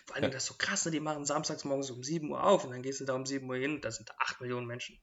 Vor 0.07 0.15
allem 0.17 0.25
Ja. 0.27 0.31
das 0.31 0.43
ist 0.45 0.49
so 0.51 0.55
krass, 0.59 0.85
ne? 0.85 0.91
die 0.93 1.01
machen 1.01 1.25
samstags 1.25 1.65
morgens 1.65 1.91
um 1.91 2.03
7 2.05 2.31
Uhr 2.31 2.45
auf 2.45 2.65
und 2.65 2.71
dann 2.71 2.83
gehst 2.83 3.01
du 3.01 3.05
da 3.07 3.15
um 3.15 3.25
7 3.27 3.49
Uhr 3.49 3.57
hin, 3.57 3.81
da 3.81 3.91
sind 3.91 4.11
8 4.19 4.41
Millionen 4.43 4.67
Menschen. 4.67 4.99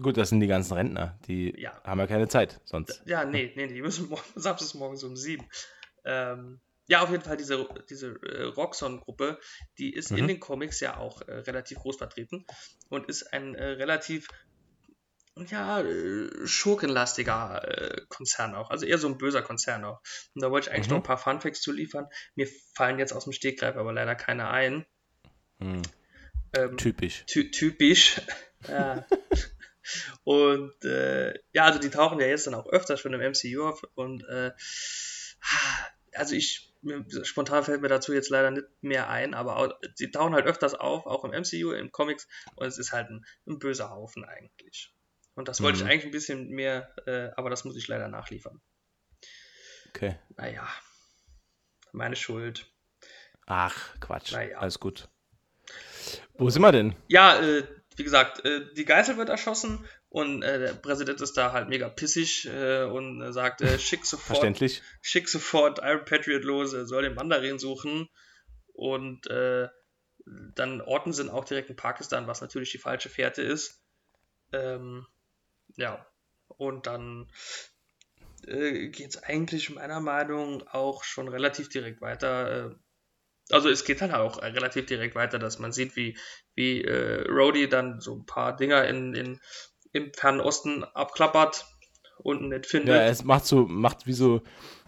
Gut, 0.00 0.16
das 0.16 0.28
sind 0.28 0.40
die 0.40 0.46
ganzen 0.46 0.74
Rentner. 0.74 1.18
Die 1.26 1.54
Ja. 1.60 1.80
haben 1.84 1.98
ja 1.98 2.06
keine 2.06 2.28
Zeit 2.28 2.60
sonst. 2.64 3.02
Ja, 3.06 3.24
nee, 3.24 3.52
nee, 3.56 3.66
die 3.66 3.82
müssen 3.82 4.08
morgen, 4.10 4.22
samstags 4.36 4.74
morgens 4.74 5.02
um 5.04 5.16
7. 5.16 5.46
Ähm, 6.04 6.60
ja, 6.86 7.02
auf 7.02 7.10
jeden 7.10 7.22
Fall 7.24 7.36
diese, 7.36 7.68
diese 7.90 8.14
äh, 8.22 8.44
Roxxon-Gruppe, 8.44 9.38
die 9.78 9.92
ist 9.92 10.10
in 10.12 10.24
Mhm. 10.24 10.28
den 10.28 10.40
Comics 10.40 10.80
ja 10.80 10.96
auch 10.96 11.20
äh, 11.22 11.32
relativ 11.32 11.78
groß 11.78 11.96
vertreten 11.96 12.46
und 12.88 13.08
ist 13.08 13.32
ein 13.32 13.54
äh, 13.54 13.64
relativ 13.64 14.28
ja, 15.50 15.80
äh, 15.80 16.46
schurkenlastiger 16.46 17.62
äh, 17.66 18.00
Konzern 18.08 18.54
auch. 18.54 18.70
Also 18.70 18.86
eher 18.86 18.98
so 18.98 19.06
ein 19.08 19.18
böser 19.18 19.42
Konzern 19.42 19.84
auch. 19.84 20.00
Und 20.34 20.42
da 20.42 20.50
wollte 20.50 20.68
ich 20.70 20.74
eigentlich 20.74 20.88
Mhm. 20.88 20.94
noch 20.94 21.00
ein 21.00 21.04
paar 21.04 21.18
Funfacts 21.18 21.60
zu 21.60 21.72
liefern. 21.72 22.06
Mir 22.34 22.48
fallen 22.74 22.98
jetzt 22.98 23.12
aus 23.12 23.24
dem 23.24 23.32
Stegreif 23.32 23.76
aber 23.76 23.92
leider 23.92 24.14
keine 24.14 24.48
ein. 24.48 24.86
Hm. 25.60 25.82
Ähm, 26.56 26.76
Typisch. 26.76 27.24
ty 27.26 27.50
typisch. 27.50 28.20
ja. 28.68 29.04
Und 30.24 30.84
äh, 30.84 31.34
ja, 31.52 31.64
also 31.64 31.78
die 31.78 31.90
tauchen 31.90 32.20
ja 32.20 32.26
jetzt 32.26 32.46
dann 32.46 32.54
auch 32.54 32.66
öfters 32.66 33.00
schon 33.00 33.12
im 33.14 33.20
MCU 33.20 33.66
auf 33.68 33.82
und 33.94 34.24
äh, 34.28 34.52
also 36.14 36.34
ich 36.34 36.72
spontan 37.22 37.64
fällt 37.64 37.80
mir 37.82 37.88
dazu 37.88 38.12
jetzt 38.12 38.30
leider 38.30 38.50
nicht 38.50 38.66
mehr 38.80 39.08
ein, 39.08 39.34
aber 39.34 39.56
auch, 39.56 39.72
sie 39.94 40.10
tauchen 40.10 40.34
halt 40.34 40.46
öfters 40.46 40.74
auf, 40.74 41.06
auch 41.06 41.24
im 41.24 41.32
MCU, 41.32 41.72
im 41.72 41.90
Comics 41.90 42.28
und 42.54 42.66
es 42.66 42.78
ist 42.78 42.92
halt 42.92 43.10
ein, 43.10 43.24
ein 43.46 43.58
böser 43.58 43.90
Haufen 43.90 44.24
eigentlich. 44.24 44.94
Und 45.34 45.48
das 45.48 45.60
wollte 45.62 45.78
Mhm. 45.78 45.84
ich 45.86 45.90
eigentlich 45.92 46.04
ein 46.06 46.10
bisschen 46.12 46.48
mehr, 46.50 46.92
äh, 47.06 47.30
aber 47.36 47.50
das 47.50 47.64
muss 47.64 47.76
ich 47.76 47.88
leider 47.88 48.08
nachliefern. 48.08 48.60
Okay. 49.88 50.16
Naja, 50.36 50.68
meine 51.92 52.16
Schuld. 52.16 52.66
Ach, 53.46 53.98
Quatsch. 54.00 54.32
Naja. 54.32 54.58
Alles 54.58 54.78
gut. 54.78 55.08
Wo 56.34 56.50
sind 56.50 56.62
wir 56.62 56.72
denn? 56.72 56.94
Ja, 57.08 57.40
äh, 57.40 57.64
wie 57.98 58.04
gesagt, 58.04 58.44
äh, 58.44 58.72
die 58.74 58.84
Geißel 58.84 59.16
wird 59.16 59.28
erschossen 59.28 59.84
und 60.08 60.42
äh, 60.42 60.58
der 60.58 60.72
Präsident 60.74 61.20
ist 61.20 61.36
da 61.36 61.52
halt 61.52 61.68
mega 61.68 61.88
pissig 61.88 62.46
äh, 62.46 62.84
und 62.84 63.20
äh, 63.20 63.32
sagt, 63.32 63.60
äh, 63.60 63.78
schick 63.78 64.06
sofort, 64.06 64.60
schick 65.02 65.28
sofort 65.28 65.80
Iron 65.82 66.04
Patriot 66.04 66.44
los, 66.44 66.72
er 66.72 66.86
soll 66.86 67.02
den 67.02 67.14
Mandarin 67.14 67.58
suchen 67.58 68.08
und 68.72 69.26
äh, 69.28 69.68
dann 70.54 70.80
orten 70.80 71.12
sie 71.12 71.22
ihn 71.22 71.30
auch 71.30 71.44
direkt 71.44 71.70
in 71.70 71.76
Pakistan, 71.76 72.26
was 72.26 72.40
natürlich 72.40 72.70
die 72.70 72.78
falsche 72.78 73.08
Fährte 73.08 73.42
ist. 73.42 73.80
Ähm, 74.52 75.06
ja, 75.76 76.06
und 76.48 76.86
dann 76.86 77.30
äh, 78.46 78.88
geht 78.88 79.10
es 79.10 79.22
eigentlich 79.22 79.70
meiner 79.70 80.00
Meinung 80.00 80.66
auch 80.68 81.04
schon 81.04 81.28
relativ 81.28 81.68
direkt 81.68 82.00
weiter. 82.00 82.76
Also 83.50 83.68
es 83.68 83.84
geht 83.84 84.02
halt 84.02 84.12
auch 84.12 84.42
relativ 84.42 84.86
direkt 84.86 85.14
weiter, 85.14 85.38
dass 85.38 85.58
man 85.58 85.72
sieht, 85.72 85.96
wie, 85.96 86.16
wie 86.54 86.82
äh, 86.82 87.26
Rhodey 87.28 87.68
dann 87.68 88.00
so 88.00 88.14
ein 88.14 88.26
paar 88.26 88.56
Dinger 88.56 88.86
in, 88.86 89.14
in, 89.14 89.40
im 89.92 90.12
Fernen 90.12 90.40
Osten 90.40 90.84
abklappert 90.84 91.66
und 92.18 92.48
nicht 92.48 92.66
findet. 92.66 92.94
Ja, 92.94 93.06
es 93.06 93.24
macht 93.24 93.46
so, 93.46 93.66
macht 93.66 94.06
wie 94.06 94.12
so, 94.12 94.42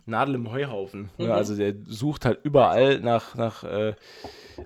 Nadel 0.07 0.35
im 0.35 0.51
Heuhaufen. 0.51 1.11
Ne? 1.19 1.33
Also 1.33 1.57
der 1.57 1.75
sucht 1.87 2.25
halt 2.25 2.41
überall 2.43 3.01
nach, 3.01 3.35
nach 3.35 3.65
äh, 3.65 3.95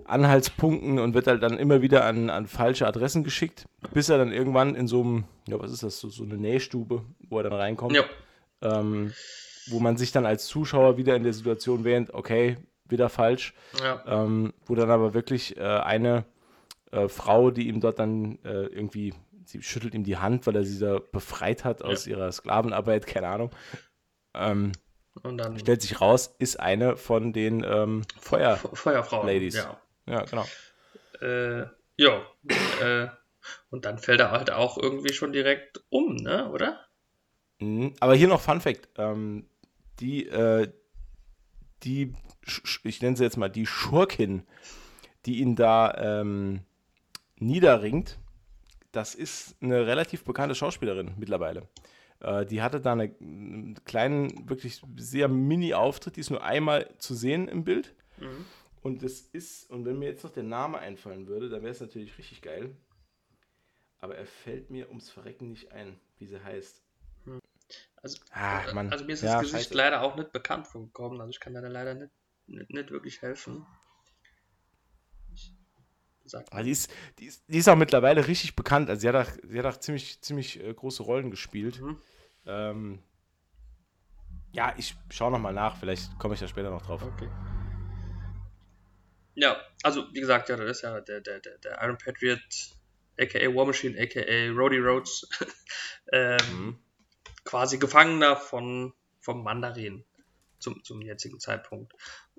Anhaltspunkten 0.05 0.99
und 0.99 1.15
wird 1.15 1.27
halt 1.27 1.43
dann 1.43 1.59
immer 1.59 1.83
wieder 1.83 2.05
an, 2.05 2.31
an 2.31 2.47
falsche 2.47 2.87
Adressen 2.87 3.25
geschickt, 3.25 3.67
bis 3.93 4.09
er 4.09 4.19
dann 4.19 4.33
irgendwann 4.33 4.75
in 4.75 4.89
so 4.89 5.03
einem, 5.03 5.25
ja, 5.49 5.61
was 5.61 5.71
ist 5.73 5.83
das, 5.83 6.01
so, 6.01 6.09
so 6.09 6.25
eine 6.25 6.37
Nähstube, 6.37 7.05
wo 7.29 7.39
er 7.39 7.45
dann 7.45 7.53
reinkommt, 7.53 7.95
Ja. 7.95 8.05
ähm, 8.63 9.13
wo 9.69 9.81
man 9.81 9.97
sich 9.97 10.13
dann 10.13 10.27
als 10.27 10.47
Zuschauer 10.47 10.97
wieder 10.97 11.17
in 11.17 11.23
der 11.23 11.33
Situation 11.33 11.85
wähnt, 11.85 12.13
okay, 12.13 12.57
wieder 12.89 13.09
falsch, 13.09 13.55
Ja. 13.81 14.03
ähm, 14.07 14.53
wo 14.67 14.75
dann 14.75 14.91
aber 14.91 15.15
wirklich 15.15 15.57
äh, 15.57 15.61
eine 15.63 16.25
äh, 16.93 17.09
Frau, 17.09 17.51
die 17.51 17.69
ihm 17.69 17.81
dort 17.81 17.99
dann 17.99 18.39
äh, 18.45 18.67
irgendwie, 18.67 19.15
sie 19.45 19.63
schüttelt 19.63 19.95
ihm 19.95 20.05
die 20.05 20.19
Hand, 20.19 20.47
weil 20.47 20.57
er 20.57 20.65
sie 20.65 20.79
da 20.79 20.99
befreit 21.13 21.65
hat 21.65 21.83
aus 21.83 22.07
ihrer 22.07 22.31
Sklavenarbeit, 22.31 23.07
keine 23.07 23.29
Ahnung, 23.29 23.51
ähm, 24.35 24.73
Und 25.23 25.39
dann 25.39 25.59
stellt 25.59 25.81
sich 25.83 26.01
raus, 26.01 26.35
ist 26.39 26.59
eine 26.61 26.97
von 26.97 27.33
den 27.33 27.65
ähm, 27.65 28.03
Feuer. 28.21 28.57
Fe- 28.57 28.71
Feuerfrauen. 28.75 29.27
Ladies. 29.27 29.55
Ja. 29.55 29.81
Ja, 30.07 30.23
genau. 30.25 30.45
Äh, 31.23 31.67
ja. 31.97 32.23
äh, 32.83 33.09
und 33.71 33.85
dann 33.85 33.99
fällt 33.99 34.21
er 34.21 34.31
halt 34.31 34.51
auch 34.51 34.77
irgendwie 34.77 35.13
schon 35.13 35.33
direkt 35.33 35.83
um, 35.89 36.17
ne? 36.17 36.51
Oder? 36.51 36.81
Mhm. 37.61 37.95
Aber 38.01 38.15
hier 38.15 38.29
noch 38.29 38.41
Fun 38.41 38.61
Fact. 38.61 38.89
Ähm, 38.97 39.47
die, 40.01 40.27
äh, 40.27 40.71
die, 41.85 42.13
ich 42.85 43.03
nenne 43.03 43.17
sie 43.17 43.25
jetzt 43.25 43.37
mal 43.37 43.49
die 43.49 43.67
Schurkin, 43.67 44.43
die 45.27 45.39
ihn 45.41 45.57
da 45.57 45.95
ähm, 46.21 46.61
niederringt, 47.37 48.19
das 48.93 49.15
ist 49.15 49.57
eine 49.63 49.87
relativ 49.87 50.25
bekannte 50.25 50.55
Schauspielerin 50.55 51.15
mittlerweile. 51.17 51.69
Äh, 52.21 52.47
die 52.47 52.63
hatte 52.63 52.81
da 52.81 52.93
eine, 52.93 53.15
einen 53.21 53.83
kleinen, 53.85 54.49
wirklich 54.49 54.81
sehr 54.97 55.29
Mini-Auftritt, 55.29 56.17
die 56.17 56.21
ist 56.21 56.31
nur 56.31 56.45
einmal 56.45 56.89
zu 56.99 57.15
sehen 57.15 57.49
im 57.49 57.65
Bild. 57.65 57.95
Und 58.83 59.03
das 59.03 59.21
ist, 59.21 59.69
und 59.71 59.85
wenn 59.87 59.99
mir 59.99 60.07
jetzt 60.09 60.23
noch 60.25 60.31
der 60.31 60.43
Name 60.45 60.79
einfallen 60.79 61.27
würde, 61.27 61.49
dann 61.49 61.63
wäre 61.63 61.73
es 61.73 61.81
natürlich 61.81 62.17
richtig 62.19 62.43
geil. 62.43 62.77
Aber 63.99 64.15
er 64.17 64.27
fällt 64.27 64.71
mir 64.71 64.89
ums 64.91 65.11
Verrecken 65.11 65.49
nicht 65.51 65.73
ein, 65.73 65.99
wie 66.19 66.27
sie 66.27 66.43
heißt. 66.45 66.83
Also, 67.97 68.19
Ah, 68.33 68.61
Mann. 68.75 68.93
also 68.93 69.05
mir 69.07 69.15
ist 69.15 69.23
Ja, 69.23 69.35
das 69.41 69.43
Gesicht 69.51 69.65
scheiße. 69.71 69.75
leider 69.79 70.03
auch 70.03 70.15
nicht 70.17 70.31
bekannt 70.31 70.67
vorgekommen. 70.67 71.19
Also 71.21 71.31
ich 71.31 71.41
kann 71.41 71.55
da 71.55 71.61
leider 71.61 71.95
nicht, 71.95 72.13
nicht, 72.47 72.71
nicht 72.71 72.91
wirklich 72.91 73.23
helfen. 73.23 73.67
Aber 76.51 76.63
die 76.63 76.71
ist, 76.71 76.91
die, 77.19 77.27
ist, 77.27 77.45
die 77.49 77.59
ist 77.59 77.69
auch 77.69 77.77
mittlerweile 77.77 78.27
richtig 78.27 78.57
bekannt. 78.57 78.89
Also 78.89 79.01
sie 79.01 79.09
hat 79.09 79.17
auch, 79.17 79.31
sie 79.43 79.59
hat 79.59 79.67
auch 79.67 79.77
ziemlich, 79.79 80.23
ziemlich 80.23 80.63
äh, 80.63 80.73
große 80.73 81.03
Rollen 81.03 81.31
gespielt. 81.31 81.81
Mhm. 81.81 82.01
Ähm, 82.47 83.03
ja, 84.53 84.75
ich 84.79 84.95
schaue 85.11 85.33
nochmal 85.33 85.53
nach. 85.53 85.77
Vielleicht 85.77 86.19
komme 86.19 86.35
ich 86.35 86.41
da 86.41 86.49
später 86.49 86.71
noch 86.71 86.83
drauf. 86.83 87.03
Okay. 87.03 87.29
Ja, 89.35 89.61
also 89.83 90.07
wie 90.15 90.21
gesagt, 90.21 90.49
ja, 90.49 90.57
das 90.57 90.79
ist 90.79 90.83
ja 90.83 91.01
der, 91.01 91.21
der, 91.21 91.41
der, 91.41 91.59
der 91.59 91.83
Iron 91.83 91.99
Patriot, 91.99 92.41
aka 93.19 93.41
War 93.55 93.67
Machine, 93.67 94.01
aka 94.01 94.21
Roddy 94.51 94.79
Rhodes, 94.79 95.29
ähm, 96.13 96.39
Mhm. 96.53 96.79
quasi 97.45 97.79
Gefangener 97.79 98.37
von, 98.37 98.95
vom 99.21 99.43
Mandarin 99.43 100.05
zum, 100.59 100.83
zum 100.85 101.03
jetzigen 101.03 101.41
Zeitpunkt. 101.41 101.93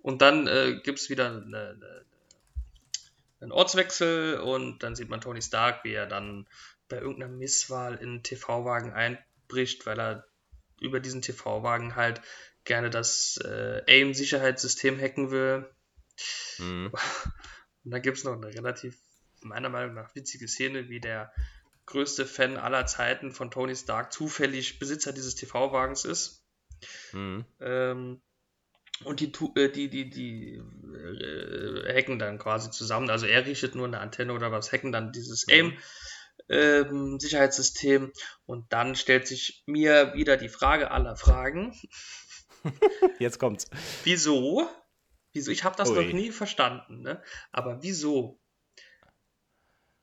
Und 0.05 0.21
dann 0.21 0.45
äh, 0.45 0.79
gibt 0.83 0.99
es 0.99 1.09
wieder 1.09 1.29
eine, 1.29 1.41
eine, 1.41 2.05
einen 3.39 3.51
Ortswechsel 3.51 4.39
und 4.39 4.83
dann 4.83 4.95
sieht 4.95 5.09
man 5.09 5.19
Tony 5.19 5.41
Stark, 5.41 5.83
wie 5.83 5.93
er 5.93 6.05
dann 6.05 6.47
bei 6.87 6.97
irgendeiner 6.97 7.33
Misswahl 7.33 7.95
in 7.95 8.09
einen 8.09 8.23
TV-Wagen 8.23 8.93
einbricht, 8.93 9.87
weil 9.87 9.99
er 9.99 10.27
über 10.79 10.99
diesen 10.99 11.23
TV-Wagen 11.23 11.95
halt 11.95 12.21
gerne 12.65 12.91
das 12.91 13.37
äh, 13.43 13.81
AIM-Sicherheitssystem 13.87 15.01
hacken 15.01 15.31
will. 15.31 15.67
Mhm. 16.59 16.91
Und 17.83 17.91
dann 17.91 18.03
gibt 18.03 18.19
es 18.19 18.25
noch 18.25 18.33
eine 18.33 18.53
relativ, 18.53 18.99
meiner 19.41 19.69
Meinung 19.69 19.95
nach, 19.95 20.13
witzige 20.13 20.47
Szene, 20.47 20.87
wie 20.87 20.99
der 20.99 21.33
größte 21.87 22.27
Fan 22.27 22.57
aller 22.57 22.85
Zeiten 22.85 23.31
von 23.31 23.49
Tony 23.49 23.75
Stark 23.75 24.13
zufällig 24.13 24.77
Besitzer 24.77 25.13
dieses 25.13 25.33
TV-Wagens 25.33 26.05
ist. 26.05 26.45
Mhm. 27.11 27.43
Ähm, 27.59 28.21
und 29.03 29.19
die, 29.19 29.31
äh, 29.55 29.69
die, 29.69 29.89
die, 29.89 30.09
die 30.09 30.53
äh, 30.55 31.93
hacken 31.93 32.17
dann 32.19 32.39
quasi 32.39 32.71
zusammen. 32.71 33.09
Also 33.09 33.25
er 33.25 33.45
richtet 33.45 33.75
nur 33.75 33.87
eine 33.87 33.99
Antenne 33.99 34.33
oder 34.33 34.51
was, 34.51 34.71
hacken 34.71 34.91
dann 34.91 35.11
dieses 35.11 35.47
AIM. 35.47 35.77
Ähm, 36.49 37.19
Sicherheitssystem 37.19 38.11
und 38.45 38.71
dann 38.71 38.95
stellt 38.95 39.25
sich 39.25 39.63
mir 39.65 40.13
wieder 40.15 40.37
die 40.37 40.49
Frage 40.49 40.91
aller 40.91 41.15
Fragen. 41.15 41.73
Jetzt 43.19 43.39
kommt's. 43.39 43.67
Wieso? 44.03 44.69
Wieso? 45.33 45.51
Ich 45.51 45.63
habe 45.63 45.75
das 45.75 45.89
Ui. 45.89 45.95
noch 45.95 46.13
nie 46.13 46.31
verstanden, 46.31 47.01
ne? 47.01 47.23
Aber 47.51 47.81
wieso? 47.81 48.39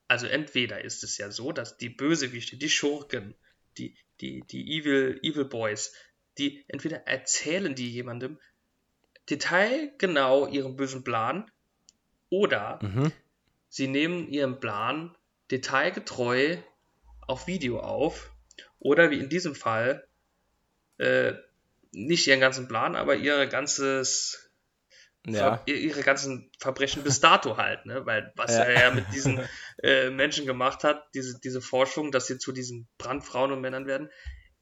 Also 0.09 0.27
entweder 0.27 0.83
ist 0.83 1.05
es 1.05 1.17
ja 1.17 1.31
so, 1.31 1.53
dass 1.53 1.77
die 1.77 1.91
Bösewichte, 1.91 2.57
die 2.57 2.71
Schurken, 2.71 3.35
die, 3.79 3.97
die, 4.21 4.43
die 4.51 4.79
Evil, 4.79 5.21
Evil 5.23 5.45
Boys, 5.45 5.95
die 6.39 6.65
entweder 6.69 7.07
erzählen 7.07 7.75
die 7.75 7.91
jemandem 7.91 8.39
detailgenau 9.31 10.47
ihren 10.47 10.77
bösen 10.77 11.05
Plan 11.05 11.51
oder 12.31 12.79
Mhm. 12.83 13.13
sie 13.69 13.89
nehmen 13.89 14.29
ihren 14.29 14.61
Plan 14.61 15.17
detailgetreu 15.51 16.57
auf 17.21 17.47
Video 17.47 17.81
auf 17.81 18.33
oder 18.79 19.11
wie 19.11 19.19
in 19.19 19.29
diesem 19.29 19.55
Fall 19.55 20.07
äh, 20.99 21.35
nicht 21.93 22.27
ihren 22.27 22.41
ganzen 22.41 22.69
Plan, 22.69 22.97
aber 22.97 23.17
ihr 23.17 23.47
ganzes 23.47 24.51
Ja. 25.25 25.63
Ihre 25.67 26.03
ganzen 26.03 26.51
Verbrechen 26.59 27.05
bis 27.05 27.21
dato 27.21 27.57
halt, 27.57 27.87
ne? 27.87 28.05
Weil 28.07 28.33
was 28.35 28.51
Ja. 28.51 28.65
er 28.65 28.83
ja 28.83 28.91
mit 28.91 29.13
diesen 29.13 29.39
äh, 29.83 30.11
Menschen 30.11 30.47
gemacht 30.47 30.83
hat, 30.83 31.07
diese, 31.15 31.39
diese 31.39 31.61
Forschung, 31.61 32.11
dass 32.11 32.27
sie 32.27 32.39
zu 32.39 32.51
diesen 32.51 32.89
Brandfrauen 32.99 33.53
und 33.53 33.61
Männern 33.61 33.87
werden, 33.87 34.11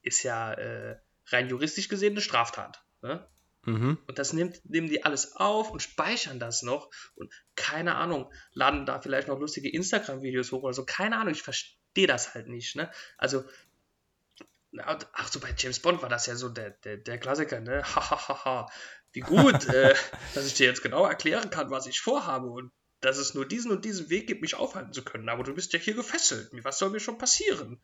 ist 0.03 0.23
ja 0.23 0.53
äh, 0.53 0.99
rein 1.29 1.49
juristisch 1.49 1.89
gesehen 1.89 2.13
eine 2.13 2.21
Straftat. 2.21 2.83
Ne? 3.01 3.27
Mhm. 3.65 3.99
Und 4.07 4.19
das 4.19 4.33
nimmt, 4.33 4.61
nehmen 4.69 4.89
die 4.89 5.05
alles 5.05 5.37
auf 5.37 5.71
und 5.71 5.83
speichern 5.83 6.39
das 6.39 6.63
noch 6.63 6.91
und 7.15 7.33
keine 7.57 7.97
Ahnung, 7.97 8.33
laden 8.53 8.87
da 8.87 9.01
vielleicht 9.01 9.29
noch 9.29 9.39
lustige 9.39 9.69
Instagram-Videos 9.69 10.53
hoch 10.53 10.63
oder 10.63 10.73
so. 10.73 10.85
Keine 10.85 11.19
Ahnung, 11.19 11.33
ich 11.33 11.43
verstehe 11.43 12.07
das 12.07 12.35
halt 12.35 12.49
nicht. 12.49 12.77
Ne? 12.77 12.91
Also, 13.19 13.45
ach 14.79 15.29
so, 15.29 15.41
bei 15.41 15.55
James 15.57 15.81
Bond 15.81 16.01
war 16.03 16.09
das 16.09 16.27
ja 16.27 16.37
so 16.37 16.49
der, 16.49 16.71
der, 16.71 16.97
der 16.97 17.19
Klassiker, 17.19 17.61
ne? 17.61 17.83
Hahaha, 17.83 18.71
wie 19.13 19.21
gut, 19.21 19.65
äh, 19.69 19.95
dass 20.35 20.47
ich 20.47 20.55
dir 20.55 20.67
jetzt 20.67 20.83
genau 20.83 21.05
erklären 21.05 21.51
kann, 21.51 21.71
was 21.71 21.87
ich 21.87 22.01
vorhabe 22.01 22.47
und 22.47 22.73
dass 23.01 23.19
es 23.19 23.35
nur 23.35 23.47
diesen 23.47 23.71
und 23.71 23.85
diesen 23.85 24.11
Weg 24.11 24.27
gibt, 24.27 24.43
mich 24.43 24.55
aufhalten 24.55 24.93
zu 24.93 25.03
können. 25.03 25.29
Aber 25.29 25.43
du 25.43 25.55
bist 25.55 25.73
ja 25.73 25.79
hier 25.79 25.95
gefesselt. 25.95 26.51
Was 26.65 26.79
soll 26.79 26.91
mir 26.91 27.01
schon 27.01 27.19
passieren? 27.19 27.81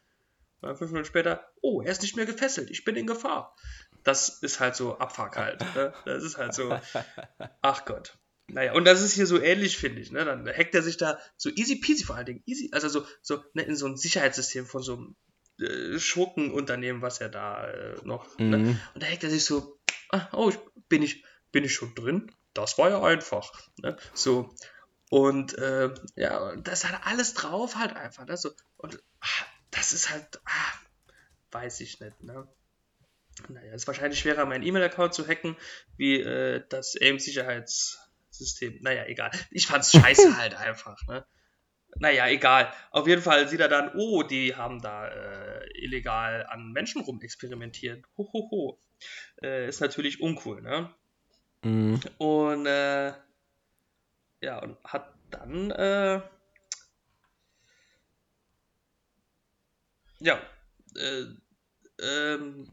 Und 0.61 0.77
fünf 0.77 0.91
Minuten 0.91 1.09
später, 1.09 1.51
oh, 1.61 1.83
er 1.83 1.93
ist 1.93 2.03
nicht 2.03 2.17
mehr 2.17 2.27
gefesselt, 2.27 2.71
ich 2.71 2.85
bin 2.85 2.97
in 2.97 3.07
Gefahr. 3.07 3.55
Das 4.07 4.29
ist 4.29 4.61
halt 4.61 4.77
so 4.77 4.99
Abfuck 4.99 5.37
halt. 5.37 5.61
Ne? 5.75 5.93
Das 6.05 6.23
ist 6.23 6.39
halt 6.39 6.55
so, 6.55 6.79
ach 7.61 7.85
Gott. 7.87 8.17
Naja, 8.47 8.75
und 8.75 8.85
das 8.85 9.03
ist 9.03 9.15
hier 9.15 9.27
so 9.27 9.41
ähnlich, 9.41 9.79
finde 9.79 10.01
ich. 10.01 10.13
Ne? 10.13 10.25
Dann 10.25 10.47
hackt 10.47 10.77
er 10.77 10.83
sich 10.83 10.97
da 10.97 11.19
so 11.37 11.51
easy 11.51 11.81
peasy 11.81 12.05
vor 12.05 12.15
allen 12.15 12.27
Dingen, 12.27 12.43
easy, 12.47 12.71
also 12.73 12.89
so, 12.89 13.05
so 13.21 13.43
ne, 13.55 13.63
in 13.63 13.75
so 13.75 13.87
ein 13.87 13.97
Sicherheitssystem 13.97 14.65
von 14.65 14.81
so 14.81 14.95
einem 14.95 15.17
äh, 15.59 15.99
Schurkenunternehmen, 15.99 17.03
was 17.03 17.21
er 17.21 17.31
da 17.31 17.67
äh, 17.69 17.97
noch. 18.05 18.39
Ne? 18.39 18.59
Mhm. 18.59 18.81
Und 18.95 19.03
da 19.03 19.09
hackt 19.09 19.25
er 19.25 19.31
sich 19.31 19.45
so, 19.45 19.77
ah, 20.11 20.29
oh, 20.31 20.51
ich, 20.51 20.59
bin, 20.89 21.03
ich, 21.03 21.25
bin 21.51 21.65
ich 21.65 21.75
schon 21.75 21.93
drin? 21.97 22.31
Das 22.55 22.79
war 22.79 22.89
ja 22.91 23.03
einfach. 23.03 23.51
Ne? 23.79 23.97
So. 24.15 24.55
Und 25.11 25.59
äh, 25.59 25.93
ja, 26.15 26.55
das 26.55 26.85
hat 26.85 27.05
alles 27.05 27.35
drauf 27.35 27.75
halt 27.75 27.97
einfach. 27.97 28.25
Ne? 28.25 28.37
So, 28.37 28.53
und 28.77 29.03
ah, 29.21 29.47
das 29.73 29.93
ist 29.93 30.11
halt, 30.11 30.41
ah, 30.45 30.73
weiß 31.51 31.81
ich 31.81 31.99
nicht. 31.99 32.23
Ne? 32.23 32.47
Naja, 33.49 33.75
ist 33.75 33.87
wahrscheinlich 33.87 34.19
schwerer, 34.19 34.47
meinen 34.47 34.65
E-Mail-Account 34.65 35.15
zu 35.15 35.27
hacken, 35.27 35.57
wie 35.97 36.21
äh, 36.21 36.65
das 36.69 36.97
AIM-Sicherheitssystem. 37.01 38.79
Naja, 38.81 39.05
egal. 39.07 39.31
Ich 39.51 39.67
fand's 39.67 39.93
scheiße 39.93 40.37
halt 40.39 40.55
einfach. 40.55 41.07
Ne? 41.07 41.27
Naja, 41.99 42.29
egal. 42.29 42.73
Auf 42.91 43.07
jeden 43.07 43.23
Fall 43.23 43.49
sieht 43.49 43.61
er 43.61 43.69
dann, 43.69 43.93
oh, 43.95 44.23
die 44.23 44.55
haben 44.55 44.81
da 44.81 45.09
äh, 45.09 45.67
illegal 45.75 46.47
an 46.47 46.73
Menschen 46.73 47.03
rumexperimentiert. 47.03 48.05
Hohoho. 48.17 48.81
Äh, 49.43 49.69
ist 49.69 49.81
natürlich 49.81 50.21
uncool, 50.21 50.63
ne? 50.63 50.95
Mhm. 51.63 52.01
Und 52.19 52.67
äh, 52.67 53.13
ja, 54.41 54.59
und 54.63 54.77
hat 54.85 55.15
dann 55.31 55.71
äh, 55.71 56.21
ja, 60.21 60.41
äh, 60.97 61.25
ähm, 62.01 62.69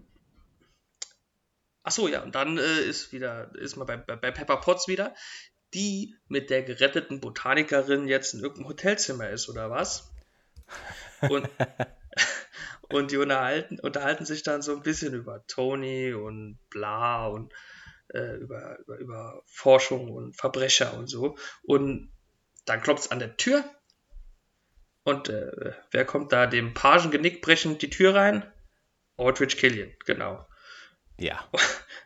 ach 1.83 1.91
so, 1.91 2.07
ja, 2.07 2.23
und 2.23 2.35
dann 2.35 2.57
äh, 2.57 2.81
ist 2.81 3.11
wieder, 3.11 3.53
ist 3.55 3.75
man 3.75 3.85
bei, 3.85 3.97
bei, 3.97 4.15
bei 4.15 4.31
Pepper 4.31 4.57
Potts 4.57 4.87
wieder, 4.87 5.13
die 5.73 6.15
mit 6.27 6.49
der 6.49 6.63
geretteten 6.63 7.19
Botanikerin 7.19 8.07
jetzt 8.07 8.33
in 8.33 8.39
irgendeinem 8.39 8.69
Hotelzimmer 8.69 9.29
ist, 9.29 9.49
oder 9.49 9.69
was? 9.69 10.11
Und, 11.21 11.49
und 12.89 13.11
die 13.11 13.17
unterhalten, 13.17 13.79
unterhalten 13.79 14.25
sich 14.25 14.43
dann 14.43 14.61
so 14.61 14.73
ein 14.73 14.81
bisschen 14.81 15.13
über 15.13 15.45
Tony 15.47 16.13
und 16.13 16.59
bla 16.69 17.27
und 17.27 17.53
äh, 18.09 18.35
über, 18.35 18.79
über, 18.79 18.97
über 18.97 19.43
Forschung 19.45 20.11
und 20.11 20.35
Verbrecher 20.35 20.93
und 20.95 21.07
so. 21.07 21.35
Und 21.63 22.11
dann 22.65 22.81
klopft 22.81 23.05
es 23.05 23.11
an 23.11 23.19
der 23.19 23.35
Tür. 23.37 23.63
Und 25.03 25.27
äh, 25.27 25.73
wer 25.91 26.05
kommt 26.05 26.31
da 26.31 26.47
dem 26.47 26.73
Pagen 26.73 27.11
genickbrechend 27.11 27.81
die 27.81 27.89
Tür 27.89 28.15
rein? 28.15 28.49
Aldrich 29.17 29.57
Killian, 29.57 29.91
genau. 30.05 30.47
Ja. 31.19 31.47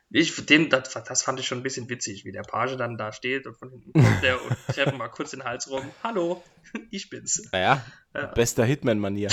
Ich, 0.09 0.33
den, 0.45 0.69
das, 0.69 0.93
das 0.93 1.21
fand 1.21 1.37
ich 1.41 1.47
schon 1.47 1.59
ein 1.59 1.63
bisschen 1.63 1.89
witzig, 1.89 2.23
wie 2.23 2.31
der 2.31 2.43
Page 2.43 2.77
dann 2.77 2.97
da 2.97 3.11
steht 3.11 3.45
und 3.45 3.57
von 3.57 3.69
hinten 3.69 3.91
kommt 3.91 4.23
der 4.23 4.41
und 4.41 4.55
treffen 4.73 4.97
mal 4.97 5.09
kurz 5.09 5.31
den 5.31 5.43
Hals 5.43 5.69
rum. 5.69 5.83
Hallo, 6.01 6.41
ich 6.91 7.09
bin's. 7.09 7.49
Naja, 7.51 7.85
Ja. 8.15 8.27
bester 8.27 8.63
Hitman-Manier. 8.63 9.27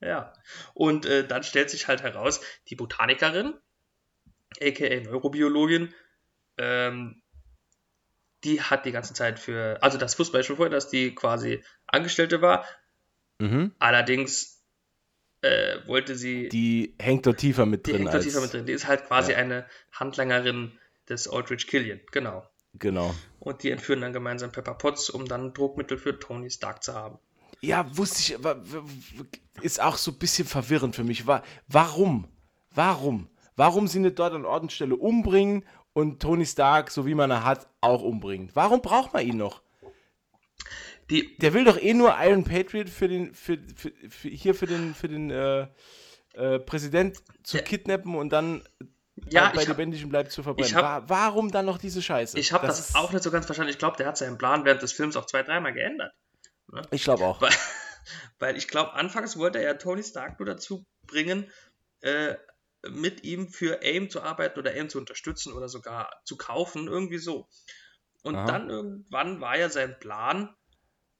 Ja. 0.00 0.32
Und 0.74 1.06
äh, 1.06 1.24
dann 1.24 1.44
stellt 1.44 1.70
sich 1.70 1.86
halt 1.86 2.02
heraus, 2.02 2.40
die 2.70 2.74
Botanikerin, 2.74 3.54
aka 4.60 5.00
Neurobiologin, 5.04 5.94
ähm, 6.58 7.22
die 8.42 8.60
hat 8.60 8.86
die 8.86 8.92
ganze 8.92 9.14
Zeit 9.14 9.38
für, 9.38 9.78
also 9.80 9.96
das 9.96 10.18
wusste 10.18 10.38
ja 10.38 10.42
schon 10.42 10.56
vorher, 10.56 10.72
dass 10.74 10.88
die 10.90 11.14
quasi 11.14 11.62
Angestellte 11.86 12.42
war. 12.42 12.66
Mhm. 13.38 13.76
Allerdings 13.78 14.53
äh, 15.44 15.86
wollte 15.86 16.16
sie, 16.16 16.48
Die 16.48 16.94
hängt 17.00 17.26
dort 17.26 17.38
tiefer 17.38 17.66
mit 17.66 17.86
die 17.86 17.90
drin. 17.92 18.00
hängt 18.02 18.12
da 18.14 18.16
als, 18.18 18.24
tiefer 18.24 18.40
mit 18.40 18.52
drin. 18.52 18.66
Die 18.66 18.72
ist 18.72 18.86
halt 18.86 19.06
quasi 19.06 19.32
Ja. 19.32 19.38
eine 19.38 19.66
Handlangerin 19.92 20.72
des 21.08 21.28
Aldrich 21.28 21.66
Killian, 21.66 22.00
genau. 22.12 22.46
Genau. 22.78 23.14
Und 23.40 23.62
die 23.62 23.70
entführen 23.70 24.00
dann 24.00 24.12
gemeinsam 24.12 24.50
Pepper 24.50 24.74
Potts, 24.74 25.08
um 25.10 25.26
dann 25.28 25.52
Druckmittel 25.54 25.96
für 25.98 26.18
Tony 26.18 26.50
Stark 26.50 26.82
zu 26.82 26.94
haben. 26.94 27.18
Ja, 27.60 27.86
wusste 27.96 28.18
ich, 28.20 28.42
wa- 28.44 28.56
wa- 28.60 28.84
ist 29.62 29.80
auch 29.80 29.96
so 29.96 30.10
ein 30.10 30.18
bisschen 30.18 30.46
verwirrend 30.46 30.96
für 30.96 31.04
mich. 31.04 31.26
Wa- 31.26 31.42
Warum? 31.68 32.26
Warum? 32.74 33.28
Warum 33.56 33.86
sie 33.86 34.00
nicht 34.00 34.18
dort 34.18 34.32
an 34.34 34.44
Ort 34.44 34.62
und 34.62 34.72
Stelle 34.72 34.96
umbringen 34.96 35.64
und 35.92 36.20
Tony 36.20 36.44
Stark, 36.44 36.90
so 36.90 37.06
wie 37.06 37.14
man 37.14 37.30
er 37.30 37.44
hat, 37.44 37.68
auch 37.80 38.02
umbringen? 38.02 38.50
Warum 38.54 38.82
braucht 38.82 39.12
man 39.14 39.24
ihn 39.24 39.36
noch? 39.36 39.62
Die, 41.10 41.36
Der 41.38 41.52
will 41.52 41.64
doch 41.64 41.78
eh 41.80 41.92
nur 41.94 42.14
Iron 42.20 42.44
Patriot 42.44 42.88
für 42.88 43.08
den, 43.08 43.34
für, 43.34 43.58
für, 43.76 43.92
für 44.08 44.28
hier 44.28 44.54
für 44.54 44.66
den, 44.66 44.94
für 44.94 45.08
den 45.08 45.30
äh, 45.30 45.68
äh, 46.34 46.58
Präsident 46.60 47.18
zu 47.42 47.58
Ja. 47.58 47.62
kidnappen 47.62 48.14
und 48.14 48.30
dann 48.30 48.62
ja, 49.28 49.50
bei 49.54 49.62
ich, 49.62 49.68
hab- 49.68 49.76
lebendigem 49.78 50.08
Bleib 50.08 50.30
zu 50.32 50.42
verbrennen. 50.42 50.74
hab- 50.74 51.08
Wa- 51.08 51.08
Warum 51.08 51.50
dann 51.50 51.66
noch 51.66 51.78
diese 51.78 52.02
Scheiße? 52.02 52.38
ich 52.38 52.52
habe 52.52 52.66
das, 52.66 52.80
ist- 52.80 52.96
auch 52.96 53.12
nicht 53.12 53.22
so 53.22 53.30
ganz 53.30 53.46
verstanden. 53.46 53.70
Ich 53.70 53.78
glaube, 53.78 53.96
der 53.96 54.06
hat 54.06 54.16
seinen 54.16 54.38
Plan 54.38 54.64
während 54.64 54.82
des 54.82 54.92
Films 54.92 55.16
auch 55.16 55.26
zwei, 55.26 55.42
dreimal 55.42 55.72
geändert. 55.72 56.12
Ich 56.90 57.04
glaube 57.04 57.24
auch. 57.24 57.40
Weil, 57.40 57.52
weil 58.38 58.56
ich 58.56 58.66
glaube, 58.68 58.94
anfangs 58.94 59.36
wollte 59.36 59.58
er 59.58 59.64
ja 59.64 59.74
Tony 59.74 60.02
Stark 60.02 60.38
nur 60.40 60.46
dazu 60.46 60.84
bringen, 61.06 61.50
äh, 62.00 62.34
mit 62.90 63.24
ihm 63.24 63.48
für 63.48 63.80
AIM 63.82 64.10
zu 64.10 64.22
arbeiten 64.22 64.58
oder 64.58 64.72
AIM 64.72 64.88
zu 64.88 64.98
unterstützen 64.98 65.52
oder 65.52 65.68
sogar 65.68 66.10
zu 66.24 66.36
kaufen, 66.36 66.88
irgendwie 66.88 67.18
so. 67.18 67.48
Und 68.22 68.36
Aha. 68.36 68.46
dann 68.46 68.68
irgendwann 68.70 69.40
war 69.40 69.56
ja 69.58 69.68
sein 69.70 69.98
Plan, 70.00 70.54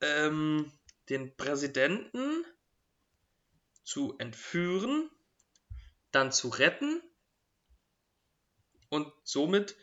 ähm, 0.05 0.70
den 1.09 1.35
Präsidenten 1.36 2.44
zu 3.82 4.16
entführen, 4.18 5.10
dann 6.12 6.31
zu 6.32 6.48
retten 6.48 7.02
und 8.89 9.12
somit 9.24 9.76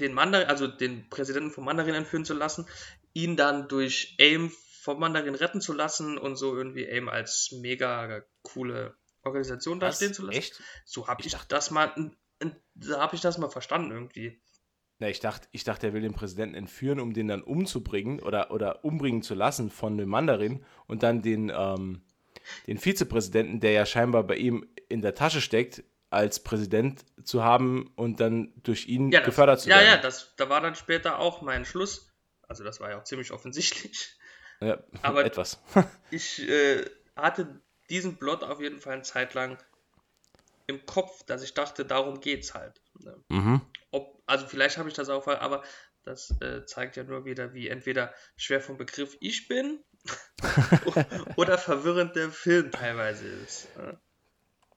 den 0.00 0.12
Mandarin, 0.14 0.48
also 0.48 0.66
den 0.66 1.08
Präsidenten 1.10 1.50
vom 1.50 1.64
Mandarin 1.64 1.94
entführen 1.94 2.24
zu 2.24 2.34
lassen, 2.34 2.66
ihn 3.12 3.36
dann 3.36 3.68
durch 3.68 4.16
AIM 4.20 4.50
vom 4.80 5.00
Mandarin 5.00 5.34
retten 5.34 5.60
zu 5.60 5.72
lassen 5.72 6.18
und 6.18 6.36
so 6.36 6.56
irgendwie 6.56 6.86
AIM 6.88 7.08
als 7.08 7.50
mega 7.52 8.22
coole 8.42 8.96
Organisation 9.22 9.80
Was? 9.80 9.94
dastehen 9.98 10.14
zu 10.14 10.22
lassen. 10.22 10.38
Echt? 10.38 10.62
So 10.84 11.08
habe 11.08 11.20
Ich 11.20 11.26
ich, 11.26 11.32
dachte- 11.32 11.48
das 11.48 11.70
mal, 11.70 11.92
da 12.74 13.00
habe 13.00 13.16
ich 13.16 13.20
das 13.22 13.38
mal 13.38 13.50
verstanden 13.50 13.90
irgendwie. 13.90 14.40
Na, 14.98 15.08
ich 15.10 15.20
dachte, 15.20 15.46
ich 15.52 15.64
dachte, 15.64 15.88
er 15.88 15.92
will 15.92 16.00
den 16.00 16.14
Präsidenten 16.14 16.54
entführen, 16.54 17.00
um 17.00 17.12
den 17.12 17.28
dann 17.28 17.42
umzubringen 17.42 18.20
oder, 18.20 18.50
oder 18.50 18.84
umbringen 18.84 19.22
zu 19.22 19.34
lassen 19.34 19.70
von 19.70 19.98
dem 19.98 20.08
Mandarin 20.08 20.64
und 20.86 21.02
dann 21.02 21.20
den, 21.20 21.52
ähm, 21.54 22.02
den 22.66 22.78
Vizepräsidenten, 22.78 23.60
der 23.60 23.72
ja 23.72 23.84
scheinbar 23.86 24.24
bei 24.24 24.36
ihm 24.36 24.66
in 24.88 25.02
der 25.02 25.14
Tasche 25.14 25.40
steckt, 25.42 25.84
als 26.08 26.42
Präsident 26.42 27.04
zu 27.24 27.42
haben 27.44 27.92
und 27.96 28.20
dann 28.20 28.52
durch 28.62 28.86
ihn 28.86 29.10
Ja, 29.10 29.18
das, 29.20 29.26
gefördert 29.26 29.60
zu 29.60 29.68
ja, 29.68 29.76
werden. 29.76 29.86
ja, 29.88 29.96
das, 29.98 30.34
da 30.36 30.48
war 30.48 30.60
dann 30.62 30.76
später 30.76 31.18
auch 31.18 31.42
mein 31.42 31.64
Schluss. 31.66 32.10
Also 32.48 32.64
das 32.64 32.80
war 32.80 32.90
ja 32.90 32.98
auch 32.98 33.04
ziemlich 33.04 33.32
offensichtlich. 33.32 34.16
ja. 34.60 34.78
aber- 35.02 35.24
etwas. 35.24 35.58
Ich 36.10 36.48
äh, 36.48 36.84
hatte 37.16 37.60
diesen 37.90 38.16
Plot 38.16 38.44
auf 38.44 38.60
jeden 38.60 38.78
Fall 38.80 38.94
eine 38.94 39.02
Zeit 39.02 39.34
lang 39.34 39.58
im 40.68 40.86
Kopf, 40.86 41.22
dass 41.24 41.42
ich 41.42 41.52
dachte, 41.52 41.84
darum 41.84 42.20
geht's 42.20 42.54
halt. 42.54 42.80
Mhm. 43.28 43.60
Ob, 43.90 44.22
also 44.26 44.46
vielleicht 44.46 44.78
habe 44.78 44.88
ich 44.88 44.94
das 44.94 45.08
auch, 45.08 45.26
aber 45.26 45.62
das 46.04 46.30
äh, 46.40 46.64
zeigt 46.66 46.96
ja 46.96 47.04
nur 47.04 47.24
wieder, 47.24 47.52
wie 47.52 47.68
entweder 47.68 48.12
schwer 48.36 48.60
vom 48.60 48.76
Begriff 48.76 49.16
ich 49.20 49.48
bin 49.48 49.80
oder 51.36 51.58
verwirrend 51.58 52.14
der 52.14 52.30
Film 52.30 52.70
teilweise 52.70 53.26
ist. 53.26 53.68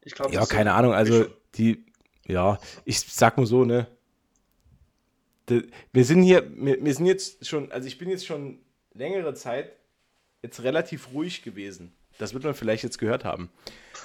Ich 0.01 0.15
glaube, 0.15 0.33
Ja, 0.33 0.45
keine 0.45 0.73
Ahnung, 0.73 0.93
also 0.93 1.27
die, 1.55 1.85
ja, 2.25 2.59
ich 2.85 2.99
sag 2.99 3.37
nur 3.37 3.45
so, 3.45 3.63
ne, 3.63 3.87
wir 5.91 6.05
sind 6.05 6.23
hier, 6.23 6.49
wir, 6.55 6.83
wir 6.83 6.93
sind 6.93 7.05
jetzt 7.05 7.45
schon, 7.47 7.71
also 7.71 7.87
ich 7.87 7.97
bin 7.97 8.09
jetzt 8.09 8.25
schon 8.25 8.59
längere 8.93 9.33
Zeit 9.33 9.71
jetzt 10.41 10.63
relativ 10.63 11.11
ruhig 11.13 11.43
gewesen. 11.43 11.93
Das 12.17 12.33
wird 12.33 12.43
man 12.43 12.53
vielleicht 12.53 12.83
jetzt 12.83 12.97
gehört 12.97 13.25
haben. 13.25 13.49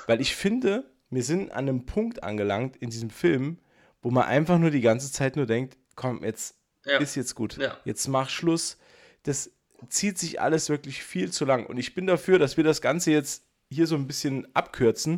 Weil 0.06 0.20
ich 0.20 0.34
finde, 0.34 0.90
wir 1.10 1.22
sind 1.22 1.50
an 1.50 1.68
einem 1.68 1.86
Punkt 1.86 2.22
angelangt 2.22 2.76
in 2.76 2.90
diesem 2.90 3.10
Film, 3.10 3.58
wo 4.04 4.10
man 4.12 4.24
einfach 4.24 4.58
nur 4.58 4.70
die 4.70 4.82
ganze 4.82 5.10
Zeit 5.10 5.34
nur 5.34 5.46
denkt, 5.46 5.76
komm, 5.96 6.22
jetzt 6.22 6.54
Ja. 6.84 6.98
ist 6.98 7.16
jetzt 7.16 7.34
gut. 7.34 7.56
Ja. 7.56 7.76
Jetzt 7.84 8.06
mach 8.06 8.28
Schluss. 8.28 8.78
Das 9.24 9.50
zieht 9.88 10.18
sich 10.18 10.40
alles 10.40 10.68
wirklich 10.68 11.02
viel 11.02 11.32
zu 11.32 11.44
lang. 11.44 11.66
Und 11.66 11.78
ich 11.78 11.94
bin 11.94 12.06
dafür, 12.06 12.38
dass 12.38 12.56
wir 12.56 12.64
das 12.64 12.80
Ganze 12.80 13.10
jetzt 13.10 13.44
hier 13.70 13.86
so 13.86 13.96
ein 13.96 14.06
bisschen 14.06 14.46
abkürzen. 14.54 15.16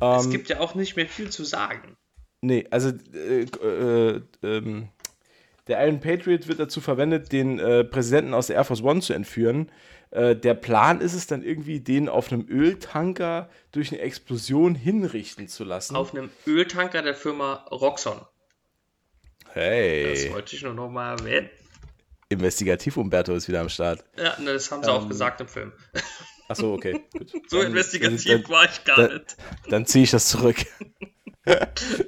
Es 0.00 0.24
Ähm, 0.24 0.30
gibt 0.30 0.48
ja 0.48 0.58
auch 0.60 0.74
nicht 0.74 0.96
mehr 0.96 1.06
viel 1.06 1.30
zu 1.30 1.44
sagen. 1.44 1.96
Nee, 2.40 2.66
also 2.70 2.88
äh, 3.14 3.42
äh, 3.42 4.22
ähm, 4.42 4.88
der 5.68 5.86
Iron 5.86 6.00
Patriot 6.00 6.48
wird 6.48 6.58
dazu 6.58 6.80
verwendet, 6.80 7.30
den 7.30 7.58
äh, 7.60 7.84
Präsidenten 7.84 8.34
aus 8.34 8.48
der 8.48 8.56
Air 8.56 8.64
Force 8.64 8.82
One 8.82 9.00
zu 9.00 9.12
entführen. 9.12 9.70
Äh, 10.12 10.36
der 10.36 10.54
Plan 10.54 11.00
ist 11.00 11.14
es 11.14 11.26
dann 11.26 11.42
irgendwie, 11.42 11.80
den 11.80 12.08
auf 12.08 12.30
einem 12.30 12.46
Öltanker 12.48 13.48
durch 13.72 13.90
eine 13.92 14.00
Explosion 14.02 14.74
hinrichten 14.74 15.48
zu 15.48 15.64
lassen. 15.64 15.96
Auf 15.96 16.14
einem 16.14 16.30
Öltanker 16.46 17.02
der 17.02 17.14
Firma 17.14 17.66
Roxxon. 17.70 18.20
Das 19.46 19.54
hey, 19.54 20.30
wollte 20.32 20.54
ich 20.56 20.62
nur 20.62 20.74
noch 20.74 20.88
mal 20.90 21.18
erwähnen. 21.18 21.50
Investigativ 22.28 22.96
Umberto 22.96 23.34
ist 23.34 23.48
wieder 23.48 23.60
am 23.60 23.68
Start. 23.68 24.04
Ja, 24.16 24.38
ne, 24.40 24.52
das 24.54 24.70
haben 24.70 24.82
sie 24.82 24.90
auch 24.90 25.02
Ähm, 25.02 25.08
gesagt 25.08 25.40
im 25.42 25.48
Film. 25.48 25.72
Achso, 26.48 26.72
okay. 26.74 27.00
Gut. 27.12 27.30
So 27.48 27.58
Dann- 27.58 27.68
investigativ 27.72 28.24
dann, 28.42 28.48
war 28.50 28.64
ich 28.64 28.84
gar 28.84 28.96
dann- 28.96 29.12
nicht. 29.14 29.36
Dann 29.68 29.86
ziehe 29.86 30.04
ich 30.04 30.10
das 30.10 30.28
zurück. 30.28 30.56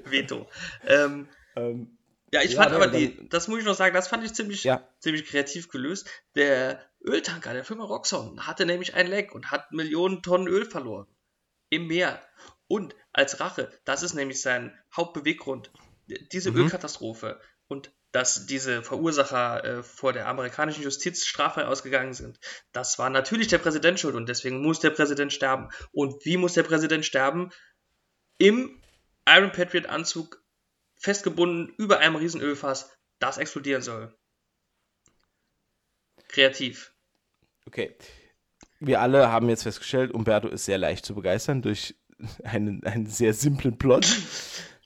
Veto. 0.07 0.49
Ähm, 0.87 1.29
Ähm, 1.57 1.94
ja, 2.35 2.43
ich 2.43 2.53
Ja, 2.53 2.63
fand 2.63 2.75
aber 2.75 2.89
die, 2.89 3.29
das 3.29 3.49
muss 3.49 3.61
ich 3.61 3.65
noch 3.65 3.75
sagen, 3.77 3.95
das 3.95 4.09
fand 4.09 4.25
ich 4.25 4.35
ziemlich, 4.35 4.65
Ja. 4.65 4.87
ziemlich 4.99 5.25
kreativ 5.25 5.69
gelöst. 5.69 6.09
Der 6.35 6.85
Öltanker 7.07 7.53
der 7.55 7.65
Firma 7.65 7.85
Roxxon 7.85 8.47
hatte 8.47 8.67
nämlich 8.67 8.95
ein 8.95 9.07
Leck 9.07 9.35
und 9.35 9.51
hat 9.51 9.71
Millionen 9.73 10.23
Tonnen 10.23 10.49
Öl 10.49 10.67
verloren. 10.67 11.07
Im 11.71 11.87
Meer. 11.87 12.21
Und 12.67 12.97
als 13.13 13.41
Rache, 13.41 13.71
das 13.85 14.03
ist 14.03 14.15
nämlich 14.15 14.41
sein 14.43 14.77
Hauptbeweggrund, 14.95 15.71
diese 16.33 16.51
Mhm. 16.51 16.59
Ölkatastrophe 16.59 17.41
und 17.69 17.93
dass 18.13 18.47
diese 18.47 18.83
Verursacher 18.83 19.65
äh, 19.65 19.83
vor 19.83 20.13
der 20.13 20.29
amerikanischen 20.29 20.83
Justiz 20.85 21.25
straffrei 21.27 21.67
ausgegangen 21.67 22.15
sind, 22.15 22.39
das 22.73 22.99
war 22.99 23.11
natürlich 23.11 23.49
der 23.49 23.59
Präsident 23.59 23.99
schuld 24.01 24.15
und 24.15 24.29
deswegen 24.29 24.61
muss 24.63 24.81
der 24.81 24.91
Präsident 24.91 25.33
sterben. 25.33 25.69
Und 25.93 26.25
wie 26.25 26.37
muss 26.37 26.55
der 26.55 26.63
Präsident 26.65 27.05
sterben? 27.05 27.51
Im 28.39 28.81
Iron 29.29 29.53
Patriot 29.53 29.87
Anzug 29.87 30.44
festgebunden 31.05 31.69
über 31.77 31.99
einem 31.99 32.17
riesen 32.17 32.41
Ölfass, 32.41 32.91
das 33.19 33.37
explodieren 33.37 33.83
soll. 33.83 34.17
Kreativ. 36.29 36.95
okay. 37.67 37.95
Wir 38.81 39.01
alle 39.01 39.31
haben 39.31 39.49
jetzt 39.51 39.63
festgestellt, 39.63 40.13
Umberto 40.13 40.49
ist 40.49 40.65
sehr 40.65 40.79
leicht 40.79 41.05
zu 41.05 41.15
begeistern 41.15 41.61
durch 41.61 41.95
einen, 42.45 42.83
einen 42.85 43.07
sehr 43.07 43.35
simplen 43.35 43.79
Plot. 43.79 44.07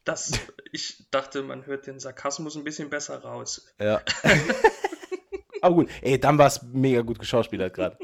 Das, 0.05 0.33
ich 0.73 1.05
dachte, 1.11 1.43
man 1.43 1.67
hört 1.67 1.87
den 1.87 1.99
Sarkasmus 1.99 2.57
ein 2.57 2.65
bisschen 2.65 2.89
besser 2.89 3.19
raus. 3.19 3.75
Ja. 3.79 4.01
Aber 5.61 5.75
gut, 5.75 5.91
ey, 6.01 6.19
dann 6.19 6.39
war 6.39 6.47
es 6.47 6.63
mega 6.63 7.03
gut 7.03 7.19
geschauspielert 7.19 7.75
gerade. 7.75 7.99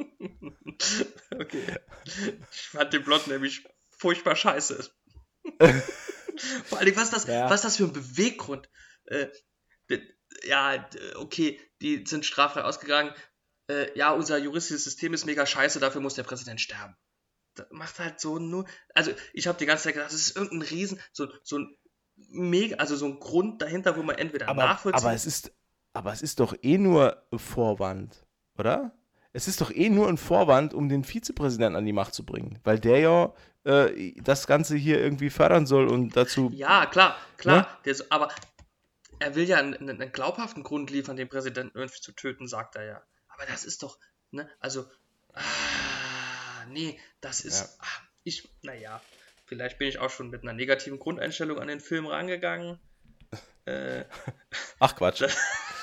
Okay. 1.35 1.63
Ich 2.53 2.61
fand 2.69 2.93
den 2.93 3.05
Plot 3.05 3.29
nämlich 3.29 3.65
furchtbar 3.89 4.37
scheiße. 4.37 4.91
Vor 6.65 6.79
allem, 6.79 6.97
was 6.97 7.05
ist 7.05 7.13
das, 7.13 7.27
Ja. 7.27 7.49
was 7.51 7.63
das 7.63 7.77
für 7.77 7.85
ein 7.85 7.93
Beweggrund? 7.93 8.69
Äh, 9.07 9.29
ja, 10.45 10.89
okay, 11.17 11.61
die 11.81 12.05
sind 12.07 12.27
straffrei 12.27 12.63
ausgegangen. 12.63 13.13
Äh, 13.69 13.97
ja, 13.97 14.11
unser 14.13 14.37
juristisches 14.39 14.85
System 14.85 15.15
ist 15.15 15.25
mega 15.27 15.47
scheiße, 15.47 15.81
dafür 15.81 16.01
muss 16.01 16.15
der 16.15 16.25
Präsident 16.25 16.61
sterben. 16.61 16.97
das 17.55 17.67
macht 17.71 17.99
halt 18.01 18.21
so 18.21 18.39
nur. 18.39 18.67
Also, 18.95 19.13
ich 19.33 19.47
habe 19.47 19.59
die 19.59 19.67
ganze 19.67 19.85
Zeit 19.85 19.95
gedacht, 19.95 20.13
das 20.13 20.21
ist 20.21 20.37
irgendein 20.37 20.69
Riesen, 20.69 21.01
so, 21.13 21.29
so 21.45 21.59
ein 21.59 21.77
mega, 22.17 22.77
also 22.77 22.97
so 22.97 23.07
ein 23.07 23.21
Grund 23.21 23.63
dahinter, 23.63 23.97
wo 23.97 24.03
man 24.03 24.17
entweder 24.19 24.49
aber, 24.49 24.65
nachvollziehen. 24.67 25.03
aber 25.05 25.15
es 25.15 25.25
ist, 25.25 25.53
aber 25.93 26.13
es 26.13 26.21
ist 26.23 26.41
doch 26.41 26.55
eh 26.63 26.79
nur 26.79 27.25
Vorwand, 27.37 28.27
oder? 28.59 28.93
Es 29.37 29.49
ist 29.49 29.61
doch 29.61 29.73
eh 29.73 29.91
nur 29.91 30.09
ein 30.09 30.17
Vorwand, 30.17 30.75
um 30.75 30.89
den 30.89 31.03
Vizepräsidenten 31.03 31.75
an 31.77 31.85
die 31.85 31.93
Macht 31.93 32.15
zu 32.15 32.25
bringen, 32.25 32.61
weil 32.63 32.79
der 32.79 33.01
ja 33.01 33.35
äh, 33.65 34.13
das 34.23 34.47
Ganze 34.47 34.77
hier 34.77 35.01
irgendwie 35.01 35.29
fördern 35.29 35.67
soll 35.67 35.89
und 35.89 36.17
dazu. 36.17 36.53
Ja, 36.55 36.87
klar, 36.87 37.17
klar. 37.37 37.69
Ne? 37.85 37.91
Ist, 37.91 38.13
aber 38.13 38.29
er 39.19 39.35
will 39.35 39.45
ja 39.49 39.59
einen, 39.59 39.75
einen, 39.75 40.01
einen 40.01 40.13
glaubhaften 40.13 40.63
Grund 40.63 40.91
liefern, 40.91 41.17
den 41.17 41.29
Präsidenten 41.29 41.77
irgendwie 41.77 42.01
zu 42.01 42.13
töten, 42.13 42.47
sagt 42.47 42.77
er 42.77 42.85
ja. 42.85 43.03
Aber 43.29 43.45
das 43.47 43.65
ist 43.65 43.83
doch, 43.83 43.99
ne, 44.31 44.49
also, 44.61 44.87
ah, 45.33 45.43
nee, 46.69 46.97
das 47.21 47.41
ist, 47.41 47.61
Ja. 47.61 47.69
ah, 47.81 48.03
ich, 48.23 48.49
naja, 48.63 49.01
vielleicht 49.47 49.79
bin 49.79 49.89
ich 49.89 49.99
auch 49.99 50.11
schon 50.11 50.31
mit 50.31 50.43
einer 50.43 50.53
negativen 50.53 51.01
Grundeinstellung 51.01 51.59
an 51.59 51.67
den 51.67 51.81
Film 51.81 52.07
rangegangen. 52.07 52.79
Äh, 53.65 54.05
Ach 54.79 54.95
Quatsch. 54.95 55.25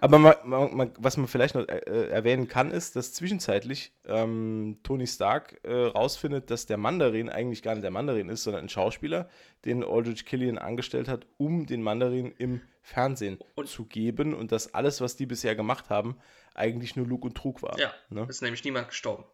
Aber 0.00 0.18
man, 0.18 0.34
man, 0.44 0.76
man, 0.76 0.92
was 0.98 1.16
man 1.16 1.26
vielleicht 1.28 1.54
noch 1.54 1.66
äh, 1.68 2.08
erwähnen 2.08 2.48
kann, 2.48 2.70
ist, 2.70 2.96
dass 2.96 3.12
zwischenzeitlich 3.12 3.92
ähm, 4.06 4.78
Tony 4.82 5.06
Stark 5.06 5.60
äh, 5.64 5.72
rausfindet, 5.72 6.50
dass 6.50 6.66
der 6.66 6.76
Mandarin 6.76 7.28
eigentlich 7.28 7.62
gar 7.62 7.74
nicht 7.74 7.82
der 7.84 7.90
Mandarin 7.90 8.28
ist, 8.28 8.42
sondern 8.44 8.64
ein 8.64 8.68
Schauspieler, 8.68 9.28
den 9.64 9.82
Aldrich 9.84 10.24
Killian 10.26 10.58
angestellt 10.58 11.08
hat, 11.08 11.26
um 11.38 11.66
den 11.66 11.82
Mandarin 11.82 12.32
im 12.38 12.60
Fernsehen 12.82 13.38
Und- 13.56 13.68
zu 13.68 13.84
geben 13.84 14.34
und 14.34 14.52
dass 14.52 14.74
alles, 14.74 15.00
was 15.00 15.16
die 15.16 15.26
bisher 15.26 15.54
gemacht 15.56 15.90
haben, 15.90 16.16
eigentlich 16.54 16.96
nur 16.96 17.06
Lug 17.06 17.24
und 17.24 17.36
Trug 17.36 17.62
war. 17.62 17.78
ja, 17.78 17.92
Ne? 18.10 18.26
ist 18.28 18.42
nämlich 18.42 18.64
niemand 18.64 18.88
gestorben. 18.88 19.24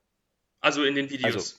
Also 0.61 0.83
in 0.85 0.95
den 0.95 1.11
Videos. 1.11 1.25
Also, 1.35 1.57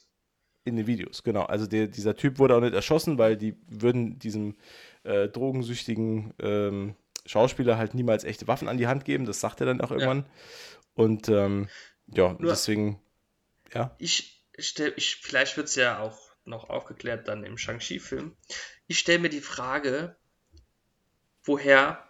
In 0.65 0.75
den 0.75 0.85
Videos, 0.87 1.23
genau. 1.23 1.43
Also 1.43 1.65
der, 1.65 1.87
dieser 1.87 2.15
Typ 2.15 2.39
wurde 2.39 2.55
auch 2.55 2.61
nicht 2.61 2.73
erschossen, 2.73 3.17
weil 3.17 3.37
die 3.37 3.55
würden 3.67 4.19
diesem 4.19 4.55
äh, 5.03 5.29
drogensüchtigen 5.29 6.33
ähm, 6.41 6.95
Schauspieler 7.27 7.77
halt 7.77 7.93
niemals 7.93 8.23
echte 8.23 8.47
Waffen 8.47 8.67
an 8.67 8.77
die 8.77 8.87
Hand 8.87 9.05
geben. 9.05 9.25
Das 9.25 9.39
sagt 9.39 9.59
er 9.59 9.65
dann 9.65 9.81
auch 9.81 9.91
irgendwann. 9.91 10.25
Und 10.93 11.29
ähm, 11.29 11.69
ja, 12.07 12.33
Nur- 12.39 12.51
deswegen, 12.51 12.99
ja. 13.73 13.95
ich 13.99 14.45
stell, 14.57 14.93
ich, 14.95 15.17
vielleicht 15.17 15.57
wird 15.57 15.67
es 15.67 15.75
ja 15.75 15.99
auch 15.99 16.19
noch 16.45 16.69
aufgeklärt 16.69 17.27
dann 17.27 17.43
im 17.43 17.57
Shang-Chi-Film. 17.57 18.35
Ich 18.87 18.99
stelle 18.99 19.19
mir 19.19 19.29
die 19.29 19.41
Frage, 19.41 20.15
woher 21.43 22.03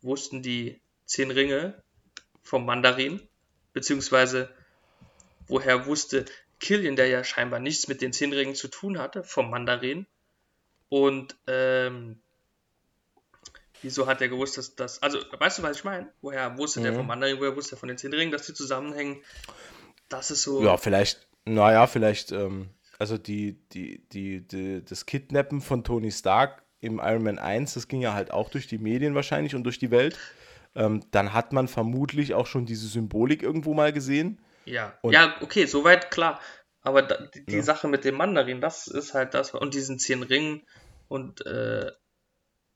wussten 0.00 0.42
die 0.42 0.80
zehn 1.04 1.30
Ringe 1.30 1.82
vom 2.42 2.64
Mandarin, 2.64 3.20
beziehungsweise 3.72 4.48
woher 5.46 5.86
wusste 5.86 6.24
Killian, 6.60 6.96
der 6.96 7.08
ja 7.08 7.24
scheinbar 7.24 7.58
nichts 7.58 7.88
mit 7.88 8.00
den 8.00 8.12
zehn 8.12 8.32
Ringen 8.32 8.54
zu 8.54 8.68
tun 8.68 8.98
hatte, 8.98 9.24
vom 9.24 9.50
Mandarin. 9.50 10.06
Und 10.88 11.36
ähm, 11.46 12.22
wieso 13.82 14.06
hat 14.06 14.20
er 14.20 14.28
gewusst, 14.28 14.56
dass 14.58 14.74
das. 14.74 15.02
Also, 15.02 15.18
weißt 15.38 15.58
du, 15.58 15.62
was 15.62 15.76
ich 15.76 15.84
meine? 15.84 16.12
Woher 16.20 16.56
wusste 16.58 16.80
der 16.80 16.92
Mhm. 16.92 16.96
vom 16.96 17.06
Mandarin, 17.06 17.38
woher 17.38 17.54
wusste 17.56 17.74
er 17.74 17.78
von 17.78 17.88
den 17.88 17.98
zehn 17.98 18.12
Ringen, 18.12 18.32
dass 18.32 18.46
die 18.46 18.54
zusammenhängen? 18.54 19.22
Das 20.08 20.30
ist 20.30 20.42
so. 20.42 20.62
Ja, 20.62 20.76
vielleicht, 20.76 21.26
naja, 21.44 21.86
vielleicht, 21.86 22.32
ähm, 22.32 22.70
also 22.98 23.18
die, 23.18 23.58
die, 23.72 24.06
die, 24.12 24.46
die, 24.46 24.84
das 24.84 25.06
Kidnappen 25.06 25.60
von 25.60 25.84
Tony 25.84 26.10
Stark 26.10 26.62
im 26.80 26.98
Iron 27.02 27.22
Man 27.22 27.38
1, 27.38 27.74
das 27.74 27.88
ging 27.88 28.00
ja 28.00 28.12
halt 28.14 28.30
auch 28.32 28.50
durch 28.50 28.66
die 28.66 28.78
Medien 28.78 29.14
wahrscheinlich 29.14 29.54
und 29.54 29.64
durch 29.64 29.78
die 29.78 29.90
Welt. 29.90 30.18
Ähm, 30.74 31.04
dann 31.10 31.32
hat 31.32 31.52
man 31.52 31.68
vermutlich 31.68 32.34
auch 32.34 32.46
schon 32.46 32.64
diese 32.66 32.86
Symbolik 32.88 33.42
irgendwo 33.42 33.74
mal 33.74 33.92
gesehen. 33.92 34.40
Ja, 34.64 34.96
Und- 35.02 35.12
ja, 35.12 35.34
okay, 35.40 35.66
soweit 35.66 36.10
klar. 36.10 36.40
Aber 36.82 37.02
da, 37.02 37.16
die, 37.34 37.44
die 37.46 37.56
Ja. 37.56 37.62
Sache 37.62 37.88
mit 37.88 38.04
dem 38.04 38.16
Mandarin, 38.16 38.60
das 38.60 38.86
ist 38.88 39.14
halt 39.14 39.34
das. 39.34 39.52
Und 39.54 39.74
diesen 39.74 39.98
zehn 39.98 40.22
Ringen 40.22 40.62
und 41.08 41.44
äh, 41.46 41.90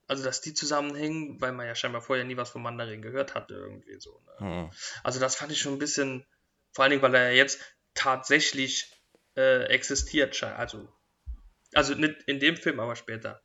also 0.09 0.23
dass 0.25 0.41
die 0.41 0.55
zusammenhängen, 0.55 1.41
weil 1.41 1.53
man 1.53 1.67
ja 1.67 1.75
scheinbar 1.75 2.01
vorher 2.01 2.25
nie 2.25 2.37
was 2.37 2.51
vom 2.51 2.63
Mandarin 2.63 3.03
gehört 3.03 3.35
hatte, 3.35 3.55
irgendwie 3.55 3.99
so. 4.01 4.21
Ne? 4.41 4.47
Hm. 4.63 4.71
Also 5.03 5.21
das 5.21 5.35
fand 5.37 5.53
ich 5.53 5.61
schon 5.61 5.73
ein 5.75 5.79
bisschen, 5.79 6.25
vor 6.73 6.85
allen 6.85 6.91
Dingen, 6.91 7.03
weil 7.03 7.15
er 7.15 7.31
ja 7.31 7.37
jetzt 7.37 7.61
tatsächlich 7.95 8.93
äh, 9.37 9.65
existiert. 9.65 10.41
Also, 10.43 10.89
also 11.75 11.95
nicht 11.95 12.23
in 12.27 12.41
dem 12.41 12.57
Film, 12.57 12.79
aber 12.81 12.95
später. 12.97 13.43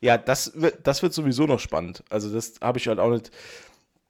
Ja, 0.00 0.18
das 0.18 0.60
wird, 0.60 0.86
das 0.86 1.02
wird 1.02 1.12
sowieso 1.14 1.46
noch 1.46 1.60
spannend. 1.60 2.02
Also, 2.10 2.32
das 2.32 2.54
habe 2.60 2.78
ich 2.78 2.88
halt 2.88 2.98
auch 2.98 3.10
nicht. 3.10 3.30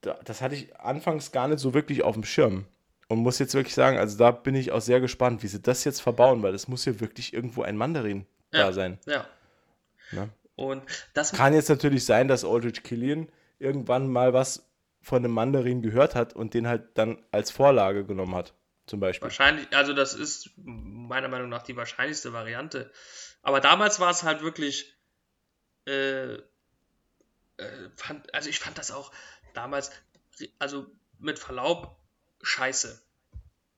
da- 0.01 0.19
Das 0.25 0.41
hatte 0.41 0.55
ich 0.55 0.75
anfangs 0.77 1.33
gar 1.33 1.49
nicht 1.49 1.59
so 1.61 1.75
wirklich 1.75 2.03
auf 2.03 2.15
dem 2.15 2.25
Schirm. 2.25 2.67
Und 3.09 3.19
muss 3.19 3.39
jetzt 3.39 3.53
wirklich 3.55 3.75
sagen, 3.75 3.99
also 3.99 4.17
da 4.17 4.31
bin 4.31 4.55
ich 4.55 4.73
auch 4.73 4.81
sehr 4.81 5.01
gespannt, 5.01 5.43
wie 5.43 5.49
sie 5.49 5.61
das 5.61 5.85
jetzt 5.85 6.01
verbauen, 6.01 6.43
weil 6.43 6.55
es 6.55 6.67
muss 6.67 6.87
ja 6.87 6.99
wirklich 7.01 7.35
irgendwo 7.35 7.63
ein 7.63 7.77
Mandarin 7.77 8.27
Ja. 8.53 8.67
da 8.67 8.73
sein. 8.73 8.99
Ja. 9.07 9.27
Ne? 10.13 10.31
Und 10.63 10.85
das 11.13 11.33
Kann 11.33 11.55
jetzt 11.55 11.69
natürlich 11.69 12.05
sein, 12.05 12.29
dass 12.29 12.45
Aldrich 12.45 12.83
Killian 12.83 13.29
irgendwann 13.59 14.09
mal 14.09 14.33
was 14.33 14.69
von 15.01 15.25
einem 15.25 15.33
Mandarin 15.33 15.83
gehört 15.83 16.15
hat 16.15 16.35
und 16.35 16.55
den 16.55 16.69
halt 16.69 16.97
dann 16.97 17.23
als 17.33 17.51
Vorlage 17.51 18.05
genommen 18.05 18.35
hat, 18.37 18.55
zum 18.87 19.01
Beispiel. 19.01 19.25
Wahrscheinlich, 19.25 19.67
also 19.75 19.93
das 19.93 20.15
ist 20.15 20.51
meiner 20.57 21.29
Meinung 21.29 21.49
nach 21.49 21.63
die 21.63 21.77
wahrscheinlichste 21.77 22.33
Variante. 22.33 22.93
Aber 23.43 23.61
damals 23.61 23.99
war 23.99 24.11
es 24.11 24.23
halt 24.23 24.43
wirklich, 24.43 24.97
äh, 25.87 26.35
äh, 26.35 26.41
fand, 27.97 28.33
also 28.33 28.49
ich 28.49 28.61
fand 28.61 28.79
das 28.79 28.93
auch 28.93 29.11
damals, 29.55 29.91
also 30.61 30.87
mit 31.19 31.41
Verlaub, 31.41 31.97
scheiße. 32.43 33.03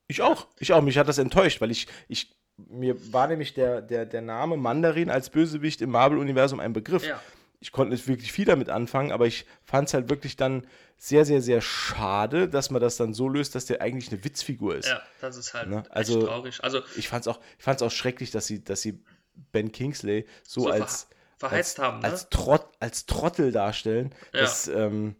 Ich 0.06 0.20
auch. 0.20 0.48
Ich 0.58 0.74
auch. 0.74 0.82
Mich 0.82 0.98
hat 0.98 1.08
das 1.08 1.16
enttäuscht, 1.16 1.62
weil 1.62 1.70
ich, 1.70 1.86
ich 2.08 2.36
mir 2.56 3.12
war 3.12 3.26
nämlich 3.26 3.54
der, 3.54 3.82
der, 3.82 4.06
der 4.06 4.22
Name 4.22 4.56
Mandarin 4.56 5.10
als 5.10 5.30
Bösewicht 5.30 5.80
im 5.82 5.90
Marvel-Universum 5.90 6.60
ein 6.60 6.72
Begriff. 6.72 7.06
Ja, 7.06 7.20
Ich 7.60 7.72
konnte 7.72 7.92
nicht 7.92 8.06
wirklich 8.06 8.32
viel 8.32 8.44
damit 8.44 8.68
anfangen, 8.68 9.10
aber 9.12 9.26
ich 9.26 9.46
fand 9.64 9.88
es 9.88 9.94
halt 9.94 10.08
wirklich 10.08 10.36
dann 10.36 10.66
sehr, 10.96 11.24
sehr, 11.24 11.42
sehr 11.42 11.60
schade, 11.60 12.48
dass 12.48 12.70
man 12.70 12.80
das 12.80 12.96
dann 12.96 13.12
so 13.14 13.28
löst, 13.28 13.54
dass 13.54 13.66
der 13.66 13.80
eigentlich 13.82 14.12
eine 14.12 14.22
Witzfigur 14.24 14.76
ist. 14.76 14.88
ja, 14.88 15.02
das 15.20 15.36
ist 15.36 15.52
halt 15.54 15.68
Ne, 15.68 15.78
echt 15.80 15.90
also- 15.92 16.26
traurig. 16.26 16.62
Also 16.62 16.80
Ich 16.96 17.08
fand 17.08 17.22
es 17.22 17.28
auch, 17.28 17.40
ich 17.58 17.64
fand's 17.64 17.82
auch 17.82 17.90
schrecklich, 17.90 18.30
dass 18.30 18.46
sie, 18.46 18.62
dass 18.62 18.80
sie 18.82 19.02
Ben 19.50 19.72
Kingsley 19.72 20.26
so, 20.46 20.62
So 20.62 20.70
als, 20.70 21.02
ver- 21.38 21.48
verheizt 21.48 21.80
als, 21.80 21.86
haben, 21.88 21.98
ne? 22.00 22.04
als, 22.08 22.28
Trott, 22.28 22.68
als 22.78 23.06
Trottel 23.06 23.50
darstellen. 23.50 24.14
Ja. 24.32 24.42
Das, 24.42 24.68
ähm, 24.68 25.16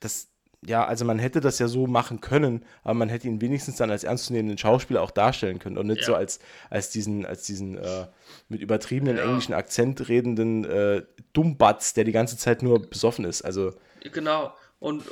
das, 0.00 0.28
ja, 0.64 0.84
also 0.84 1.04
man 1.04 1.18
hätte 1.18 1.40
das 1.40 1.58
ja 1.58 1.68
so 1.68 1.86
machen 1.86 2.20
können, 2.20 2.64
aber 2.82 2.94
man 2.94 3.08
hätte 3.08 3.28
ihn 3.28 3.40
wenigstens 3.40 3.76
dann 3.76 3.90
als 3.90 4.04
ernstzunehmenden 4.04 4.58
Schauspieler 4.58 5.02
auch 5.02 5.10
darstellen 5.10 5.58
können 5.58 5.78
und 5.78 5.86
nicht 5.86 6.00
Ja. 6.00 6.06
so 6.06 6.14
als, 6.14 6.40
als 6.70 6.90
diesen, 6.90 7.24
als 7.26 7.42
diesen 7.42 7.76
äh, 7.78 8.06
mit 8.48 8.60
übertriebenen 8.62 9.16
Ja. 9.18 9.24
englischen 9.24 9.52
Akzent 9.54 10.08
redenden 10.08 10.64
äh, 10.64 11.02
Dummbatz, 11.34 11.94
der 11.94 12.04
die 12.04 12.12
ganze 12.12 12.36
Zeit 12.36 12.62
nur 12.62 12.80
besoffen 12.82 13.24
ist. 13.24 13.42
Also, 13.42 13.74
Genau. 14.12 14.54
Und, 14.78 15.04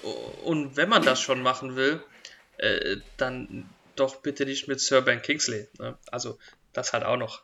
und 0.44 0.76
wenn 0.76 0.88
man 0.88 1.02
das 1.02 1.20
schon 1.20 1.42
machen 1.42 1.74
will, 1.76 2.02
äh, 2.58 2.96
dann 3.16 3.68
doch 3.96 4.16
bitte 4.16 4.44
nicht 4.46 4.68
mit 4.68 4.80
Sir 4.80 5.02
Ben 5.02 5.22
Kingsley. 5.22 5.68
Ne? 5.78 5.96
Also, 6.10 6.38
das 6.72 6.92
halt 6.92 7.04
auch 7.04 7.16
noch. 7.16 7.42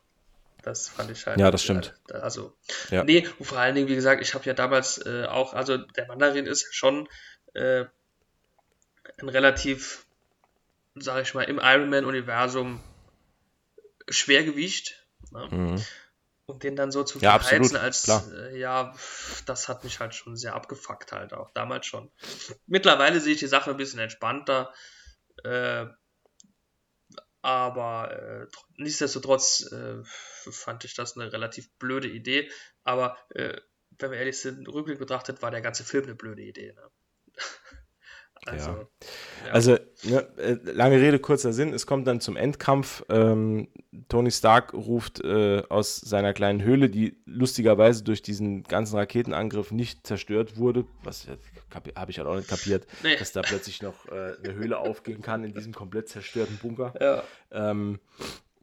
Das 0.63 0.89
fand 0.89 1.11
ich 1.11 1.27
halt. 1.27 1.41
Ja, 1.41 1.51
das 1.51 1.63
stimmt. 1.63 1.95
Äh, 2.11 2.15
also, 2.15 2.53
Ja. 2.91 3.05
nee, 3.05 3.27
und 3.39 3.45
vor 3.47 3.59
allen 3.59 3.75
Dingen, 3.75 3.89
wie 3.89 3.95
gesagt, 3.95 4.21
ich 4.23 4.35
habe 4.35 4.45
ja 4.45 4.53
damals 4.53 4.99
äh, 5.07 5.25
auch, 5.25 5.55
also 5.55 5.79
der 5.79 6.07
Mandarin 6.07 6.47
ist 6.47 6.67
schon 6.75 7.09
äh, 7.55 7.85
ein 9.19 9.29
relativ, 9.29 10.07
sage 10.95 11.23
ich 11.23 11.35
mal, 11.35 11.45
im 11.45 11.59
Iron 11.63 11.91
Man-Universum 11.91 12.81
Schwergewicht. 14.09 15.05
Ne? 15.31 15.49
mhm. 15.51 15.85
Und 16.47 16.65
den 16.65 16.75
dann 16.75 16.91
so 16.91 17.05
zu 17.05 17.21
Ja, 17.21 17.39
verheizen 17.39 17.77
als, 17.77 18.09
äh, 18.09 18.59
ja, 18.59 18.93
das 19.47 19.69
hat 19.69 19.85
mich 19.85 20.01
halt 20.01 20.17
schon 20.17 20.37
sehr 20.37 20.55
abgefuckt 20.55 21.13
halt 21.13 21.33
auch, 21.33 21.53
damals 21.53 21.87
schon. 21.87 22.11
Mittlerweile 22.67 23.21
sehe 23.21 23.35
ich 23.35 23.39
die 23.39 23.47
Sache 23.47 23.71
ein 23.71 23.77
bisschen 23.77 24.01
entspannter, 24.01 24.75
äh, 25.45 25.87
aber 27.41 28.11
äh, 28.11 28.43
tr- 28.53 28.65
nichtsdestotrotz 28.79 29.71
äh, 29.71 30.03
fand 30.05 30.85
ich 30.85 30.95
das 30.95 31.17
eine 31.17 31.33
relativ 31.33 31.71
blöde 31.75 32.09
Idee, 32.09 32.51
aber 32.83 33.17
äh, 33.31 33.61
wenn 33.99 34.11
wir 34.11 34.19
ehrlich 34.19 34.41
sind, 34.41 34.67
rückblickend 34.67 35.07
betrachtet, 35.07 35.43
war 35.43 35.53
der 35.53 35.61
ganze 35.61 35.85
Film 35.85 36.05
eine 36.05 36.15
blöde 36.17 36.43
Idee. 36.43 36.73
Ne? 36.73 36.91
also, 38.47 38.71
ja. 38.71 39.53
Also, 39.53 39.79
ne, 40.05 40.27
äh, 40.39 40.57
lange 40.73 40.97
Rede, 41.01 41.19
kurzer 41.19 41.53
Sinn. 41.53 41.73
Es 41.75 41.87
kommt 41.87 42.07
dann 42.07 42.21
zum 42.21 42.37
Endkampf. 42.37 43.05
Ähm, 43.09 43.69
Tony 44.09 44.31
Stark 44.31 44.73
ruft 44.73 45.23
äh, 45.25 45.63
aus 45.69 45.97
seiner 45.97 46.33
kleinen 46.33 46.63
Höhle, 46.63 46.89
die 46.89 47.21
lustigerweise 47.27 48.03
durch 48.05 48.23
diesen 48.23 48.63
ganzen 48.63 48.97
Raketenangriff 48.97 49.73
nicht 49.73 50.07
zerstört 50.07 50.57
wurde, 50.57 50.85
was 51.03 51.27
habe 51.95 52.11
ich 52.11 52.19
halt 52.19 52.29
auch 52.29 52.37
nicht 52.37 52.49
kapiert, 52.49 52.87
Nee. 53.03 53.17
dass 53.17 53.33
da 53.33 53.43
plötzlich 53.43 53.83
noch 53.83 54.07
äh, 54.07 54.37
eine 54.43 54.55
Höhle 54.55 54.79
aufgehen 54.79 55.21
kann 55.23 55.45
in 55.45 55.53
diesem 55.53 55.75
komplett 55.75 56.09
zerstörten 56.09 56.57
Bunker. 56.59 56.95
ja, 57.01 57.23
Ähm, 57.51 58.01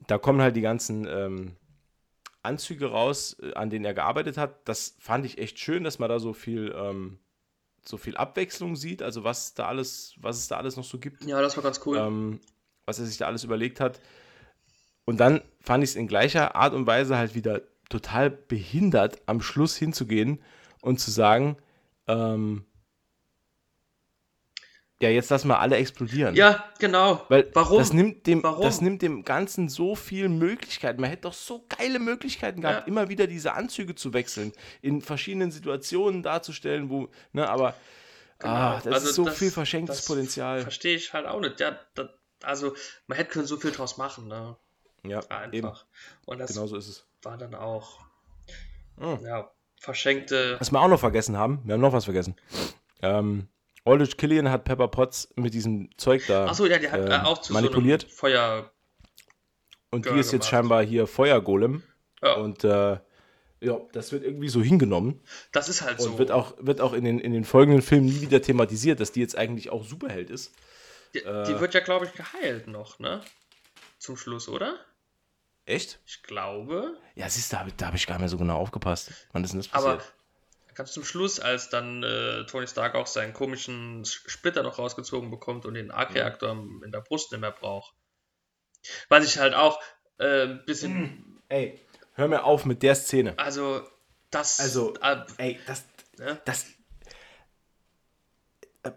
da 0.07 0.17
kommen 0.17 0.41
halt 0.41 0.55
die 0.55 0.61
ganzen 0.61 1.07
ähm, 1.07 1.55
Anzüge 2.43 2.87
raus, 2.87 3.37
äh, 3.41 3.53
an 3.53 3.69
denen 3.69 3.85
er 3.85 3.93
gearbeitet 3.93 4.37
hat. 4.37 4.67
Das 4.67 4.95
fand 4.99 5.25
ich 5.25 5.37
echt 5.37 5.59
schön, 5.59 5.83
dass 5.83 5.99
man 5.99 6.09
da 6.09 6.19
so 6.19 6.33
viel, 6.33 6.73
ähm, 6.77 7.19
so 7.87 7.97
viel 7.97 8.17
Abwechslung 8.17 8.75
sieht, 8.75 9.01
also 9.01 9.23
was 9.23 9.53
da 9.53 9.67
alles, 9.67 10.15
was 10.17 10.37
es 10.37 10.47
da 10.47 10.57
alles 10.57 10.75
noch 10.75 10.83
so 10.83 10.99
gibt, 10.99 11.23
ja, 11.25 11.41
das 11.41 11.55
war 11.57 11.63
ganz 11.63 11.81
cool. 11.85 11.97
ähm, 11.97 12.39
was 12.85 12.99
er 12.99 13.05
sich 13.05 13.17
da 13.17 13.27
alles 13.27 13.43
überlegt 13.43 13.79
hat. 13.79 13.99
Und 15.05 15.19
dann 15.19 15.41
fand 15.61 15.83
ich 15.83 15.91
es 15.91 15.95
in 15.95 16.07
gleicher 16.07 16.55
Art 16.55 16.73
und 16.73 16.85
Weise 16.85 17.17
halt 17.17 17.33
wieder 17.33 17.61
total 17.89 18.29
behindert, 18.29 19.21
am 19.25 19.41
Schluss 19.41 19.77
hinzugehen 19.77 20.41
und 20.81 20.99
zu 20.99 21.11
sagen, 21.11 21.57
ähm, 22.07 22.65
ja, 25.01 25.09
jetzt 25.09 25.29
lassen 25.29 25.47
wir 25.47 25.59
alle 25.59 25.77
explodieren. 25.77 26.35
Ja, 26.35 26.65
genau. 26.79 27.23
Weil 27.29 27.49
Warum? 27.53 27.77
Das 27.79 27.93
nimmt, 27.93 28.25
dem, 28.25 28.41
Warum? 28.43 28.63
das 28.63 28.81
nimmt 28.81 29.01
dem 29.01 29.23
Ganzen 29.23 29.69
so 29.69 29.95
viel 29.95 30.27
Möglichkeiten. 30.29 30.99
Man 31.01 31.09
hätte 31.09 31.23
doch 31.23 31.33
so 31.33 31.65
geile 31.69 31.99
Möglichkeiten 31.99 32.61
gehabt, 32.61 32.81
Ja. 32.81 32.85
immer 32.87 33.07
wieder 33.09 33.27
diese 33.27 33.53
Anzüge 33.53 33.93
zu 33.95 34.13
wechseln, 34.13 34.53
in 34.81 35.01
verschiedenen 35.01 35.51
Situationen 35.51 36.23
darzustellen, 36.23 36.89
wo, 36.89 37.09
ne, 37.31 37.47
aber 37.47 37.75
ah, 38.39 38.79
das 38.83 38.93
Also 38.93 39.09
ist 39.09 39.15
so 39.15 39.25
das- 39.25 39.37
viel 39.37 39.51
verschenktes 39.51 40.05
Potenzial. 40.05 40.61
Verstehe 40.61 40.95
ich 40.95 41.13
halt 41.13 41.27
auch 41.27 41.39
nicht. 41.39 41.59
Ja, 41.59 41.77
das, 41.93 42.07
also, 42.43 42.73
man 43.07 43.17
hätte 43.17 43.31
können 43.31 43.45
so 43.47 43.57
viel 43.57 43.71
draus 43.71 43.97
machen, 43.97 44.27
ne? 44.27 44.55
Ja, 45.03 45.19
eben. 45.51 45.67
Einfach. 45.67 45.85
Und 46.25 46.39
das 46.39 46.53
Genau 46.53 46.65
so 46.67 46.75
ist 46.75 46.87
es. 46.87 47.07
war 47.21 47.37
dann 47.37 47.53
auch, 47.55 47.99
Oh. 48.99 49.17
ja, 49.23 49.51
verschenkte. 49.79 50.55
Was 50.59 50.71
wir 50.71 50.81
auch 50.81 50.87
noch 50.87 50.99
vergessen 50.99 51.37
haben, 51.37 51.61
wir 51.65 51.73
haben 51.75 51.81
noch 51.81 51.93
was 51.93 52.05
vergessen. 52.05 52.35
Ähm, 53.03 53.47
Aldrich 53.87 54.17
Killian 54.17 54.49
hat 54.49 54.65
Pepper 54.65 54.87
Potts 54.87 55.29
mit 55.35 55.53
diesem 55.53 55.89
Zeug 55.97 56.25
da 56.27 56.47
Achso, 56.47 56.65
ja, 56.65 56.77
äh, 56.77 57.21
auch 57.23 57.39
zu 57.39 57.53
manipuliert 57.53 58.01
so 58.01 58.07
Feuer. 58.09 58.71
und 59.91 60.05
die 60.05 60.09
ist 60.09 60.31
jetzt 60.31 60.31
gemacht. 60.31 60.49
scheinbar 60.49 60.83
hier 60.83 61.07
Feuergolem 61.07 61.83
Ja, 62.21 62.33
und 62.33 62.63
äh, 62.63 62.99
ja, 63.59 63.79
das 63.91 64.11
wird 64.11 64.23
irgendwie 64.23 64.49
so 64.49 64.61
hingenommen 64.61 65.19
das 65.51 65.67
ist 65.67 65.81
halt 65.81 65.99
und 65.99 66.05
so. 66.05 66.17
wird 66.19 66.31
auch, 66.31 66.53
wird 66.59 66.79
auch 66.79 66.93
in, 66.93 67.03
den, 67.03 67.19
in 67.19 67.33
den 67.33 67.43
folgenden 67.43 67.81
Filmen 67.81 68.05
nie 68.05 68.21
wieder 68.21 68.41
thematisiert, 68.41 68.99
dass 68.99 69.11
die 69.11 69.19
jetzt 69.19 69.35
eigentlich 69.37 69.71
auch 69.71 69.83
Superheld 69.83 70.29
ist. 70.29 70.53
die, 71.13 71.19
äh, 71.19 71.45
die 71.45 71.59
wird 71.59 71.73
ja, 71.73 71.79
glaube 71.79 72.05
ich, 72.05 72.13
geheilt 72.13 72.67
noch, 72.67 72.99
ne? 72.99 73.21
Zum 73.97 74.15
Schluss, 74.15 74.47
oder? 74.47 74.75
Echt? 75.65 75.99
Ich 76.05 76.23
glaube. 76.23 76.97
Ja, 77.15 77.27
siehst 77.29 77.51
du, 77.51 77.57
da, 77.57 77.65
da 77.75 77.87
habe 77.87 77.97
ich 77.97 78.05
gar 78.05 78.15
nicht 78.15 78.21
mehr 78.21 78.29
so 78.29 78.37
genau 78.37 78.57
aufgepasst. 78.57 79.11
Wann 79.33 79.43
ist 79.43 79.51
denn 79.51 79.59
das 79.59 79.73
Aber 79.73 80.01
ganz 80.77 80.91
zum 80.91 81.03
Schluss, 81.03 81.39
als 81.39 81.69
dann 81.69 82.03
äh, 82.03 82.45
Tony 82.45 82.67
Stark 82.67 82.95
auch 82.95 83.07
seinen 83.07 83.33
komischen 83.33 84.05
Splitter 84.05 84.61
noch 84.61 84.77
rausgezogen 84.77 85.31
bekommt 85.31 85.65
und 85.65 85.73
den 85.73 85.91
Arc-Reaktor 85.91 86.51
in 86.85 86.91
der 86.91 87.01
Brust 87.01 87.31
nicht 87.31 87.41
mehr 87.41 87.51
braucht. 87.51 87.93
Was 89.09 89.25
ich 89.25 89.39
halt 89.39 89.55
auch 89.55 89.81
äh, 90.19 90.43
ein 90.43 90.65
bisschen. 90.65 91.41
Ey, 91.49 91.81
hör 92.13 92.27
mir 92.27 92.43
auf 92.43 92.65
mit 92.65 92.83
der 92.83 92.95
Szene. 92.95 93.33
Also, 93.37 93.81
das. 94.29 94.59
Also, 94.59 94.93
äh, 95.01 95.17
Ey, 95.37 95.59
das, 95.65 95.85
ne? 96.19 96.39
das, 96.45 96.67
äh, 98.83 98.91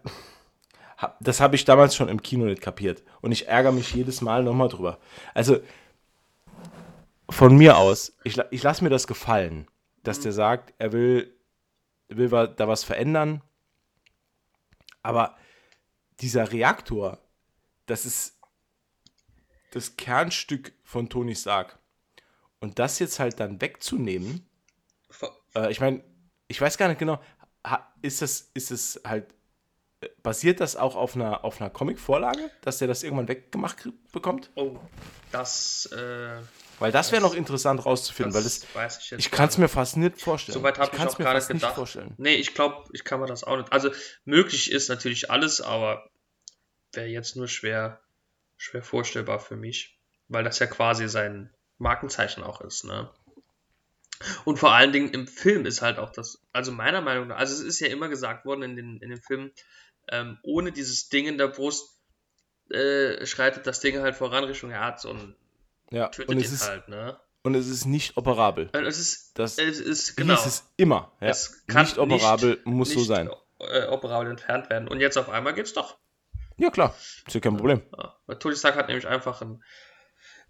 das 1.19 1.39
habe 1.39 1.55
ich 1.55 1.65
damals 1.65 1.95
schon 1.95 2.09
im 2.09 2.21
Kino 2.21 2.45
nicht 2.45 2.61
kapiert. 2.61 3.03
Und 3.21 3.31
ich 3.31 3.47
ärgere 3.47 3.71
mich 3.71 3.91
jedes 3.93 4.21
Mal 4.21 4.43
nochmal 4.43 4.69
drüber. 4.69 4.99
Also, 5.33 5.59
von 7.27 7.57
mir 7.57 7.77
aus, 7.77 8.15
ich, 8.23 8.37
ich 8.51 8.61
lasse 8.61 8.83
mir 8.83 8.91
das 8.91 9.07
gefallen, 9.07 9.67
dass 10.03 10.19
der 10.19 10.31
sagt, 10.31 10.73
er 10.77 10.91
will, 10.91 11.33
will 12.17 12.29
da 12.29 12.67
was 12.67 12.83
verändern. 12.83 13.41
Aber 15.01 15.37
dieser 16.19 16.51
Reaktor, 16.51 17.17
das 17.85 18.05
ist 18.05 18.39
das 19.71 19.97
Kernstück 19.97 20.73
von 20.83 21.09
Tony 21.09 21.35
Stark. 21.35 21.79
Und 22.59 22.77
das 22.77 22.99
jetzt 22.99 23.19
halt 23.19 23.39
dann 23.39 23.59
wegzunehmen, 23.61 24.47
äh, 25.55 25.71
ich 25.71 25.79
meine, 25.79 26.03
ich 26.47 26.59
weiß 26.59 26.77
gar 26.77 26.87
nicht 26.87 26.99
genau, 26.99 27.19
ist 28.01 28.21
das, 28.21 28.51
ist 28.53 28.71
es 28.71 29.01
halt, 29.05 29.33
äh, 30.01 30.09
basiert 30.21 30.59
das 30.59 30.75
auch 30.75 30.95
auf 30.95 31.15
einer, 31.15 31.43
auf 31.43 31.61
einer 31.61 31.69
Comic-Vorlage, 31.69 32.51
dass 32.61 32.79
der 32.79 32.87
das 32.87 33.03
irgendwann 33.03 33.27
weggemacht 33.27 33.89
bekommt? 34.11 34.51
Oh, 34.55 34.77
das. 35.31 35.87
Äh, 35.87 36.41
Weil 36.81 36.91
das 36.91 37.11
wäre 37.11 37.21
noch 37.21 37.35
interessant 37.35 37.85
rauszufinden, 37.85 38.33
weil 38.33 38.41
das, 38.41 38.65
ich 38.99 39.11
ich 39.11 39.29
kann 39.29 39.47
es 39.47 39.59
mir 39.59 39.67
fast 39.67 39.97
nicht 39.97 40.19
vorstellen. 40.19 40.55
Soweit 40.57 40.79
habe 40.79 40.89
ich, 40.91 40.97
kann's 40.97 41.13
auch 41.13 41.19
gar 41.19 41.35
nicht 41.35 41.43
fast 41.43 41.49
gedacht. 41.49 41.75
vorstellen. 41.75 42.15
Nee, 42.17 42.33
ich 42.33 42.55
glaube, 42.55 42.89
ich 42.91 43.03
kann 43.03 43.19
mir 43.19 43.27
das 43.27 43.43
auch 43.43 43.55
nicht. 43.55 43.71
Also 43.71 43.91
möglich 44.25 44.71
ist 44.71 44.89
natürlich 44.89 45.29
alles, 45.29 45.61
aber 45.61 46.09
wäre 46.91 47.05
jetzt 47.05 47.35
nur 47.35 47.47
schwer, 47.47 48.01
schwer 48.57 48.81
vorstellbar 48.81 49.39
für 49.39 49.55
mich, 49.55 49.99
weil 50.27 50.43
das 50.43 50.57
ja 50.57 50.65
quasi 50.65 51.07
sein 51.07 51.53
Markenzeichen 51.77 52.41
auch 52.41 52.61
ist, 52.61 52.83
ne? 52.83 53.11
Und 54.43 54.57
vor 54.57 54.73
allen 54.73 54.91
Dingen 54.91 55.11
im 55.11 55.27
Film 55.27 55.67
ist 55.67 55.83
halt 55.83 55.99
auch 55.99 56.11
das, 56.11 56.41
also 56.51 56.71
meiner 56.71 57.01
Meinung 57.01 57.27
nach, 57.27 57.37
also 57.37 57.53
es 57.53 57.61
ist 57.61 57.79
ja 57.79 57.89
immer 57.89 58.09
gesagt 58.09 58.43
worden 58.43 58.63
in 58.63 58.75
den, 58.75 58.97
in 59.01 59.09
den 59.09 59.21
Filmen, 59.21 59.51
ähm, 60.09 60.39
ohne 60.41 60.71
dieses 60.71 61.09
Ding 61.09 61.27
in 61.27 61.37
der 61.37 61.47
Brust 61.47 62.01
äh, 62.71 63.23
schreitet 63.27 63.67
das 63.67 63.81
Ding 63.81 63.99
halt 63.99 64.15
voran 64.15 64.45
Richtung 64.45 64.71
Herz 64.71 65.05
und 65.05 65.35
Ja, 65.91 66.09
und 66.27 66.37
es, 66.41 66.51
ist, 66.51 66.67
halt, 66.67 66.87
ne? 66.87 67.19
und 67.43 67.53
es 67.55 67.67
ist 67.67 67.85
nicht 67.85 68.17
operabel. 68.17 68.69
Also 68.73 68.87
Es 68.87 68.97
ist, 68.99 69.37
Das 69.37 69.57
es 69.57 69.79
ist 69.79 70.15
genau. 70.15 70.33
es 70.33 70.63
immer. 70.77 71.11
Ja. 71.21 71.27
Es 71.27 71.65
kann 71.67 71.83
nicht 71.85 71.97
operabel, 71.97 72.51
nicht- 72.51 72.65
muss 72.65 72.89
so 72.91 72.99
nicht, 72.99 73.07
sein. 73.07 73.29
Äh, 73.59 73.87
operabel 73.87 74.29
entfernt 74.31 74.69
werden. 74.69 74.87
Und 74.87 74.99
jetzt 75.01 75.17
auf 75.17 75.29
einmal 75.29 75.53
geht's 75.53 75.73
doch. 75.73 75.97
Ja, 76.57 76.69
klar. 76.69 76.95
Ist 77.27 77.33
ja 77.33 77.39
kein 77.41 77.57
Problem. 77.57 77.81
Ja. 77.97 78.15
Weil 78.25 78.39
Tony 78.39 78.55
Stark 78.55 78.75
hat 78.75 78.87
nämlich 78.87 79.07
einfach 79.07 79.41
einen, 79.41 79.63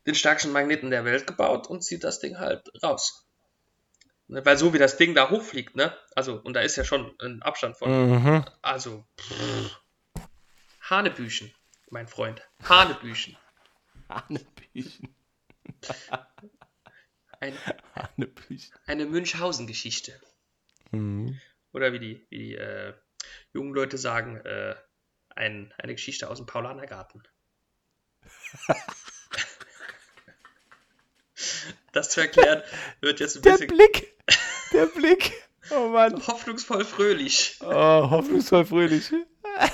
den 0.06 0.16
stärksten 0.16 0.52
Magneten 0.52 0.90
der 0.92 1.06
Welt 1.06 1.26
gebaut 1.28 1.68
und 1.68 1.82
zieht 1.84 2.04
das 2.04 2.20
Ding 2.20 2.38
halt 2.38 2.72
raus. 2.84 3.28
Ne, 4.28 4.46
Weil 4.46 4.58
so 4.58 4.74
wie 4.74 4.78
das 4.78 4.98
Ding 4.98 5.14
da 5.16 5.30
hochfliegt, 5.30 5.76
ne? 5.76 5.94
Also, 6.16 6.36
und 6.44 6.54
da 6.54 6.62
ist 6.62 6.76
ja 6.76 6.84
schon 6.86 7.14
ein 7.20 7.42
Abstand 7.42 7.78
von. 7.78 8.12
Mhm. 8.24 8.46
Also, 8.62 9.04
pff, 9.20 9.80
Hanebüchen, 10.90 11.54
mein 11.90 12.08
Freund. 12.08 12.42
Hanebüchen. 12.68 13.38
Hanebüchen. 14.10 15.16
Ein, 17.40 17.58
eine 18.86 19.06
Münchhausen-Geschichte. 19.06 20.20
Mhm. 20.92 21.40
Oder 21.74 21.92
wie 21.94 22.00
die, 22.00 22.28
wie 22.30 22.38
die 22.38 22.56
äh, 22.56 22.94
jungen 23.54 23.74
Leute 23.74 23.98
sagen, 23.98 24.38
äh, 24.38 24.76
ein, 25.30 25.74
eine 25.78 25.94
Geschichte 25.96 26.30
aus 26.30 26.38
dem 26.38 26.46
Paulanergarten. 26.46 27.24
das 31.94 32.10
zu 32.10 32.22
erklären 32.22 32.62
wird 33.00 33.20
jetzt 33.20 33.38
ein 33.38 33.42
Der 33.42 33.52
bisschen 33.54 33.68
Blick. 33.68 34.14
Der 34.74 34.86
Blick. 34.88 35.32
Oh 35.72 35.90
Mann. 35.90 36.26
hoffnungsvoll 36.28 36.84
fröhlich, 36.86 37.58
Oh, 37.62 38.10
hoffnungsvoll 38.10 38.66
fröhlich. 38.66 39.12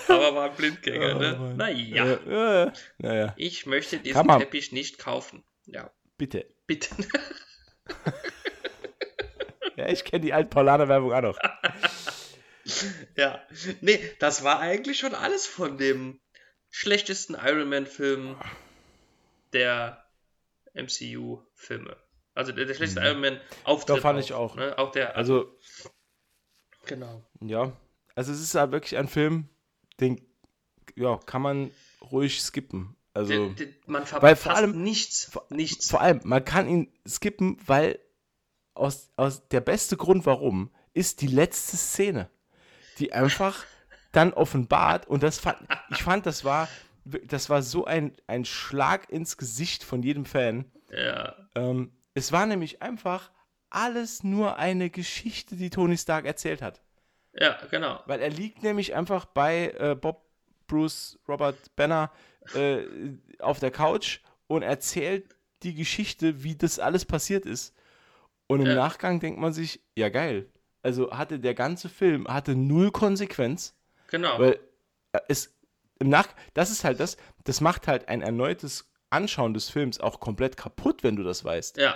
aber 0.08 0.36
war 0.36 0.50
ein 0.52 0.56
Blindgänger, 0.56 1.16
Oh, 1.16 1.20
ne? 1.20 1.36
Mann. 1.38 1.58
Naja, 1.58 2.06
Ja, 2.06 2.66
ja. 2.66 2.74
Naja, 3.00 3.34
ich 3.38 3.66
möchte 3.66 3.98
diesen. 4.00 4.28
Teppich 4.28 4.72
nicht 4.72 5.00
kaufen. 5.00 5.44
Ja, 5.68 5.92
bitte. 6.18 6.46
bitte. 6.66 6.90
Ja, 9.78 9.88
ich 9.90 10.04
kenne 10.04 10.26
die 10.26 10.34
alten 10.34 10.50
Paulaner-Werbung 10.50 11.14
auch 11.14 11.22
noch. 11.22 11.38
ja, 13.16 13.40
nee, 13.82 14.00
das 14.18 14.44
war 14.44 14.60
eigentlich 14.60 14.98
schon 14.98 15.14
alles 15.14 15.46
von 15.46 15.78
dem 15.78 16.20
schlechtesten 16.72 17.36
Iron 17.36 17.70
Man-Film 17.70 18.36
der 19.54 20.04
MCU-Filme. 20.74 21.96
Also 22.34 22.52
der, 22.52 22.66
der 22.66 22.74
schlechteste 22.74 23.06
Iron 23.06 23.22
Man-Auftritt. 23.22 23.90
Mhm. 23.90 23.96
Doch, 23.98 24.02
fand 24.02 24.20
ich 24.20 24.34
auch. 24.34 24.56
Ne? 24.56 24.76
Auch 24.80 24.92
der, 24.92 25.16
Also, 25.16 25.56
genau. 26.88 27.24
ja. 27.40 27.72
Also, 28.16 28.32
es 28.32 28.42
ist 28.42 28.56
halt 28.56 28.72
wirklich 28.72 28.98
ein 28.98 29.08
Film, 29.08 29.48
den 30.00 30.20
ja, 30.96 31.20
kann 31.28 31.44
man 31.44 31.70
ruhig 32.02 32.42
skippen. 32.42 32.97
Also, 33.18 33.50
den, 33.50 33.76
man 33.86 34.02
Weil 34.04 34.06
verpasst 34.36 34.44
vor 34.44 34.56
allem- 34.56 34.84
nichts. 34.84 35.32
nichts. 35.50 35.90
vor 35.90 36.02
allem, 36.02 36.22
man 36.24 36.44
kann 36.46 36.68
ihn 36.68 36.92
skippen, 37.08 37.58
weil 37.66 38.00
aus, 38.74 39.12
aus 39.16 39.48
der 39.50 39.62
beste 39.62 39.98
Grund, 39.98 40.26
warum, 40.26 40.72
ist 40.94 41.22
die 41.22 41.28
letzte 41.28 41.78
Szene, 41.78 42.30
die 43.00 43.14
einfach 43.14 43.66
dann 44.12 44.34
offenbart 44.34 45.08
und 45.08 45.24
das 45.24 45.40
fand, 45.40 45.58
ich 45.90 46.04
fand, 46.04 46.26
das 46.26 46.44
war, 46.44 46.68
das 47.26 47.50
war 47.50 47.62
so 47.64 47.86
ein, 47.86 48.16
ein 48.28 48.46
Schlag 48.46 49.10
ins 49.10 49.38
Gesicht 49.38 49.84
von 49.84 50.04
jedem 50.04 50.26
Fan. 50.26 50.66
Ja, 50.92 51.36
Ähm, 51.56 51.92
es 52.14 52.32
war 52.32 52.46
nämlich 52.46 52.82
einfach 52.82 53.32
alles 53.70 54.24
nur 54.24 54.58
eine 54.58 54.90
Geschichte, 54.90 55.56
die 55.56 55.70
Tony 55.70 55.98
Stark 55.98 56.26
erzählt 56.26 56.62
hat. 56.62 56.82
ja, 57.34 57.58
genau. 57.72 58.00
Weil 58.06 58.22
er 58.22 58.30
liegt 58.30 58.64
nämlich 58.64 58.96
einfach 58.96 59.26
bei 59.26 59.72
äh, 59.78 59.96
Bob, 59.96 60.27
Bruce, 60.68 61.18
Robert 61.28 61.76
Banner 61.76 62.12
äh, 62.54 62.84
auf 63.40 63.60
der 63.60 63.72
Couch 63.72 64.20
und 64.48 64.62
erzählt 64.62 65.36
die 65.64 65.74
Geschichte, 65.74 66.44
wie 66.44 66.56
das 66.56 66.80
alles 66.80 67.06
passiert 67.06 67.46
ist. 67.46 67.74
Und 68.48 68.62
im 68.62 68.68
Ja. 68.68 68.76
Nachgang 68.76 69.20
denkt 69.20 69.40
man 69.40 69.54
sich, 69.54 69.82
ja 69.98 70.10
geil. 70.10 70.48
Also 70.84 71.12
hatte 71.12 71.40
der 71.40 71.54
ganze 71.54 71.90
Film 71.90 72.28
hatte 72.28 72.56
null 72.56 72.92
Konsequenz, 72.92 73.76
Genau. 74.10 74.40
weil 74.40 74.60
äh, 75.12 75.20
es 75.28 75.54
im 76.00 76.10
Nach 76.10 76.28
das 76.54 76.70
ist 76.70 76.84
halt 76.84 77.00
das, 77.00 77.18
das 77.44 77.60
macht 77.60 77.88
halt 77.88 78.08
ein 78.08 78.22
erneutes 78.22 78.90
Anschauen 79.10 79.54
des 79.54 79.70
Films 79.70 80.00
auch 80.00 80.20
komplett 80.20 80.56
kaputt, 80.56 81.04
wenn 81.04 81.16
du 81.16 81.24
das 81.24 81.44
weißt. 81.44 81.78
ja, 81.78 81.96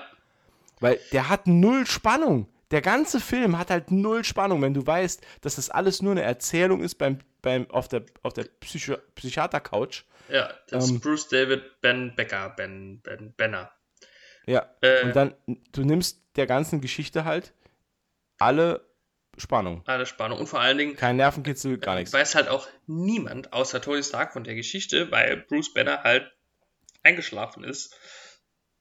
Weil 0.79 0.99
der 1.11 1.29
hat 1.29 1.45
null 1.47 1.85
Spannung. 1.85 2.47
Der 2.71 2.81
ganze 2.81 3.19
Film 3.19 3.57
hat 3.57 3.69
halt 3.69 3.91
null 3.91 4.23
Spannung, 4.23 4.61
wenn 4.61 4.73
du 4.73 4.85
weißt, 4.85 5.21
dass 5.41 5.55
das 5.55 5.69
alles 5.69 6.01
nur 6.01 6.11
eine 6.13 6.21
Erzählung 6.23 6.81
ist 6.81 6.95
beim, 6.95 7.19
beim, 7.41 7.69
auf 7.69 7.87
der, 7.87 8.03
auf 8.23 8.33
der 8.33 8.45
Psycho 8.61 8.95
Psychiater-Couch. 9.15 10.03
ja. 10.29 10.49
Das 10.69 10.89
Ähm. 10.89 10.95
ist 10.95 11.01
Bruce 11.03 11.27
David 11.27 11.81
Ben 11.81 12.15
Becker, 12.15 12.49
Ben, 12.55 13.01
Ben 13.01 13.33
Benner. 13.35 13.71
Ja. 14.45 14.69
Äh. 14.81 15.03
und 15.03 15.15
dann, 15.15 15.35
du 15.73 15.83
nimmst 15.83 16.21
der 16.37 16.47
ganzen 16.47 16.81
Geschichte 16.81 17.25
halt 17.25 17.53
alle 18.39 18.87
Spannung. 19.37 19.83
Alle 19.85 20.05
Spannung. 20.05 20.39
Und 20.39 20.47
vor 20.47 20.59
allen 20.61 20.77
Dingen 20.77 20.95
Kein 20.95 21.15
Nervenkitzel, 21.17 21.77
gar 21.77 21.95
nichts. 21.95 22.13
weiß 22.13 22.35
halt 22.35 22.47
auch 22.49 22.67
niemand 22.87 23.53
außer 23.53 23.81
Tony 23.81 24.03
Stark 24.03 24.33
von 24.33 24.43
der 24.43 24.55
Geschichte, 24.55 25.11
weil 25.11 25.37
Bruce 25.37 25.73
Banner 25.73 26.03
halt 26.03 26.31
eingeschlafen 27.03 27.63
ist. 27.63 27.95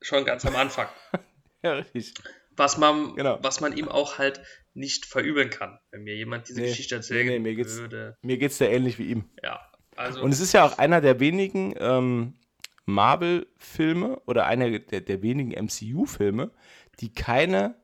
Schon 0.03 0.25
ganz 0.25 0.45
am 0.47 0.57
Anfang. 0.57 0.89
Ja, 1.63 1.75
richtig. 1.75 2.15
Was 2.61 2.77
man, 2.77 3.15
Genau. 3.17 3.39
was 3.43 3.61
man 3.61 3.75
ihm 3.77 3.89
auch 3.89 4.19
halt 4.19 4.41
nicht 4.75 5.07
verübeln 5.07 5.49
kann, 5.51 5.81
wenn 5.91 6.03
mir 6.03 6.15
jemand 6.15 6.49
diese 6.49 6.61
Nee, 6.61 6.69
Geschichte 6.69 6.97
erzählen 6.97 7.27
nee, 7.27 7.33
nee, 7.33 7.39
mir 7.39 7.55
geht's- 7.55 7.79
würde. 7.79 8.17
Mir 8.23 8.37
geht's 8.39 8.59
da 8.59 8.67
ähnlich 8.67 8.99
wie 8.99 9.11
ihm. 9.11 9.25
Ja, 9.43 9.61
also 9.97 10.21
Und 10.23 10.31
es 10.31 10.41
ist 10.41 10.53
ja 10.53 10.65
auch 10.67 10.77
einer 10.79 11.01
der 11.01 11.21
wenigen 11.21 11.75
ähm, 11.79 12.39
Marvel-Filme 12.85 14.21
oder 14.27 14.47
einer 14.47 14.79
der, 14.79 15.01
der 15.01 15.23
wenigen 15.23 15.53
MCU-Filme, 15.53 16.51
die 17.01 17.13
keine 17.15 17.75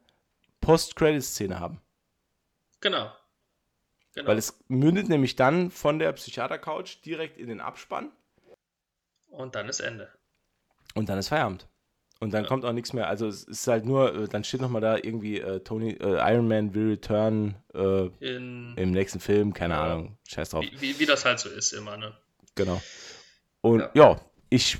Post-Credit-Szene 0.60 1.58
haben. 1.58 1.80
genau. 2.80 3.10
genau. 4.14 4.28
Weil 4.28 4.38
es 4.38 4.62
mündet 4.68 5.08
nämlich 5.08 5.36
dann 5.36 5.70
von 5.70 5.98
der 5.98 6.12
Psychiater-Couch 6.12 7.04
direkt 7.04 7.38
in 7.38 7.48
den 7.48 7.60
Abspann 7.60 8.12
Und 9.28 9.54
dann 9.54 9.68
ist 9.68 9.80
Ende. 9.80 10.12
und 10.94 11.08
dann 11.08 11.18
ist 11.18 11.28
Feierabend. 11.28 11.66
Und 12.18 12.32
dann 12.32 12.46
kommt 12.46 12.64
auch 12.64 12.72
nichts 12.72 12.92
mehr. 12.94 13.08
Also 13.08 13.26
es 13.26 13.44
ist 13.44 13.66
halt 13.66 13.84
nur, 13.84 14.14
äh, 14.14 14.28
dann 14.28 14.42
steht 14.42 14.62
nochmal 14.62 14.80
da 14.80 14.96
irgendwie 14.96 15.38
äh, 15.38 15.60
Tony, 15.60 15.90
äh, 15.92 16.32
Iron 16.34 16.48
Man 16.48 16.74
will 16.74 16.88
return 16.90 17.56
äh, 17.74 18.06
In, 18.20 18.74
im 18.76 18.90
nächsten 18.92 19.20
Film, 19.20 19.52
keine 19.52 19.74
Ja. 19.74 19.84
Ahnung, 19.84 20.16
scheiß 20.26 20.50
drauf. 20.50 20.64
wie, 20.64 20.80
wie, 20.80 20.98
wie 20.98 21.06
das 21.06 21.24
halt 21.26 21.38
so 21.40 21.50
ist 21.50 21.72
immer, 21.72 21.96
ne? 21.98 22.16
Genau. 22.54 22.80
Und 23.60 23.80
Ja. 23.80 23.90
ja, 23.94 24.20
ich 24.48 24.78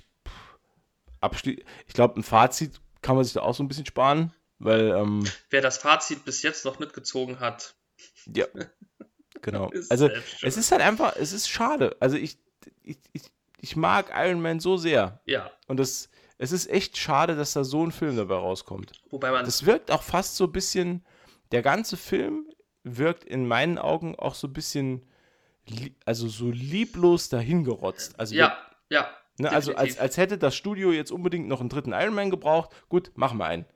ich 1.87 1.95
glaube, 1.95 2.21
ein 2.21 2.23
Fazit 2.23 2.81
kann 3.03 3.17
man 3.17 3.25
sich 3.25 3.33
da 3.35 3.41
auch 3.43 3.55
so 3.55 3.63
ein 3.63 3.69
bisschen 3.69 3.87
sparen, 3.87 4.33
weil, 4.59 4.91
ähm, 4.91 5.25
Wer 5.51 5.61
das 5.61 5.79
Fazit 5.79 6.25
bis 6.25 6.43
jetzt 6.43 6.65
noch 6.65 6.79
mitgezogen 6.79 7.41
hat, 7.41 7.75
ja, 8.35 8.47
genau. 9.43 9.71
Also, 9.89 10.09
es 10.43 10.57
ist 10.57 10.73
halt 10.73 10.83
einfach, 10.83 11.17
es 11.17 11.33
ist 11.33 11.49
schade. 11.49 11.97
Also, 12.01 12.17
ich, 12.17 12.39
ich, 12.83 12.99
ich, 13.13 13.23
ich 13.61 13.77
mag 13.77 14.11
Iron 14.15 14.41
Man 14.41 14.61
so 14.61 14.77
sehr. 14.77 15.21
ja, 15.27 15.51
Und 15.67 15.79
das, 15.79 16.09
es 16.39 16.53
ist 16.53 16.69
echt 16.71 16.97
schade, 16.97 17.35
dass 17.37 17.53
da 17.55 17.65
so 17.65 17.85
ein 17.85 17.93
Film 17.93 18.17
dabei 18.17 18.37
rauskommt. 18.37 18.93
wobei 19.11 19.31
man 19.31 19.45
Das 19.45 19.65
wirkt 19.67 19.91
auch 19.91 20.03
fast 20.03 20.37
so 20.37 20.45
ein 20.45 20.53
bisschen, 20.53 21.05
der 21.53 21.63
ganze 21.63 21.97
Film 21.97 22.47
wirkt 22.85 23.25
in 23.25 23.47
meinen 23.49 23.79
Augen 23.79 24.15
auch 24.17 24.35
so 24.35 24.47
ein 24.47 24.53
bisschen, 24.53 25.03
also 26.05 26.29
so 26.29 26.51
lieblos 26.51 27.29
dahingerotzt. 27.29 28.19
Also 28.19 28.35
wir- 28.35 28.41
ja, 28.41 28.57
ja, 28.91 29.09
Ne, 29.39 29.51
also 29.51 29.75
als, 29.75 29.99
als 29.99 30.17
hätte 30.17 30.39
das 30.39 30.55
Studio 30.57 30.93
jetzt 30.93 31.13
unbedingt 31.13 31.47
noch 31.47 31.61
einen 31.61 31.69
dritten 31.69 31.93
Iron 31.93 32.15
Man 32.15 32.31
gebraucht. 32.31 32.71
Gut, 32.89 33.11
machen 33.17 33.37
wir 33.37 33.45
einen. 33.45 33.67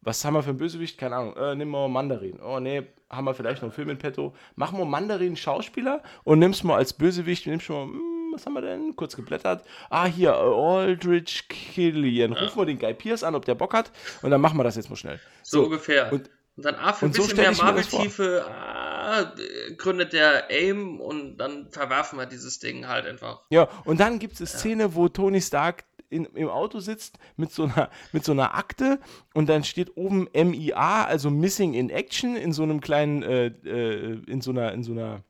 Was 0.00 0.24
haben 0.24 0.32
wir 0.32 0.42
für 0.42 0.48
einen 0.48 0.56
Bösewicht? 0.58 0.96
Keine 0.96 1.16
Ahnung. 1.16 1.36
Äh, 1.36 1.54
nehmen 1.56 1.72
wir 1.72 1.80
mal 1.86 1.88
Mandarin. 1.88 2.40
Oh 2.40 2.58
nee, 2.58 2.84
haben 3.10 3.26
wir 3.26 3.34
vielleicht 3.34 3.56
noch 3.60 3.64
einen 3.64 3.72
Film 3.72 3.90
in 3.90 3.98
petto. 3.98 4.34
Machen 4.56 4.78
wir 4.78 4.86
Mandarin 4.86 5.36
Schauspieler 5.36 6.02
und 6.24 6.38
nimmst 6.38 6.64
mal 6.64 6.76
als 6.76 6.94
Bösewicht, 6.94 7.46
nimmst 7.46 7.68
mal, 7.68 7.86
hm, 8.30 8.34
was 8.34 8.46
haben 8.46 8.54
wir 8.54 8.62
denn? 8.62 8.94
Kurz 8.96 9.16
geblättert. 9.16 9.64
Ah, 9.88 10.06
hier, 10.06 10.34
Aldrich 10.34 11.48
Killian. 11.48 12.32
Rufen 12.32 12.56
wir 12.58 12.66
den 12.66 12.78
Guy 12.78 12.94
Pierce 12.94 13.22
an, 13.24 13.34
ob 13.34 13.44
der 13.44 13.54
Bock 13.54 13.74
hat. 13.74 13.90
Und 14.22 14.30
dann 14.30 14.40
machen 14.40 14.58
wir 14.58 14.64
das 14.64 14.76
jetzt 14.76 14.90
mal 14.90 14.96
schnell. 14.96 15.20
so, 15.42 15.64
ungefähr. 15.64 16.12
und- 16.12 16.30
Und, 16.56 16.64
dann 16.66 16.74
ah, 16.74 16.92
für 16.92 17.06
ein 17.06 17.12
so 17.12 17.22
bisschen 17.22 17.38
stell 17.38 17.52
mehr. 17.52 17.64
Marvel-Tiefe 17.64 18.44
ah, 18.46 19.32
gründet 19.78 20.12
der 20.12 20.50
AIM 20.50 21.00
und 21.00 21.38
dann 21.38 21.70
verwerfen 21.70 22.18
wir 22.18 22.26
dieses 22.26 22.58
Ding 22.58 22.86
halt 22.86 23.06
einfach. 23.06 23.42
Ja, 23.50 23.68
und 23.84 23.98
dann 23.98 24.18
gibt 24.18 24.34
es 24.34 24.40
eine 24.40 24.48
Szene, 24.48 24.94
wo 24.94 25.08
Tony 25.08 25.40
Stark 25.40 25.84
in, 26.10 26.26
im 26.34 26.48
Auto 26.48 26.80
sitzt 26.80 27.18
mit 27.36 27.50
so, 27.52 27.64
einer, 27.64 27.88
mit 28.12 28.24
so 28.24 28.32
einer 28.32 28.54
Akte 28.56 28.98
und 29.32 29.48
dann 29.48 29.64
steht 29.64 29.96
oben 29.96 30.28
MIA, 30.34 31.04
also 31.04 31.30
Missing 31.30 31.72
in 31.72 31.88
Action, 31.88 32.36
in 32.36 32.52
so 32.52 32.62
einem 32.64 32.80
kleinen, 32.82 33.22
äh, 33.22 33.46
äh, 33.46 34.20
in 34.26 34.40
so 34.42 34.50
einer, 34.50 34.72
in 34.72 34.82
so 34.82 34.92
einer 34.92 35.22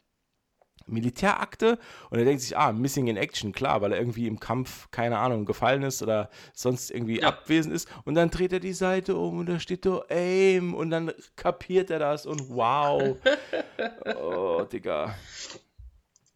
Militärakte 0.91 1.79
und 2.11 2.19
er 2.19 2.25
denkt 2.25 2.43
sich, 2.43 2.57
ah, 2.57 2.73
Missing 2.73 3.07
in 3.09 3.17
Action, 3.17 3.53
klar, 3.53 3.81
weil 3.81 3.93
er 3.93 3.99
irgendwie 3.99 4.27
im 4.27 4.41
Kampf, 4.41 4.91
keine 4.91 5.19
Ahnung, 5.19 5.47
gefallen 5.47 5.83
ist 5.83 6.03
oder 6.03 6.31
sonst 6.53 6.91
irgendwie 6.91 7.21
Ja. 7.21 7.29
abwesend 7.29 7.75
ist 7.75 7.89
und 8.05 8.15
dann 8.15 8.31
dreht 8.31 8.53
er 8.53 8.61
die 8.61 8.73
Seite 8.73 9.17
um 9.17 9.39
und 9.39 9.47
da 9.49 9.59
steht 9.61 9.87
da 9.87 10.03
AIM 10.09 10.75
und 10.75 10.91
dann 10.91 11.13
kapiert 11.37 11.91
er 11.91 11.99
das 11.99 12.27
und 12.27 12.49
wow. 12.51 13.17
oh, 14.17 14.63
Digga. 14.65 15.15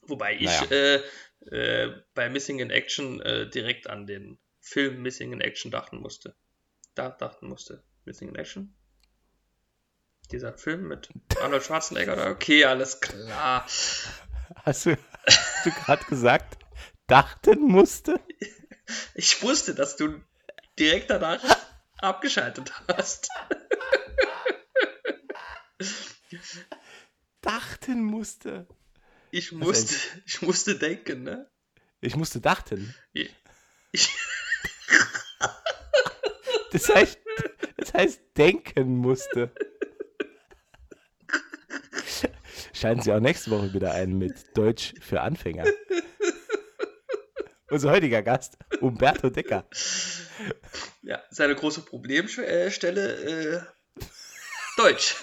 Wobei 0.06 0.34
ich 0.34 0.42
Naja. 0.42 0.70
äh, 0.70 1.00
äh, 1.50 1.92
bei 2.14 2.28
Missing 2.30 2.58
in 2.60 2.70
Action 2.70 3.20
äh, 3.20 3.48
direkt 3.48 3.88
an 3.88 4.06
den 4.06 4.38
Film 4.60 5.02
Missing 5.02 5.32
in 5.32 5.40
Action 5.40 5.70
dachten 5.70 5.98
musste. 5.98 6.34
Da 6.94 7.08
dachten 7.10 7.48
musste. 7.48 7.82
Missing 8.04 8.28
in 8.28 8.36
Action? 8.36 8.74
Dieser 10.30 10.54
Film 10.56 10.88
mit 10.88 11.10
Arnold 11.42 11.62
Schwarzenegger? 11.64 12.30
Okay, 12.30 12.64
alles 12.64 13.00
klar. 13.00 13.66
Hast 14.62 14.86
du, 14.86 14.96
hast 15.26 15.66
du 15.66 15.70
gerade 15.70 16.04
gesagt, 16.04 16.58
dachten 17.06 17.62
musste? 17.62 18.20
Ich 19.14 19.42
wusste, 19.42 19.74
dass 19.74 19.96
du 19.96 20.20
direkt 20.78 21.10
danach 21.10 21.42
abgeschaltet 21.98 22.72
hast. 22.88 23.28
Dachten 27.40 28.02
musste. 28.02 28.66
Ich 29.30 29.52
musste, 29.52 29.94
ich 30.26 30.42
musste 30.42 30.78
denken, 30.78 31.24
ne? 31.24 31.50
Ich 32.00 32.16
musste 32.16 32.40
dachten. 32.40 32.94
Ich, 33.12 33.34
Das 36.74 36.88
heißt, 36.88 37.18
das 37.76 37.94
heißt 37.94 38.20
denken 38.36 38.96
musste. 38.96 39.52
Schalten 42.74 43.02
Sie 43.02 43.12
auch 43.12 43.20
nächste 43.20 43.52
Woche 43.52 43.72
wieder 43.72 43.92
ein 43.92 44.18
mit 44.18 44.56
Deutsch 44.56 44.94
für 45.00 45.20
Anfänger. 45.20 45.64
Unser 47.70 47.92
heutiger 47.92 48.20
Gast, 48.22 48.58
Umberto 48.80 49.30
Decker. 49.30 49.64
ja, 51.02 51.22
seine 51.30 51.54
große 51.54 51.82
Problemstelle, 51.82 53.62
äh, 53.96 54.02
Deutsch. 54.76 55.16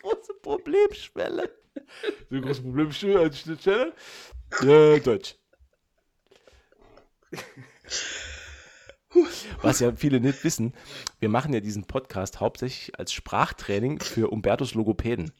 Große 0.00 0.34
Problemschwelle. 0.42 1.50
Die 2.30 2.40
große 2.40 2.62
Problemstelle? 2.62 3.92
Äh, 4.62 5.00
Deutsch. 5.00 5.34
Was 9.62 9.80
ja 9.80 9.92
viele 9.94 10.20
nicht 10.20 10.44
wissen, 10.44 10.74
wir 11.20 11.28
machen 11.28 11.52
ja 11.52 11.60
diesen 11.60 11.84
Podcast 11.86 12.40
hauptsächlich 12.40 12.98
als 12.98 13.12
Sprachtraining 13.12 14.00
für 14.00 14.30
Umbertos 14.30 14.74
Logopäden. 14.74 15.32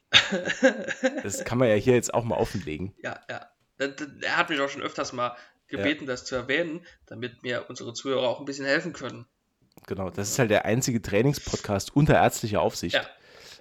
Das 1.22 1.44
kann 1.44 1.59
man 1.59 1.68
ja 1.68 1.74
hier 1.74 1.94
jetzt 1.94 2.14
auch 2.14 2.24
mal 2.24 2.36
offenlegen. 2.36 2.94
Ja, 3.02 3.20
ja. 3.28 3.48
Er 3.78 4.36
hat 4.36 4.51
mich 4.51 4.60
auch 4.60 4.68
schon 4.68 4.82
öfters 4.82 5.12
mal 5.12 5.36
gebeten, 5.68 6.06
das 6.06 6.24
zu 6.24 6.36
erwähnen, 6.36 6.86
damit 7.06 7.42
mir 7.42 7.66
unsere 7.68 7.92
Zuhörer 7.92 8.28
auch 8.28 8.38
ein 8.38 8.44
bisschen 8.44 8.66
helfen 8.66 8.92
können. 8.92 9.26
Genau, 9.86 10.10
das 10.10 10.30
ist 10.30 10.38
halt 10.38 10.51
der 10.51 10.64
einzige 10.64 11.02
Trainingspodcast 11.02 11.94
unter 11.94 12.14
ärztlicher 12.14 12.60
Aufsicht. 12.60 12.94
Ja. 12.94 13.06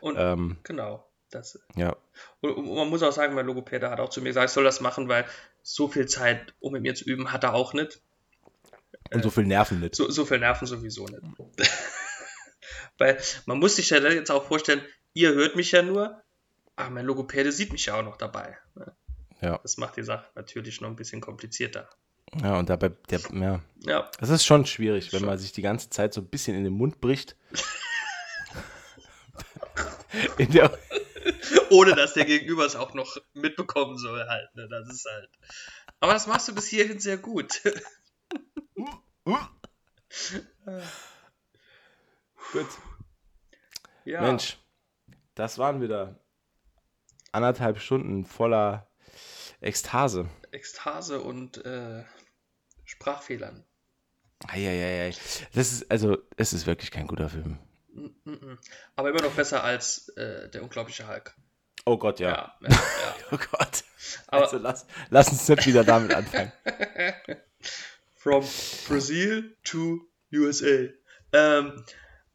Und 0.02 0.18
Ähm, 0.18 0.58
genau. 0.64 1.06
Das, 1.32 1.60
ja. 1.76 1.96
und, 2.42 2.52
und 2.52 2.76
man 2.76 2.90
muss 2.90 3.02
auch 3.02 3.12
sagen, 3.12 3.34
mein 3.34 3.48
Logopäde 3.48 3.90
hat 3.90 4.00
auch 4.00 4.10
zu 4.10 4.22
mir 4.22 4.30
gesagt, 4.30 4.50
ich 4.50 4.54
soll 4.54 4.64
das 4.64 4.82
machen, 4.82 5.08
weil 5.08 5.26
so 5.64 5.88
viel 5.88 6.06
Zeit, 6.06 6.54
um 6.60 6.74
mit 6.74 6.84
mir 6.84 6.94
zu 6.94 7.06
üben, 7.06 7.32
hat 7.32 7.44
er 7.44 7.56
auch 7.56 7.74
nicht. 7.74 8.02
Und 9.14 9.24
so 9.24 9.30
viel 9.30 9.46
Nerven 9.46 9.80
nicht. 9.80 9.96
So, 9.96 10.10
so 10.10 10.26
viel 10.26 10.40
Nerven 10.40 10.68
sowieso 10.68 11.06
nicht. 11.06 11.22
weil 12.98 13.20
man 13.46 13.60
muss 13.60 13.76
sich 13.76 13.90
ja 13.90 13.98
jetzt 14.00 14.32
auch 14.32 14.48
vorstellen, 14.48 14.82
ihr 15.14 15.34
hört 15.34 15.56
mich 15.56 15.72
ja 15.72 15.82
nur, 15.82 16.22
aber 16.76 16.90
mein 16.90 17.06
Logopäde 17.06 17.52
sieht 17.52 17.72
mich 17.72 17.86
ja 17.86 17.96
auch 17.96 18.04
noch 18.04 18.18
dabei. 18.18 18.58
ne? 18.76 18.96
Ja. 19.42 19.60
Das 19.62 19.78
macht 19.78 19.98
die 19.98 20.04
Sache 20.04 20.26
natürlich 20.36 20.80
noch 20.80 20.90
ein 20.90 20.96
bisschen 20.96 21.20
komplizierter. 21.20 21.90
ja, 22.42 22.58
und 22.58 22.70
dabei, 22.70 22.90
der, 23.10 23.20
ja, 23.34 23.60
Ja, 23.82 24.10
das 24.20 24.30
ist 24.30 24.46
schon 24.46 24.66
schwierig, 24.66 25.12
wenn 25.12 25.20
Schon. 25.20 25.28
man 25.28 25.38
sich 25.38 25.52
die 25.52 25.62
ganze 25.62 25.90
Zeit 25.90 26.14
so 26.14 26.22
ein 26.22 26.30
bisschen 26.30 26.56
in 26.56 26.64
den 26.64 26.74
Mund 26.74 27.02
bricht. 27.02 27.36
der, 30.38 30.72
ohne 31.70 31.96
dass 31.96 32.14
der 32.14 32.26
Gegenüber 32.26 32.66
es 32.66 32.76
auch 32.76 32.94
noch 32.94 33.18
mitbekommen 33.34 33.98
soll 33.98 34.26
halt. 34.28 34.54
Ne? 34.56 34.68
Das 34.70 34.88
ist 34.90 35.06
halt. 35.12 35.30
Aber 36.00 36.14
das 36.14 36.28
machst 36.28 36.48
du 36.48 36.56
bis 36.56 36.68
hierhin 36.68 37.00
sehr 37.00 37.18
gut. 37.18 37.62
Gut. 42.52 42.68
ja. 44.06 44.22
Mensch, 44.22 44.58
das 45.36 45.58
waren 45.58 45.82
wieder 45.82 46.20
anderthalb 47.32 47.80
Stunden 47.80 48.26
voller 48.26 48.88
Ekstase. 49.62 50.30
Ekstase 50.52 51.22
und 51.22 51.64
äh, 51.66 52.04
Sprachfehlern. 52.86 53.64
Eieiei. 54.48 55.14
Das 55.54 55.72
ist, 55.72 55.90
also, 55.90 56.18
es 56.36 56.52
ist 56.54 56.66
wirklich 56.68 56.92
kein 56.92 57.08
guter 57.08 57.30
Film. 57.30 57.58
Aber 58.96 59.10
immer 59.10 59.22
noch 59.22 59.34
besser 59.34 59.64
als 59.64 60.10
äh, 60.10 60.50
der 60.50 60.64
unglaubliche 60.64 61.08
Hulk. 61.08 61.34
Oh 61.86 61.98
Gott, 61.98 62.20
ja. 62.20 62.30
Ja, 62.62 62.70
ja, 62.70 62.76
ja. 62.76 63.16
Oh 63.32 63.38
Gott. 63.38 63.84
Aber- 64.28 64.44
Also 64.44 64.58
lass, 64.58 64.86
lass 65.10 65.30
uns 65.30 65.48
nicht 65.48 65.66
wieder 65.66 65.84
damit 65.84 66.14
anfangen. 66.14 66.52
From 68.24 68.46
Brazil 68.88 69.54
to 69.66 70.00
USA. 70.34 70.88
Ähm, 71.34 71.84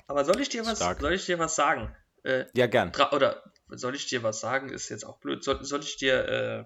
aber 0.07 0.25
soll 0.27 0.39
ich 0.43 0.51
dir 0.51 0.67
was, 0.67 0.77
Stark. 0.77 1.01
soll 1.01 1.15
ich 1.15 1.25
dir 1.25 1.39
was 1.39 1.57
sagen? 1.57 1.97
Äh, 2.25 2.45
Ja, 2.55 2.67
gern. 2.67 2.93
oder 3.13 3.43
soll 3.69 3.95
ich 3.95 4.07
dir 4.07 4.23
was 4.23 4.39
sagen? 4.41 4.69
Ist 4.69 4.91
jetzt 4.91 5.05
auch 5.05 5.19
blöd. 5.19 5.43
Soll, 5.43 5.65
soll 5.65 5.81
ich 5.81 5.97
dir, 5.97 6.29
äh, 6.29 6.65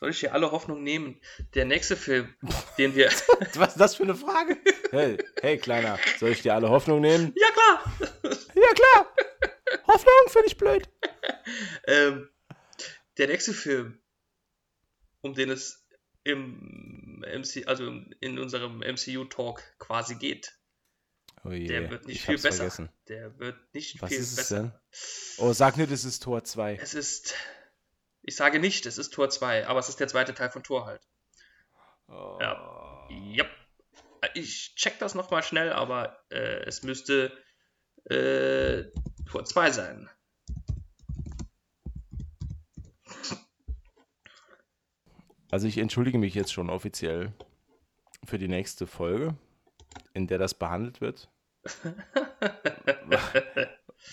soll 0.00 0.08
ich 0.10 0.20
dir 0.20 0.32
alle 0.32 0.50
Hoffnung 0.50 0.82
nehmen? 0.82 1.20
Der 1.54 1.66
nächste 1.66 1.94
Film, 1.94 2.34
den 2.78 2.94
wir. 2.94 3.08
Was 3.54 3.72
ist 3.72 3.80
das 3.80 3.96
für 3.96 4.04
eine 4.04 4.14
Frage? 4.14 4.56
Hey, 4.90 5.18
hey, 5.42 5.58
Kleiner, 5.58 5.98
soll 6.18 6.30
ich 6.30 6.40
dir 6.40 6.54
alle 6.54 6.70
Hoffnung 6.70 7.02
nehmen? 7.02 7.34
ja 7.36 7.48
klar. 7.50 7.98
Ja, 8.54 8.72
klar. 8.74 9.14
Hoffnung 9.86 10.14
finde 10.28 10.46
ich 10.46 10.56
blöd. 10.56 10.88
Ähm, 11.86 12.28
der 13.18 13.26
nächste 13.26 13.52
Film, 13.52 14.00
um 15.20 15.34
den 15.34 15.50
es 15.50 15.81
im 16.24 17.24
MC, 17.26 17.66
also 17.66 17.86
in 18.20 18.38
unserem 18.38 18.78
MCU-Talk 18.80 19.62
quasi 19.78 20.14
geht, 20.16 20.54
Oh 21.44 21.50
je, 21.50 21.66
der 21.66 21.90
wird 21.90 22.06
nicht 22.06 22.16
ich 22.16 22.24
viel 22.24 22.36
besser. 22.36 22.58
vergessen. 22.58 22.88
Der 23.08 23.38
wird 23.38 23.74
nicht 23.74 24.00
Was 24.00 24.10
viel 24.10 24.18
ist 24.18 24.30
es 24.30 24.36
besser. 24.36 24.56
denn? 24.56 24.72
Oh, 25.38 25.52
sag 25.52 25.76
nicht, 25.76 25.90
es 25.90 26.04
ist 26.04 26.22
Tor 26.22 26.44
2. 26.44 26.76
Es 26.76 26.94
ist, 26.94 27.34
ich 28.22 28.36
sage 28.36 28.60
nicht, 28.60 28.86
es 28.86 28.96
ist 28.98 29.10
Tor 29.10 29.28
2, 29.28 29.66
aber 29.66 29.80
es 29.80 29.88
ist 29.88 29.98
der 29.98 30.06
zweite 30.08 30.34
Teil 30.34 30.50
von 30.50 30.62
Tor 30.62 30.86
halt. 30.86 31.02
Oh. 32.06 32.38
Ja. 32.40 33.08
Yep. 33.10 33.50
Ich 34.34 34.74
check 34.76 35.00
das 35.00 35.16
nochmal 35.16 35.42
schnell, 35.42 35.72
aber 35.72 36.16
äh, 36.30 36.62
es 36.64 36.84
müsste 36.84 37.36
äh, 38.04 38.84
Tor 39.28 39.44
2 39.44 39.70
sein. 39.72 40.08
Also 45.52 45.68
ich 45.68 45.76
entschuldige 45.76 46.16
mich 46.16 46.34
jetzt 46.34 46.50
schon 46.50 46.70
offiziell 46.70 47.34
für 48.24 48.38
die 48.38 48.48
nächste 48.48 48.86
Folge, 48.86 49.36
in 50.14 50.26
der 50.26 50.38
das 50.38 50.54
behandelt 50.54 51.02
wird. 51.02 51.28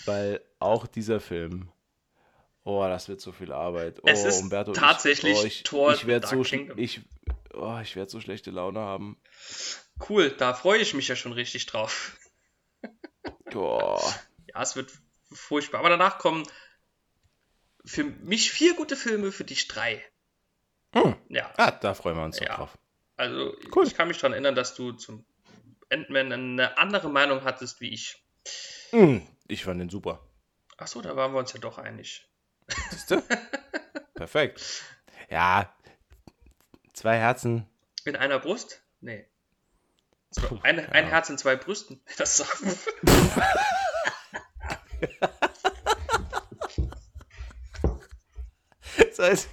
Weil 0.04 0.44
auch 0.58 0.86
dieser 0.86 1.18
Film, 1.18 1.72
oh, 2.62 2.82
das 2.82 3.08
wird 3.08 3.22
so 3.22 3.32
viel 3.32 3.52
Arbeit. 3.52 4.00
Oh, 4.02 4.06
Es 4.06 4.24
ist 4.24 4.42
Umberto, 4.42 4.72
tatsächlich 4.72 5.32
ich, 5.32 5.42
oh, 5.42 5.46
ich, 5.46 5.62
Thor 5.62 5.94
ich 5.94 6.06
werde 6.06 6.26
so, 6.26 6.42
ich, 6.76 7.00
oh, 7.54 7.78
ich 7.82 7.96
werd 7.96 8.10
so 8.10 8.20
schlechte 8.20 8.50
Laune 8.50 8.80
haben. 8.80 9.18
Cool, 10.10 10.32
da 10.32 10.52
freue 10.52 10.80
ich 10.80 10.92
mich 10.92 11.08
ja 11.08 11.16
schon 11.16 11.32
richtig 11.32 11.64
drauf. 11.64 12.18
Oh, 13.54 13.98
Ja, 14.46 14.60
es 14.60 14.76
wird 14.76 14.92
furchtbar. 15.32 15.80
Aber 15.80 15.88
danach 15.88 16.18
kommen 16.18 16.46
für 17.82 18.04
mich 18.04 18.52
vier 18.52 18.74
gute 18.74 18.94
Filme, 18.94 19.32
für 19.32 19.44
dich 19.44 19.68
drei. 19.68 20.04
Hm. 20.94 21.14
Ja, 21.28 21.50
ah, 21.56 21.70
da 21.70 21.94
freuen 21.94 22.16
wir 22.16 22.24
uns 22.24 22.38
Ja. 22.40 22.56
drauf. 22.56 22.76
also 23.16 23.54
Cool. 23.74 23.86
ich 23.86 23.94
kann 23.94 24.08
mich 24.08 24.18
daran 24.18 24.32
erinnern, 24.32 24.54
dass 24.54 24.74
du 24.74 24.92
zum 24.92 25.24
Ant-Man 25.90 26.32
eine 26.32 26.78
andere 26.78 27.08
Meinung 27.10 27.44
hattest 27.44 27.80
wie 27.80 27.90
ich. 27.90 28.22
Hm, 28.90 29.26
ich 29.48 29.64
fand 29.64 29.80
den 29.80 29.88
super. 29.90 30.20
Achso, 30.76 31.00
da 31.02 31.14
waren 31.16 31.32
wir 31.32 31.38
uns 31.38 31.52
ja 31.52 31.60
doch 31.60 31.78
einig. 31.78 32.26
Siehst 32.90 33.10
du? 33.10 33.22
Perfekt. 34.14 34.82
Ja, 35.28 35.72
zwei 36.92 37.16
Herzen. 37.18 37.66
In 38.04 38.16
einer 38.16 38.38
Brust? 38.38 38.82
Nee. 39.00 39.26
So, 40.30 40.60
ein, 40.62 40.78
Ahnung. 40.78 41.10
Herz 41.10 41.28
in 41.30 41.38
zwei 41.38 41.56
Brüsten. 41.56 42.00
Das 42.18 42.36
sagen. 42.38 42.78
Das 48.96 49.18
heißt, 49.18 49.48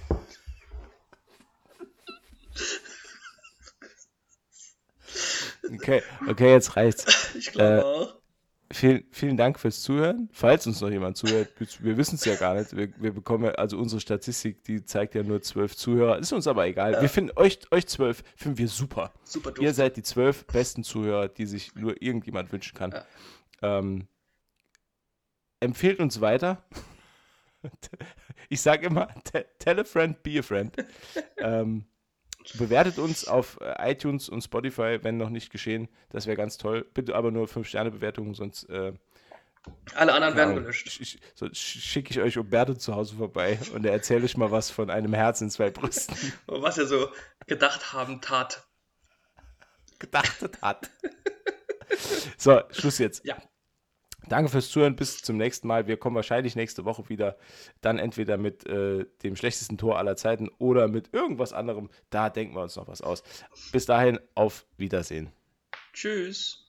okay, 5.88 6.02
okay, 6.28 6.52
jetzt 6.52 6.76
reicht's. 6.76 7.34
Ich 7.36 7.52
glaube 7.52 7.78
Äh, 7.78 7.82
auch. 7.82 8.14
Vielen, 8.70 9.04
vielen 9.12 9.38
Dank 9.38 9.58
fürs 9.58 9.80
Zuhören. 9.80 10.28
Falls 10.30 10.66
uns 10.66 10.82
noch 10.82 10.90
jemand 10.90 11.16
zuhört, 11.16 11.48
wir, 11.80 11.96
wissen 11.96 12.16
es 12.16 12.26
ja 12.26 12.34
gar 12.34 12.52
nicht. 12.54 12.76
Wir, 12.76 12.92
wir 13.00 13.14
bekommen 13.14 13.44
ja, 13.44 13.52
also 13.52 13.78
unsere 13.78 13.98
Statistik, 13.98 14.62
die 14.64 14.84
zeigt 14.84 15.14
ja 15.14 15.22
nur 15.22 15.40
zwölf 15.40 15.74
Zuhörer. 15.74 16.18
Ist 16.18 16.32
uns 16.34 16.46
aber 16.46 16.66
egal. 16.66 17.00
Wir 17.00 17.08
finden 17.08 17.32
euch, 17.36 17.60
euch 17.70 17.86
zwölf, 17.86 18.22
finden 18.36 18.58
wir 18.58 18.68
super. 18.68 19.10
Super 19.24 19.54
Ihr 19.58 19.68
doof. 19.68 19.76
seid 19.76 19.96
die 19.96 20.02
zwölf 20.02 20.46
besten 20.46 20.84
Zuhörer, 20.84 21.28
die 21.28 21.46
sich 21.46 21.74
nur 21.76 22.02
irgendjemand 22.02 22.52
wünschen 22.52 22.76
kann. 22.76 22.92
Ja. 22.92 23.78
Ähm, 23.78 24.06
empfehlt 25.60 25.98
uns 26.00 26.20
weiter. 26.20 26.62
Ich 28.50 28.60
sage 28.62 28.86
immer, 28.86 29.08
te- 29.24 29.46
tell 29.58 29.80
a 29.80 29.84
friend, 29.84 30.22
be 30.22 30.38
a 30.38 30.42
friend. 30.42 30.74
ähm, 31.38 31.84
bewertet 32.56 32.98
uns 32.98 33.26
auf 33.26 33.58
äh, 33.60 33.92
iTunes 33.92 34.28
und 34.28 34.42
Spotify, 34.42 34.98
wenn 35.02 35.16
noch 35.16 35.30
nicht 35.30 35.50
geschehen. 35.50 35.88
Das 36.10 36.26
wäre 36.26 36.36
ganz 36.36 36.56
toll. 36.56 36.86
Bitte 36.94 37.14
aber 37.14 37.30
nur 37.30 37.46
5-Sterne-Bewertungen, 37.46 38.34
sonst 38.34 38.64
äh, 38.70 38.92
Alle 39.94 40.12
anderen 40.14 40.36
werden 40.36 40.54
gelöscht. 40.56 40.88
sch- 40.88 41.02
sch- 41.02 41.18
so 41.34 41.46
sch- 41.46 41.80
schicke 41.80 42.10
ich 42.10 42.20
euch 42.20 42.38
Umberto 42.38 42.74
zu 42.74 42.94
Hause 42.94 43.16
vorbei 43.16 43.58
und 43.74 43.84
er 43.84 43.92
erzähle 43.92 44.24
euch 44.24 44.36
mal 44.36 44.50
was 44.50 44.70
von 44.70 44.88
einem 44.90 45.12
Herz 45.14 45.40
in 45.40 45.50
zwei 45.50 45.70
Brüsten 45.70 46.16
Was 46.46 46.78
er 46.78 46.86
so 46.86 47.08
gedacht 47.46 47.92
haben, 47.92 48.20
tat. 48.20 48.66
gedachtet 49.98 50.62
hat. 50.62 50.90
so, 52.38 52.60
Schluss 52.70 52.98
jetzt. 52.98 53.24
Ja. 53.24 53.36
Danke 54.28 54.50
fürs 54.50 54.70
Zuhören. 54.70 54.96
Bis 54.96 55.22
zum 55.22 55.36
nächsten 55.36 55.68
Mal. 55.68 55.86
Wir 55.86 55.96
kommen 55.96 56.16
wahrscheinlich 56.16 56.56
nächste 56.56 56.84
Woche 56.84 57.08
wieder. 57.08 57.36
Dann 57.80 57.98
entweder 57.98 58.36
mit 58.36 58.66
äh, 58.66 59.06
dem 59.22 59.36
schlechtesten 59.36 59.78
Tor 59.78 59.98
aller 59.98 60.16
Zeiten 60.16 60.48
oder 60.58 60.88
mit 60.88 61.12
irgendwas 61.12 61.52
anderem. 61.52 61.90
Da 62.10 62.30
denken 62.30 62.54
wir 62.54 62.62
uns 62.62 62.76
noch 62.76 62.88
was 62.88 63.02
aus. 63.02 63.22
Bis 63.72 63.86
dahin, 63.86 64.18
auf 64.34 64.66
Wiedersehen. 64.76 65.32
Tschüss. 65.92 66.64